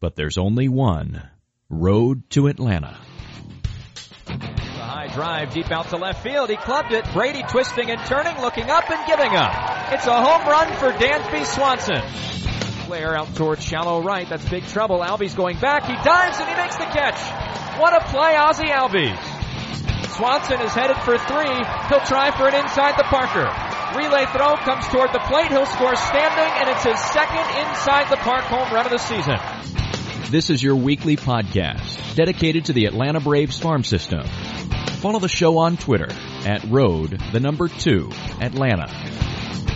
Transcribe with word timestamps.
but 0.00 0.16
there's 0.16 0.38
only 0.38 0.68
one 0.68 1.22
road 1.68 2.28
to 2.30 2.46
Atlanta. 2.46 2.96
The 4.26 4.32
high 4.32 5.08
drive 5.08 5.54
deep 5.54 5.70
out 5.70 5.88
to 5.90 5.96
left 5.96 6.22
field. 6.22 6.50
He 6.50 6.56
clubbed 6.56 6.92
it. 6.92 7.04
Brady 7.12 7.42
twisting 7.48 7.90
and 7.90 8.00
turning, 8.06 8.40
looking 8.40 8.70
up 8.70 8.90
and 8.90 9.06
giving 9.06 9.34
up. 9.36 9.92
It's 9.92 10.06
a 10.06 10.14
home 10.14 10.46
run 10.48 10.72
for 10.76 10.90
Dansby 10.90 11.44
Swanson. 11.46 12.02
Player 12.86 13.16
out 13.16 13.34
towards 13.34 13.64
shallow 13.64 14.02
right. 14.02 14.28
That's 14.28 14.48
big 14.48 14.64
trouble. 14.66 15.00
Albies 15.00 15.34
going 15.36 15.58
back. 15.58 15.84
He 15.86 15.94
dives 15.94 16.38
and 16.38 16.48
he 16.48 16.54
makes 16.54 16.76
the 16.76 16.84
catch. 16.84 17.18
What 17.80 17.94
a 17.94 18.04
play, 18.06 18.36
Ozzie 18.36 18.68
Albies. 18.68 20.12
Swanson 20.16 20.60
is 20.60 20.72
headed 20.72 20.96
for 20.98 21.18
three. 21.18 21.56
He'll 21.88 22.06
try 22.06 22.30
for 22.36 22.48
an 22.48 22.54
inside 22.54 22.96
the 22.96 23.04
Parker. 23.04 23.65
Relay 23.96 24.26
throw 24.26 24.56
comes 24.56 24.86
toward 24.88 25.12
the 25.12 25.20
plate. 25.20 25.48
He'll 25.48 25.64
score 25.64 25.96
standing, 25.96 26.52
and 26.60 26.68
it's 26.68 26.84
his 26.84 26.98
second 27.12 27.46
inside 27.66 28.10
the 28.10 28.16
park 28.16 28.44
home 28.44 28.72
run 28.72 28.84
of 28.84 28.92
the 28.92 28.98
season. 28.98 29.38
This 30.30 30.50
is 30.50 30.62
your 30.62 30.76
weekly 30.76 31.16
podcast 31.16 32.14
dedicated 32.14 32.66
to 32.66 32.72
the 32.72 32.84
Atlanta 32.84 33.20
Braves 33.20 33.58
farm 33.58 33.84
system. 33.84 34.26
Follow 35.00 35.18
the 35.18 35.28
show 35.28 35.58
on 35.58 35.76
Twitter 35.76 36.08
at 36.44 36.64
road 36.64 37.18
the 37.32 37.40
number 37.40 37.68
two 37.68 38.10
Atlanta. 38.40 38.86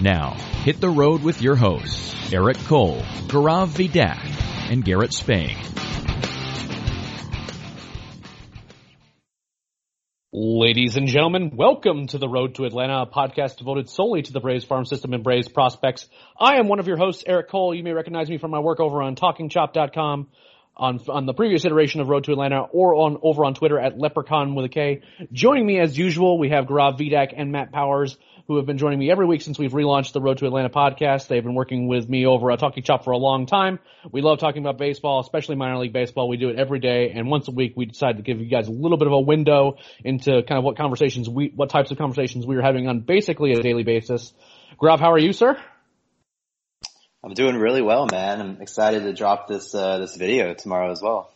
Now, 0.03 0.35
hit 0.65 0.81
the 0.81 0.91
road 0.91 1.23
with 1.23 1.41
your 1.41 1.57
hosts, 1.57 2.15
Eric 2.33 2.59
Cole, 2.65 3.01
Gaurav 3.29 3.69
Vidak, 3.69 4.71
and 4.71 4.85
Garrett 4.85 5.15
Spain. 5.15 5.57
Ladies 10.33 10.97
and 10.97 11.09
gentlemen, 11.09 11.57
welcome 11.57 12.07
to 12.07 12.19
the 12.19 12.29
Road 12.29 12.55
to 12.55 12.65
Atlanta, 12.65 13.03
a 13.03 13.07
podcast 13.07 13.57
devoted 13.57 13.89
solely 13.89 14.23
to 14.23 14.33
the 14.33 14.39
Braves 14.39 14.65
farm 14.65 14.85
system 14.85 15.13
and 15.13 15.25
Braves 15.25 15.49
prospects. 15.49 16.09
I 16.39 16.59
am 16.59 16.69
one 16.69 16.79
of 16.79 16.87
your 16.87 16.97
hosts, 16.97 17.25
Eric 17.27 17.49
Cole. 17.49 17.75
You 17.75 17.83
may 17.83 17.93
recognize 17.93 18.31
me 18.31 18.39
from 18.39 18.53
my 18.53 18.61
work 18.61 18.79
over 18.79 19.03
on 19.03 19.17
TalkingChop.com, 19.17 20.29
on 20.77 21.01
on 21.09 21.27
the 21.27 21.35
previous 21.35 21.65
iteration 21.65 22.01
of 22.01 22.07
Road 22.07 22.23
to 22.25 22.31
Atlanta, 22.31 22.61
or 22.61 22.95
on 22.95 23.19
over 23.25 23.45
on 23.45 23.55
Twitter 23.55 23.81
at 23.81 23.99
Leprechaun 23.99 24.55
with 24.55 24.67
a 24.67 24.69
K. 24.69 25.03
Joining 25.33 25.67
me 25.67 25.81
as 25.81 25.99
usual, 25.99 26.39
we 26.39 26.51
have 26.51 26.67
Gaurav 26.67 26.97
Vidak 26.97 27.35
and 27.37 27.51
Matt 27.51 27.73
Powers 27.73 28.17
who 28.51 28.57
have 28.57 28.67
been 28.67 28.79
joining 28.79 28.99
me 28.99 29.13
every 29.13 29.27
week 29.27 29.43
since 29.43 29.61
we've 29.61 29.71
relaunched 29.71 30.13
the 30.13 30.21
Road 30.21 30.39
to 30.39 30.45
Atlanta 30.45 30.69
podcast. 30.69 31.29
They've 31.29 31.41
been 31.41 31.55
working 31.55 31.87
with 31.87 32.09
me 32.09 32.27
over 32.27 32.51
at 32.51 32.59
Talking 32.59 32.83
Chop 32.83 33.05
for 33.05 33.13
a 33.13 33.17
long 33.17 33.47
time. 33.47 33.79
We 34.11 34.23
love 34.23 34.41
talking 34.41 34.61
about 34.61 34.77
baseball, 34.77 35.21
especially 35.21 35.55
minor 35.55 35.79
league 35.79 35.93
baseball. 35.93 36.29
We 36.29 36.37
do 36.37 36.49
it 36.49 36.59
every 36.59 36.81
day, 36.81 37.13
and 37.15 37.31
once 37.31 37.47
a 37.47 37.53
week 37.53 37.75
we 37.77 37.85
decide 37.85 38.17
to 38.17 38.25
give 38.25 38.41
you 38.41 38.47
guys 38.47 38.67
a 38.67 38.73
little 38.73 38.99
bit 38.99 39.07
of 39.07 39.13
a 39.13 39.21
window 39.21 39.77
into 40.05 40.43
kind 40.43 40.59
of 40.59 40.65
what 40.65 40.77
conversations 40.77 41.29
we, 41.29 41.53
what 41.55 41.71
types 41.71 41.93
of 41.93 41.99
conversations 41.99 42.45
we 42.45 42.57
are 42.57 42.61
having 42.61 42.89
on 42.89 43.03
basically 43.03 43.53
a 43.53 43.63
daily 43.63 43.85
basis. 43.85 44.33
Grav, 44.79 44.99
how 44.99 45.13
are 45.13 45.19
you, 45.21 45.33
sir? 45.33 45.57
I'm 47.23 47.35
doing 47.35 47.55
really 47.55 47.83
well, 47.83 48.09
man. 48.11 48.41
I'm 48.41 48.61
excited 48.61 49.05
to 49.05 49.13
drop 49.13 49.47
this 49.47 49.73
uh, 49.77 49.99
this 49.99 50.17
video 50.17 50.55
tomorrow 50.55 50.91
as 50.91 51.01
well. 51.01 51.33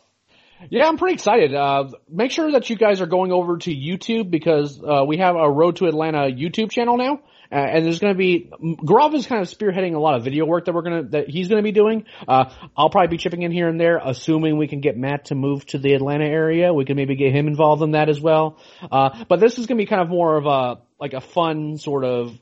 Yeah, 0.71 0.87
I'm 0.89 0.97
pretty 0.97 1.15
excited. 1.15 1.55
Uh, 1.55 1.91
make 2.09 2.31
sure 2.31 2.51
that 2.53 2.71
you 2.71 2.77
guys 2.77 3.01
are 3.01 3.07
going 3.07 3.33
over 3.33 3.59
to 3.59 3.71
YouTube 3.71 4.31
because 4.31 4.81
uh, 4.83 5.05
we 5.07 5.19
have 5.19 5.37
a 5.37 5.51
Road 5.51 5.77
to 5.77 5.87
Atlanta 5.87 6.31
YouTube 6.31 6.71
channel 6.71 6.97
now. 6.97 7.21
Uh, 7.53 7.57
and 7.57 7.85
there's 7.85 8.01
going 8.01 8.13
to 8.13 8.19
be 8.19 8.51
Gaurav 8.61 9.15
is 9.15 9.27
kind 9.27 9.41
of 9.41 9.49
spearheading 9.49 9.95
a 9.95 9.99
lot 9.99 10.17
of 10.17 10.25
video 10.25 10.45
work 10.45 10.65
that 10.65 10.75
we're 10.75 10.83
gonna 10.83 11.03
that 11.11 11.29
he's 11.29 11.47
going 11.49 11.59
to 11.59 11.63
be 11.63 11.73
doing. 11.73 12.05
Uh, 12.27 12.47
I'll 12.77 12.91
probably 12.91 13.09
be 13.09 13.19
chipping 13.19 13.43
in 13.43 13.53
here 13.53 13.69
and 13.69 13.79
there, 13.79 14.01
assuming 14.03 14.57
we 14.57 14.67
can 14.67 14.81
get 14.81 14.97
Matt 14.97 15.27
to 15.27 15.35
move 15.35 15.65
to 15.67 15.79
the 15.79 15.93
Atlanta 15.93 16.25
area. 16.25 16.73
We 16.73 16.85
can 16.85 16.97
maybe 16.97 17.15
get 17.17 17.33
him 17.33 17.47
involved 17.47 17.83
in 17.83 17.93
that 17.93 18.09
as 18.09 18.21
well. 18.21 18.59
Uh, 18.91 19.25
but 19.29 19.41
this 19.41 19.59
is 19.59 19.67
going 19.67 19.79
to 19.79 19.83
be 19.83 19.87
kind 19.87 20.03
of 20.03 20.09
more 20.09 20.37
of 20.37 20.47
a 20.47 20.81
like 20.99 21.13
a 21.13 21.21
fun 21.21 21.77
sort 21.77 22.05
of 22.05 22.37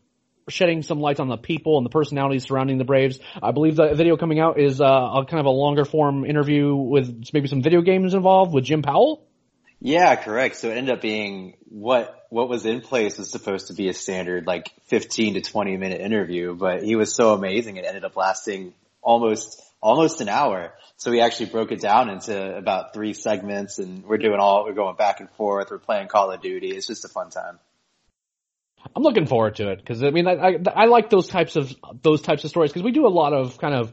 shedding 0.48 0.82
some 0.82 1.00
light 1.00 1.20
on 1.20 1.28
the 1.28 1.36
people 1.36 1.76
and 1.78 1.86
the 1.86 1.90
personalities 1.90 2.44
surrounding 2.44 2.78
the 2.78 2.84
Braves. 2.84 3.18
I 3.42 3.52
believe 3.52 3.76
the 3.76 3.94
video 3.94 4.16
coming 4.16 4.40
out 4.40 4.58
is 4.58 4.80
uh, 4.80 4.84
a 4.84 5.24
kind 5.24 5.40
of 5.40 5.46
a 5.46 5.50
longer 5.50 5.84
form 5.84 6.24
interview 6.24 6.74
with 6.74 7.28
maybe 7.32 7.48
some 7.48 7.62
video 7.62 7.82
games 7.82 8.14
involved 8.14 8.52
with 8.52 8.64
Jim 8.64 8.82
Powell. 8.82 9.26
Yeah, 9.84 10.14
correct. 10.14 10.56
So 10.56 10.70
it 10.70 10.76
ended 10.76 10.94
up 10.94 11.00
being 11.02 11.54
what 11.68 12.26
what 12.30 12.48
was 12.48 12.64
in 12.64 12.80
place 12.80 13.18
was 13.18 13.30
supposed 13.30 13.66
to 13.66 13.74
be 13.74 13.88
a 13.88 13.94
standard 13.94 14.46
like 14.46 14.70
15 14.84 15.34
to 15.34 15.40
20 15.40 15.76
minute 15.76 16.00
interview, 16.00 16.54
but 16.54 16.84
he 16.84 16.94
was 16.94 17.14
so 17.14 17.34
amazing 17.34 17.76
it 17.76 17.84
ended 17.84 18.04
up 18.04 18.16
lasting 18.16 18.74
almost 19.02 19.60
almost 19.82 20.20
an 20.20 20.28
hour. 20.28 20.72
So 20.98 21.10
we 21.10 21.20
actually 21.20 21.46
broke 21.46 21.72
it 21.72 21.80
down 21.80 22.10
into 22.10 22.56
about 22.56 22.94
three 22.94 23.12
segments 23.12 23.80
and 23.80 24.04
we're 24.04 24.18
doing 24.18 24.38
all 24.38 24.64
we're 24.64 24.72
going 24.72 24.94
back 24.94 25.18
and 25.18 25.28
forth, 25.30 25.72
we're 25.72 25.78
playing 25.78 26.06
Call 26.06 26.30
of 26.30 26.40
Duty. 26.40 26.68
It's 26.68 26.86
just 26.86 27.04
a 27.04 27.08
fun 27.08 27.30
time. 27.30 27.58
I'm 28.94 29.02
looking 29.02 29.26
forward 29.26 29.56
to 29.56 29.70
it 29.70 29.78
because 29.78 30.02
I 30.02 30.10
mean 30.10 30.26
I, 30.26 30.32
I, 30.32 30.58
I 30.74 30.84
like 30.86 31.10
those 31.10 31.28
types 31.28 31.56
of 31.56 31.72
those 32.02 32.22
types 32.22 32.44
of 32.44 32.50
stories 32.50 32.70
because 32.70 32.82
we 32.82 32.92
do 32.92 33.06
a 33.06 33.08
lot 33.08 33.32
of 33.32 33.58
kind 33.58 33.74
of 33.74 33.92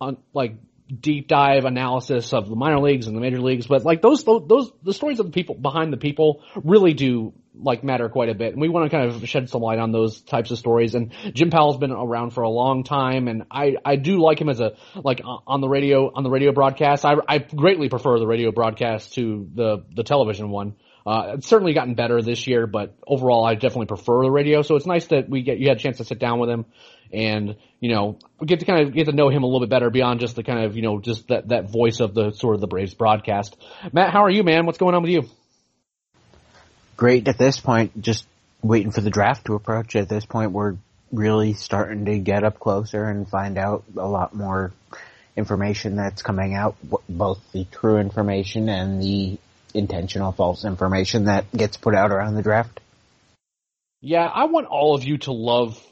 on, 0.00 0.16
like 0.32 0.54
deep 0.88 1.28
dive 1.28 1.64
analysis 1.64 2.32
of 2.32 2.48
the 2.48 2.56
minor 2.56 2.80
leagues 2.80 3.06
and 3.06 3.16
the 3.16 3.20
major 3.20 3.40
leagues, 3.40 3.66
but 3.66 3.84
like 3.84 4.00
those 4.00 4.24
those 4.24 4.72
the 4.82 4.92
stories 4.92 5.20
of 5.20 5.26
the 5.26 5.32
people 5.32 5.54
behind 5.54 5.92
the 5.92 5.96
people 5.96 6.42
really 6.64 6.94
do 6.94 7.32
like 7.60 7.82
matter 7.82 8.08
quite 8.08 8.28
a 8.28 8.34
bit, 8.34 8.52
and 8.52 8.60
we 8.60 8.68
want 8.68 8.90
to 8.90 8.96
kind 8.96 9.10
of 9.10 9.28
shed 9.28 9.50
some 9.50 9.62
light 9.62 9.78
on 9.78 9.92
those 9.92 10.20
types 10.20 10.50
of 10.50 10.58
stories. 10.58 10.94
And 10.94 11.12
Jim 11.34 11.50
Powell's 11.50 11.76
been 11.76 11.90
around 11.90 12.30
for 12.30 12.42
a 12.42 12.48
long 12.48 12.84
time, 12.84 13.28
and 13.28 13.44
I 13.50 13.76
I 13.84 13.96
do 13.96 14.22
like 14.22 14.40
him 14.40 14.48
as 14.48 14.60
a 14.60 14.74
like 14.94 15.20
on 15.24 15.60
the 15.60 15.68
radio 15.68 16.10
on 16.14 16.22
the 16.22 16.30
radio 16.30 16.52
broadcast. 16.52 17.04
I 17.04 17.14
I 17.28 17.38
greatly 17.38 17.88
prefer 17.88 18.18
the 18.18 18.26
radio 18.26 18.52
broadcast 18.52 19.14
to 19.14 19.48
the 19.54 19.84
the 19.94 20.04
television 20.04 20.50
one. 20.50 20.76
Uh, 21.08 21.36
it's 21.36 21.46
certainly 21.46 21.72
gotten 21.72 21.94
better 21.94 22.20
this 22.20 22.46
year, 22.46 22.66
but 22.66 22.94
overall, 23.06 23.42
I 23.42 23.54
definitely 23.54 23.86
prefer 23.86 24.24
the 24.24 24.30
radio. 24.30 24.60
So 24.60 24.76
it's 24.76 24.84
nice 24.84 25.06
that 25.06 25.26
we 25.26 25.40
get 25.40 25.56
you 25.56 25.68
had 25.68 25.78
a 25.78 25.80
chance 25.80 25.96
to 25.96 26.04
sit 26.04 26.18
down 26.18 26.38
with 26.38 26.50
him, 26.50 26.66
and 27.10 27.56
you 27.80 27.94
know 27.94 28.18
get 28.44 28.60
to 28.60 28.66
kind 28.66 28.86
of 28.86 28.92
get 28.92 29.06
to 29.06 29.12
know 29.12 29.30
him 29.30 29.42
a 29.42 29.46
little 29.46 29.60
bit 29.60 29.70
better 29.70 29.88
beyond 29.88 30.20
just 30.20 30.36
the 30.36 30.42
kind 30.42 30.66
of 30.66 30.76
you 30.76 30.82
know 30.82 31.00
just 31.00 31.28
that 31.28 31.48
that 31.48 31.70
voice 31.70 32.00
of 32.00 32.12
the 32.12 32.32
sort 32.32 32.56
of 32.56 32.60
the 32.60 32.66
Braves 32.66 32.92
broadcast. 32.92 33.56
Matt, 33.90 34.12
how 34.12 34.22
are 34.22 34.28
you, 34.28 34.42
man? 34.42 34.66
What's 34.66 34.76
going 34.76 34.94
on 34.94 35.00
with 35.00 35.10
you? 35.10 35.22
Great 36.98 37.26
at 37.26 37.38
this 37.38 37.58
point. 37.58 38.02
Just 38.02 38.26
waiting 38.60 38.90
for 38.90 39.00
the 39.00 39.08
draft 39.08 39.46
to 39.46 39.54
approach. 39.54 39.96
At 39.96 40.10
this 40.10 40.26
point, 40.26 40.52
we're 40.52 40.76
really 41.10 41.54
starting 41.54 42.04
to 42.04 42.18
get 42.18 42.44
up 42.44 42.60
closer 42.60 43.04
and 43.04 43.26
find 43.26 43.56
out 43.56 43.84
a 43.96 44.06
lot 44.06 44.34
more 44.34 44.74
information 45.38 45.96
that's 45.96 46.20
coming 46.20 46.54
out, 46.54 46.76
both 47.08 47.40
the 47.52 47.64
true 47.64 47.96
information 47.96 48.68
and 48.68 49.00
the 49.00 49.38
intentional 49.74 50.32
false 50.32 50.64
information 50.64 51.24
that 51.24 51.50
gets 51.52 51.76
put 51.76 51.94
out 51.94 52.10
around 52.10 52.34
the 52.34 52.42
draft. 52.42 52.80
Yeah, 54.00 54.24
I 54.24 54.44
want 54.44 54.66
all 54.66 54.94
of 54.94 55.04
you 55.04 55.18
to 55.18 55.32
love 55.32 55.82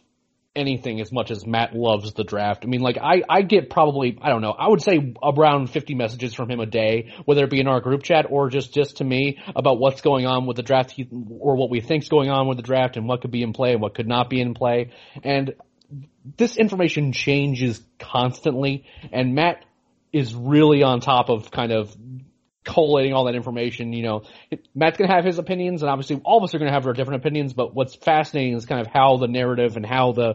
anything 0.56 1.00
as 1.00 1.12
much 1.12 1.30
as 1.30 1.46
Matt 1.46 1.76
loves 1.76 2.14
the 2.14 2.24
draft. 2.24 2.64
I 2.64 2.68
mean, 2.68 2.80
like 2.80 2.96
I, 2.96 3.22
I 3.28 3.42
get 3.42 3.68
probably, 3.68 4.18
I 4.20 4.30
don't 4.30 4.40
know, 4.40 4.52
I 4.52 4.68
would 4.68 4.82
say 4.82 5.14
around 5.22 5.70
50 5.70 5.94
messages 5.94 6.34
from 6.34 6.50
him 6.50 6.60
a 6.60 6.66
day, 6.66 7.12
whether 7.26 7.44
it 7.44 7.50
be 7.50 7.60
in 7.60 7.68
our 7.68 7.80
group 7.80 8.02
chat 8.02 8.26
or 8.28 8.48
just, 8.48 8.72
just 8.72 8.96
to 8.98 9.04
me 9.04 9.38
about 9.54 9.78
what's 9.78 10.00
going 10.00 10.26
on 10.26 10.46
with 10.46 10.56
the 10.56 10.62
draft 10.62 10.90
he, 10.90 11.06
or 11.38 11.56
what 11.56 11.70
we 11.70 11.80
think's 11.80 12.08
going 12.08 12.30
on 12.30 12.48
with 12.48 12.56
the 12.56 12.62
draft 12.62 12.96
and 12.96 13.06
what 13.06 13.20
could 13.20 13.30
be 13.30 13.42
in 13.42 13.52
play 13.52 13.72
and 13.72 13.82
what 13.82 13.94
could 13.94 14.08
not 14.08 14.30
be 14.30 14.40
in 14.40 14.54
play. 14.54 14.92
And 15.22 15.54
this 16.36 16.56
information 16.56 17.12
changes 17.12 17.80
constantly 17.98 18.86
and 19.12 19.34
Matt 19.34 19.62
is 20.12 20.34
really 20.34 20.82
on 20.82 21.00
top 21.00 21.28
of 21.28 21.50
kind 21.50 21.72
of 21.72 21.94
collating 22.66 23.14
all 23.14 23.24
that 23.24 23.34
information. 23.34 23.92
You 23.92 24.02
know, 24.02 24.22
Matt's 24.74 24.98
gonna 24.98 25.12
have 25.12 25.24
his 25.24 25.38
opinions, 25.38 25.82
and 25.82 25.90
obviously 25.90 26.20
all 26.24 26.38
of 26.38 26.44
us 26.44 26.54
are 26.54 26.58
gonna 26.58 26.72
have 26.72 26.86
our 26.86 26.92
different 26.92 27.22
opinions. 27.22 27.54
But 27.54 27.74
what's 27.74 27.94
fascinating 27.94 28.54
is 28.54 28.66
kind 28.66 28.80
of 28.80 28.88
how 28.88 29.16
the 29.16 29.28
narrative 29.28 29.76
and 29.76 29.86
how 29.86 30.12
the 30.12 30.34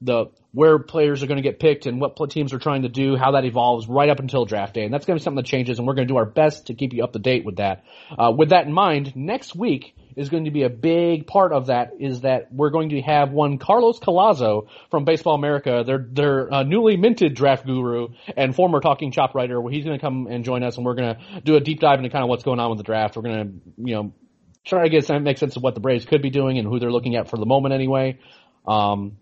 the 0.00 0.26
where 0.52 0.78
players 0.78 1.22
are 1.22 1.26
going 1.26 1.36
to 1.36 1.42
get 1.42 1.58
picked 1.58 1.86
and 1.86 2.00
what 2.00 2.30
teams 2.30 2.52
are 2.52 2.58
trying 2.58 2.82
to 2.82 2.88
do, 2.88 3.16
how 3.16 3.32
that 3.32 3.44
evolves 3.44 3.88
right 3.88 4.08
up 4.08 4.20
until 4.20 4.44
draft 4.44 4.74
day, 4.74 4.84
and 4.84 4.92
that's 4.92 5.04
going 5.04 5.18
to 5.18 5.20
be 5.20 5.24
something 5.24 5.42
that 5.42 5.46
changes. 5.46 5.78
And 5.78 5.86
we're 5.86 5.94
going 5.94 6.06
to 6.06 6.12
do 6.12 6.18
our 6.18 6.26
best 6.26 6.66
to 6.66 6.74
keep 6.74 6.92
you 6.92 7.02
up 7.02 7.12
to 7.12 7.18
date 7.18 7.44
with 7.44 7.56
that. 7.56 7.84
Uh, 8.16 8.32
with 8.36 8.50
that 8.50 8.66
in 8.66 8.72
mind, 8.72 9.16
next 9.16 9.56
week 9.56 9.94
is 10.16 10.28
going 10.28 10.44
to 10.44 10.50
be 10.50 10.62
a 10.62 10.70
big 10.70 11.26
part 11.26 11.52
of 11.52 11.66
that. 11.66 11.92
Is 12.00 12.22
that 12.22 12.52
we're 12.52 12.70
going 12.70 12.90
to 12.90 13.00
have 13.02 13.30
one 13.30 13.58
Carlos 13.58 13.98
Collazo 13.98 14.68
from 14.90 15.04
Baseball 15.04 15.34
America, 15.34 15.82
their 15.86 16.06
their 16.10 16.52
uh, 16.52 16.62
newly 16.62 16.96
minted 16.96 17.34
draft 17.34 17.66
guru 17.66 18.08
and 18.36 18.54
former 18.54 18.80
Talking 18.80 19.12
Chop 19.12 19.34
writer. 19.34 19.60
He's 19.70 19.84
going 19.84 19.98
to 19.98 20.00
come 20.00 20.26
and 20.28 20.44
join 20.44 20.62
us, 20.62 20.76
and 20.76 20.84
we're 20.84 20.94
going 20.94 21.14
to 21.14 21.40
do 21.40 21.56
a 21.56 21.60
deep 21.60 21.80
dive 21.80 21.98
into 21.98 22.10
kind 22.10 22.22
of 22.22 22.28
what's 22.28 22.44
going 22.44 22.60
on 22.60 22.70
with 22.70 22.78
the 22.78 22.84
draft. 22.84 23.16
We're 23.16 23.22
going 23.22 23.46
to 23.46 23.82
you 23.88 23.94
know 23.94 24.12
try 24.64 24.84
to 24.84 24.88
get 24.88 25.04
some 25.04 25.22
make 25.22 25.38
sense 25.38 25.56
of 25.56 25.62
what 25.62 25.74
the 25.74 25.80
Braves 25.80 26.04
could 26.04 26.22
be 26.22 26.30
doing 26.30 26.58
and 26.58 26.66
who 26.66 26.78
they're 26.78 26.92
looking 26.92 27.16
at 27.16 27.28
for 27.28 27.36
the 27.36 27.46
moment 27.46 27.74
anyway. 27.74 28.18
Um, 28.66 29.18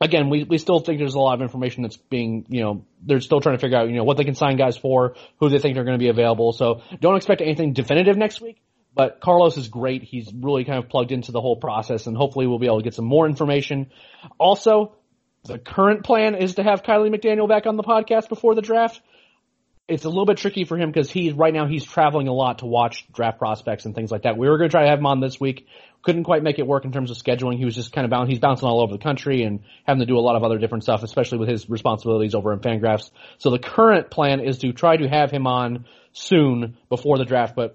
again, 0.00 0.30
we, 0.30 0.44
we 0.44 0.58
still 0.58 0.80
think 0.80 0.98
there's 0.98 1.14
a 1.14 1.18
lot 1.18 1.34
of 1.34 1.42
information 1.42 1.82
that's 1.82 1.96
being, 1.96 2.46
you 2.48 2.60
know, 2.60 2.84
they're 3.02 3.20
still 3.20 3.40
trying 3.40 3.56
to 3.56 3.60
figure 3.60 3.78
out, 3.78 3.88
you 3.88 3.96
know, 3.96 4.04
what 4.04 4.16
they 4.16 4.24
can 4.24 4.34
sign 4.34 4.56
guys 4.56 4.76
for, 4.76 5.14
who 5.40 5.48
they 5.48 5.58
think 5.58 5.76
are 5.76 5.84
going 5.84 5.98
to 5.98 6.02
be 6.02 6.08
available. 6.08 6.52
So 6.52 6.82
don't 7.00 7.16
expect 7.16 7.40
anything 7.40 7.72
definitive 7.72 8.16
next 8.16 8.40
week. 8.40 8.60
But 8.94 9.20
Carlos 9.20 9.56
is 9.56 9.68
great. 9.68 10.02
He's 10.02 10.32
really 10.32 10.64
kind 10.64 10.78
of 10.78 10.88
plugged 10.88 11.12
into 11.12 11.32
the 11.32 11.40
whole 11.40 11.56
process 11.56 12.06
and 12.06 12.16
hopefully 12.16 12.46
we'll 12.46 12.58
be 12.58 12.66
able 12.66 12.78
to 12.78 12.84
get 12.84 12.94
some 12.94 13.04
more 13.04 13.26
information. 13.26 13.90
Also, 14.38 14.94
the 15.44 15.58
current 15.58 16.04
plan 16.04 16.34
is 16.34 16.54
to 16.54 16.62
have 16.62 16.82
Kiley 16.82 17.14
McDaniel 17.14 17.48
back 17.48 17.66
on 17.66 17.76
the 17.76 17.82
podcast 17.82 18.28
before 18.28 18.54
the 18.54 18.62
draft. 18.62 19.00
It's 19.86 20.04
a 20.04 20.08
little 20.08 20.24
bit 20.24 20.38
tricky 20.38 20.64
for 20.64 20.78
him 20.78 20.90
because 20.90 21.10
he's 21.10 21.34
right 21.34 21.52
now 21.52 21.66
he's 21.66 21.84
traveling 21.84 22.28
a 22.28 22.32
lot 22.32 22.60
to 22.60 22.66
watch 22.66 23.06
draft 23.12 23.38
prospects 23.38 23.84
and 23.84 23.94
things 23.94 24.10
like 24.10 24.22
that. 24.22 24.38
We 24.38 24.48
were 24.48 24.56
going 24.56 24.70
to 24.70 24.72
try 24.72 24.84
to 24.84 24.88
have 24.88 24.98
him 24.98 25.06
on 25.06 25.20
this 25.20 25.38
week 25.38 25.66
couldn't 26.04 26.24
quite 26.24 26.42
make 26.42 26.58
it 26.58 26.66
work 26.66 26.84
in 26.84 26.92
terms 26.92 27.10
of 27.10 27.16
scheduling. 27.16 27.56
He 27.56 27.64
was 27.64 27.74
just 27.74 27.92
kind 27.92 28.04
of 28.04 28.10
bound, 28.10 28.28
he's 28.28 28.38
bouncing 28.38 28.68
all 28.68 28.82
over 28.82 28.92
the 28.92 29.02
country 29.02 29.42
and 29.42 29.60
having 29.86 30.00
to 30.00 30.06
do 30.06 30.18
a 30.18 30.20
lot 30.20 30.36
of 30.36 30.44
other 30.44 30.58
different 30.58 30.84
stuff, 30.84 31.02
especially 31.02 31.38
with 31.38 31.48
his 31.48 31.68
responsibilities 31.68 32.34
over 32.34 32.52
in 32.52 32.60
Fangraphs. 32.60 33.10
So 33.38 33.50
the 33.50 33.58
current 33.58 34.10
plan 34.10 34.40
is 34.40 34.58
to 34.58 34.72
try 34.72 34.96
to 34.96 35.08
have 35.08 35.30
him 35.30 35.46
on 35.46 35.86
soon 36.12 36.76
before 36.90 37.18
the 37.18 37.24
draft, 37.24 37.56
but 37.56 37.74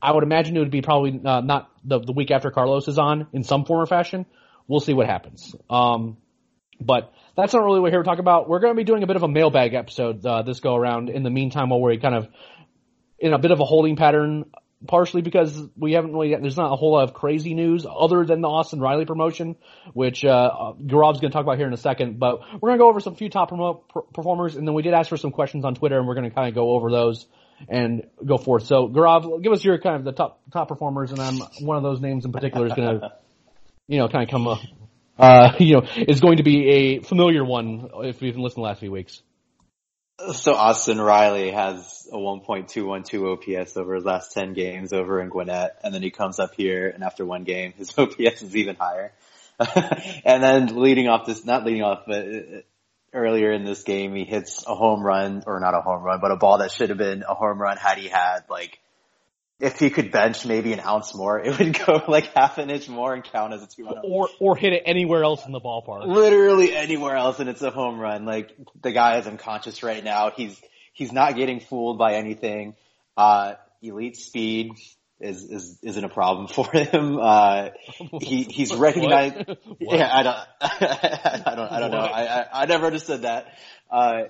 I 0.00 0.12
would 0.12 0.22
imagine 0.22 0.56
it 0.56 0.60
would 0.60 0.70
be 0.70 0.82
probably 0.82 1.20
uh, 1.24 1.40
not 1.40 1.70
the, 1.84 2.00
the 2.00 2.12
week 2.12 2.30
after 2.30 2.50
Carlos 2.50 2.88
is 2.88 2.98
on 2.98 3.28
in 3.32 3.42
some 3.42 3.64
form 3.64 3.82
or 3.82 3.86
fashion. 3.86 4.26
We'll 4.68 4.80
see 4.80 4.92
what 4.92 5.06
happens. 5.06 5.54
Um, 5.70 6.18
but 6.80 7.12
that's 7.36 7.52
not 7.52 7.64
really 7.64 7.80
what 7.80 7.84
we're 7.84 7.90
here 7.90 8.02
to 8.02 8.08
talk 8.08 8.18
about. 8.18 8.48
We're 8.48 8.60
going 8.60 8.74
to 8.74 8.76
be 8.76 8.84
doing 8.84 9.02
a 9.02 9.06
bit 9.06 9.16
of 9.16 9.22
a 9.22 9.28
mailbag 9.28 9.74
episode 9.74 10.24
uh, 10.24 10.42
this 10.42 10.60
go 10.60 10.74
around. 10.74 11.08
In 11.08 11.22
the 11.22 11.30
meantime, 11.30 11.70
while 11.70 11.80
we're 11.80 11.96
kind 11.96 12.14
of 12.14 12.28
in 13.18 13.32
a 13.32 13.38
bit 13.38 13.50
of 13.50 13.60
a 13.60 13.64
holding 13.64 13.96
pattern 13.96 14.46
partially 14.86 15.22
because 15.22 15.62
we 15.76 15.92
haven't 15.92 16.12
really, 16.12 16.34
there's 16.34 16.56
not 16.56 16.72
a 16.72 16.76
whole 16.76 16.92
lot 16.92 17.04
of 17.04 17.14
crazy 17.14 17.54
news 17.54 17.86
other 17.88 18.24
than 18.24 18.40
the 18.40 18.48
Austin 18.48 18.80
Riley 18.80 19.06
promotion, 19.06 19.56
which, 19.92 20.24
uh, 20.24 20.72
Gaurav's 20.86 21.20
gonna 21.20 21.32
talk 21.32 21.42
about 21.42 21.56
here 21.56 21.66
in 21.66 21.72
a 21.72 21.78
second, 21.78 22.18
but 22.18 22.40
we're 22.60 22.70
gonna 22.70 22.78
go 22.78 22.88
over 22.88 23.00
some 23.00 23.14
few 23.14 23.28
top 23.28 23.50
promo, 23.50 23.80
performers, 24.12 24.56
and 24.56 24.66
then 24.66 24.74
we 24.74 24.82
did 24.82 24.92
ask 24.92 25.08
for 25.08 25.16
some 25.16 25.30
questions 25.30 25.64
on 25.64 25.74
Twitter, 25.74 25.98
and 25.98 26.06
we're 26.06 26.14
gonna 26.14 26.30
kind 26.30 26.48
of 26.48 26.54
go 26.54 26.72
over 26.72 26.90
those 26.90 27.26
and 27.68 28.06
go 28.24 28.36
forth. 28.38 28.66
So, 28.66 28.88
Gaurav, 28.88 29.42
give 29.42 29.52
us 29.52 29.64
your 29.64 29.78
kind 29.78 29.96
of 29.96 30.04
the 30.04 30.12
top, 30.12 30.40
top 30.52 30.68
performers, 30.68 31.10
and 31.10 31.20
I'm, 31.20 31.38
one 31.60 31.76
of 31.76 31.82
those 31.82 32.00
names 32.00 32.24
in 32.24 32.32
particular 32.32 32.66
is 32.66 32.72
gonna, 32.74 33.12
you 33.88 33.98
know, 33.98 34.08
kind 34.08 34.24
of 34.24 34.30
come, 34.30 34.46
up. 34.46 34.60
uh, 35.18 35.52
you 35.58 35.74
know, 35.74 35.86
is 35.96 36.20
going 36.20 36.38
to 36.38 36.42
be 36.42 36.68
a 36.68 37.00
familiar 37.00 37.44
one 37.44 37.90
if 38.02 38.22
you've 38.22 38.36
listened 38.36 38.62
the 38.62 38.66
last 38.66 38.80
few 38.80 38.90
weeks. 38.90 39.22
So 40.32 40.54
Austin 40.54 41.00
Riley 41.00 41.50
has 41.50 42.08
a 42.12 42.16
1.212 42.16 43.58
OPS 43.60 43.76
over 43.76 43.96
his 43.96 44.04
last 44.04 44.32
10 44.32 44.54
games 44.54 44.92
over 44.92 45.20
in 45.20 45.28
Gwinnett, 45.28 45.80
and 45.82 45.92
then 45.92 46.02
he 46.02 46.10
comes 46.10 46.38
up 46.38 46.54
here, 46.54 46.88
and 46.88 47.02
after 47.02 47.26
one 47.26 47.42
game, 47.42 47.72
his 47.76 47.92
OPS 47.98 48.42
is 48.42 48.56
even 48.56 48.76
higher. 48.76 49.12
and 50.24 50.42
then 50.42 50.80
leading 50.80 51.08
off 51.08 51.26
this, 51.26 51.44
not 51.44 51.64
leading 51.64 51.82
off, 51.82 52.04
but 52.06 52.26
earlier 53.14 53.52
in 53.52 53.64
this 53.64 53.82
game, 53.84 54.14
he 54.14 54.24
hits 54.24 54.64
a 54.66 54.74
home 54.74 55.02
run, 55.02 55.44
or 55.46 55.60
not 55.60 55.74
a 55.74 55.80
home 55.80 56.02
run, 56.02 56.20
but 56.20 56.32
a 56.32 56.36
ball 56.36 56.58
that 56.58 56.72
should 56.72 56.90
have 56.90 56.98
been 56.98 57.22
a 57.22 57.34
home 57.34 57.58
run 57.58 57.76
had 57.76 57.96
he 57.96 58.08
had 58.08 58.40
like 58.50 58.78
if 59.60 59.78
he 59.78 59.88
could 59.88 60.10
bench 60.10 60.44
maybe 60.44 60.72
an 60.72 60.80
ounce 60.80 61.14
more, 61.14 61.38
it 61.44 61.58
would 61.58 61.78
go 61.86 62.02
like 62.08 62.34
half 62.34 62.58
an 62.58 62.70
inch 62.70 62.88
more 62.88 63.14
and 63.14 63.24
count 63.24 63.52
as 63.52 63.62
a 63.62 63.66
two 63.66 63.86
run. 63.86 64.02
Or 64.04 64.28
or 64.40 64.56
hit 64.56 64.72
it 64.72 64.82
anywhere 64.84 65.22
else 65.24 65.46
in 65.46 65.52
the 65.52 65.60
ballpark. 65.60 66.06
Literally 66.06 66.74
anywhere 66.74 67.16
else, 67.16 67.40
and 67.40 67.48
it's 67.48 67.62
a 67.62 67.70
home 67.70 67.98
run. 67.98 68.24
Like 68.24 68.54
the 68.82 68.92
guy 68.92 69.18
is 69.18 69.26
unconscious 69.26 69.82
right 69.82 70.02
now. 70.02 70.30
He's 70.34 70.60
he's 70.92 71.12
not 71.12 71.36
getting 71.36 71.60
fooled 71.60 71.98
by 71.98 72.14
anything. 72.14 72.74
Uh, 73.16 73.54
elite 73.80 74.16
speed 74.16 74.72
is 75.20 75.44
is 75.44 75.78
isn't 75.82 76.04
a 76.04 76.08
problem 76.08 76.46
for 76.48 76.70
him. 76.70 77.18
Uh, 77.18 77.70
he 78.20 78.42
he's 78.50 78.74
recognized. 78.74 79.36
yeah, 79.80 80.10
I 80.12 80.22
don't 80.22 80.36
I 80.60 81.54
don't 81.54 81.72
I 81.72 81.80
don't 81.80 81.90
know. 81.90 81.98
I, 81.98 82.40
I 82.40 82.46
I 82.62 82.66
never 82.66 82.86
understood 82.86 83.22
that. 83.22 83.46
Uh, 83.90 84.24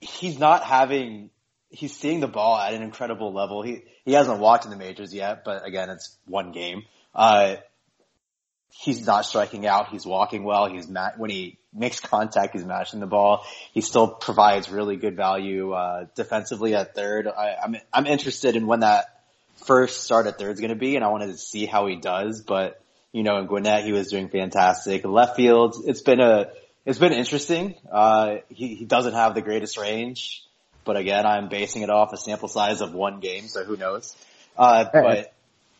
he's 0.00 0.38
not 0.38 0.64
having 0.64 1.30
he's 1.70 1.96
seeing 1.96 2.20
the 2.20 2.28
ball 2.28 2.58
at 2.58 2.74
an 2.74 2.82
incredible 2.82 3.32
level. 3.32 3.62
He 3.62 3.82
he 4.04 4.12
hasn't 4.12 4.40
walked 4.40 4.64
in 4.64 4.70
the 4.70 4.76
majors 4.76 5.14
yet, 5.14 5.44
but 5.44 5.66
again, 5.66 5.90
it's 5.90 6.16
one 6.26 6.52
game. 6.52 6.84
Uh, 7.14 7.56
he's 8.70 9.06
not 9.06 9.24
striking 9.24 9.66
out. 9.66 9.88
He's 9.88 10.06
walking 10.06 10.44
well. 10.44 10.68
He's 10.68 10.88
when 11.16 11.30
he 11.30 11.58
makes 11.72 12.00
contact, 12.00 12.54
he's 12.54 12.64
matching 12.64 13.00
the 13.00 13.06
ball. 13.06 13.44
He 13.72 13.80
still 13.80 14.08
provides 14.08 14.70
really 14.70 14.96
good 14.96 15.16
value 15.16 15.72
uh, 15.72 16.06
defensively 16.16 16.74
at 16.74 16.94
third. 16.94 17.28
I, 17.28 17.56
I'm 17.62 17.76
I'm 17.92 18.06
interested 18.06 18.56
in 18.56 18.66
when 18.66 18.80
that 18.80 19.19
first 19.64 20.04
start 20.04 20.26
at 20.26 20.38
third 20.38 20.52
is 20.52 20.60
going 20.60 20.70
to 20.70 20.76
be, 20.76 20.96
and 20.96 21.04
I 21.04 21.08
wanted 21.08 21.28
to 21.28 21.38
see 21.38 21.66
how 21.66 21.86
he 21.86 21.96
does. 21.96 22.42
But 22.42 22.80
you 23.12 23.22
know, 23.22 23.38
in 23.38 23.46
Gwinnett, 23.46 23.84
he 23.84 23.92
was 23.92 24.08
doing 24.08 24.28
fantastic. 24.28 25.04
Left 25.04 25.36
field, 25.36 25.76
it's 25.86 26.02
been 26.02 26.20
a 26.20 26.50
it's 26.86 26.98
been 26.98 27.12
interesting. 27.12 27.74
Uh, 27.90 28.36
he, 28.48 28.74
he 28.74 28.84
doesn't 28.84 29.14
have 29.14 29.34
the 29.34 29.42
greatest 29.42 29.78
range. 29.78 30.44
But 30.84 30.96
again, 30.96 31.26
I'm 31.26 31.48
basing 31.48 31.82
it 31.82 31.90
off 31.90 32.12
a 32.12 32.16
sample 32.16 32.48
size 32.48 32.80
of 32.80 32.92
one 32.94 33.20
game, 33.20 33.48
so 33.48 33.64
who 33.64 33.76
knows? 33.76 34.16
Uh, 34.56 34.86
but 34.92 35.32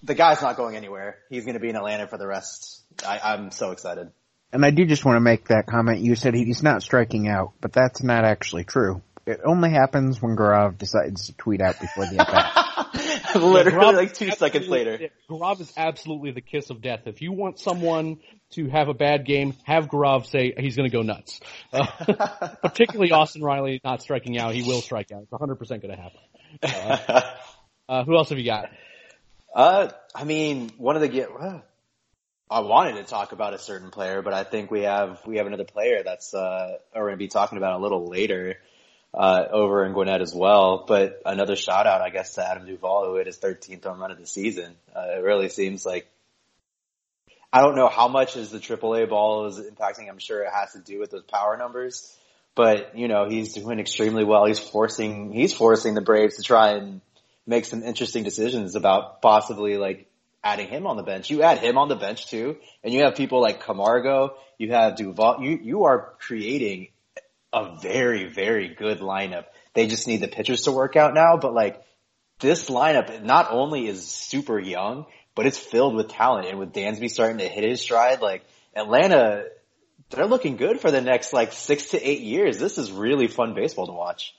the 0.02 0.14
guy's 0.14 0.42
not 0.42 0.56
going 0.56 0.76
anywhere. 0.76 1.18
He's 1.30 1.44
going 1.44 1.54
to 1.54 1.60
be 1.60 1.70
in 1.70 1.76
Atlanta 1.76 2.06
for 2.06 2.18
the 2.18 2.26
rest. 2.26 2.82
I, 3.06 3.18
I'm 3.18 3.50
so 3.50 3.70
excited. 3.70 4.10
And 4.52 4.64
I 4.64 4.70
do 4.70 4.84
just 4.84 5.04
want 5.04 5.16
to 5.16 5.20
make 5.20 5.48
that 5.48 5.66
comment. 5.66 6.00
You 6.00 6.14
said 6.16 6.34
he's 6.34 6.62
not 6.62 6.82
striking 6.82 7.28
out, 7.28 7.52
but 7.60 7.72
that's 7.72 8.02
not 8.02 8.24
actually 8.24 8.64
true. 8.64 9.00
It 9.26 9.40
only 9.44 9.70
happens 9.70 10.20
when 10.20 10.36
Gaurav 10.36 10.76
decides 10.76 11.26
to 11.26 11.32
tweet 11.34 11.60
out 11.60 11.80
before 11.80 12.06
the 12.06 12.20
at 12.20 12.69
Literally 13.34 13.94
like 13.94 14.14
two 14.14 14.30
seconds 14.30 14.68
later. 14.68 15.10
Gaurav 15.28 15.60
is 15.60 15.72
absolutely 15.76 16.32
the 16.32 16.40
kiss 16.40 16.70
of 16.70 16.80
death. 16.80 17.00
If 17.06 17.22
you 17.22 17.32
want 17.32 17.58
someone 17.58 18.18
to 18.52 18.68
have 18.68 18.88
a 18.88 18.94
bad 18.94 19.24
game, 19.26 19.54
have 19.64 19.88
Gaurav 19.88 20.26
say 20.26 20.52
he's 20.56 20.76
going 20.76 20.90
to 20.90 20.96
go 20.96 21.02
nuts. 21.02 21.40
Uh, 21.72 21.86
particularly 22.62 23.12
Austin 23.12 23.42
Riley 23.42 23.80
not 23.84 24.02
striking 24.02 24.38
out. 24.38 24.54
He 24.54 24.62
will 24.62 24.80
strike 24.80 25.12
out. 25.12 25.22
It's 25.22 25.32
100% 25.32 25.58
going 25.68 25.80
to 25.80 25.96
happen. 25.96 26.20
Uh, 26.62 27.20
uh, 27.88 28.04
who 28.04 28.16
else 28.16 28.30
have 28.30 28.38
you 28.38 28.46
got? 28.46 28.70
Uh, 29.54 29.88
I 30.14 30.24
mean, 30.24 30.70
one 30.78 30.96
of 30.96 31.02
the 31.02 31.08
get. 31.08 31.28
Uh, 31.30 31.60
I 32.50 32.60
wanted 32.60 32.96
to 32.96 33.04
talk 33.04 33.30
about 33.32 33.54
a 33.54 33.58
certain 33.58 33.90
player, 33.90 34.22
but 34.22 34.32
I 34.32 34.42
think 34.42 34.72
we 34.72 34.82
have 34.82 35.20
we 35.24 35.36
have 35.36 35.46
another 35.46 35.64
player 35.64 36.02
that's 36.04 36.34
uh, 36.34 36.78
we're 36.94 37.02
going 37.02 37.12
to 37.12 37.16
be 37.16 37.28
talking 37.28 37.58
about 37.58 37.78
a 37.78 37.82
little 37.82 38.08
later 38.08 38.56
uh, 39.12 39.44
over 39.50 39.84
in 39.84 39.92
Gwinnett 39.92 40.20
as 40.20 40.34
well. 40.34 40.84
But 40.86 41.22
another 41.24 41.56
shout 41.56 41.86
out, 41.86 42.00
I 42.00 42.10
guess, 42.10 42.34
to 42.34 42.48
Adam 42.48 42.66
Duvall, 42.66 43.06
who 43.06 43.16
hit 43.16 43.26
his 43.26 43.38
13th 43.38 43.84
home 43.84 44.00
run 44.00 44.10
of 44.10 44.18
the 44.18 44.26
season. 44.26 44.74
Uh, 44.94 45.16
it 45.16 45.22
really 45.22 45.48
seems 45.48 45.84
like 45.84 46.08
I 47.52 47.62
don't 47.62 47.75
know 47.75 47.88
how 47.88 48.06
much 48.08 48.37
is 48.37 48.50
the 48.50 48.58
AAA 48.58 49.08
ball 49.08 49.46
is 49.46 49.58
impacting. 49.58 50.08
I'm 50.08 50.18
sure 50.18 50.42
it 50.42 50.52
has 50.52 50.73
to 50.73 50.78
do 50.78 51.00
with 51.00 51.11
those 51.11 51.25
power 51.25 51.56
numbers, 51.56 52.16
but 52.54 52.96
you 52.96 53.08
know 53.08 53.28
he's 53.28 53.54
doing 53.54 53.80
extremely 53.80 54.25
well. 54.25 54.46
He's 54.46 54.61
forcing 54.61 55.32
he's 55.32 55.52
forcing 55.52 55.94
the 55.94 56.00
Braves 56.00 56.37
to 56.37 56.42
try 56.42 56.73
and 56.73 57.00
make 57.46 57.64
some 57.64 57.82
interesting 57.82 58.23
decisions 58.23 58.76
about 58.76 59.20
possibly 59.20 59.76
like 59.78 60.06
adding 60.44 60.68
him 60.68 60.87
on 60.87 60.96
the 60.96 61.02
bench. 61.02 61.28
You 61.28 61.42
add 61.42 61.58
him 61.58 61.76
on 61.76 61.88
the 61.88 61.96
bench 61.96 62.28
too, 62.28 62.56
and 62.85 62.94
you 62.94 63.02
have 63.02 63.16
people 63.16 63.40
like 63.40 63.64
Camargo. 63.64 64.37
You 64.56 64.70
have 64.70 64.94
Duvall. 64.94 65.42
You 65.42 65.58
you 65.61 65.85
are 65.85 66.14
creating 66.20 66.88
a 67.52 67.76
very, 67.80 68.26
very 68.33 68.75
good 68.75 69.00
lineup. 69.00 69.45
They 69.75 69.87
just 69.87 70.07
need 70.07 70.21
the 70.21 70.28
pitchers 70.28 70.62
to 70.62 70.73
work 70.73 70.97
out 70.97 71.14
now, 71.14 71.37
but 71.37 71.54
like 71.54 71.83
this 72.40 72.71
lineup 72.71 73.23
not 73.23 73.50
only 73.50 73.87
is 73.87 74.07
super 74.07 74.59
young, 74.59 75.07
but 75.35 75.47
it's 75.47 75.59
filled 75.59 75.95
with 75.95 76.09
talent. 76.09 76.47
And 76.49 76.59
with 76.59 76.73
Dansby 76.73 77.11
starting 77.11 77.38
to 77.38 77.49
hit 77.49 77.64
his 77.64 77.80
stride, 77.80 78.21
like 78.21 78.45
Atlanta, 78.75 79.45
they're 80.11 80.26
looking 80.26 80.57
good 80.57 80.80
for 80.80 80.90
the 80.90 81.00
next 81.00 81.33
like 81.33 81.52
six 81.52 81.90
to 81.90 82.00
eight 82.00 82.21
years. 82.21 82.59
This 82.59 82.78
is 82.78 82.90
really 82.90 83.26
fun 83.26 83.54
baseball 83.54 83.87
to 83.87 83.92
watch. 83.92 84.35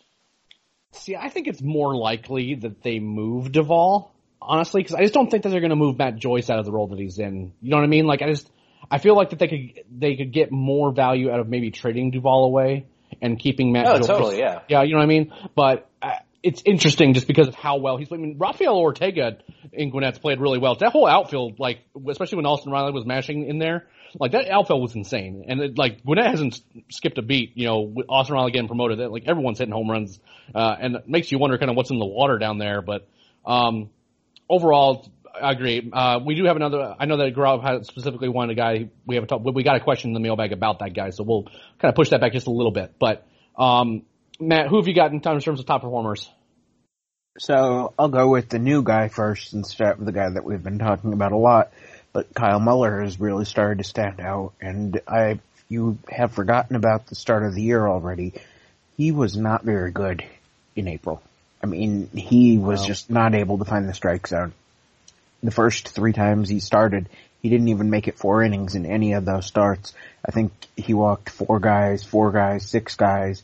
See, 0.94 1.16
I 1.16 1.30
think 1.30 1.48
it's 1.48 1.62
more 1.62 1.96
likely 1.96 2.56
that 2.56 2.84
they 2.84 3.00
move 3.00 3.52
Duvall, 3.52 4.14
honestly, 4.42 4.82
because 4.82 4.96
I 4.96 5.02
just 5.02 5.14
don't 5.14 5.32
think 5.32 5.44
that 5.44 5.50
they're 5.50 5.62
going 5.62 5.70
to 5.70 5.78
move 5.78 5.98
Matt 5.98 6.18
Joyce 6.18 6.50
out 6.50 6.60
of 6.60 6.66
the 6.66 6.72
role 6.72 6.88
that 6.88 7.00
he's 7.00 7.18
in. 7.18 7.54
You 7.62 7.70
know 7.70 7.78
what 7.78 7.84
I 7.84 7.88
mean? 7.88 8.08
Like 8.08 8.22
I 8.22 8.28
just, 8.28 8.50
I 8.90 8.98
feel 8.98 9.16
like 9.16 9.30
that 9.30 9.40
they 9.40 9.48
could 9.48 9.84
they 9.90 10.16
could 10.18 10.34
get 10.34 10.52
more 10.52 10.92
value 10.92 11.32
out 11.32 11.40
of 11.40 11.48
maybe 11.48 11.72
trading 11.72 12.12
Duvall 12.12 12.46
away 12.46 12.88
and 13.22 13.40
keeping 13.40 13.72
Matt. 13.72 13.88
Oh, 13.88 13.98
Joyce. 13.98 14.08
totally, 14.08 14.40
yeah. 14.40 14.60
Yeah, 14.68 14.84
you 14.84 14.94
know 14.94 14.98
what 14.98 15.04
I 15.04 15.08
mean. 15.08 15.34
But 15.56 15.90
uh, 16.02 16.16
it's 16.44 16.62
interesting 16.66 17.14
just 17.14 17.28
because 17.28 17.48
of 17.48 17.56
how 17.56 17.78
well 17.78 17.98
he's. 17.98 18.08
Played. 18.08 18.20
I 18.20 18.24
mean, 18.24 18.38
Rafael 18.40 18.76
Ortega 18.76 19.38
in 19.72 19.92
Gwinnett's 19.92 20.20
played 20.20 20.40
really 20.40 20.58
well. 20.58 20.76
That 20.76 20.92
whole 20.92 21.08
outfield, 21.08 21.60
like 21.60 21.80
especially 22.10 22.38
when 22.38 22.46
Austin 22.46 22.72
Riley 22.72 22.92
was 22.92 23.06
mashing 23.06 23.48
in 23.48 23.60
there, 23.60 23.88
like 24.20 24.32
that 24.32 24.50
outfield 24.50 24.82
was 24.82 24.96
insane. 24.96 25.46
And 25.48 25.62
it, 25.62 25.78
like 25.78 26.04
Gwinnett 26.04 26.28
hasn't 26.28 26.60
skipped 26.90 27.18
a 27.18 27.22
beat. 27.22 27.52
You 27.56 27.68
know, 27.68 27.82
with 27.82 28.08
Austin 28.10 28.36
Riley 28.36 28.52
getting 28.52 28.68
promoted, 28.68 29.00
that 29.00 29.12
like 29.12 29.24
everyone's 29.28 29.60
hitting 29.60 29.74
home 29.74 29.90
runs, 29.90 30.20
uh, 30.54 30.76
and 30.80 30.96
it 30.96 31.08
makes 31.08 31.32
you 31.32 31.38
wonder 31.38 31.58
kind 31.58 31.70
of 31.70 31.78
what's 31.78 31.92
in 31.92 32.00
the 32.00 32.06
water 32.06 32.38
down 32.40 32.58
there. 32.58 32.82
But 32.82 33.08
um, 33.46 33.90
overall, 34.50 35.08
I 35.34 35.52
agree. 35.52 35.90
Uh, 35.92 36.20
we 36.24 36.36
do 36.36 36.46
have 36.46 36.56
another. 36.56 36.96
I 37.00 37.06
know 37.06 37.18
that 37.18 37.34
Gaurav 37.36 37.64
had 37.64 37.86
specifically 37.86 38.30
wanted 38.30 38.54
a 38.54 38.56
guy. 38.56 38.90
We 39.06 39.16
haven't 39.16 39.30
talked. 39.30 39.46
We 39.46 39.64
got 39.64 39.76
a 39.76 39.80
question 39.80 40.10
in 40.10 40.14
the 40.14 40.20
mailbag 40.20 40.52
about 40.52 40.80
that 40.80 40.94
guy, 40.94 41.12
so 41.12 41.24
we'll 41.24 41.44
kind 41.44 41.90
of 41.90 41.96
push 41.96 42.10
that 42.10 42.22
back 42.22 42.34
just 42.34 42.48
a 42.48 42.52
little 42.52 42.72
bit. 42.72 42.94
But 43.00 43.26
um, 43.58 44.04
Matt, 44.40 44.68
who 44.68 44.78
have 44.78 44.88
you 44.88 44.94
got 44.94 45.12
in 45.12 45.22
terms 45.22 45.48
of 45.48 45.66
top 45.66 45.82
performers? 45.82 46.30
So 47.38 47.94
I'll 47.98 48.10
go 48.10 48.28
with 48.28 48.50
the 48.50 48.60
new 48.60 48.84
guy 48.84 49.08
first 49.08 49.54
and 49.54 49.66
start 49.66 49.98
with 49.98 50.06
the 50.06 50.12
guy 50.12 50.30
that 50.30 50.44
we've 50.44 50.62
been 50.62 50.80
talking 50.80 51.14
about 51.14 51.32
a 51.32 51.38
lot. 51.38 51.72
But 52.14 52.34
Kyle 52.34 52.60
Muller 52.60 53.02
has 53.02 53.20
really 53.20 53.46
started 53.46 53.78
to 53.78 53.84
stand 53.86 54.20
out, 54.20 54.54
and 54.60 55.00
I 55.08 55.40
you 55.70 55.98
have 56.10 56.34
forgotten 56.34 56.76
about 56.76 57.08
the 57.08 57.16
start 57.16 57.44
of 57.44 57.56
the 57.56 57.62
year 57.62 57.88
already. 57.88 58.34
He 58.98 59.12
was 59.12 59.38
not 59.38 59.64
very 59.64 59.92
good 59.92 60.24
in 60.76 60.90
April. 60.90 61.24
I 61.64 61.68
mean, 61.68 62.10
he 62.10 62.58
was 62.58 62.86
just 62.86 63.10
not 63.10 63.36
able 63.36 63.60
to 63.60 63.66
find 63.66 63.88
the 63.88 63.94
strike 63.94 64.28
zone. 64.28 64.54
The 65.44 65.52
first 65.52 65.90
three 65.90 66.14
times 66.14 66.50
he 66.50 66.60
started, 66.60 67.10
he 67.42 67.50
didn't 67.50 67.70
even 67.70 67.90
make 67.90 68.08
it 68.08 68.18
four 68.18 68.44
innings 68.44 68.76
in 68.76 68.86
any 68.86 69.14
of 69.14 69.26
those 69.26 69.46
starts. 69.46 69.94
I 70.26 70.32
think 70.32 70.52
he 70.78 70.94
walked 70.94 71.30
four 71.30 71.60
guys, 71.60 72.04
four 72.04 72.32
guys, 72.32 72.68
six 72.68 72.96
guys. 72.96 73.44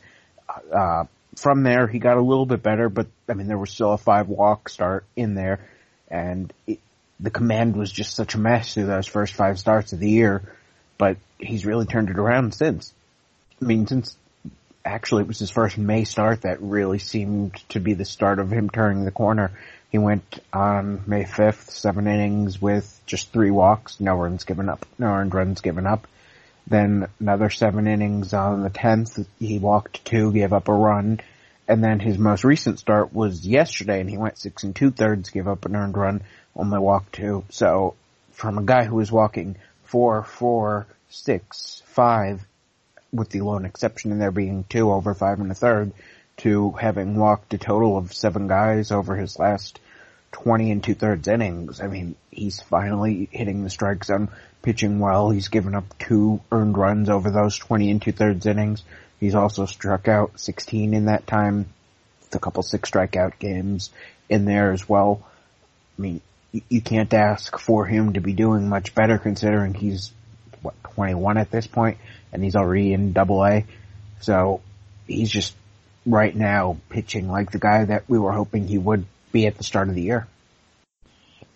Uh, 0.72 1.04
from 1.36 1.62
there, 1.62 1.86
he 1.86 1.98
got 1.98 2.16
a 2.16 2.22
little 2.22 2.46
bit 2.46 2.62
better, 2.62 2.88
but 2.88 3.06
I 3.28 3.34
mean, 3.34 3.48
there 3.48 3.58
was 3.58 3.70
still 3.70 3.92
a 3.92 3.98
five 3.98 4.28
walk 4.28 4.68
start 4.68 5.04
in 5.16 5.34
there, 5.34 5.60
and 6.08 6.52
it, 6.66 6.78
the 7.20 7.30
command 7.30 7.76
was 7.76 7.90
just 7.90 8.14
such 8.14 8.34
a 8.34 8.38
mess 8.38 8.74
through 8.74 8.86
those 8.86 9.06
first 9.06 9.34
five 9.34 9.58
starts 9.58 9.92
of 9.92 9.98
the 9.98 10.10
year. 10.10 10.42
But 10.98 11.16
he's 11.38 11.66
really 11.66 11.86
turned 11.86 12.10
it 12.10 12.18
around 12.18 12.54
since. 12.54 12.92
I 13.60 13.64
mean, 13.64 13.86
since 13.86 14.16
actually 14.84 15.22
it 15.22 15.28
was 15.28 15.38
his 15.38 15.50
first 15.50 15.78
May 15.78 16.04
start 16.04 16.42
that 16.42 16.60
really 16.60 16.98
seemed 16.98 17.54
to 17.70 17.80
be 17.80 17.94
the 17.94 18.04
start 18.04 18.38
of 18.38 18.52
him 18.52 18.70
turning 18.70 19.04
the 19.04 19.10
corner. 19.10 19.52
He 19.90 19.98
went 19.98 20.40
on 20.52 21.02
May 21.06 21.24
5th, 21.24 21.70
seven 21.70 22.06
innings 22.06 22.60
with 22.60 23.00
just 23.06 23.32
three 23.32 23.50
walks, 23.50 24.00
no 24.00 24.14
runs 24.14 24.44
given 24.44 24.68
up, 24.68 24.84
no 24.98 25.06
earned 25.06 25.34
runs 25.34 25.62
given 25.62 25.86
up. 25.86 26.06
Then 26.66 27.08
another 27.18 27.48
seven 27.48 27.86
innings 27.86 28.34
on 28.34 28.62
the 28.62 28.70
10th, 28.70 29.24
he 29.38 29.58
walked 29.58 30.04
two, 30.04 30.30
gave 30.32 30.52
up 30.52 30.68
a 30.68 30.74
run, 30.74 31.20
and 31.66 31.82
then 31.82 32.00
his 32.00 32.18
most 32.18 32.44
recent 32.44 32.78
start 32.78 33.14
was 33.14 33.46
yesterday 33.46 34.00
and 34.00 34.10
he 34.10 34.18
went 34.18 34.36
six 34.36 34.62
and 34.62 34.76
two 34.76 34.90
thirds, 34.90 35.30
gave 35.30 35.48
up 35.48 35.64
an 35.64 35.74
earned 35.74 35.96
run, 35.96 36.22
only 36.54 36.78
walked 36.78 37.14
two. 37.14 37.44
So 37.48 37.94
from 38.32 38.58
a 38.58 38.62
guy 38.62 38.84
who 38.84 38.96
was 38.96 39.10
walking 39.10 39.56
four, 39.84 40.22
four, 40.22 40.86
six, 41.08 41.82
five, 41.86 42.46
with 43.10 43.30
the 43.30 43.40
lone 43.40 43.64
exception 43.64 44.12
in 44.12 44.18
there 44.18 44.30
being 44.30 44.64
two 44.68 44.90
over 44.92 45.14
five 45.14 45.40
and 45.40 45.50
a 45.50 45.54
third, 45.54 45.92
to 46.38 46.72
having 46.72 47.16
walked 47.16 47.52
a 47.54 47.58
total 47.58 47.96
of 47.96 48.14
seven 48.14 48.48
guys 48.48 48.90
over 48.90 49.16
his 49.16 49.38
last 49.38 49.80
20 50.32 50.70
and 50.70 50.84
two 50.84 50.94
thirds 50.94 51.28
innings. 51.28 51.80
I 51.80 51.88
mean, 51.88 52.14
he's 52.30 52.60
finally 52.60 53.28
hitting 53.30 53.62
the 53.62 53.70
strike 53.70 54.04
zone, 54.04 54.28
pitching 54.62 54.98
well. 54.98 55.30
He's 55.30 55.48
given 55.48 55.74
up 55.74 55.98
two 55.98 56.40
earned 56.52 56.76
runs 56.76 57.08
over 57.08 57.30
those 57.30 57.58
20 57.58 57.90
and 57.90 58.02
two 58.02 58.12
thirds 58.12 58.46
innings. 58.46 58.82
He's 59.20 59.34
also 59.34 59.66
struck 59.66 60.06
out 60.06 60.38
16 60.38 60.94
in 60.94 61.06
that 61.06 61.26
time, 61.26 61.66
with 62.20 62.34
a 62.34 62.38
couple 62.38 62.62
six 62.62 62.90
strikeout 62.90 63.38
games 63.38 63.90
in 64.28 64.44
there 64.44 64.72
as 64.72 64.88
well. 64.88 65.22
I 65.98 66.02
mean, 66.02 66.20
you 66.52 66.80
can't 66.80 67.12
ask 67.12 67.58
for 67.58 67.84
him 67.84 68.12
to 68.12 68.20
be 68.20 68.32
doing 68.32 68.68
much 68.68 68.94
better 68.94 69.18
considering 69.18 69.74
he's, 69.74 70.12
what, 70.62 70.74
21 70.94 71.36
at 71.36 71.50
this 71.50 71.66
point, 71.66 71.98
and 72.32 72.44
he's 72.44 72.54
already 72.56 72.92
in 72.92 73.12
double 73.12 73.44
A. 73.44 73.64
So, 74.20 74.60
he's 75.06 75.30
just 75.30 75.54
right 76.08 76.34
now 76.34 76.78
pitching 76.88 77.28
like 77.28 77.50
the 77.50 77.58
guy 77.58 77.84
that 77.84 78.04
we 78.08 78.18
were 78.18 78.32
hoping 78.32 78.66
he 78.66 78.78
would 78.78 79.04
be 79.32 79.46
at 79.46 79.56
the 79.56 79.64
start 79.64 79.88
of 79.88 79.94
the 79.94 80.02
year. 80.02 80.26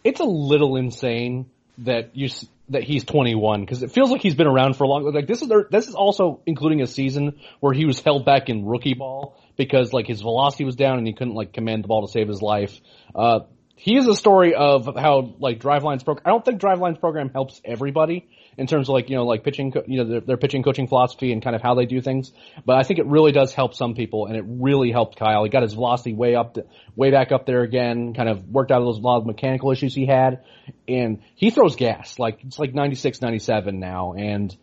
It's 0.05 0.21
a 0.21 0.25
little 0.25 0.77
insane 0.77 1.47
that 1.79 2.17
you 2.17 2.29
that 2.69 2.83
he's 2.83 3.05
21 3.05 3.61
because 3.61 3.83
it 3.83 3.93
feels 3.93 4.11
like 4.11 4.21
he's 4.21 4.35
been 4.35 4.47
around 4.47 4.77
for 4.77 4.85
a 4.85 4.89
long. 4.89 5.05
Like 5.13 5.27
this 5.27 5.43
is 5.43 5.51
this 5.71 5.89
is 5.89 5.95
also 5.95 6.41
including 6.47 6.83
a 6.83 6.87
season 6.87 7.41
where 7.61 7.73
he 7.73 7.85
was 7.85 8.01
held 8.01 8.25
back 8.25 8.49
in 8.49 8.67
rookie 8.67 8.95
ball 8.95 9.37
because 9.57 9.93
like 9.93 10.07
his 10.07 10.21
velocity 10.21 10.65
was 10.65 10.77
down 10.77 10.99
and 10.99 11.07
he 11.07 11.13
couldn't 11.13 11.35
like 11.35 11.53
command 11.53 11.85
the 11.85 11.89
ball 11.89 12.07
to 12.07 12.13
save 12.13 12.29
his 12.29 12.43
life. 12.43 12.81
Uh, 13.15 13.41
he 13.77 13.97
is 13.97 14.07
a 14.07 14.15
story 14.15 14.55
of 14.55 14.89
how 14.97 15.35
like 15.39 15.59
Driveline's 15.61 16.03
program. 16.03 16.23
I 16.27 16.31
don't 16.31 16.45
think 16.45 16.61
Driveline's 16.61 16.99
program 16.99 17.31
helps 17.31 17.61
everybody 17.65 18.29
in 18.57 18.67
terms 18.67 18.89
of 18.89 18.93
like 18.93 19.09
you 19.09 19.17
know 19.17 19.25
like 19.25 19.45
pitching 19.45 19.73
you 19.87 19.99
know 19.99 20.05
their, 20.05 20.21
their, 20.21 20.37
pitching 20.37 20.63
coaching 20.63 20.87
philosophy 20.87 21.33
and 21.33 21.43
kind 21.43 21.57
of 21.57 21.63
how 21.63 21.75
they 21.75 21.87
do 21.87 22.01
things. 22.01 22.33
But 22.65 22.77
I 22.77 22.83
think 22.83 22.99
it 22.99 23.07
really 23.07 23.33
does 23.33 23.53
help 23.53 23.75
some 23.75 23.95
people, 23.95 24.27
and 24.27 24.37
it 24.37 24.45
really 24.47 24.91
helped 24.91 25.19
Kyle. 25.19 25.45
He 25.45 25.51
got 25.51 25.63
his 25.63 25.75
velocity 25.75 26.15
way 26.15 26.35
up, 26.35 26.55
to, 26.55 26.67
way 26.95 27.11
back 27.11 27.33
up 27.33 27.47
there 27.47 27.63
again. 27.63 28.15
Kind 28.15 28.29
of 28.29 28.47
worked 28.49 28.71
out 28.71 28.81
of 28.81 28.87
those 28.87 28.99
a 28.99 29.01
lot 29.01 29.19
of 29.19 29.27
mechanical 29.27 29.71
issues 29.71 29.95
he 29.95 30.07
had, 30.07 30.45
and 30.87 31.23
he 31.35 31.51
throws 31.51 31.77
gas 31.77 32.19
like 32.19 32.45
it's 32.45 32.59
like 32.59 32.75
96, 32.75 33.21
97 33.21 33.81
now, 33.81 34.13
and 34.13 34.57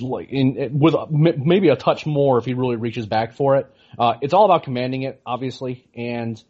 like 0.00 0.28
in 0.30 0.78
with 0.78 0.94
maybe 1.10 1.68
a 1.68 1.76
touch 1.76 2.06
more 2.06 2.38
if 2.38 2.44
he 2.44 2.54
really 2.54 2.76
reaches 2.76 3.06
back 3.06 3.34
for 3.34 3.56
it. 3.56 3.66
Uh, 3.98 4.14
it's 4.22 4.32
all 4.32 4.46
about 4.46 4.62
commanding 4.62 5.02
it, 5.02 5.20
obviously, 5.26 5.86
and 5.94 6.42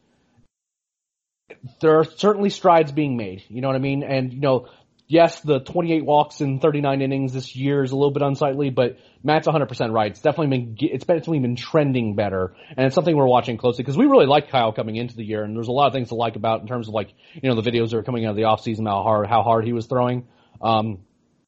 there 1.80 1.99
are 1.99 2.04
certainly 2.04 2.50
strides 2.50 2.92
being 2.92 3.16
made. 3.16 3.42
You 3.49 3.61
know 3.61 3.68
what 3.68 3.76
I 3.76 3.80
mean? 3.80 4.02
And 4.02 4.32
you 4.32 4.40
know, 4.40 4.68
yes, 5.12 5.40
the 5.42 5.61
28 5.61 6.07
walks 6.07 6.40
in 6.40 6.59
39 6.59 7.02
innings 7.02 7.35
this 7.35 7.54
year 7.54 7.85
is 7.85 7.92
a 7.92 7.97
little 7.97 8.11
bit 8.11 8.23
unsightly, 8.23 8.71
but 8.71 8.97
Matt's 9.23 9.47
100% 9.47 9.92
right. 9.92 10.11
It's 10.11 10.23
definitely 10.23 10.59
been 10.59 10.76
it's 10.81 11.04
definitely 11.04 11.40
been 11.40 11.54
trending 11.54 12.16
better, 12.16 12.54
and 12.75 12.87
it's 12.87 12.95
something 12.95 13.14
we're 13.14 13.26
watching 13.26 13.59
closely 13.59 13.85
because 13.85 13.99
we 13.99 14.07
really 14.07 14.25
like 14.25 14.49
Kyle 14.49 14.73
coming 14.73 14.97
into 14.97 15.14
the 15.14 15.25
year, 15.25 15.45
and 15.45 15.54
there's 15.54 15.69
a 15.69 15.73
lot 15.73 15.87
of 15.87 15.92
things 15.92 16.09
to 16.09 16.14
like 16.14 16.37
about 16.37 16.62
in 16.62 16.66
terms 16.66 16.88
of 16.88 16.95
like 16.95 17.12
you 17.35 17.49
know 17.50 17.61
the 17.61 17.71
videos 17.71 17.90
that 17.90 17.99
are 17.99 18.02
coming 18.02 18.25
out 18.25 18.31
of 18.31 18.37
the 18.37 18.42
offseason 18.42 18.88
how 18.88 19.02
hard 19.02 19.26
how 19.28 19.42
hard 19.42 19.66
he 19.66 19.75
was 19.75 19.87
throwing. 19.87 20.26
Um, 20.62 21.00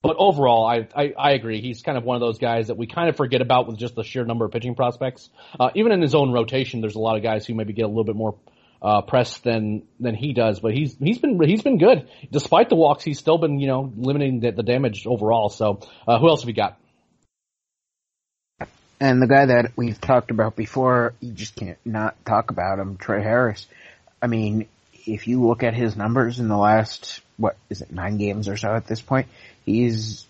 but 0.02 0.16
overall, 0.18 0.66
I, 0.66 0.86
I, 0.94 1.14
I 1.18 1.30
agree. 1.30 1.62
He's 1.62 1.80
kind 1.80 1.96
of 1.96 2.04
one 2.04 2.16
of 2.16 2.20
those 2.20 2.36
guys 2.36 2.66
that 2.66 2.76
we 2.76 2.86
kind 2.86 3.08
of 3.08 3.16
forget 3.16 3.40
about 3.40 3.66
with 3.66 3.78
just 3.78 3.94
the 3.94 4.04
sheer 4.04 4.26
number 4.26 4.44
of 4.44 4.50
pitching 4.50 4.74
prospects. 4.74 5.30
Uh, 5.58 5.70
even 5.74 5.92
in 5.92 6.02
his 6.02 6.14
own 6.14 6.30
rotation, 6.30 6.82
there's 6.82 6.96
a 6.96 6.98
lot 6.98 7.16
of 7.16 7.22
guys 7.22 7.46
who 7.46 7.54
maybe 7.54 7.72
get 7.72 7.86
a 7.86 7.88
little 7.88 8.04
bit 8.04 8.14
more 8.14 8.36
uh, 8.84 9.00
press 9.00 9.38
than 9.38 9.82
than 9.98 10.14
he 10.14 10.34
does. 10.34 10.60
But 10.60 10.74
he's 10.74 10.94
he's 10.98 11.18
been 11.18 11.40
he's 11.42 11.62
been 11.62 11.78
good 11.78 12.08
despite 12.30 12.68
the 12.68 12.76
walks. 12.76 13.02
He's 13.02 13.18
still 13.18 13.38
been 13.38 13.58
you 13.58 13.66
know 13.66 13.92
limiting 13.96 14.40
the, 14.40 14.52
the 14.52 14.62
damage 14.62 15.06
overall. 15.06 15.48
So 15.48 15.80
uh, 16.06 16.18
who 16.18 16.28
else 16.28 16.42
have 16.42 16.46
we 16.46 16.52
got? 16.52 16.78
And 19.00 19.20
the 19.20 19.26
guy 19.26 19.46
that 19.46 19.72
we've 19.74 20.00
talked 20.00 20.30
about 20.30 20.54
before, 20.54 21.14
you 21.20 21.32
just 21.32 21.56
can't 21.56 21.78
not 21.84 22.14
talk 22.24 22.50
about 22.50 22.78
him, 22.78 22.96
Trey 22.96 23.22
Harris. 23.22 23.66
I 24.22 24.28
mean, 24.28 24.68
if 25.04 25.26
you 25.26 25.44
look 25.44 25.62
at 25.62 25.74
his 25.74 25.96
numbers 25.96 26.38
in 26.38 26.48
the 26.48 26.56
last 26.56 27.20
what 27.36 27.56
is 27.68 27.80
it 27.80 27.90
nine 27.90 28.18
games 28.18 28.48
or 28.48 28.56
so 28.56 28.74
at 28.74 28.86
this 28.86 29.00
point, 29.00 29.28
he's 29.64 30.26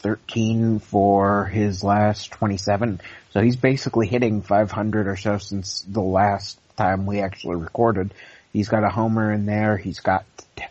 13 0.00 0.78
for 0.78 1.46
his 1.46 1.82
last 1.82 2.30
27. 2.32 3.00
So 3.32 3.40
he's 3.40 3.56
basically 3.56 4.06
hitting 4.06 4.42
500 4.42 5.08
or 5.08 5.16
so 5.16 5.38
since 5.38 5.80
the 5.88 6.02
last 6.02 6.58
time 6.76 7.06
we 7.06 7.20
actually 7.20 7.56
recorded. 7.56 8.12
He's 8.52 8.68
got 8.68 8.84
a 8.84 8.88
homer 8.88 9.32
in 9.32 9.46
there. 9.46 9.76
He's 9.76 10.00
got 10.00 10.24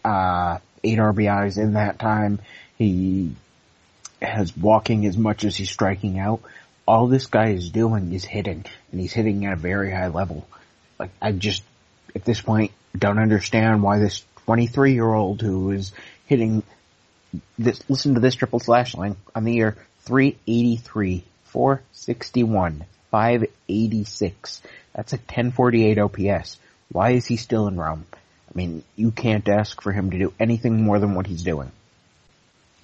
uh, 0.04 0.60
eight 0.84 1.00
RBIs 1.00 1.58
in 1.58 1.74
that 1.74 2.00
time. 2.00 2.40
He 2.78 3.36
has 4.22 4.56
walking 4.56 5.06
as 5.06 5.18
much 5.18 5.44
as 5.44 5.56
he's 5.56 5.70
striking 5.70 6.20
out. 6.20 6.42
All 6.88 7.08
this 7.08 7.28
guy 7.28 7.50
is 7.50 7.70
doing 7.70 8.14
is 8.14 8.26
hitting, 8.26 8.66
and 8.92 9.02
he's 9.02 9.14
hitting 9.14 9.46
at 9.46 9.54
a 9.54 9.58
very 9.58 9.92
high 9.92 10.08
level. 10.08 10.48
Like 11.00 11.12
I 11.22 11.32
just, 11.32 11.64
at 12.16 12.26
this 12.26 12.42
point, 12.42 12.72
don't 12.98 13.20
understand 13.20 13.84
why 13.84 14.00
this 14.00 14.24
23 14.46 14.94
year 14.94 15.12
old 15.14 15.42
who 15.42 15.72
is 15.72 15.92
hitting 16.26 16.64
this. 17.58 17.82
Listen 17.90 18.16
to 18.16 18.20
this 18.20 18.36
triple 18.36 18.60
slash 18.60 18.96
line 18.96 19.16
on 19.34 19.44
the 19.44 19.54
year: 19.54 19.78
383, 20.02 21.24
461, 21.46 22.86
586. 23.12 24.62
That's 24.96 25.14
a 25.14 25.18
1048 25.18 25.98
OPS. 25.98 26.58
Why 26.92 27.12
is 27.12 27.26
he 27.26 27.38
still 27.38 27.68
in 27.68 27.78
Rome? 27.78 28.06
I 28.14 28.58
mean, 28.58 28.84
you 28.96 29.12
can't 29.12 29.48
ask 29.50 29.82
for 29.82 29.92
him 29.92 30.12
to 30.12 30.20
do 30.20 30.34
anything 30.40 30.84
more 30.84 31.00
than 31.00 31.16
what 31.16 31.26
he's 31.26 31.44
doing. 31.44 31.72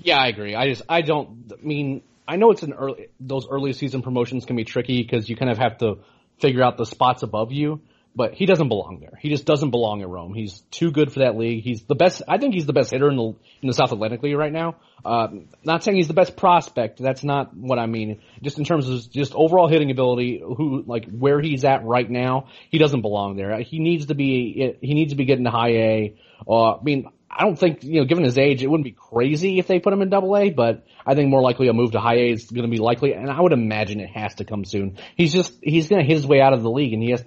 Yeah, 0.02 0.18
I 0.18 0.28
agree. 0.28 0.56
I 0.56 0.70
just, 0.70 0.82
I 0.90 1.02
don't 1.02 1.52
I 1.52 1.66
mean, 1.66 2.02
I 2.28 2.38
know 2.38 2.52
it's 2.52 2.64
an 2.64 2.74
early, 2.74 3.08
those 3.20 3.48
early 3.48 3.74
season 3.74 4.02
promotions 4.02 4.46
can 4.46 4.56
be 4.56 4.64
tricky 4.64 5.02
because 5.02 5.30
you 5.30 5.36
kind 5.36 5.52
of 5.52 5.58
have 5.58 5.80
to 5.80 6.00
figure 6.40 6.64
out 6.64 6.78
the 6.78 6.86
spots 6.86 7.22
above 7.22 7.52
you 7.52 7.82
but 8.16 8.34
he 8.34 8.46
doesn't 8.46 8.68
belong 8.68 9.00
there. 9.00 9.18
He 9.20 9.30
just 9.30 9.46
doesn't 9.46 9.72
belong 9.72 10.02
at 10.02 10.10
Rome. 10.10 10.34
He's 10.34 10.62
too 10.72 10.92
good 10.92 11.12
for 11.14 11.20
that 11.20 11.38
league. 11.38 11.64
He's 11.64 11.84
the 11.84 11.96
best. 11.96 12.22
I 12.28 12.38
think 12.38 12.54
he's 12.54 12.66
the 12.66 12.74
best 12.74 12.92
hitter 12.92 13.10
in 13.10 13.16
the 13.16 13.36
in 13.62 13.68
the 13.68 13.74
South 13.74 13.92
Atlantic 13.92 14.24
League 14.24 14.36
right 14.36 14.52
now. 14.52 14.76
Uh, 15.06 15.28
not 15.64 15.84
saying 15.84 15.98
he's 15.98 16.08
the 16.08 16.14
best 16.14 16.36
prospect. 16.36 17.00
That's 17.00 17.24
not 17.24 17.56
what 17.56 17.80
I 17.80 17.86
mean. 17.86 18.22
Just 18.42 18.58
in 18.58 18.66
terms 18.66 18.90
of 18.90 19.10
just 19.12 19.34
overall 19.34 19.68
hitting 19.68 19.92
ability, 19.92 20.42
who 20.44 20.84
like 20.86 21.10
where 21.10 21.40
he's 21.40 21.64
at 21.64 21.86
right 21.86 22.10
now, 22.10 22.48
he 22.70 22.78
doesn't 22.78 23.02
belong 23.02 23.38
there. 23.38 23.58
He 23.62 23.80
needs 23.80 24.08
to 24.08 24.16
be. 24.16 24.76
He 24.82 24.94
needs 24.94 25.14
to 25.14 25.18
be 25.18 25.26
getting 25.26 25.46
to 25.46 25.52
high 25.52 25.72
A. 25.72 26.16
Uh, 26.48 26.76
I 26.76 26.84
mean, 26.84 27.06
I 27.32 27.44
don't 27.44 27.58
think, 27.58 27.84
you 27.84 28.00
know, 28.00 28.06
given 28.06 28.24
his 28.24 28.38
age, 28.38 28.64
it 28.64 28.68
wouldn't 28.68 28.86
be 28.86 28.92
crazy 28.92 29.60
if 29.60 29.68
they 29.68 29.80
put 29.80 29.94
him 29.94 30.02
in 30.02 30.10
double 30.10 30.36
A, 30.36 30.50
but 30.50 30.86
I 31.06 31.14
think 31.14 31.30
more 31.30 31.42
likely 31.42 31.68
a 31.68 31.74
move 31.74 31.92
to 31.92 32.00
high 32.00 32.16
A 32.16 32.32
is 32.32 32.50
going 32.50 32.64
to 32.64 32.72
be 32.72 32.80
likely, 32.80 33.14
and 33.14 33.30
I 33.30 33.40
would 33.40 33.54
imagine 33.54 34.00
it 34.00 34.10
has 34.10 34.36
to 34.36 34.46
come 34.46 34.66
soon. 34.66 34.98
He's 35.16 35.32
just, 35.32 35.54
he's 35.62 35.88
going 35.88 36.02
to 36.02 36.08
hit 36.08 36.18
his 36.18 36.26
way 36.26 36.42
out 36.42 36.54
of 36.54 36.64
the 36.64 36.72
league 36.72 36.94
and 36.94 37.04
he 37.04 37.12
has, 37.12 37.24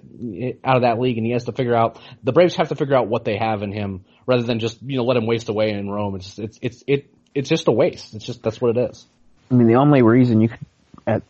out 0.63 0.75
of 0.75 0.81
that 0.81 0.99
league 0.99 1.17
and 1.17 1.25
he 1.25 1.31
has 1.31 1.45
to 1.45 1.53
figure 1.53 1.75
out, 1.75 1.99
the 2.23 2.33
Braves 2.33 2.55
have 2.57 2.69
to 2.69 2.75
figure 2.75 2.95
out 2.95 3.07
what 3.07 3.23
they 3.23 3.37
have 3.37 3.63
in 3.63 3.71
him 3.71 4.03
rather 4.25 4.43
than 4.43 4.59
just, 4.59 4.81
you 4.81 4.97
know, 4.97 5.03
let 5.03 5.17
him 5.17 5.25
waste 5.25 5.49
away 5.49 5.71
in 5.71 5.89
Rome. 5.89 6.15
It's, 6.15 6.37
it's, 6.37 6.59
it's, 6.61 6.83
it, 6.85 7.09
it's 7.33 7.49
just 7.49 7.67
a 7.67 7.71
waste. 7.71 8.13
It's 8.13 8.25
just, 8.25 8.43
that's 8.43 8.59
what 8.59 8.77
it 8.77 8.89
is. 8.89 9.05
I 9.49 9.55
mean, 9.55 9.67
the 9.67 9.75
only 9.75 10.01
reason 10.01 10.41
you 10.41 10.49
could 10.49 10.65
at, 11.07 11.23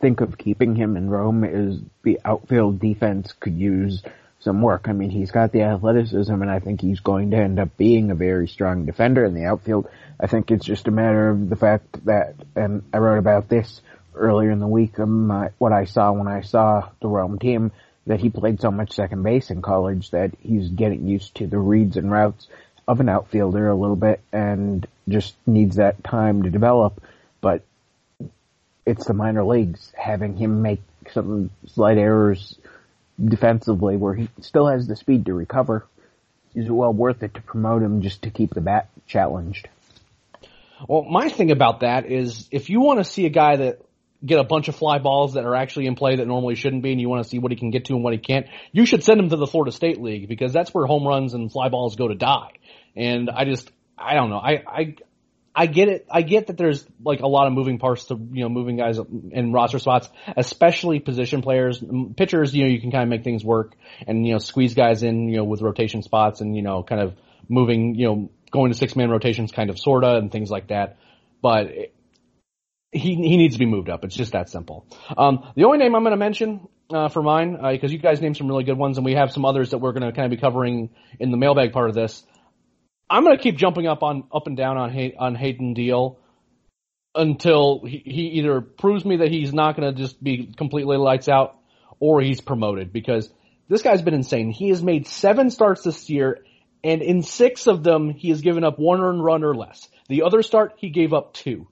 think 0.00 0.20
of 0.20 0.36
keeping 0.36 0.74
him 0.74 0.96
in 0.96 1.08
Rome 1.08 1.44
is 1.44 1.80
the 2.02 2.20
outfield 2.24 2.80
defense 2.80 3.32
could 3.38 3.56
use 3.56 4.02
some 4.46 4.62
work. 4.62 4.86
I 4.88 4.92
mean, 4.92 5.10
he's 5.10 5.32
got 5.32 5.50
the 5.50 5.62
athleticism 5.62 6.32
and 6.32 6.48
I 6.48 6.60
think 6.60 6.80
he's 6.80 7.00
going 7.00 7.32
to 7.32 7.36
end 7.36 7.58
up 7.58 7.76
being 7.76 8.12
a 8.12 8.14
very 8.14 8.46
strong 8.46 8.86
defender 8.86 9.24
in 9.24 9.34
the 9.34 9.44
outfield. 9.44 9.88
I 10.20 10.28
think 10.28 10.52
it's 10.52 10.64
just 10.64 10.86
a 10.86 10.92
matter 10.92 11.30
of 11.30 11.48
the 11.48 11.56
fact 11.56 12.04
that, 12.06 12.36
and 12.54 12.84
I 12.92 12.98
wrote 12.98 13.18
about 13.18 13.48
this 13.48 13.80
earlier 14.14 14.52
in 14.52 14.60
the 14.60 14.68
week, 14.68 15.00
um, 15.00 15.50
what 15.58 15.72
I 15.72 15.84
saw 15.84 16.12
when 16.12 16.28
I 16.28 16.42
saw 16.42 16.88
the 17.02 17.08
Rome 17.08 17.40
team, 17.40 17.72
that 18.06 18.20
he 18.20 18.30
played 18.30 18.60
so 18.60 18.70
much 18.70 18.92
second 18.92 19.24
base 19.24 19.50
in 19.50 19.62
college 19.62 20.10
that 20.12 20.30
he's 20.40 20.68
getting 20.68 21.08
used 21.08 21.34
to 21.34 21.48
the 21.48 21.58
reads 21.58 21.96
and 21.96 22.08
routes 22.08 22.46
of 22.86 23.00
an 23.00 23.08
outfielder 23.08 23.68
a 23.68 23.74
little 23.74 23.96
bit 23.96 24.20
and 24.32 24.86
just 25.08 25.34
needs 25.44 25.74
that 25.76 26.04
time 26.04 26.44
to 26.44 26.50
develop. 26.50 27.02
But 27.40 27.62
it's 28.86 29.06
the 29.06 29.12
minor 29.12 29.44
leagues 29.44 29.92
having 29.98 30.36
him 30.36 30.62
make 30.62 30.82
some 31.12 31.50
slight 31.66 31.98
errors 31.98 32.56
defensively 33.22 33.96
where 33.96 34.14
he 34.14 34.28
still 34.40 34.68
has 34.68 34.86
the 34.86 34.96
speed 34.96 35.26
to 35.26 35.34
recover 35.34 35.86
is 36.54 36.70
well 36.70 36.92
worth 36.92 37.22
it 37.22 37.34
to 37.34 37.42
promote 37.42 37.82
him 37.82 38.02
just 38.02 38.22
to 38.22 38.30
keep 38.30 38.54
the 38.54 38.60
bat 38.60 38.88
challenged. 39.06 39.68
Well, 40.88 41.04
my 41.04 41.28
thing 41.28 41.50
about 41.50 41.80
that 41.80 42.10
is 42.10 42.48
if 42.50 42.68
you 42.68 42.80
want 42.80 42.98
to 42.98 43.04
see 43.04 43.26
a 43.26 43.30
guy 43.30 43.56
that 43.56 43.80
get 44.24 44.38
a 44.38 44.44
bunch 44.44 44.68
of 44.68 44.76
fly 44.76 44.98
balls 44.98 45.34
that 45.34 45.44
are 45.44 45.54
actually 45.54 45.86
in 45.86 45.94
play 45.94 46.16
that 46.16 46.26
normally 46.26 46.54
shouldn't 46.54 46.82
be 46.82 46.92
and 46.92 47.00
you 47.00 47.08
want 47.08 47.22
to 47.22 47.28
see 47.28 47.38
what 47.38 47.52
he 47.52 47.56
can 47.56 47.70
get 47.70 47.86
to 47.86 47.94
and 47.94 48.02
what 48.02 48.12
he 48.12 48.18
can't, 48.18 48.46
you 48.72 48.86
should 48.86 49.04
send 49.04 49.20
him 49.20 49.28
to 49.28 49.36
the 49.36 49.46
Florida 49.46 49.72
State 49.72 50.00
League 50.00 50.28
because 50.28 50.52
that's 50.52 50.72
where 50.72 50.86
home 50.86 51.06
runs 51.06 51.34
and 51.34 51.52
fly 51.52 51.68
balls 51.68 51.96
go 51.96 52.08
to 52.08 52.14
die. 52.14 52.52
And 52.94 53.30
I 53.30 53.44
just, 53.44 53.70
I 53.96 54.14
don't 54.14 54.30
know. 54.30 54.38
I, 54.38 54.62
I, 54.66 54.96
I 55.58 55.64
get 55.64 55.88
it. 55.88 56.06
I 56.10 56.20
get 56.20 56.48
that 56.48 56.58
there's 56.58 56.86
like 57.02 57.20
a 57.20 57.26
lot 57.26 57.46
of 57.46 57.54
moving 57.54 57.78
parts 57.78 58.04
to, 58.06 58.14
you 58.14 58.42
know, 58.42 58.50
moving 58.50 58.76
guys 58.76 58.98
in 58.98 59.52
roster 59.54 59.78
spots, 59.78 60.10
especially 60.36 61.00
position 61.00 61.40
players. 61.40 61.82
Pitchers, 62.14 62.54
you 62.54 62.64
know, 62.64 62.68
you 62.68 62.78
can 62.78 62.90
kind 62.90 63.04
of 63.04 63.08
make 63.08 63.24
things 63.24 63.42
work 63.42 63.74
and, 64.06 64.26
you 64.26 64.32
know, 64.34 64.38
squeeze 64.38 64.74
guys 64.74 65.02
in, 65.02 65.30
you 65.30 65.38
know, 65.38 65.44
with 65.44 65.62
rotation 65.62 66.02
spots 66.02 66.42
and, 66.42 66.54
you 66.54 66.60
know, 66.60 66.82
kind 66.82 67.00
of 67.00 67.14
moving, 67.48 67.94
you 67.94 68.06
know, 68.06 68.30
going 68.50 68.70
to 68.70 68.76
six 68.76 68.94
man 68.94 69.08
rotations 69.08 69.50
kind 69.50 69.70
of 69.70 69.78
sorta 69.78 70.16
and 70.16 70.30
things 70.30 70.50
like 70.50 70.68
that. 70.68 70.98
But 71.40 71.68
he, 72.92 73.14
he 73.14 73.36
needs 73.38 73.54
to 73.54 73.58
be 73.58 73.66
moved 73.66 73.88
up. 73.88 74.04
It's 74.04 74.14
just 74.14 74.32
that 74.32 74.50
simple. 74.50 74.86
Um, 75.16 75.52
the 75.56 75.64
only 75.64 75.78
name 75.78 75.94
I'm 75.94 76.02
going 76.02 76.12
to 76.12 76.18
mention, 76.18 76.68
uh, 76.92 77.08
for 77.08 77.22
mine, 77.22 77.56
uh, 77.60 77.72
because 77.72 77.92
you 77.92 77.98
guys 77.98 78.20
named 78.20 78.36
some 78.36 78.46
really 78.46 78.64
good 78.64 78.78
ones 78.78 78.98
and 78.98 79.04
we 79.04 79.14
have 79.14 79.32
some 79.32 79.44
others 79.44 79.70
that 79.70 79.78
we're 79.78 79.92
going 79.92 80.04
to 80.04 80.12
kind 80.12 80.26
of 80.26 80.30
be 80.30 80.40
covering 80.40 80.90
in 81.18 81.30
the 81.30 81.36
mailbag 81.36 81.72
part 81.72 81.88
of 81.88 81.94
this. 81.94 82.22
I'm 83.08 83.24
going 83.24 83.36
to 83.36 83.42
keep 83.42 83.56
jumping 83.56 83.86
up 83.86 84.02
on 84.02 84.24
up 84.32 84.46
and 84.46 84.56
down 84.56 84.76
on 84.76 84.90
Hay, 84.90 85.14
on 85.18 85.34
Hayden 85.34 85.74
Deal 85.74 86.18
until 87.14 87.82
he, 87.84 88.02
he 88.04 88.22
either 88.38 88.60
proves 88.60 89.04
me 89.04 89.18
that 89.18 89.30
he's 89.30 89.54
not 89.54 89.76
going 89.76 89.94
to 89.94 90.00
just 90.00 90.22
be 90.22 90.52
completely 90.56 90.96
lights 90.96 91.28
out 91.28 91.58
or 91.98 92.20
he's 92.20 92.40
promoted 92.40 92.92
because 92.92 93.30
this 93.68 93.82
guy's 93.82 94.02
been 94.02 94.14
insane. 94.14 94.50
He 94.50 94.68
has 94.68 94.82
made 94.82 95.06
seven 95.06 95.50
starts 95.50 95.82
this 95.82 96.10
year 96.10 96.44
and 96.84 97.00
in 97.00 97.22
six 97.22 97.66
of 97.66 97.82
them 97.82 98.10
he 98.10 98.30
has 98.30 98.40
given 98.40 98.64
up 98.64 98.78
one 98.78 99.00
earned 99.00 99.24
run 99.24 99.44
or 99.44 99.54
less. 99.54 99.88
The 100.08 100.22
other 100.22 100.42
start 100.42 100.74
he 100.76 100.90
gave 100.90 101.12
up 101.12 101.32
two. 101.32 101.68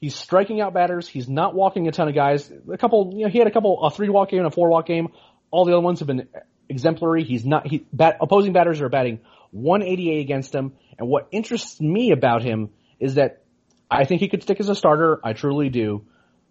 He's 0.00 0.14
striking 0.14 0.60
out 0.60 0.74
batters. 0.74 1.08
He's 1.08 1.28
not 1.28 1.54
walking 1.54 1.88
a 1.88 1.92
ton 1.92 2.08
of 2.08 2.14
guys. 2.14 2.50
A 2.72 2.78
couple, 2.78 3.12
you 3.14 3.24
know, 3.24 3.30
he 3.30 3.38
had 3.38 3.48
a 3.48 3.50
couple, 3.50 3.84
a 3.84 3.90
three 3.90 4.08
walk 4.08 4.30
game 4.30 4.40
and 4.40 4.46
a 4.46 4.50
four 4.50 4.68
walk 4.68 4.86
game. 4.86 5.08
All 5.50 5.64
the 5.64 5.72
other 5.72 5.80
ones 5.80 6.00
have 6.00 6.06
been 6.06 6.28
exemplary. 6.68 7.24
He's 7.24 7.44
not, 7.44 7.66
he, 7.66 7.84
bat, 7.92 8.18
opposing 8.20 8.52
batters 8.52 8.80
are 8.80 8.88
batting 8.88 9.20
188 9.50 10.20
against 10.20 10.54
him. 10.54 10.74
And 10.98 11.08
what 11.08 11.28
interests 11.30 11.80
me 11.80 12.12
about 12.12 12.42
him 12.42 12.70
is 13.00 13.14
that 13.14 13.42
I 13.90 14.04
think 14.04 14.20
he 14.20 14.28
could 14.28 14.42
stick 14.42 14.60
as 14.60 14.68
a 14.68 14.74
starter. 14.74 15.20
I 15.24 15.32
truly 15.32 15.68
do. 15.68 16.04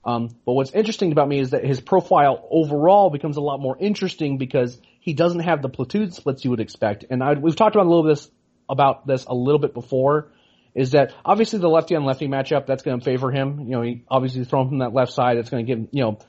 Um, 0.03 0.29
but 0.45 0.53
what's 0.53 0.71
interesting 0.71 1.11
about 1.11 1.27
me 1.27 1.39
is 1.39 1.49
that 1.49 1.65
his 1.65 1.81
profile 1.81 2.47
overall 2.49 3.09
becomes 3.09 3.35
a 3.37 3.41
lot 3.41 3.59
more 3.59 3.77
interesting 3.77 4.37
because 4.37 4.79
he 4.99 5.13
doesn't 5.13 5.41
have 5.41 5.61
the 5.61 5.69
platoon 5.69 6.11
splits 6.11 6.45
you 6.45 6.51
would 6.51 6.61
expect. 6.61 7.05
And 7.09 7.21
I, 7.21 7.33
we've 7.33 7.55
talked 7.55 7.75
about 7.75 7.87
a 7.87 7.89
little 7.89 8.03
this 8.03 8.29
about 8.69 9.05
this 9.05 9.25
a 9.25 9.33
little 9.33 9.59
bit 9.59 9.73
before. 9.73 10.31
Is 10.73 10.91
that 10.91 11.13
obviously 11.25 11.59
the 11.59 11.67
lefty 11.67 11.95
on 11.95 12.05
lefty 12.05 12.27
matchup 12.27 12.67
that's 12.67 12.83
going 12.83 12.99
to 12.99 13.03
favor 13.03 13.31
him? 13.31 13.61
You 13.61 13.71
know, 13.71 13.81
he 13.81 14.03
obviously 14.09 14.43
thrown 14.45 14.69
from 14.69 14.79
that 14.79 14.93
left 14.93 15.11
side. 15.11 15.37
It's 15.37 15.49
going 15.49 15.65
to 15.65 15.75
give 15.75 15.87
you 15.91 16.03
know 16.03 16.19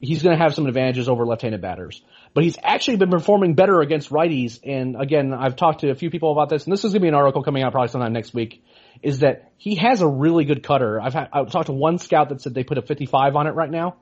he's 0.00 0.22
going 0.22 0.36
to 0.36 0.42
have 0.42 0.54
some 0.54 0.66
advantages 0.66 1.08
over 1.08 1.24
left-handed 1.24 1.60
batters. 1.60 2.02
But 2.34 2.44
he's 2.44 2.58
actually 2.62 2.96
been 2.96 3.10
performing 3.10 3.54
better 3.54 3.80
against 3.80 4.10
righties. 4.10 4.60
And 4.62 5.00
again, 5.00 5.32
I've 5.32 5.56
talked 5.56 5.80
to 5.80 5.90
a 5.90 5.94
few 5.94 6.10
people 6.10 6.32
about 6.32 6.48
this, 6.48 6.64
and 6.64 6.72
this 6.72 6.84
is 6.84 6.92
going 6.92 7.00
to 7.00 7.04
be 7.04 7.08
an 7.08 7.14
article 7.14 7.42
coming 7.42 7.62
out 7.62 7.72
probably 7.72 7.88
sometime 7.88 8.12
next 8.12 8.34
week. 8.34 8.62
Is 9.02 9.20
that 9.20 9.52
he 9.56 9.76
has 9.76 10.02
a 10.02 10.08
really 10.08 10.44
good 10.44 10.62
cutter? 10.62 11.00
I've 11.00 11.14
had, 11.14 11.28
I've 11.32 11.50
talked 11.50 11.66
to 11.66 11.72
one 11.72 11.98
scout 11.98 12.28
that 12.28 12.42
said 12.42 12.54
they 12.54 12.64
put 12.64 12.78
a 12.78 12.82
55 12.82 13.36
on 13.36 13.46
it 13.46 13.52
right 13.52 13.70
now. 13.70 13.96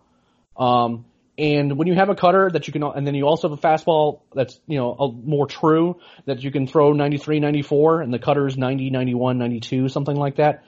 Um, 0.57 1.04
and 1.37 1.76
when 1.76 1.88
you 1.88 1.94
have 1.94 2.11
a 2.11 2.14
cutter 2.14 2.48
that 2.52 2.68
you 2.68 2.72
can, 2.72 2.83
and 2.83 3.07
then 3.07 3.14
you 3.14 3.26
also 3.26 3.48
have 3.48 3.59
a 3.59 3.61
fastball 3.61 4.20
that's, 4.35 4.59
you 4.68 4.78
know, 4.78 4.92
a, 4.92 5.11
more 5.11 5.46
true 5.46 5.98
that 6.26 6.42
you 6.42 6.52
can 6.52 6.68
throw 6.68 6.92
93, 6.92 7.40
94, 7.40 8.02
and 8.02 8.14
the 8.14 8.20
cutter's 8.20 8.57
90, 8.57 8.90
91, 8.90 9.38
92, 9.38 9.88
something 9.88 10.14
like 10.14 10.37
that 10.37 10.64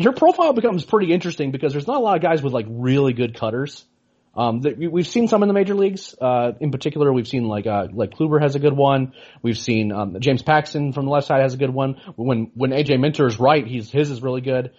your 0.00 0.14
profile 0.14 0.54
becomes 0.54 0.82
pretty 0.82 1.12
interesting 1.12 1.50
because 1.50 1.72
there's 1.72 1.86
not 1.86 1.98
a 1.98 2.00
lot 2.00 2.16
of 2.16 2.22
guys 2.22 2.42
with 2.42 2.54
like 2.54 2.66
really 2.68 3.12
good 3.12 3.38
cutters. 3.38 3.84
Um, 4.34 4.60
that 4.60 4.78
we've 4.78 5.08
seen 5.08 5.26
some 5.26 5.42
in 5.42 5.48
the 5.48 5.54
major 5.54 5.74
leagues. 5.74 6.14
Uh, 6.18 6.52
in 6.60 6.70
particular, 6.70 7.12
we've 7.12 7.26
seen 7.26 7.44
like 7.44 7.66
uh, 7.66 7.88
like 7.92 8.10
Kluber 8.10 8.40
has 8.40 8.54
a 8.54 8.60
good 8.60 8.72
one. 8.72 9.12
We've 9.42 9.58
seen 9.58 9.92
um, 9.92 10.16
James 10.20 10.42
Paxton 10.42 10.92
from 10.92 11.04
the 11.04 11.10
left 11.10 11.26
side 11.26 11.42
has 11.42 11.52
a 11.52 11.56
good 11.56 11.70
one. 11.70 12.00
When 12.16 12.50
when 12.54 12.70
AJ 12.70 13.00
Minter 13.00 13.26
is 13.26 13.38
right, 13.38 13.66
he's 13.66 13.90
his 13.90 14.10
is 14.10 14.22
really 14.22 14.40
good. 14.40 14.70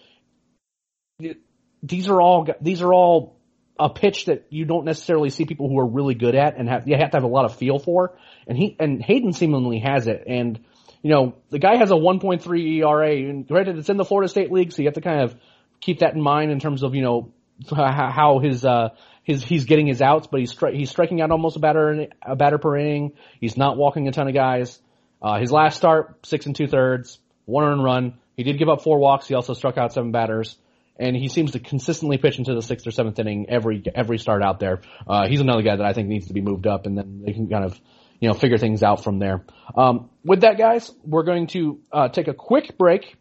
These 1.84 2.10
are 2.10 2.20
all 2.20 2.48
these 2.62 2.82
are 2.82 2.94
all 2.94 3.42
a 3.78 3.90
pitch 3.90 4.26
that 4.26 4.48
you 4.50 4.66
don't 4.66 4.86
necessarily 4.86 5.30
see 5.30 5.46
people 5.46 5.68
who 5.68 5.78
are 5.80 5.88
really 5.88 6.16
good 6.16 6.34
at, 6.34 6.58
and 6.58 6.70
have 6.70 6.88
you 6.88 6.96
have 6.96 7.12
to 7.12 7.18
have 7.18 7.24
a 7.24 7.28
lot 7.28 7.46
of 7.46 7.56
feel 7.56 7.78
for. 7.78 8.18
And 8.48 8.58
he 8.58 8.76
and 8.80 9.04
Hayden 9.04 9.34
seemingly 9.34 9.80
has 9.80 10.08
it. 10.08 10.24
And 10.28 10.62
you 11.02 11.10
know, 11.10 11.36
the 11.50 11.60
guy 11.60 11.78
has 11.78 11.92
a 11.92 11.96
1.3 11.96 12.78
ERA, 12.78 13.30
and 13.30 13.48
granted, 13.48 13.78
it's 13.78 13.90
in 13.90 13.98
the 13.98 14.06
Florida 14.06 14.30
State 14.30 14.52
League, 14.52 14.72
so 14.72 14.82
you 14.82 14.88
have 14.88 14.96
to 14.96 15.02
kind 15.02 15.22
of 15.22 15.36
keep 15.80 16.00
that 16.00 16.14
in 16.14 16.22
mind 16.22 16.52
in 16.52 16.60
terms 16.60 16.84
of 16.84 16.94
you 16.96 17.02
know 17.02 17.34
how 17.70 18.40
his 18.40 18.64
uh 18.66 18.90
his 19.24 19.44
he's 19.44 19.66
getting 19.66 19.88
his 19.88 20.02
outs, 20.02 20.28
but 20.28 20.40
he's 20.40 20.54
stri- 20.54 20.76
he's 20.76 20.90
striking 20.90 21.22
out 21.22 21.32
almost 21.32 21.56
a 21.56 21.60
batter 21.60 22.08
a 22.22 22.36
batter 22.36 22.58
per 22.58 22.78
inning. 22.78 23.14
He's 23.40 23.58
not 23.58 23.78
walking 23.78 24.08
a 24.08 24.12
ton 24.12 24.28
of 24.28 24.34
guys. 24.34 24.80
Uh, 25.22 25.40
his 25.40 25.52
last 25.52 25.78
start, 25.78 26.26
six 26.26 26.46
and 26.46 26.56
two 26.56 26.68
thirds, 26.68 27.20
one 27.46 27.64
earned 27.64 27.84
run. 27.84 28.18
He 28.36 28.44
did 28.44 28.58
give 28.58 28.70
up 28.70 28.82
four 28.82 28.98
walks. 28.98 29.28
He 29.28 29.36
also 29.36 29.54
struck 29.54 29.78
out 29.78 29.94
seven 29.94 30.12
batters, 30.12 30.58
and 30.98 31.16
he 31.16 31.28
seems 31.28 31.52
to 31.52 31.60
consistently 31.60 32.18
pitch 32.18 32.40
into 32.40 32.56
the 32.56 32.62
sixth 32.62 32.88
or 32.88 32.92
seventh 32.92 33.20
inning 33.20 33.48
every 33.50 33.84
every 33.94 34.18
start 34.18 34.42
out 34.42 34.60
there. 34.60 34.82
Uh, 35.08 35.28
he's 35.28 35.40
another 35.40 35.62
guy 35.62 35.76
that 35.76 35.86
I 35.86 35.94
think 35.94 36.08
needs 36.08 36.28
to 36.28 36.34
be 36.34 36.42
moved 36.42 36.66
up, 36.66 36.86
and 36.86 36.98
then 36.98 37.22
they 37.24 37.34
can 37.34 37.48
kind 37.48 37.66
of 37.66 37.80
you 38.22 38.30
know, 38.30 38.34
figure 38.34 38.58
things 38.58 38.84
out 38.84 39.04
from 39.04 39.20
there. 39.20 39.44
Um, 39.76 40.10
with 40.24 40.42
that, 40.42 40.58
guys, 40.58 40.90
we're 41.04 41.24
going 41.24 41.48
to 41.48 41.82
uh, 41.92 42.08
take 42.08 42.30
a 42.30 42.34
quick 42.34 42.78
break, 42.78 43.18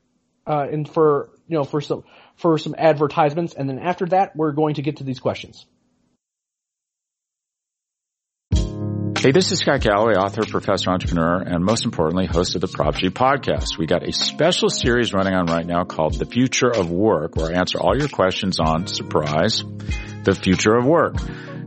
uh, 0.47 0.67
and 0.71 0.89
for 0.89 1.31
you 1.49 1.57
know, 1.57 1.65
for 1.65 1.81
some 1.81 2.05
for 2.37 2.59
some 2.59 2.75
advertisements, 2.79 3.55
and 3.55 3.69
then 3.69 3.79
after 3.81 4.07
that, 4.07 4.37
we're 4.37 4.53
going 4.53 4.75
to 4.75 4.83
get 4.83 4.99
to 4.99 5.05
these 5.05 5.19
questions. 5.19 5.67
Hey, 9.23 9.33
this 9.33 9.53
is 9.53 9.59
Scott 9.59 9.83
Galloway, 9.83 10.15
author, 10.15 10.47
professor, 10.47 10.91
entrepreneur, 10.91 11.43
and 11.43 11.63
most 11.63 11.85
importantly, 11.85 12.25
host 12.25 12.55
of 12.55 12.63
the 12.63 12.69
Prop 12.69 12.95
G 12.95 13.11
podcast. 13.11 13.77
We 13.79 13.87
got 13.87 14.07
a 14.07 14.13
special 14.13 14.71
series 14.71 15.13
running 15.13 15.35
on 15.35 15.45
right 15.45 15.67
now 15.67 15.85
called 15.85 16.15
The 16.15 16.25
Future 16.25 16.71
of 16.71 16.91
Work, 16.91 17.37
where 17.37 17.53
I 17.53 17.59
answer 17.59 17.79
all 17.79 17.95
your 17.95 18.09
questions 18.09 18.59
on, 18.59 18.87
surprise, 18.87 19.63
the 20.25 20.35
future 20.35 20.75
of 20.75 20.87
work. 20.87 21.17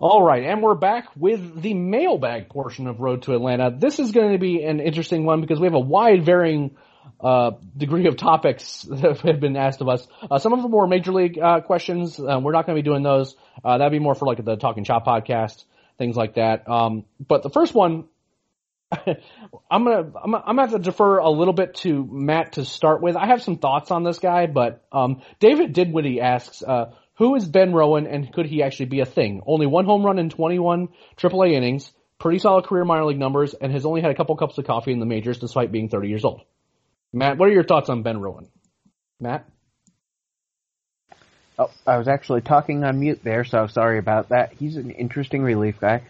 All 0.00 0.22
right, 0.22 0.44
and 0.44 0.62
we're 0.62 0.76
back 0.76 1.08
with 1.16 1.60
the 1.60 1.74
mailbag 1.74 2.48
portion 2.48 2.86
of 2.86 3.00
Road 3.00 3.22
to 3.22 3.34
Atlanta. 3.34 3.74
This 3.76 3.98
is 3.98 4.12
going 4.12 4.30
to 4.30 4.38
be 4.38 4.62
an 4.62 4.78
interesting 4.78 5.24
one 5.24 5.40
because 5.40 5.58
we 5.58 5.66
have 5.66 5.74
a 5.74 5.80
wide 5.80 6.24
varying 6.24 6.76
uh, 7.20 7.50
degree 7.76 8.06
of 8.06 8.16
topics 8.16 8.82
that 8.88 9.18
have 9.22 9.40
been 9.40 9.56
asked 9.56 9.80
of 9.80 9.88
us. 9.88 10.06
Uh, 10.30 10.38
some 10.38 10.52
of 10.52 10.62
them 10.62 10.70
were 10.70 10.86
major 10.86 11.10
league 11.10 11.36
uh, 11.36 11.62
questions. 11.62 12.20
Um, 12.20 12.44
we're 12.44 12.52
not 12.52 12.64
going 12.64 12.76
to 12.76 12.80
be 12.80 12.88
doing 12.88 13.02
those. 13.02 13.34
Uh, 13.64 13.78
that'd 13.78 13.90
be 13.90 13.98
more 13.98 14.14
for 14.14 14.26
like 14.26 14.44
the 14.44 14.54
Talking 14.54 14.84
Chop 14.84 15.04
podcast, 15.04 15.64
things 15.98 16.14
like 16.14 16.36
that. 16.36 16.70
Um, 16.70 17.04
but 17.18 17.42
the 17.42 17.50
first 17.50 17.74
one, 17.74 18.04
I'm 18.92 19.84
gonna 19.84 20.12
I'm, 20.22 20.30
gonna 20.30 20.62
have 20.62 20.70
to 20.70 20.78
defer 20.78 21.18
a 21.18 21.28
little 21.28 21.52
bit 21.52 21.74
to 21.78 22.08
Matt 22.08 22.52
to 22.52 22.64
start 22.64 23.02
with. 23.02 23.16
I 23.16 23.26
have 23.26 23.42
some 23.42 23.58
thoughts 23.58 23.90
on 23.90 24.04
this 24.04 24.20
guy, 24.20 24.46
but 24.46 24.84
um, 24.92 25.22
David 25.40 25.74
Didwitty 25.74 26.20
asks, 26.20 26.62
uh, 26.62 26.92
who 27.18 27.34
is 27.34 27.46
Ben 27.46 27.72
Rowen 27.72 28.06
and 28.06 28.32
could 28.32 28.46
he 28.46 28.62
actually 28.62 28.86
be 28.86 29.00
a 29.00 29.06
thing? 29.06 29.42
Only 29.44 29.66
one 29.66 29.84
home 29.84 30.04
run 30.04 30.18
in 30.18 30.30
21 30.30 30.88
AAA 31.16 31.52
innings, 31.52 31.92
pretty 32.18 32.38
solid 32.38 32.64
career 32.64 32.84
minor 32.84 33.04
league 33.04 33.18
numbers, 33.18 33.54
and 33.54 33.72
has 33.72 33.84
only 33.84 34.00
had 34.00 34.12
a 34.12 34.14
couple 34.14 34.36
cups 34.36 34.56
of 34.56 34.66
coffee 34.66 34.92
in 34.92 35.00
the 35.00 35.06
majors 35.06 35.38
despite 35.38 35.72
being 35.72 35.88
30 35.88 36.08
years 36.08 36.24
old. 36.24 36.42
Matt, 37.12 37.36
what 37.36 37.48
are 37.48 37.52
your 37.52 37.64
thoughts 37.64 37.88
on 37.88 38.02
Ben 38.02 38.18
Rowen? 38.18 38.48
Matt? 39.20 39.48
Oh, 41.58 41.72
I 41.84 41.98
was 41.98 42.06
actually 42.06 42.42
talking 42.42 42.84
on 42.84 43.00
mute 43.00 43.20
there, 43.24 43.44
so 43.44 43.66
sorry 43.66 43.98
about 43.98 44.28
that. 44.28 44.52
He's 44.52 44.76
an 44.76 44.92
interesting 44.92 45.42
relief 45.42 45.80
guy. 45.80 46.02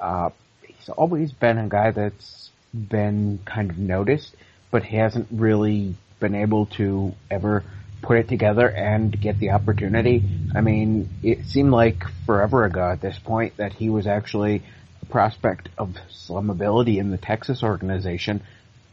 Uh, 0.00 0.30
he's 0.66 0.88
always 0.88 1.30
been 1.30 1.58
a 1.58 1.68
guy 1.68 1.92
that's 1.92 2.50
been 2.74 3.38
kind 3.44 3.70
of 3.70 3.78
noticed, 3.78 4.34
but 4.72 4.82
he 4.82 4.96
hasn't 4.96 5.28
really 5.30 5.94
been 6.18 6.34
able 6.34 6.66
to 6.66 7.14
ever 7.30 7.62
put 8.02 8.18
it 8.18 8.28
together 8.28 8.68
and 8.68 9.18
get 9.20 9.38
the 9.38 9.50
opportunity. 9.50 10.22
I 10.54 10.60
mean, 10.60 11.08
it 11.22 11.46
seemed 11.46 11.72
like 11.72 12.04
forever 12.24 12.64
ago 12.64 12.90
at 12.90 13.00
this 13.00 13.18
point 13.18 13.56
that 13.56 13.72
he 13.72 13.88
was 13.88 14.06
actually 14.06 14.62
a 15.02 15.06
prospect 15.06 15.68
of 15.76 15.96
some 16.10 16.50
ability 16.50 16.98
in 16.98 17.10
the 17.10 17.18
Texas 17.18 17.62
organization. 17.62 18.42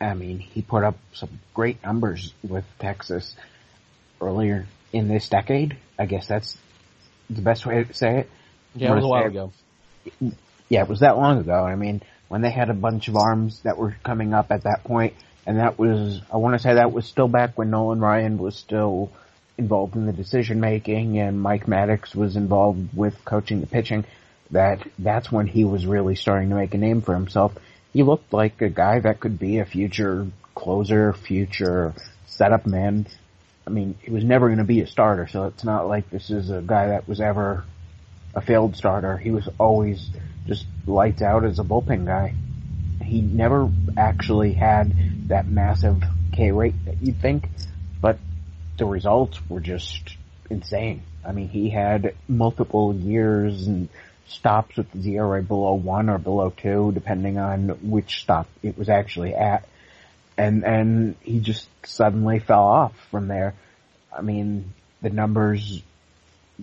I 0.02 0.14
mean, 0.14 0.40
he 0.40 0.62
put 0.62 0.84
up 0.84 0.98
some 1.14 1.40
great 1.54 1.84
numbers 1.84 2.34
with 2.44 2.66
Texas 2.80 3.36
earlier 4.20 4.66
in 4.92 5.08
this 5.08 5.30
decade. 5.30 5.78
I 5.98 6.06
guess 6.06 6.28
that's 6.28 6.58
the 7.30 7.42
best 7.42 7.66
way 7.66 7.84
to 7.84 7.94
say 7.94 8.20
it. 8.20 8.30
Yeah, 8.76 8.92
it 8.92 8.96
was 8.96 9.04
a 9.04 9.08
while 9.08 9.26
ago. 9.26 9.54
Yeah, 10.70 10.82
it 10.82 10.90
was 10.90 11.02
that 11.02 11.18
long 11.18 11.40
ago. 11.40 11.64
I 11.64 11.76
mean, 11.76 12.02
when 12.28 12.42
they 12.42 12.50
had 12.50 12.70
a 12.70 12.74
bunch 12.74 13.08
of 13.08 13.16
arms 13.16 13.62
that 13.62 13.78
were 13.78 13.96
coming 14.04 14.34
up 14.34 14.52
at 14.52 14.64
that 14.64 14.84
point, 14.84 15.14
and 15.46 15.60
that 15.60 15.78
was, 15.78 16.22
I 16.32 16.38
want 16.38 16.56
to 16.56 16.60
say 16.60 16.76
that 16.76 16.92
was 16.92 17.06
still 17.06 17.28
back 17.28 17.58
when 17.58 17.70
Nolan 17.70 18.00
Ryan 18.00 18.38
was 18.38 18.56
still 18.56 19.12
involved 19.58 19.96
in 19.96 20.06
the 20.06 20.14
decision 20.14 20.60
making 20.60 21.20
and 21.20 21.42
Mike 21.42 21.66
Maddux 21.66 22.16
was 22.16 22.36
involved 22.36 22.96
with 22.96 23.24
coaching 23.26 23.62
the 23.62 23.68
pitching, 23.68 24.06
that 24.52 24.88
that's 24.98 25.32
when 25.32 25.48
he 25.48 25.66
was 25.66 25.86
really 25.86 26.16
starting 26.16 26.50
to 26.50 26.56
make 26.56 26.74
a 26.74 26.78
name 26.78 27.02
for 27.02 27.14
himself. 27.14 27.54
He 27.92 28.04
looked 28.04 28.34
like 28.34 28.62
a 28.62 28.70
guy 28.70 29.00
that 29.00 29.20
could 29.20 29.38
be 29.38 29.60
a 29.60 29.66
future 29.66 30.28
closer, 30.56 31.14
future 31.14 31.94
setup 32.26 32.66
man. 32.66 33.06
I 33.68 33.70
mean, 33.70 33.96
he 34.02 34.12
was 34.12 34.24
never 34.24 34.48
going 34.48 34.58
to 34.60 34.64
be 34.64 34.82
a 34.82 34.88
starter, 34.88 35.28
so 35.28 35.46
it's 35.46 35.64
not 35.64 35.88
like 35.88 36.10
this 36.10 36.30
is 36.30 36.50
a 36.50 36.62
guy 36.62 36.88
that 36.88 37.08
was 37.08 37.22
ever 37.22 37.64
a 38.34 38.42
failed 38.42 38.76
starter. 38.76 39.18
He 39.18 39.32
was 39.32 39.48
always 39.60 40.10
just 40.48 40.66
lights 40.88 41.22
out 41.22 41.46
as 41.46 41.60
a 41.60 41.64
bullpen 41.64 42.06
guy. 42.06 42.34
He 43.04 43.22
never 43.22 43.70
actually 43.98 44.54
had 44.54 44.94
that 45.28 45.48
massive 45.48 46.04
K 46.32 46.52
rate 46.52 46.76
that 46.86 47.02
you'd 47.02 47.22
think, 47.22 47.50
but 48.02 48.18
the 48.78 48.86
results 48.86 49.40
were 49.50 49.60
just 49.60 50.18
insane. 50.50 51.04
I 51.26 51.32
mean, 51.32 51.48
he 51.48 51.70
had 51.70 52.16
multiple 52.28 52.94
years 52.94 53.68
and 53.68 53.90
stops 54.28 54.76
with 54.76 54.92
the 54.92 55.16
ERA 55.16 55.42
below 55.42 55.74
one 55.74 56.10
or 56.10 56.18
below 56.18 56.50
two, 56.50 56.92
depending 56.94 57.38
on 57.38 57.70
which 57.90 58.22
stop 58.22 58.48
it 58.62 58.78
was 58.78 58.90
actually 58.90 59.36
at. 59.36 59.68
And, 60.38 60.64
and 60.64 61.16
he 61.22 61.40
just 61.40 61.68
suddenly 61.86 62.40
fell 62.40 62.64
off 62.64 62.94
from 63.12 63.28
there. 63.28 63.54
I 64.16 64.22
mean, 64.22 64.74
the 65.02 65.10
numbers 65.10 65.82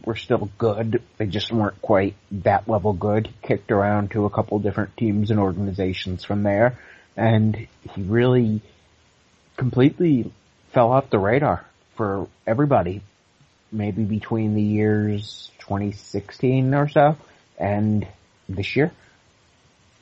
were 0.05 0.16
still 0.16 0.50
good. 0.59 1.03
They 1.18 1.26
just 1.26 1.53
weren't 1.53 1.81
quite 1.83 2.14
that 2.31 2.68
level 2.68 2.92
good. 2.92 3.26
He 3.26 3.35
kicked 3.42 3.70
around 3.70 4.12
to 4.12 4.24
a 4.24 4.31
couple 4.31 4.59
different 4.59 4.96
teams 4.96 5.31
and 5.31 5.40
organizations 5.40 6.24
from 6.24 6.42
there. 6.42 6.79
And 7.16 7.57
he 7.57 8.03
really 8.03 8.62
completely 9.57 10.33
fell 10.72 10.92
off 10.92 11.11
the 11.11 11.18
radar 11.18 11.66
for 11.96 12.29
everybody. 12.46 13.03
Maybe 13.72 14.03
between 14.05 14.55
the 14.55 14.62
years 14.62 15.50
2016 15.61 16.74
or 16.74 16.88
so 16.88 17.16
and 17.59 18.07
this 18.48 18.74
year. 18.74 18.92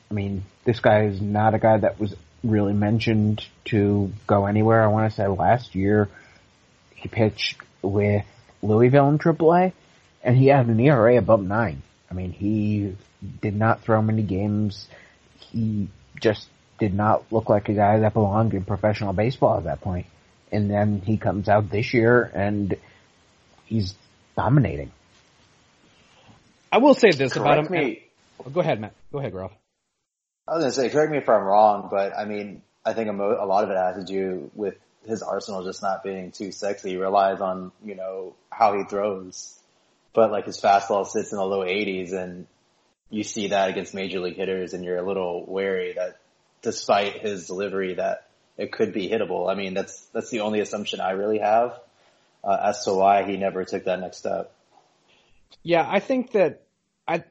I 0.09 0.13
mean, 0.13 0.43
this 0.65 0.79
guy 0.79 1.05
is 1.05 1.21
not 1.21 1.53
a 1.53 1.59
guy 1.59 1.77
that 1.77 1.99
was 1.99 2.15
really 2.43 2.73
mentioned 2.73 3.45
to 3.65 4.11
go 4.25 4.45
anywhere. 4.45 4.81
I 4.81 4.87
want 4.87 5.11
to 5.11 5.15
say 5.15 5.27
last 5.27 5.75
year 5.75 6.09
he 6.95 7.07
pitched 7.07 7.57
with 7.81 8.25
Louisville 8.61 9.09
in 9.09 9.17
AAA, 9.17 9.73
and 10.23 10.35
he 10.37 10.47
had 10.47 10.67
an 10.67 10.79
ERA 10.79 11.17
above 11.17 11.41
nine. 11.41 11.81
I 12.09 12.13
mean, 12.13 12.31
he 12.31 12.95
did 13.41 13.55
not 13.55 13.81
throw 13.81 14.01
many 14.01 14.23
games. 14.23 14.87
He 15.39 15.89
just 16.19 16.47
did 16.79 16.93
not 16.93 17.31
look 17.31 17.49
like 17.49 17.69
a 17.69 17.73
guy 17.73 17.99
that 17.99 18.13
belonged 18.13 18.53
in 18.53 18.63
professional 18.63 19.13
baseball 19.13 19.57
at 19.57 19.63
that 19.65 19.81
point. 19.81 20.07
And 20.51 20.69
then 20.69 21.01
he 21.05 21.17
comes 21.17 21.47
out 21.47 21.69
this 21.69 21.93
year 21.93 22.23
and 22.33 22.75
he's 23.65 23.93
dominating. 24.35 24.91
I 26.71 26.77
will 26.77 26.93
say 26.93 27.11
this 27.11 27.33
Correct 27.33 27.65
about 27.65 27.65
him. 27.65 27.71
me. 27.71 27.85
and- 28.39 28.47
oh, 28.47 28.49
go 28.49 28.61
ahead, 28.61 28.79
Matt. 28.79 28.93
Go 29.11 29.19
ahead, 29.19 29.31
Groff. 29.31 29.51
I 30.47 30.55
was 30.55 30.63
gonna 30.63 30.73
say, 30.73 30.89
correct 30.89 31.11
me 31.11 31.19
if 31.19 31.29
I'm 31.29 31.43
wrong, 31.43 31.89
but 31.91 32.17
I 32.17 32.25
mean, 32.25 32.63
I 32.85 32.93
think 32.93 33.09
a, 33.09 33.13
mo- 33.13 33.37
a 33.39 33.45
lot 33.45 33.65
of 33.65 33.69
it 33.69 33.77
has 33.77 34.03
to 34.03 34.11
do 34.11 34.49
with 34.55 34.75
his 35.05 35.21
arsenal 35.21 35.63
just 35.63 35.81
not 35.81 36.03
being 36.03 36.31
too 36.31 36.51
sexy. 36.51 36.97
Relies 36.97 37.41
on, 37.41 37.71
you 37.83 37.95
know, 37.95 38.35
how 38.49 38.77
he 38.77 38.83
throws. 38.83 39.57
But 40.13 40.31
like 40.31 40.45
his 40.45 40.59
fastball 40.59 41.05
sits 41.05 41.31
in 41.31 41.37
the 41.37 41.45
low 41.45 41.61
80s 41.61 42.13
and 42.13 42.47
you 43.09 43.23
see 43.23 43.47
that 43.49 43.69
against 43.69 43.93
major 43.93 44.19
league 44.19 44.35
hitters 44.35 44.73
and 44.73 44.83
you're 44.83 44.97
a 44.97 45.07
little 45.07 45.45
wary 45.47 45.93
that 45.93 46.19
despite 46.61 47.21
his 47.21 47.47
delivery 47.47 47.95
that 47.95 48.27
it 48.57 48.71
could 48.71 48.93
be 48.93 49.07
hittable. 49.09 49.49
I 49.49 49.55
mean, 49.55 49.73
that's, 49.73 49.99
that's 50.13 50.29
the 50.29 50.41
only 50.41 50.59
assumption 50.59 50.99
I 50.99 51.11
really 51.11 51.39
have, 51.39 51.79
uh, 52.43 52.57
as 52.65 52.83
to 52.85 52.93
why 52.93 53.23
he 53.23 53.37
never 53.37 53.63
took 53.63 53.85
that 53.85 53.99
next 53.99 54.17
step. 54.17 54.51
Yeah, 55.63 55.85
I 55.89 55.99
think 55.99 56.33
that 56.33 56.63
I 57.07 57.23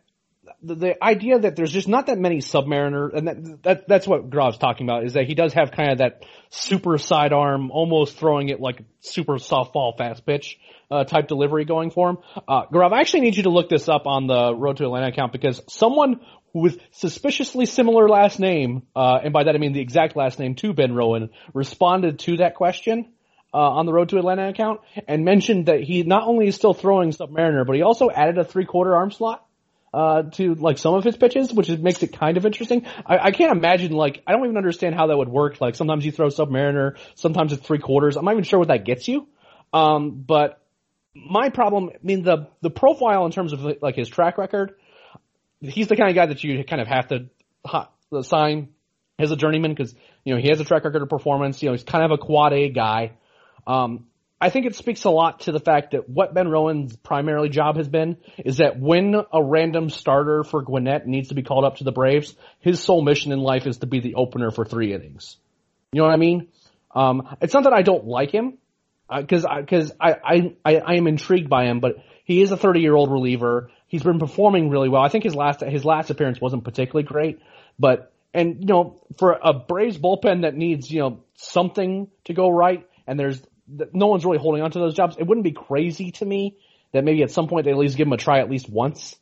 the, 0.63 0.97
idea 1.03 1.39
that 1.39 1.57
there's 1.57 1.73
just 1.73 1.89
not 1.89 2.07
that 2.07 2.19
many 2.19 2.39
Submariner, 2.39 3.15
and 3.15 3.29
that, 3.29 3.63
that 3.63 3.89
that's 3.89 4.07
what 4.07 4.31
Grov's 4.31 4.59
talking 4.59 4.87
about, 4.87 5.05
is 5.05 5.15
that 5.15 5.27
he 5.27 5.35
does 5.35 5.53
have 5.55 5.71
kind 5.71 5.93
of 5.93 5.99
that 5.99 6.25
super 6.51 6.99
sidearm, 6.99 7.71
almost 7.71 8.17
throwing 8.17 8.49
it 8.49 8.61
like 8.61 8.83
super 9.01 9.35
softball 9.35 9.97
fast 9.97 10.25
pitch 10.27 10.59
uh, 10.91 11.05
type 11.05 11.29
delivery 11.29 11.65
going 11.65 11.91
for 11.91 12.11
him. 12.11 12.19
Uh, 12.47 12.67
Grov, 12.67 12.93
I 12.93 13.01
actually 13.01 13.21
need 13.21 13.37
you 13.37 13.45
to 13.45 13.51
look 13.51 13.69
this 13.69 13.89
up 13.89 14.07
on 14.07 14.27
the 14.27 14.55
Road 14.55 14.79
to 14.79 14.85
Atlanta 14.85 15.09
account 15.09 15.33
because 15.33 15.61
someone 15.69 16.21
with 16.53 16.81
suspiciously 16.93 17.67
similar 17.67 18.09
last 18.09 18.41
name, 18.41 18.83
uh, 18.97 19.19
and 19.23 19.33
by 19.33 19.45
that 19.45 19.55
I 19.55 19.59
mean 19.59 19.73
the 19.73 19.81
exact 19.81 20.17
last 20.17 20.39
name 20.39 20.55
to 20.57 20.73
Ben 20.73 20.93
Rowen, 20.93 21.31
responded 21.55 22.21
to 22.21 22.39
that 22.39 22.55
question 22.55 23.13
uh, 23.53 23.59
on 23.59 23.87
the 23.87 23.93
Road 23.93 24.11
to 24.11 24.19
Atlanta 24.19 24.49
account 24.49 24.81
and 25.07 25.25
mentioned 25.25 25.67
that 25.67 25.81
he 25.81 26.03
not 26.03 26.27
only 26.27 26.49
is 26.49 26.55
still 26.55 26.75
throwing 26.75 27.11
Submariner, 27.11 27.67
but 27.67 27.77
he 27.77 27.83
also 27.83 28.11
added 28.11 28.39
a 28.39 28.45
three 28.45 28.65
quarter 28.65 28.95
arm 28.95 29.11
slot 29.11 29.45
uh, 29.93 30.23
to 30.23 30.55
like 30.55 30.79
some 30.79 30.95
of 30.95 31.05
his 31.05 31.17
pitches, 31.17 31.53
which 31.53 31.71
is, 31.71 31.79
makes 31.79 32.03
it 32.03 32.13
kind 32.13 32.37
of 32.37 32.45
interesting. 32.45 32.87
I, 33.07 33.19
I 33.19 33.31
can't 33.31 33.53
imagine 33.53 33.93
like 33.93 34.23
I 34.27 34.33
don't 34.33 34.45
even 34.45 34.57
understand 34.57 34.95
how 34.95 35.07
that 35.07 35.17
would 35.17 35.29
work. 35.29 35.61
Like 35.61 35.75
sometimes 35.75 36.05
you 36.05 36.13
throw 36.13 36.29
Submariner, 36.29 36.97
sometimes 37.15 37.53
it's 37.53 37.67
three 37.67 37.79
quarters. 37.79 38.17
I'm 38.17 38.25
not 38.25 38.33
even 38.33 38.45
sure 38.45 38.59
what 38.59 38.69
that 38.69 38.85
gets 38.85 39.09
you. 39.09 39.27
Um, 39.73 40.23
but 40.27 40.63
my 41.15 41.49
problem, 41.51 41.91
I 41.95 41.99
mean 42.03 42.23
the 42.23 42.49
the 42.61 42.71
profile 42.71 43.25
in 43.27 43.33
terms 43.33 43.53
of 43.53 43.83
like 43.83 43.97
his 43.97 44.09
track 44.09 44.39
record, 44.39 44.75
he's 45.61 45.89
the 45.89 45.97
kind 45.97 46.11
of 46.11 46.15
guy 46.15 46.27
that 46.27 46.43
you 46.45 46.63
kind 46.65 46.81
of 46.83 46.89
have 46.89 47.09
to 47.09 47.29
ha- 47.65 47.91
sign 48.23 48.69
as 49.19 49.31
a 49.31 49.37
journeyman 49.37 49.73
because 49.73 49.95
you 50.25 50.35
know 50.35 50.41
he 50.41 50.49
has 50.49 50.61
a 50.61 50.65
track 50.65 50.85
record 50.85 51.03
of 51.03 51.09
performance. 51.09 51.63
You 51.63 51.69
know 51.69 51.73
he's 51.73 51.85
kind 51.85 52.05
of 52.05 52.11
a 52.11 52.19
quad 52.19 52.53
A 52.53 52.69
guy. 52.69 53.13
Um, 53.67 54.07
I 54.41 54.51
think 54.51 54.67
it 54.67 54.77
speaks 54.77 55.05
a 55.05 55.11
lot 55.11 55.41
to 55.41 55.53
the 55.53 55.59
fact 55.59 55.93
that 55.93 56.09
what 56.09 56.33
Ben 56.33 56.49
Rowen's 56.49 56.97
primarily 56.97 57.49
job 57.49 57.77
has 57.77 57.89
been 57.89 58.19
is 58.39 58.59
that 58.59 58.79
when 58.79 59.17
a 59.33 59.43
random 59.43 59.91
starter 59.91 60.45
for 60.45 60.63
Gwinnett 60.63 61.09
needs 61.09 61.29
to 61.29 61.35
be 61.35 61.43
called 61.43 61.65
up 61.65 61.77
to 61.77 61.85
the 61.85 61.91
Braves, 61.91 62.37
his 62.61 62.81
sole 62.81 63.03
mission 63.03 63.33
in 63.33 63.41
life 63.41 63.67
is 63.67 63.79
to 63.79 63.87
be 63.87 63.99
the 64.01 64.15
opener 64.15 64.53
for 64.53 64.65
three 64.65 64.95
innings. 64.95 65.37
You 65.93 66.01
know 66.01 66.07
what 66.07 66.15
I 66.15 66.19
mean? 66.19 66.49
Um, 66.95 67.37
it's 67.41 67.55
not 67.55 67.65
that 67.65 67.73
I 67.73 67.83
don't 67.83 68.07
like 68.07 68.31
him, 68.31 68.59
because 69.15 69.45
uh, 69.45 69.61
because 69.61 69.93
I, 70.01 70.13
I, 70.13 70.55
I 70.65 70.77
I 70.77 70.95
am 70.95 71.07
intrigued 71.07 71.49
by 71.49 71.65
him, 71.65 71.81
but 71.81 71.97
he 72.25 72.43
is 72.43 72.53
a 72.53 72.57
30 72.57 72.81
year 72.81 72.95
old 72.95 73.11
reliever. 73.11 73.71
He's 73.87 74.03
been 74.03 74.19
performing 74.19 74.69
really 74.69 74.89
well. 74.89 75.03
I 75.03 75.09
think 75.09 75.25
his 75.25 75.35
last 75.35 75.61
his 75.61 75.85
last 75.85 76.11
appearance 76.11 76.41
wasn't 76.41 76.65
particularly 76.65 77.07
great, 77.07 77.41
but 77.79 78.13
and 78.35 78.61
you 78.61 78.67
know 78.67 79.01
for 79.19 79.39
a 79.43 79.53
Braves 79.53 79.99
bullpen 79.99 80.43
that 80.43 80.55
needs 80.55 80.91
you 80.91 81.01
know 81.01 81.25
something 81.35 82.09
to 82.25 82.35
go 82.35 82.49
right, 82.51 82.87
and 83.07 83.19
there's 83.19 83.41
no 83.93 84.07
one's 84.07 84.25
really 84.25 84.39
holding 84.39 84.63
on 84.63 84.71
to 84.71 84.79
those 84.79 84.95
jobs. 84.95 85.17
It 85.19 85.27
wouldn't 85.27 85.45
be 85.45 85.53
crazy 85.53 86.13
to 86.13 86.25
me 86.25 86.57
that 86.93 87.05
maybe 87.05 87.23
at 87.23 87.31
some 87.31 87.49
point 87.49 87.65
they 87.65 87.71
at 87.71 87.77
least 87.77 87.97
give 87.97 88.07
him 88.07 88.13
a 88.13 88.17
try 88.17 88.41
at 88.41 88.51
least 88.51 88.69
once. 88.69 89.17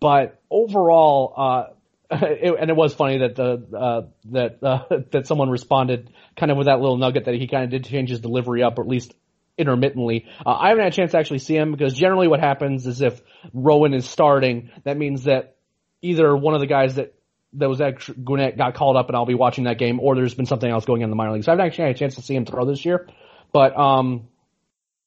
But 0.00 0.40
overall, 0.50 1.34
uh, 1.36 1.64
it, 2.10 2.54
and 2.58 2.70
it 2.70 2.76
was 2.76 2.94
funny 2.94 3.18
that 3.18 3.36
the 3.36 3.76
uh, 3.76 4.02
that 4.32 4.62
uh, 4.62 4.84
that 5.12 5.26
someone 5.26 5.50
responded 5.50 6.10
kind 6.36 6.50
of 6.50 6.58
with 6.58 6.66
that 6.66 6.80
little 6.80 6.96
nugget 6.96 7.26
that 7.26 7.34
he 7.34 7.46
kind 7.48 7.64
of 7.64 7.70
did 7.70 7.84
change 7.84 8.10
his 8.10 8.20
delivery 8.20 8.62
up, 8.62 8.78
or 8.78 8.82
at 8.82 8.88
least 8.88 9.14
intermittently. 9.56 10.26
Uh, 10.46 10.52
I 10.52 10.68
haven't 10.68 10.84
had 10.84 10.92
a 10.92 10.96
chance 10.96 11.12
to 11.12 11.18
actually 11.18 11.40
see 11.40 11.56
him 11.56 11.72
because 11.72 11.94
generally 11.94 12.28
what 12.28 12.40
happens 12.40 12.86
is 12.86 13.00
if 13.02 13.20
Rowen 13.54 13.94
is 13.94 14.08
starting, 14.08 14.70
that 14.84 14.96
means 14.96 15.24
that 15.24 15.56
either 16.00 16.34
one 16.36 16.54
of 16.54 16.60
the 16.60 16.66
guys 16.66 16.94
that 16.94 17.14
that 17.54 17.68
was 17.68 17.80
at 17.80 17.98
Gwinnett 18.24 18.56
got 18.56 18.74
called 18.74 18.96
up 18.96 19.08
and 19.08 19.16
I'll 19.16 19.26
be 19.26 19.34
watching 19.34 19.64
that 19.64 19.78
game, 19.78 20.00
or 20.00 20.14
there's 20.14 20.34
been 20.34 20.46
something 20.46 20.70
else 20.70 20.84
going 20.84 21.02
on 21.02 21.04
in 21.04 21.10
the 21.10 21.16
minor 21.16 21.32
leagues. 21.32 21.46
So 21.46 21.52
I 21.52 21.54
haven't 21.54 21.66
actually 21.66 21.86
had 21.86 21.96
a 21.96 21.98
chance 21.98 22.14
to 22.16 22.22
see 22.22 22.34
him 22.34 22.44
throw 22.44 22.64
this 22.64 22.84
year, 22.84 23.08
but 23.52 23.76
um, 23.76 24.28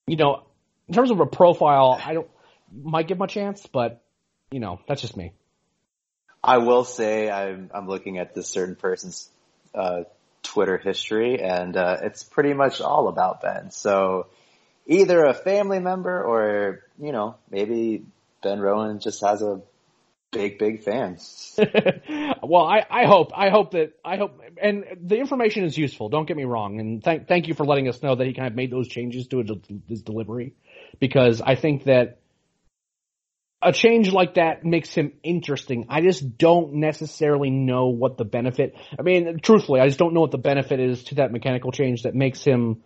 you 0.08 0.16
know, 0.18 0.44
in 0.88 0.94
terms 0.94 1.12
of 1.12 1.20
a 1.20 1.26
profile, 1.26 2.00
I 2.04 2.14
don't 2.14 2.28
might 2.74 3.08
give 3.08 3.18
him 3.18 3.24
a 3.24 3.28
chance, 3.28 3.68
but 3.68 4.02
you 4.52 4.60
know, 4.60 4.80
that's 4.88 5.02
just 5.02 5.16
me. 5.16 5.34
I 6.44 6.58
will 6.58 6.84
say 6.84 7.30
I'm 7.30 7.70
I'm 7.74 7.88
looking 7.88 8.18
at 8.18 8.34
this 8.34 8.50
certain 8.50 8.76
person's 8.76 9.30
uh, 9.76 10.04
Twitter 10.44 10.78
history, 10.78 11.42
and 11.42 11.78
uh, 11.78 11.98
it's 12.02 12.24
pretty 12.24 12.54
much 12.54 12.82
all 12.82 13.08
about 13.08 13.42
Ben. 13.42 13.72
So 13.72 14.28
either 14.88 15.24
a 15.24 15.34
family 15.34 15.80
member 15.80 16.24
or 16.24 16.84
you 17.00 17.12
know 17.12 17.36
maybe 17.50 18.06
Ben 18.42 18.60
Rowen 18.60 19.00
just 19.02 19.22
has 19.24 19.42
a 19.42 19.62
big 20.32 20.58
big 20.58 20.84
fan. 20.84 21.18
well, 22.44 22.64
I, 22.64 22.86
I 22.90 23.06
hope 23.06 23.32
I 23.36 23.50
hope 23.50 23.72
that 23.72 23.94
I 24.04 24.18
hope 24.18 24.40
and 24.62 24.86
the 25.02 25.18
information 25.18 25.64
is 25.64 25.78
useful. 25.78 26.10
Don't 26.10 26.28
get 26.28 26.38
me 26.38 26.46
wrong, 26.46 26.80
and 26.80 27.04
thank 27.04 27.28
thank 27.28 27.48
you 27.48 27.54
for 27.54 27.66
letting 27.66 27.88
us 27.88 28.02
know 28.02 28.16
that 28.16 28.26
he 28.26 28.34
kind 28.34 28.48
of 28.48 28.56
made 28.56 28.72
those 28.72 28.88
changes 28.88 29.28
to 29.28 29.44
his 29.88 30.02
delivery 30.02 30.54
because 31.00 31.42
I 31.42 31.56
think 31.56 31.84
that 31.86 32.20
a 33.62 33.72
change 33.72 34.12
like 34.12 34.36
that 34.36 34.66
makes 34.66 34.94
him 34.94 35.14
interesting. 35.22 35.86
I 35.90 36.02
just 36.02 36.38
don't 36.38 36.76
necessarily 36.76 37.52
know 37.52 37.88
what 37.88 38.18
the 38.18 38.26
benefit. 38.26 38.76
I 38.98 39.04
mean, 39.04 39.40
truthfully, 39.40 39.80
I 39.80 39.88
just 39.88 40.00
don't 40.00 40.14
know 40.14 40.22
what 40.22 40.32
the 40.32 40.40
benefit 40.40 40.80
is 40.80 41.04
to 41.06 41.16
that 41.16 41.32
mechanical 41.32 41.72
change 41.72 42.04
that 42.04 42.16
makes 42.16 42.44
him 42.44 42.84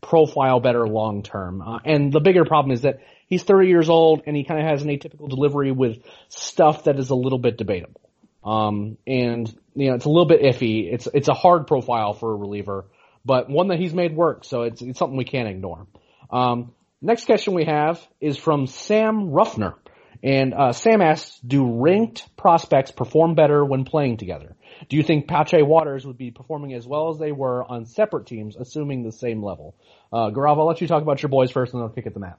profile 0.00 0.60
better 0.60 0.86
long 0.86 1.22
term. 1.22 1.62
Uh, 1.62 1.78
and 1.84 2.12
the 2.12 2.20
bigger 2.20 2.44
problem 2.44 2.72
is 2.72 2.82
that 2.82 3.00
he's 3.26 3.42
30 3.42 3.68
years 3.68 3.88
old 3.88 4.22
and 4.26 4.36
he 4.36 4.44
kind 4.44 4.60
of 4.60 4.66
has 4.66 4.82
an 4.82 4.88
atypical 4.88 5.28
delivery 5.28 5.72
with 5.72 5.98
stuff 6.28 6.84
that 6.84 6.98
is 6.98 7.10
a 7.10 7.14
little 7.14 7.38
bit 7.38 7.56
debatable. 7.56 8.00
Um, 8.44 8.96
and 9.06 9.52
you 9.74 9.90
know, 9.90 9.96
it's 9.96 10.04
a 10.04 10.08
little 10.08 10.26
bit 10.26 10.42
iffy. 10.42 10.92
It's 10.92 11.08
it's 11.12 11.28
a 11.28 11.34
hard 11.34 11.66
profile 11.66 12.14
for 12.14 12.32
a 12.32 12.36
reliever, 12.36 12.86
but 13.24 13.50
one 13.50 13.68
that 13.68 13.78
he's 13.78 13.92
made 13.92 14.14
work. 14.14 14.44
So 14.44 14.62
it's 14.62 14.80
it's 14.80 14.98
something 14.98 15.16
we 15.16 15.24
can't 15.24 15.48
ignore. 15.48 15.86
Um, 16.30 16.72
next 17.02 17.26
question 17.26 17.54
we 17.54 17.64
have 17.64 18.00
is 18.20 18.36
from 18.36 18.66
Sam 18.66 19.30
Ruffner. 19.30 19.74
And 20.22 20.52
uh, 20.52 20.72
Sam 20.72 21.00
asks, 21.00 21.38
do 21.46 21.80
ranked 21.80 22.36
prospects 22.36 22.90
perform 22.90 23.34
better 23.34 23.64
when 23.64 23.84
playing 23.84 24.16
together? 24.16 24.56
Do 24.88 24.96
you 24.96 25.02
think 25.02 25.28
Pache 25.28 25.62
Waters 25.62 26.06
would 26.06 26.18
be 26.18 26.30
performing 26.30 26.74
as 26.74 26.86
well 26.86 27.10
as 27.10 27.18
they 27.18 27.32
were 27.32 27.64
on 27.64 27.86
separate 27.86 28.26
teams, 28.26 28.56
assuming 28.56 29.02
the 29.02 29.12
same 29.12 29.42
level? 29.42 29.74
Uh, 30.12 30.30
Gaurav, 30.30 30.58
I'll 30.58 30.66
let 30.66 30.80
you 30.80 30.88
talk 30.88 31.02
about 31.02 31.22
your 31.22 31.28
boys 31.28 31.50
first, 31.50 31.72
and 31.72 31.80
then 31.80 31.88
I'll 31.88 31.94
kick 31.94 32.06
it 32.06 32.14
to 32.14 32.20
Matt. 32.20 32.38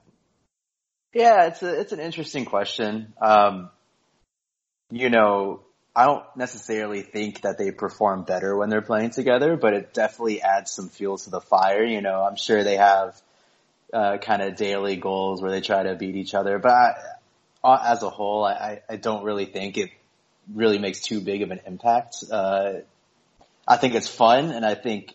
Yeah, 1.12 1.46
it's 1.46 1.62
a 1.62 1.80
it's 1.80 1.92
an 1.92 2.00
interesting 2.00 2.44
question. 2.44 3.12
Um, 3.20 3.70
you 4.90 5.10
know, 5.10 5.62
I 5.94 6.06
don't 6.06 6.24
necessarily 6.36 7.02
think 7.02 7.42
that 7.42 7.58
they 7.58 7.72
perform 7.72 8.24
better 8.24 8.56
when 8.56 8.70
they're 8.70 8.82
playing 8.82 9.10
together, 9.10 9.56
but 9.56 9.74
it 9.74 9.92
definitely 9.92 10.40
adds 10.40 10.70
some 10.70 10.88
fuel 10.88 11.18
to 11.18 11.30
the 11.30 11.40
fire. 11.40 11.82
You 11.82 12.00
know, 12.00 12.22
I'm 12.22 12.36
sure 12.36 12.62
they 12.62 12.76
have 12.76 13.20
uh, 13.92 14.18
kind 14.18 14.42
of 14.42 14.56
daily 14.56 14.96
goals 14.96 15.42
where 15.42 15.50
they 15.50 15.60
try 15.60 15.82
to 15.82 15.96
beat 15.96 16.14
each 16.14 16.34
other, 16.34 16.58
but 16.58 16.72
I, 16.72 16.94
uh, 17.62 17.82
as 17.88 18.02
a 18.02 18.10
whole, 18.10 18.44
I, 18.44 18.80
I 18.88 18.96
don't 18.96 19.24
really 19.24 19.46
think 19.46 19.76
it 19.76 19.90
really 20.54 20.78
makes 20.78 21.00
too 21.00 21.20
big 21.20 21.42
of 21.42 21.50
an 21.50 21.60
impact. 21.66 22.24
Uh, 22.30 22.72
I 23.66 23.76
think 23.76 23.94
it's 23.94 24.08
fun 24.08 24.50
and 24.50 24.64
I 24.64 24.74
think 24.74 25.14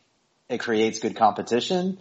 it 0.50 0.60
creates 0.60 1.00
good 1.00 1.16
competition, 1.16 1.98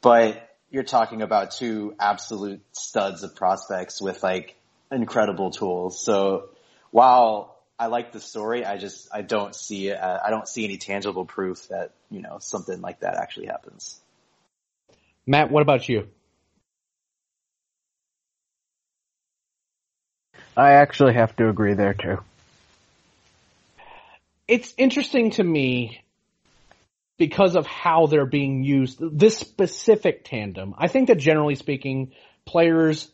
but 0.00 0.56
you're 0.70 0.82
talking 0.82 1.22
about 1.22 1.52
two 1.52 1.94
absolute 2.00 2.60
studs 2.72 3.22
of 3.22 3.36
prospects 3.36 4.00
with 4.00 4.22
like 4.22 4.56
incredible 4.90 5.50
tools. 5.50 6.04
So 6.04 6.48
while 6.90 7.56
I 7.78 7.86
like 7.86 8.12
the 8.12 8.20
story, 8.20 8.64
I 8.64 8.76
just, 8.76 9.08
I 9.12 9.22
don't 9.22 9.54
see, 9.54 9.92
uh, 9.92 10.18
I 10.24 10.30
don't 10.30 10.48
see 10.48 10.64
any 10.64 10.78
tangible 10.78 11.24
proof 11.24 11.68
that, 11.68 11.92
you 12.10 12.22
know, 12.22 12.38
something 12.40 12.80
like 12.80 13.00
that 13.00 13.16
actually 13.16 13.46
happens. 13.46 14.00
Matt, 15.26 15.50
what 15.50 15.62
about 15.62 15.88
you? 15.88 16.08
I 20.56 20.72
actually 20.72 21.14
have 21.14 21.34
to 21.36 21.48
agree 21.48 21.74
there 21.74 21.94
too. 21.94 22.20
It's 24.46 24.74
interesting 24.76 25.30
to 25.32 25.44
me 25.44 26.00
because 27.16 27.56
of 27.56 27.66
how 27.66 28.06
they're 28.06 28.26
being 28.26 28.62
used. 28.62 28.98
This 29.00 29.38
specific 29.38 30.24
tandem, 30.24 30.74
I 30.76 30.88
think 30.88 31.08
that 31.08 31.18
generally 31.18 31.54
speaking, 31.54 32.12
players, 32.44 33.10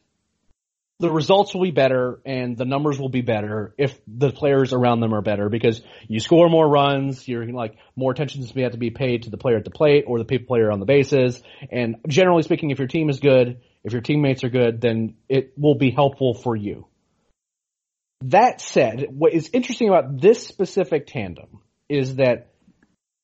the 0.99 1.11
results 1.11 1.55
will 1.55 1.63
be 1.63 1.71
better 1.71 2.21
and 2.27 2.57
the 2.57 2.65
numbers 2.65 2.99
will 2.99 3.09
be 3.09 3.23
better 3.23 3.75
if 3.79 3.99
the 4.07 4.31
players 4.31 4.73
around 4.73 5.01
them 5.01 5.15
are 5.15 5.23
better 5.23 5.49
because 5.49 5.81
you 6.09 6.21
score 6.21 6.49
more 6.49 6.69
runs, 6.69 7.27
you're 7.27 7.47
like 7.47 7.77
more 7.97 8.13
attention 8.13 8.47
to 8.47 8.63
have 8.63 8.73
to 8.73 8.79
be 8.79 8.91
paid 8.91 9.23
to 9.23 9.31
the 9.31 9.39
player 9.39 9.57
at 9.57 9.65
the 9.65 9.71
plate 9.71 10.05
or 10.07 10.23
the 10.23 10.39
player 10.39 10.71
on 10.71 10.81
the 10.81 10.87
bases. 10.87 11.43
And 11.71 11.97
generally 12.09 12.43
speaking, 12.43 12.71
if 12.71 12.79
your 12.79 12.89
team 12.89 13.09
is 13.09 13.21
good, 13.21 13.61
if 13.83 13.93
your 13.93 14.03
teammates 14.03 14.45
are 14.45 14.51
good, 14.51 14.81
then 14.81 15.15
it 15.29 15.55
will 15.57 15.77
be 15.77 15.91
helpful 15.91 16.35
for 16.35 16.55
you. 16.55 16.87
That 18.23 18.61
said, 18.61 19.07
what 19.11 19.33
is 19.33 19.51
interesting 19.53 19.89
about 19.89 20.21
this 20.21 20.47
specific 20.47 21.07
tandem 21.07 21.61
is 21.89 22.17
that 22.17 22.49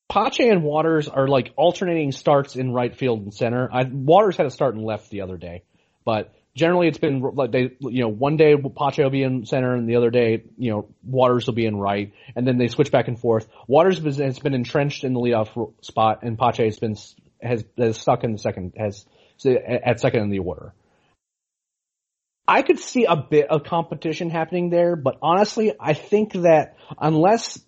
Pache 0.09 0.47
and 0.47 0.63
Waters 0.63 1.07
are 1.07 1.27
like 1.27 1.53
alternating 1.55 2.11
starts 2.11 2.55
in 2.55 2.71
right 2.71 2.95
field 2.95 3.21
and 3.21 3.33
center. 3.33 3.69
I, 3.71 3.83
Waters 3.83 4.37
had 4.37 4.45
a 4.45 4.51
start 4.51 4.75
in 4.75 4.83
left 4.83 5.09
the 5.09 5.21
other 5.21 5.37
day, 5.37 5.63
but 6.05 6.33
generally 6.55 6.87
it's 6.87 6.97
been 6.97 7.21
like 7.21 7.51
they, 7.51 7.75
you 7.79 8.01
know, 8.01 8.07
one 8.07 8.37
day 8.37 8.55
Pache 8.55 9.03
will 9.03 9.11
be 9.11 9.23
in 9.23 9.45
center 9.45 9.75
and 9.75 9.87
the 9.87 9.97
other 9.97 10.09
day, 10.09 10.43
you 10.57 10.71
know, 10.71 10.87
Waters 11.03 11.45
will 11.45 11.53
be 11.53 11.65
in 11.65 11.77
right, 11.77 12.13
and 12.35 12.47
then 12.47 12.57
they 12.57 12.67
switch 12.67 12.91
back 12.91 13.07
and 13.07 13.19
forth. 13.19 13.47
Waters 13.67 13.99
has 13.99 14.39
been 14.39 14.53
entrenched 14.53 15.03
in 15.03 15.13
the 15.13 15.19
leadoff 15.19 15.73
spot, 15.83 16.23
and 16.23 16.39
Pache 16.39 16.65
has 16.65 16.79
been 16.79 16.95
has, 17.41 17.63
has 17.77 17.99
stuck 17.99 18.23
in 18.23 18.31
the 18.31 18.39
second 18.39 18.73
has 18.77 19.05
at 19.45 19.99
second 19.99 20.21
in 20.21 20.29
the 20.29 20.39
order. 20.39 20.73
I 22.47 22.61
could 22.61 22.79
see 22.79 23.05
a 23.05 23.15
bit 23.15 23.49
of 23.49 23.63
competition 23.63 24.29
happening 24.29 24.69
there, 24.69 24.95
but 24.95 25.17
honestly, 25.21 25.73
I 25.79 25.93
think 25.93 26.33
that 26.33 26.77
unless 26.97 27.59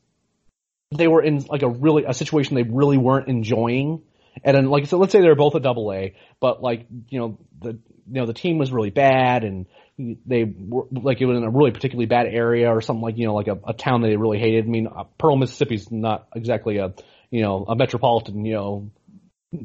they 0.92 1.08
were 1.08 1.22
in 1.22 1.44
like 1.50 1.64
a 1.64 1.70
really 1.70 2.06
a 2.08 2.14
situation 2.14 2.56
they 2.56 2.64
really 2.64 2.98
weren't 2.98 3.28
enjoying, 3.28 4.04
and 4.44 4.56
then, 4.56 4.66
like 4.68 4.88
so, 4.88 4.98
let's 4.98 5.12
say 5.12 5.22
they're 5.22 5.36
both 5.36 5.56
a 5.56 5.60
double 5.60 5.92
A, 5.92 6.16
but 6.40 6.62
like 6.62 6.88
you 7.10 7.20
know 7.20 7.38
the 7.60 7.72
you 7.72 8.22
know 8.22 8.26
the 8.26 8.34
team 8.34 8.58
was 8.58 8.72
really 8.72 8.90
bad 8.90 9.44
and 9.44 9.66
they 9.98 10.46
were 10.46 10.86
like 10.92 11.20
it 11.20 11.26
was 11.26 11.38
in 11.38 11.44
a 11.44 11.50
really 11.50 11.72
particularly 11.72 12.06
bad 12.06 12.26
area 12.28 12.70
or 12.70 12.82
something 12.82 13.02
like 13.02 13.18
you 13.18 13.28
know 13.28 13.36
like 13.36 13.48
a, 13.48 13.60
a 13.68 13.74
town 13.74 14.02
that 14.02 14.08
they 14.08 14.16
really 14.16 14.40
hated. 14.40 14.66
I 14.66 14.68
mean, 14.68 14.88
uh, 14.88 15.04
Pearl, 15.18 15.36
Mississippi's 15.36 15.92
not 15.92 16.28
exactly 16.34 16.78
a 16.78 16.94
you 17.30 17.42
know 17.42 17.66
a 17.68 17.76
metropolitan 17.76 18.46
you 18.46 18.54
know 18.54 18.92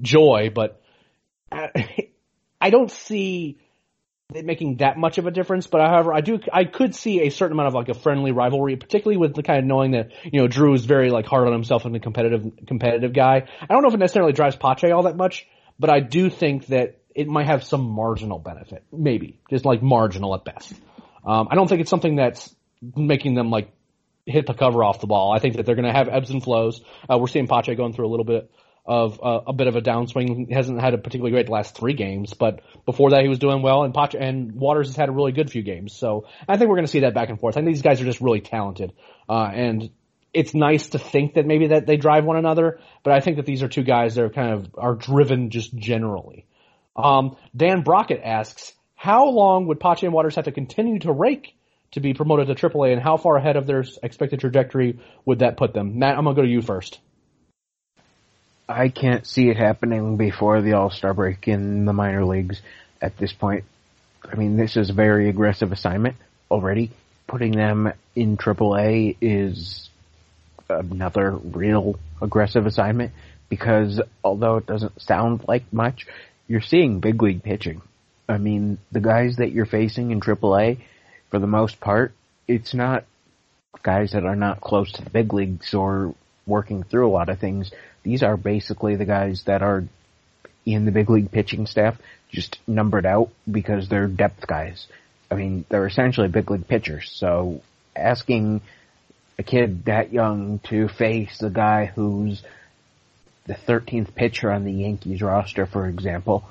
joy, 0.02 0.50
but 0.52 0.82
I, 1.52 2.10
I 2.60 2.70
don't 2.70 2.90
see 2.90 3.58
making 4.42 4.78
that 4.78 4.96
much 4.96 5.18
of 5.18 5.26
a 5.26 5.30
difference, 5.30 5.66
but 5.66 5.80
however, 5.80 6.12
I 6.12 6.20
do, 6.20 6.40
I 6.52 6.64
could 6.64 6.94
see 6.94 7.22
a 7.22 7.30
certain 7.30 7.52
amount 7.52 7.68
of 7.68 7.74
like 7.74 7.88
a 7.88 7.94
friendly 7.94 8.32
rivalry, 8.32 8.76
particularly 8.76 9.16
with 9.16 9.34
the 9.34 9.42
kind 9.42 9.60
of 9.60 9.64
knowing 9.64 9.92
that, 9.92 10.10
you 10.24 10.40
know, 10.40 10.48
Drew 10.48 10.74
is 10.74 10.84
very 10.84 11.10
like 11.10 11.26
hard 11.26 11.46
on 11.46 11.52
himself 11.52 11.84
and 11.84 11.94
a 11.94 12.00
competitive, 12.00 12.50
competitive 12.66 13.12
guy. 13.12 13.46
I 13.60 13.66
don't 13.66 13.82
know 13.82 13.88
if 13.88 13.94
it 13.94 13.98
necessarily 13.98 14.32
drives 14.32 14.56
Pache 14.56 14.90
all 14.90 15.04
that 15.04 15.16
much, 15.16 15.46
but 15.78 15.90
I 15.90 16.00
do 16.00 16.30
think 16.30 16.66
that 16.66 16.98
it 17.14 17.28
might 17.28 17.46
have 17.46 17.62
some 17.62 17.82
marginal 17.82 18.38
benefit. 18.38 18.84
Maybe. 18.92 19.40
Just 19.50 19.64
like 19.64 19.82
marginal 19.82 20.34
at 20.34 20.44
best. 20.44 20.72
Um, 21.24 21.48
I 21.50 21.54
don't 21.54 21.68
think 21.68 21.80
it's 21.80 21.90
something 21.90 22.16
that's 22.16 22.54
making 22.96 23.34
them 23.34 23.50
like 23.50 23.70
hit 24.26 24.46
the 24.46 24.54
cover 24.54 24.82
off 24.82 25.00
the 25.00 25.06
ball. 25.06 25.32
I 25.32 25.38
think 25.38 25.56
that 25.56 25.66
they're 25.66 25.76
going 25.76 25.86
to 25.86 25.92
have 25.92 26.08
ebbs 26.08 26.30
and 26.30 26.42
flows. 26.42 26.82
Uh, 27.08 27.18
we're 27.18 27.28
seeing 27.28 27.46
Pache 27.46 27.74
going 27.74 27.92
through 27.92 28.06
a 28.06 28.10
little 28.10 28.24
bit 28.24 28.50
of 28.86 29.18
uh, 29.22 29.40
a 29.46 29.52
bit 29.52 29.66
of 29.66 29.76
a 29.76 29.80
downswing. 29.80 30.48
He 30.48 30.54
hasn't 30.54 30.80
had 30.80 30.94
a 30.94 30.98
particularly 30.98 31.32
great 31.32 31.48
last 31.48 31.76
three 31.76 31.94
games, 31.94 32.34
but 32.34 32.60
before 32.84 33.10
that 33.10 33.22
he 33.22 33.28
was 33.28 33.38
doing 33.38 33.62
well. 33.62 33.82
And 33.82 33.94
Pache 33.94 34.18
and 34.18 34.52
Waters 34.52 34.88
has 34.88 34.96
had 34.96 35.08
a 35.08 35.12
really 35.12 35.32
good 35.32 35.50
few 35.50 35.62
games. 35.62 35.94
So 35.94 36.26
I 36.46 36.56
think 36.56 36.68
we're 36.68 36.76
going 36.76 36.86
to 36.86 36.92
see 36.92 37.00
that 37.00 37.14
back 37.14 37.30
and 37.30 37.40
forth. 37.40 37.56
I 37.56 37.60
think 37.60 37.68
these 37.68 37.82
guys 37.82 38.00
are 38.00 38.04
just 38.04 38.20
really 38.20 38.40
talented, 38.40 38.92
uh, 39.28 39.50
and 39.52 39.90
it's 40.34 40.52
nice 40.52 40.90
to 40.90 40.98
think 40.98 41.34
that 41.34 41.46
maybe 41.46 41.68
that 41.68 41.86
they 41.86 41.96
drive 41.96 42.24
one 42.24 42.36
another. 42.36 42.80
But 43.02 43.14
I 43.14 43.20
think 43.20 43.36
that 43.36 43.46
these 43.46 43.62
are 43.62 43.68
two 43.68 43.84
guys 43.84 44.16
that 44.16 44.24
are 44.24 44.30
kind 44.30 44.52
of 44.52 44.74
are 44.76 44.94
driven 44.94 45.50
just 45.50 45.74
generally. 45.74 46.46
Um, 46.96 47.36
Dan 47.56 47.82
Brockett 47.82 48.20
asks, 48.22 48.72
how 48.94 49.28
long 49.30 49.66
would 49.66 49.80
Pache 49.80 50.06
and 50.06 50.14
Waters 50.14 50.36
have 50.36 50.44
to 50.44 50.52
continue 50.52 50.98
to 51.00 51.12
rake? 51.12 51.56
To 51.92 52.00
be 52.00 52.12
promoted 52.12 52.48
to 52.48 52.56
AAA, 52.56 52.92
and 52.92 53.00
how 53.00 53.16
far 53.16 53.36
ahead 53.36 53.54
of 53.54 53.68
their 53.68 53.84
expected 54.02 54.40
trajectory 54.40 54.98
would 55.24 55.38
that 55.38 55.56
put 55.56 55.74
them? 55.74 56.00
Matt, 56.00 56.18
I'm 56.18 56.24
gonna 56.24 56.34
go 56.34 56.42
to 56.42 56.48
you 56.48 56.60
first. 56.60 56.98
I 58.68 58.88
can't 58.88 59.26
see 59.26 59.50
it 59.50 59.56
happening 59.56 60.16
before 60.16 60.62
the 60.62 60.72
All-Star 60.72 61.12
break 61.12 61.48
in 61.48 61.84
the 61.84 61.92
minor 61.92 62.24
leagues 62.24 62.60
at 63.00 63.16
this 63.18 63.32
point. 63.32 63.64
I 64.30 64.36
mean, 64.36 64.56
this 64.56 64.76
is 64.76 64.90
a 64.90 64.94
very 64.94 65.28
aggressive 65.28 65.70
assignment 65.72 66.16
already. 66.50 66.90
putting 67.26 67.52
them 67.52 67.92
in 68.14 68.36
AAA 68.36 69.16
is 69.20 69.88
another 70.68 71.30
real 71.30 71.98
aggressive 72.20 72.66
assignment 72.66 73.12
because 73.48 74.00
although 74.22 74.56
it 74.56 74.66
doesn't 74.66 75.00
sound 75.00 75.44
like 75.46 75.72
much, 75.72 76.06
you're 76.46 76.60
seeing 76.60 77.00
big 77.00 77.22
league 77.22 77.42
pitching. 77.42 77.82
I 78.28 78.38
mean, 78.38 78.78
the 78.92 79.00
guys 79.00 79.36
that 79.36 79.52
you're 79.52 79.66
facing 79.66 80.10
in 80.10 80.20
AAA, 80.20 80.78
for 81.30 81.38
the 81.38 81.46
most 81.46 81.80
part, 81.80 82.12
it's 82.46 82.74
not 82.74 83.04
guys 83.82 84.12
that 84.12 84.24
are 84.24 84.36
not 84.36 84.60
close 84.60 84.92
to 84.92 85.02
the 85.02 85.10
big 85.10 85.32
leagues 85.32 85.74
or 85.74 86.14
working 86.46 86.82
through 86.82 87.08
a 87.08 87.12
lot 87.12 87.28
of 87.28 87.38
things. 87.38 87.70
These 88.02 88.22
are 88.22 88.36
basically 88.36 88.96
the 88.96 89.04
guys 89.04 89.42
that 89.44 89.62
are 89.62 89.84
in 90.66 90.84
the 90.84 90.92
big 90.92 91.10
league 91.10 91.30
pitching 91.30 91.66
staff, 91.66 91.96
just 92.30 92.58
numbered 92.66 93.06
out 93.06 93.30
because 93.50 93.88
they're 93.88 94.06
depth 94.06 94.46
guys. 94.46 94.86
I 95.30 95.34
mean, 95.34 95.64
they're 95.68 95.86
essentially 95.86 96.28
big 96.28 96.50
league 96.50 96.68
pitchers. 96.68 97.10
So 97.12 97.62
asking 97.94 98.60
a 99.38 99.42
kid 99.42 99.84
that 99.86 100.12
young 100.12 100.60
to 100.70 100.88
face 100.88 101.38
the 101.38 101.50
guy 101.50 101.86
who's 101.86 102.42
the 103.46 103.54
13th 103.54 104.14
pitcher 104.14 104.50
on 104.50 104.64
the 104.64 104.72
Yankees 104.72 105.22
roster, 105.22 105.66
for 105.66 105.86
example, 105.86 106.44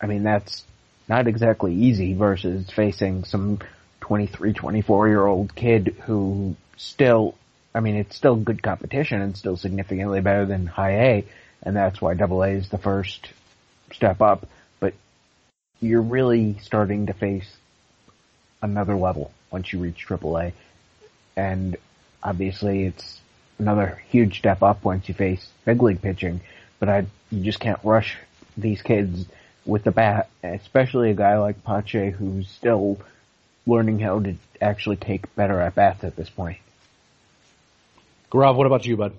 I 0.00 0.06
mean, 0.06 0.22
that's 0.22 0.64
not 1.08 1.26
exactly 1.26 1.74
easy 1.74 2.14
versus 2.14 2.70
facing 2.70 3.24
some 3.24 3.58
23, 4.00 4.52
24 4.52 5.08
year 5.08 5.26
old 5.26 5.54
kid 5.54 5.96
who 6.06 6.56
still, 6.76 7.34
I 7.74 7.80
mean, 7.80 7.96
it's 7.96 8.16
still 8.16 8.36
good 8.36 8.62
competition 8.62 9.20
and 9.20 9.36
still 9.36 9.56
significantly 9.56 10.20
better 10.20 10.44
than 10.44 10.66
high 10.66 10.96
A, 11.02 11.24
and 11.62 11.76
that's 11.76 12.00
why 12.00 12.14
double 12.14 12.42
A 12.42 12.48
is 12.48 12.68
the 12.68 12.78
first 12.78 13.28
step 13.92 14.20
up, 14.20 14.46
but 14.80 14.94
you're 15.80 16.02
really 16.02 16.58
starting 16.62 17.06
to 17.06 17.12
face 17.12 17.56
another 18.62 18.96
level 18.96 19.32
once 19.50 19.72
you 19.72 19.78
reach 19.78 19.98
triple 19.98 20.36
A. 20.38 20.52
And 21.36 21.76
obviously 22.22 22.84
it's 22.84 23.20
another 23.58 24.02
huge 24.08 24.38
step 24.38 24.62
up 24.62 24.84
once 24.84 25.08
you 25.08 25.14
face 25.14 25.46
big 25.64 25.82
league 25.82 26.02
pitching, 26.02 26.40
but 26.78 26.88
I, 26.88 27.06
you 27.30 27.42
just 27.42 27.60
can't 27.60 27.80
rush 27.84 28.16
these 28.56 28.82
kids 28.82 29.26
with 29.64 29.84
the 29.84 29.90
bat, 29.90 30.28
especially 30.42 31.10
a 31.10 31.14
guy 31.14 31.38
like 31.38 31.62
Pache 31.62 32.10
who's 32.10 32.48
still 32.48 32.98
learning 33.66 34.00
how 34.00 34.20
to 34.20 34.34
actually 34.60 34.96
take 34.96 35.34
better 35.36 35.60
at 35.60 35.74
bats 35.74 36.02
at 36.02 36.16
this 36.16 36.30
point. 36.30 36.58
Gaurav, 38.30 38.54
what 38.56 38.66
about 38.66 38.86
you, 38.86 38.96
bud? 38.96 39.12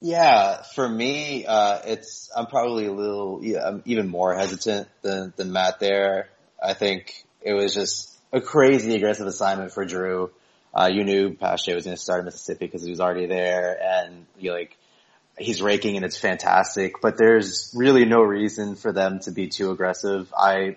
Yeah, 0.00 0.62
for 0.62 0.88
me, 0.88 1.44
uh, 1.44 1.80
it's 1.84 2.30
I'm 2.34 2.46
probably 2.46 2.86
a 2.86 2.92
little 2.92 3.40
yeah, 3.42 3.66
I'm 3.66 3.82
even 3.84 4.08
more 4.08 4.34
hesitant 4.34 4.88
than 5.02 5.34
than 5.36 5.52
Matt 5.52 5.78
there. 5.78 6.30
I 6.62 6.72
think 6.72 7.24
it 7.42 7.52
was 7.52 7.74
just 7.74 8.16
a 8.32 8.40
crazy 8.40 8.94
aggressive 8.94 9.26
assignment 9.26 9.72
for 9.72 9.84
Drew. 9.84 10.30
Uh, 10.72 10.88
you 10.90 11.04
knew 11.04 11.34
Pache 11.34 11.74
was 11.74 11.84
going 11.84 11.96
to 11.96 12.00
start 12.00 12.20
in 12.20 12.26
Mississippi 12.26 12.66
because 12.66 12.82
he 12.82 12.90
was 12.90 13.00
already 13.00 13.26
there, 13.26 13.76
and 13.82 14.24
you 14.38 14.52
like 14.52 14.76
he's 15.38 15.60
raking 15.60 15.96
and 15.96 16.04
it's 16.04 16.16
fantastic. 16.16 17.00
But 17.02 17.18
there's 17.18 17.74
really 17.76 18.06
no 18.06 18.22
reason 18.22 18.76
for 18.76 18.92
them 18.92 19.18
to 19.20 19.32
be 19.32 19.48
too 19.48 19.70
aggressive. 19.70 20.32
I 20.36 20.76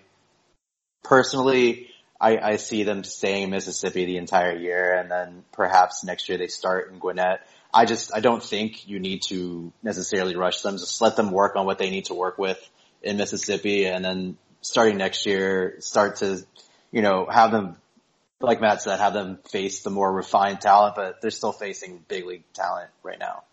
personally, 1.03 1.87
I, 2.23 2.51
I 2.51 2.55
see 2.55 2.83
them 2.83 3.03
staying 3.03 3.43
in 3.43 3.49
Mississippi 3.49 4.05
the 4.05 4.17
entire 4.17 4.55
year, 4.55 4.95
and 4.95 5.11
then 5.11 5.43
perhaps 5.51 6.05
next 6.05 6.29
year 6.29 6.37
they 6.37 6.47
start 6.47 6.89
in 6.89 6.97
Gwinnett. 6.97 7.45
I 7.73 7.83
just 7.83 8.15
I 8.15 8.21
don't 8.21 8.41
think 8.41 8.87
you 8.87 8.99
need 8.99 9.23
to 9.27 9.73
necessarily 9.83 10.37
rush 10.37 10.61
them. 10.61 10.77
Just 10.77 11.01
let 11.01 11.17
them 11.17 11.31
work 11.31 11.57
on 11.57 11.65
what 11.65 11.79
they 11.79 11.89
need 11.89 12.05
to 12.05 12.13
work 12.13 12.37
with 12.37 12.57
in 13.01 13.17
Mississippi, 13.17 13.85
and 13.87 14.05
then 14.05 14.37
starting 14.61 14.97
next 14.97 15.25
year, 15.25 15.75
start 15.79 16.17
to 16.17 16.45
you 16.91 17.01
know 17.01 17.27
have 17.29 17.51
them 17.51 17.75
like 18.39 18.61
Matt 18.61 18.81
said, 18.81 18.99
have 18.99 19.13
them 19.13 19.39
face 19.49 19.83
the 19.83 19.89
more 19.89 20.11
refined 20.11 20.61
talent, 20.61 20.95
but 20.95 21.21
they're 21.21 21.31
still 21.31 21.51
facing 21.51 22.03
big 22.07 22.25
league 22.25 22.43
talent 22.53 22.89
right 23.01 23.19
now. 23.19 23.43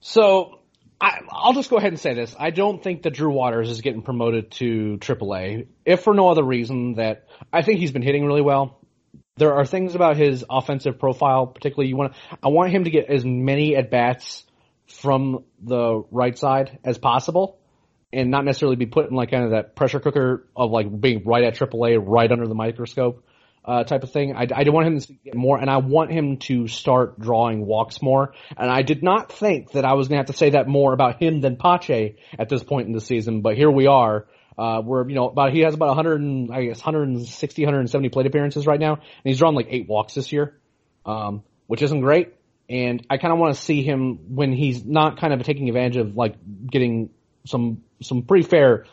So 0.00 0.60
I, 1.00 1.20
will 1.44 1.52
just 1.52 1.70
go 1.70 1.76
ahead 1.76 1.92
and 1.92 2.00
say 2.00 2.14
this. 2.14 2.34
I 2.38 2.50
don't 2.50 2.82
think 2.82 3.02
that 3.02 3.10
Drew 3.10 3.30
Waters 3.30 3.70
is 3.70 3.80
getting 3.80 4.02
promoted 4.02 4.50
to 4.52 4.98
AAA, 5.00 5.66
if 5.84 6.02
for 6.02 6.14
no 6.14 6.28
other 6.28 6.42
reason 6.42 6.94
that 6.94 7.26
I 7.52 7.62
think 7.62 7.80
he's 7.80 7.92
been 7.92 8.02
hitting 8.02 8.24
really 8.24 8.42
well. 8.42 8.80
There 9.36 9.54
are 9.54 9.66
things 9.66 9.94
about 9.94 10.16
his 10.16 10.44
offensive 10.48 10.98
profile, 10.98 11.46
particularly 11.46 11.90
you 11.90 11.96
want. 11.96 12.14
I 12.42 12.48
want 12.48 12.72
him 12.72 12.84
to 12.84 12.90
get 12.90 13.10
as 13.10 13.24
many 13.24 13.76
at 13.76 13.90
bats 13.90 14.44
from 14.86 15.44
the 15.60 16.04
right 16.10 16.38
side 16.38 16.78
as 16.84 16.96
possible, 16.96 17.58
and 18.14 18.30
not 18.30 18.46
necessarily 18.46 18.76
be 18.76 18.86
put 18.86 19.10
in 19.10 19.14
like 19.14 19.30
kind 19.30 19.44
of 19.44 19.50
that 19.50 19.76
pressure 19.76 20.00
cooker 20.00 20.48
of 20.56 20.70
like 20.70 21.00
being 21.00 21.22
right 21.24 21.44
at 21.44 21.54
AAA, 21.54 22.02
right 22.02 22.32
under 22.32 22.46
the 22.46 22.54
microscope 22.54 23.22
uh, 23.66 23.84
type 23.84 24.04
of 24.04 24.12
thing. 24.12 24.34
I, 24.34 24.46
I 24.54 24.68
want 24.68 24.86
him 24.86 25.00
to 25.00 25.12
get 25.24 25.34
more, 25.34 25.58
and 25.58 25.68
I 25.68 25.78
want 25.78 26.12
him 26.12 26.36
to 26.38 26.68
start 26.68 27.18
drawing 27.18 27.66
walks 27.66 28.00
more. 28.00 28.32
And 28.56 28.70
I 28.70 28.82
did 28.82 29.02
not 29.02 29.32
think 29.32 29.72
that 29.72 29.84
I 29.84 29.94
was 29.94 30.08
going 30.08 30.16
to 30.16 30.20
have 30.20 30.26
to 30.26 30.32
say 30.32 30.50
that 30.50 30.68
more 30.68 30.92
about 30.92 31.20
him 31.20 31.40
than 31.40 31.56
Pache 31.56 32.16
at 32.38 32.48
this 32.48 32.62
point 32.62 32.86
in 32.86 32.92
the 32.92 33.00
season, 33.00 33.40
but 33.40 33.56
here 33.56 33.70
we 33.70 33.86
are. 33.86 34.26
Uh, 34.58 34.80
where, 34.80 35.06
you 35.06 35.14
know, 35.14 35.28
about, 35.28 35.52
he 35.52 35.60
has 35.60 35.74
about 35.74 35.88
100 35.88 36.18
and, 36.18 36.50
I 36.50 36.64
guess, 36.64 36.78
160, 36.78 37.62
170 37.62 38.08
plate 38.08 38.24
appearances 38.24 38.66
right 38.66 38.80
now, 38.80 38.94
and 38.94 39.02
he's 39.22 39.36
drawn 39.36 39.54
like 39.54 39.66
eight 39.68 39.86
walks 39.86 40.14
this 40.14 40.32
year, 40.32 40.56
um, 41.04 41.42
which 41.66 41.82
isn't 41.82 42.00
great. 42.00 42.32
And 42.66 43.06
I 43.10 43.18
kind 43.18 43.34
of 43.34 43.38
want 43.38 43.54
to 43.54 43.60
see 43.60 43.82
him 43.82 44.34
when 44.34 44.52
he's 44.52 44.82
not 44.82 45.20
kind 45.20 45.34
of 45.34 45.42
taking 45.42 45.68
advantage 45.68 45.98
of 45.98 46.16
like 46.16 46.36
getting 46.70 47.10
some, 47.44 47.82
some 48.00 48.22
pretty 48.22 48.48
fair 48.48 48.86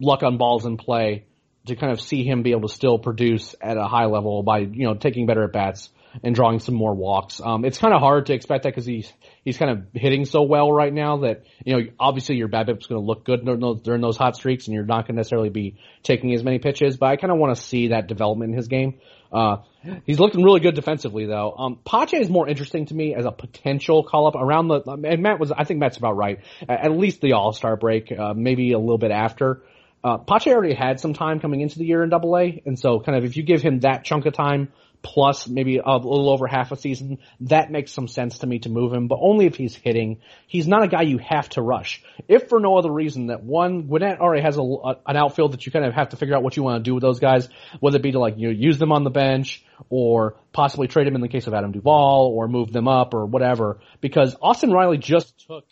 luck 0.00 0.22
on 0.22 0.38
balls 0.38 0.64
in 0.64 0.78
play 0.78 1.26
to 1.66 1.76
kind 1.76 1.92
of 1.92 2.00
see 2.00 2.24
him 2.24 2.42
be 2.42 2.52
able 2.52 2.68
to 2.68 2.74
still 2.74 2.98
produce 2.98 3.54
at 3.60 3.76
a 3.76 3.84
high 3.84 4.06
level 4.06 4.42
by, 4.42 4.58
you 4.58 4.84
know, 4.84 4.94
taking 4.94 5.26
better 5.26 5.44
at 5.44 5.52
bats 5.52 5.90
and 6.22 6.34
drawing 6.34 6.58
some 6.58 6.74
more 6.74 6.94
walks. 6.94 7.40
Um, 7.42 7.64
it's 7.64 7.78
kind 7.78 7.94
of 7.94 8.00
hard 8.00 8.26
to 8.26 8.34
expect 8.34 8.64
that 8.64 8.70
because 8.70 8.86
he's 8.86 9.12
he's 9.44 9.58
kind 9.58 9.70
of 9.70 9.84
hitting 9.94 10.24
so 10.24 10.42
well 10.42 10.70
right 10.72 10.92
now 10.92 11.18
that 11.18 11.44
you 11.64 11.76
know 11.76 11.84
obviously 11.98 12.36
your 12.36 12.48
BABIP's 12.48 12.86
going 12.86 13.00
to 13.00 13.06
look 13.06 13.24
good 13.24 13.44
during 13.44 14.00
those, 14.00 14.16
hot 14.16 14.36
streaks, 14.36 14.66
and 14.66 14.74
you're 14.74 14.84
not 14.84 15.06
going 15.06 15.14
to 15.14 15.20
necessarily 15.20 15.50
be 15.50 15.76
taking 16.02 16.34
as 16.34 16.42
many 16.42 16.58
pitches. 16.58 16.96
But 16.96 17.06
I 17.06 17.16
kind 17.16 17.32
of 17.32 17.38
want 17.38 17.56
to 17.56 17.62
see 17.62 17.88
that 17.88 18.08
development 18.08 18.52
in 18.52 18.56
his 18.56 18.68
game. 18.68 18.98
Uh, 19.32 19.58
he's 20.04 20.18
looking 20.18 20.42
really 20.42 20.60
good 20.60 20.74
defensively 20.74 21.26
though. 21.26 21.54
Um, 21.56 21.78
Pache 21.84 22.16
is 22.16 22.28
more 22.28 22.48
interesting 22.48 22.86
to 22.86 22.94
me 22.94 23.14
as 23.14 23.24
a 23.24 23.30
potential 23.30 24.02
call 24.02 24.26
up 24.26 24.34
around 24.34 24.66
the, 24.68 24.80
and 25.08 25.22
Matt 25.22 25.38
was, 25.38 25.52
I 25.52 25.62
think 25.62 25.78
Matt's 25.78 25.98
about 25.98 26.16
right. 26.16 26.40
At 26.68 26.90
least 26.90 27.20
the 27.20 27.34
All 27.34 27.52
Star 27.52 27.76
break, 27.76 28.10
uh, 28.10 28.34
maybe 28.34 28.72
a 28.72 28.78
little 28.78 28.98
bit 28.98 29.12
after. 29.12 29.62
Uh, 30.02 30.18
Pache 30.18 30.52
already 30.52 30.74
had 30.74 30.98
some 30.98 31.12
time 31.12 31.40
coming 31.40 31.60
into 31.60 31.78
the 31.78 31.84
year 31.84 32.02
in 32.02 32.10
Double 32.10 32.36
A, 32.36 32.62
and 32.64 32.78
so 32.78 33.00
kind 33.00 33.18
of 33.18 33.24
if 33.24 33.36
you 33.36 33.42
give 33.42 33.62
him 33.62 33.80
that 33.80 34.04
chunk 34.04 34.26
of 34.26 34.32
time 34.32 34.72
plus 35.02 35.48
maybe 35.48 35.78
a 35.78 35.96
little 35.96 36.30
over 36.30 36.46
half 36.46 36.72
a 36.72 36.76
season, 36.76 37.18
that 37.40 37.70
makes 37.70 37.92
some 37.92 38.08
sense 38.08 38.38
to 38.38 38.46
me 38.46 38.58
to 38.60 38.68
move 38.68 38.92
him, 38.92 39.08
but 39.08 39.18
only 39.20 39.46
if 39.46 39.56
he's 39.56 39.74
hitting. 39.74 40.20
He's 40.46 40.66
not 40.66 40.82
a 40.82 40.88
guy 40.88 41.02
you 41.02 41.18
have 41.18 41.48
to 41.50 41.62
rush. 41.62 42.02
If 42.28 42.48
for 42.48 42.60
no 42.60 42.76
other 42.76 42.90
reason 42.90 43.28
that 43.28 43.42
one, 43.42 43.82
Gwinnett 43.82 44.20
already 44.20 44.42
has 44.42 44.56
a, 44.56 44.62
a, 44.62 44.96
an 45.06 45.16
outfield 45.16 45.52
that 45.52 45.64
you 45.64 45.72
kind 45.72 45.84
of 45.84 45.94
have 45.94 46.10
to 46.10 46.16
figure 46.16 46.36
out 46.36 46.42
what 46.42 46.56
you 46.56 46.62
want 46.62 46.84
to 46.84 46.88
do 46.88 46.94
with 46.94 47.02
those 47.02 47.20
guys, 47.20 47.48
whether 47.80 47.96
it 47.96 48.02
be 48.02 48.12
to 48.12 48.18
like, 48.18 48.34
you 48.36 48.48
know, 48.48 48.54
use 48.54 48.78
them 48.78 48.92
on 48.92 49.04
the 49.04 49.10
bench 49.10 49.64
or 49.88 50.36
possibly 50.52 50.86
trade 50.86 51.06
them 51.06 51.14
in 51.14 51.20
the 51.20 51.28
case 51.28 51.46
of 51.46 51.54
Adam 51.54 51.72
Duvall 51.72 52.32
or 52.34 52.48
move 52.48 52.72
them 52.72 52.88
up 52.88 53.14
or 53.14 53.26
whatever, 53.26 53.80
because 54.00 54.36
Austin 54.42 54.70
Riley 54.70 54.98
just 54.98 55.46
took 55.46 55.64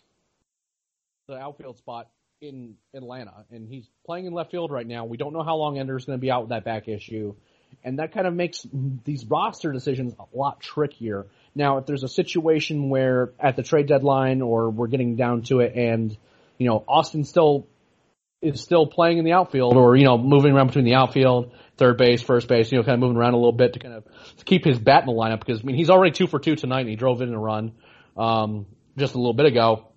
the 1.27 1.35
outfield 1.35 1.77
spot 1.77 2.09
in 2.41 2.75
Atlanta, 2.93 3.43
and 3.51 3.67
he's 3.67 3.85
playing 4.05 4.25
in 4.25 4.31
left 4.31 4.51
field 4.51 4.71
right 4.71 4.87
now. 4.87 5.03
We 5.03 5.17
don't 5.17 5.33
know 5.33 5.43
how 5.43 5.57
long 5.57 5.77
Ender's 5.77 6.05
going 6.05 6.17
to 6.17 6.21
be 6.21 6.31
out 6.31 6.43
with 6.43 6.49
that 6.51 6.63
back 6.63 6.87
issue, 6.87 7.35
and 7.83 7.99
that 7.99 8.13
kind 8.13 8.25
of 8.25 8.33
makes 8.33 8.65
these 9.03 9.25
roster 9.25 9.73
decisions 9.73 10.13
a 10.17 10.37
lot 10.37 10.61
trickier. 10.61 11.27
Now, 11.53 11.79
if 11.79 11.85
there's 11.85 12.03
a 12.03 12.07
situation 12.07 12.89
where 12.89 13.33
at 13.41 13.57
the 13.57 13.63
trade 13.63 13.87
deadline 13.87 14.41
or 14.41 14.69
we're 14.69 14.87
getting 14.87 15.17
down 15.17 15.41
to 15.43 15.59
it, 15.59 15.75
and 15.75 16.15
you 16.57 16.69
know 16.69 16.81
Austin 16.87 17.25
still 17.25 17.67
is 18.41 18.61
still 18.61 18.87
playing 18.87 19.17
in 19.17 19.25
the 19.25 19.33
outfield, 19.33 19.75
or 19.75 19.97
you 19.97 20.05
know 20.05 20.17
moving 20.17 20.53
around 20.53 20.67
between 20.67 20.85
the 20.85 20.95
outfield, 20.95 21.51
third 21.75 21.97
base, 21.97 22.21
first 22.21 22.47
base, 22.47 22.71
you 22.71 22.77
know, 22.77 22.85
kind 22.85 22.93
of 22.93 23.01
moving 23.01 23.17
around 23.17 23.33
a 23.33 23.37
little 23.37 23.51
bit 23.51 23.73
to 23.73 23.79
kind 23.79 23.95
of 23.95 24.05
keep 24.45 24.63
his 24.63 24.79
bat 24.79 25.01
in 25.01 25.07
the 25.07 25.13
lineup 25.13 25.39
because 25.45 25.59
I 25.59 25.63
mean 25.65 25.75
he's 25.75 25.89
already 25.89 26.11
two 26.11 26.27
for 26.27 26.39
two 26.39 26.55
tonight, 26.55 26.81
and 26.81 26.89
he 26.89 26.95
drove 26.95 27.21
in 27.21 27.33
a 27.33 27.37
run 27.37 27.73
um, 28.15 28.65
just 28.97 29.13
a 29.15 29.17
little 29.17 29.33
bit 29.33 29.47
ago 29.47 29.88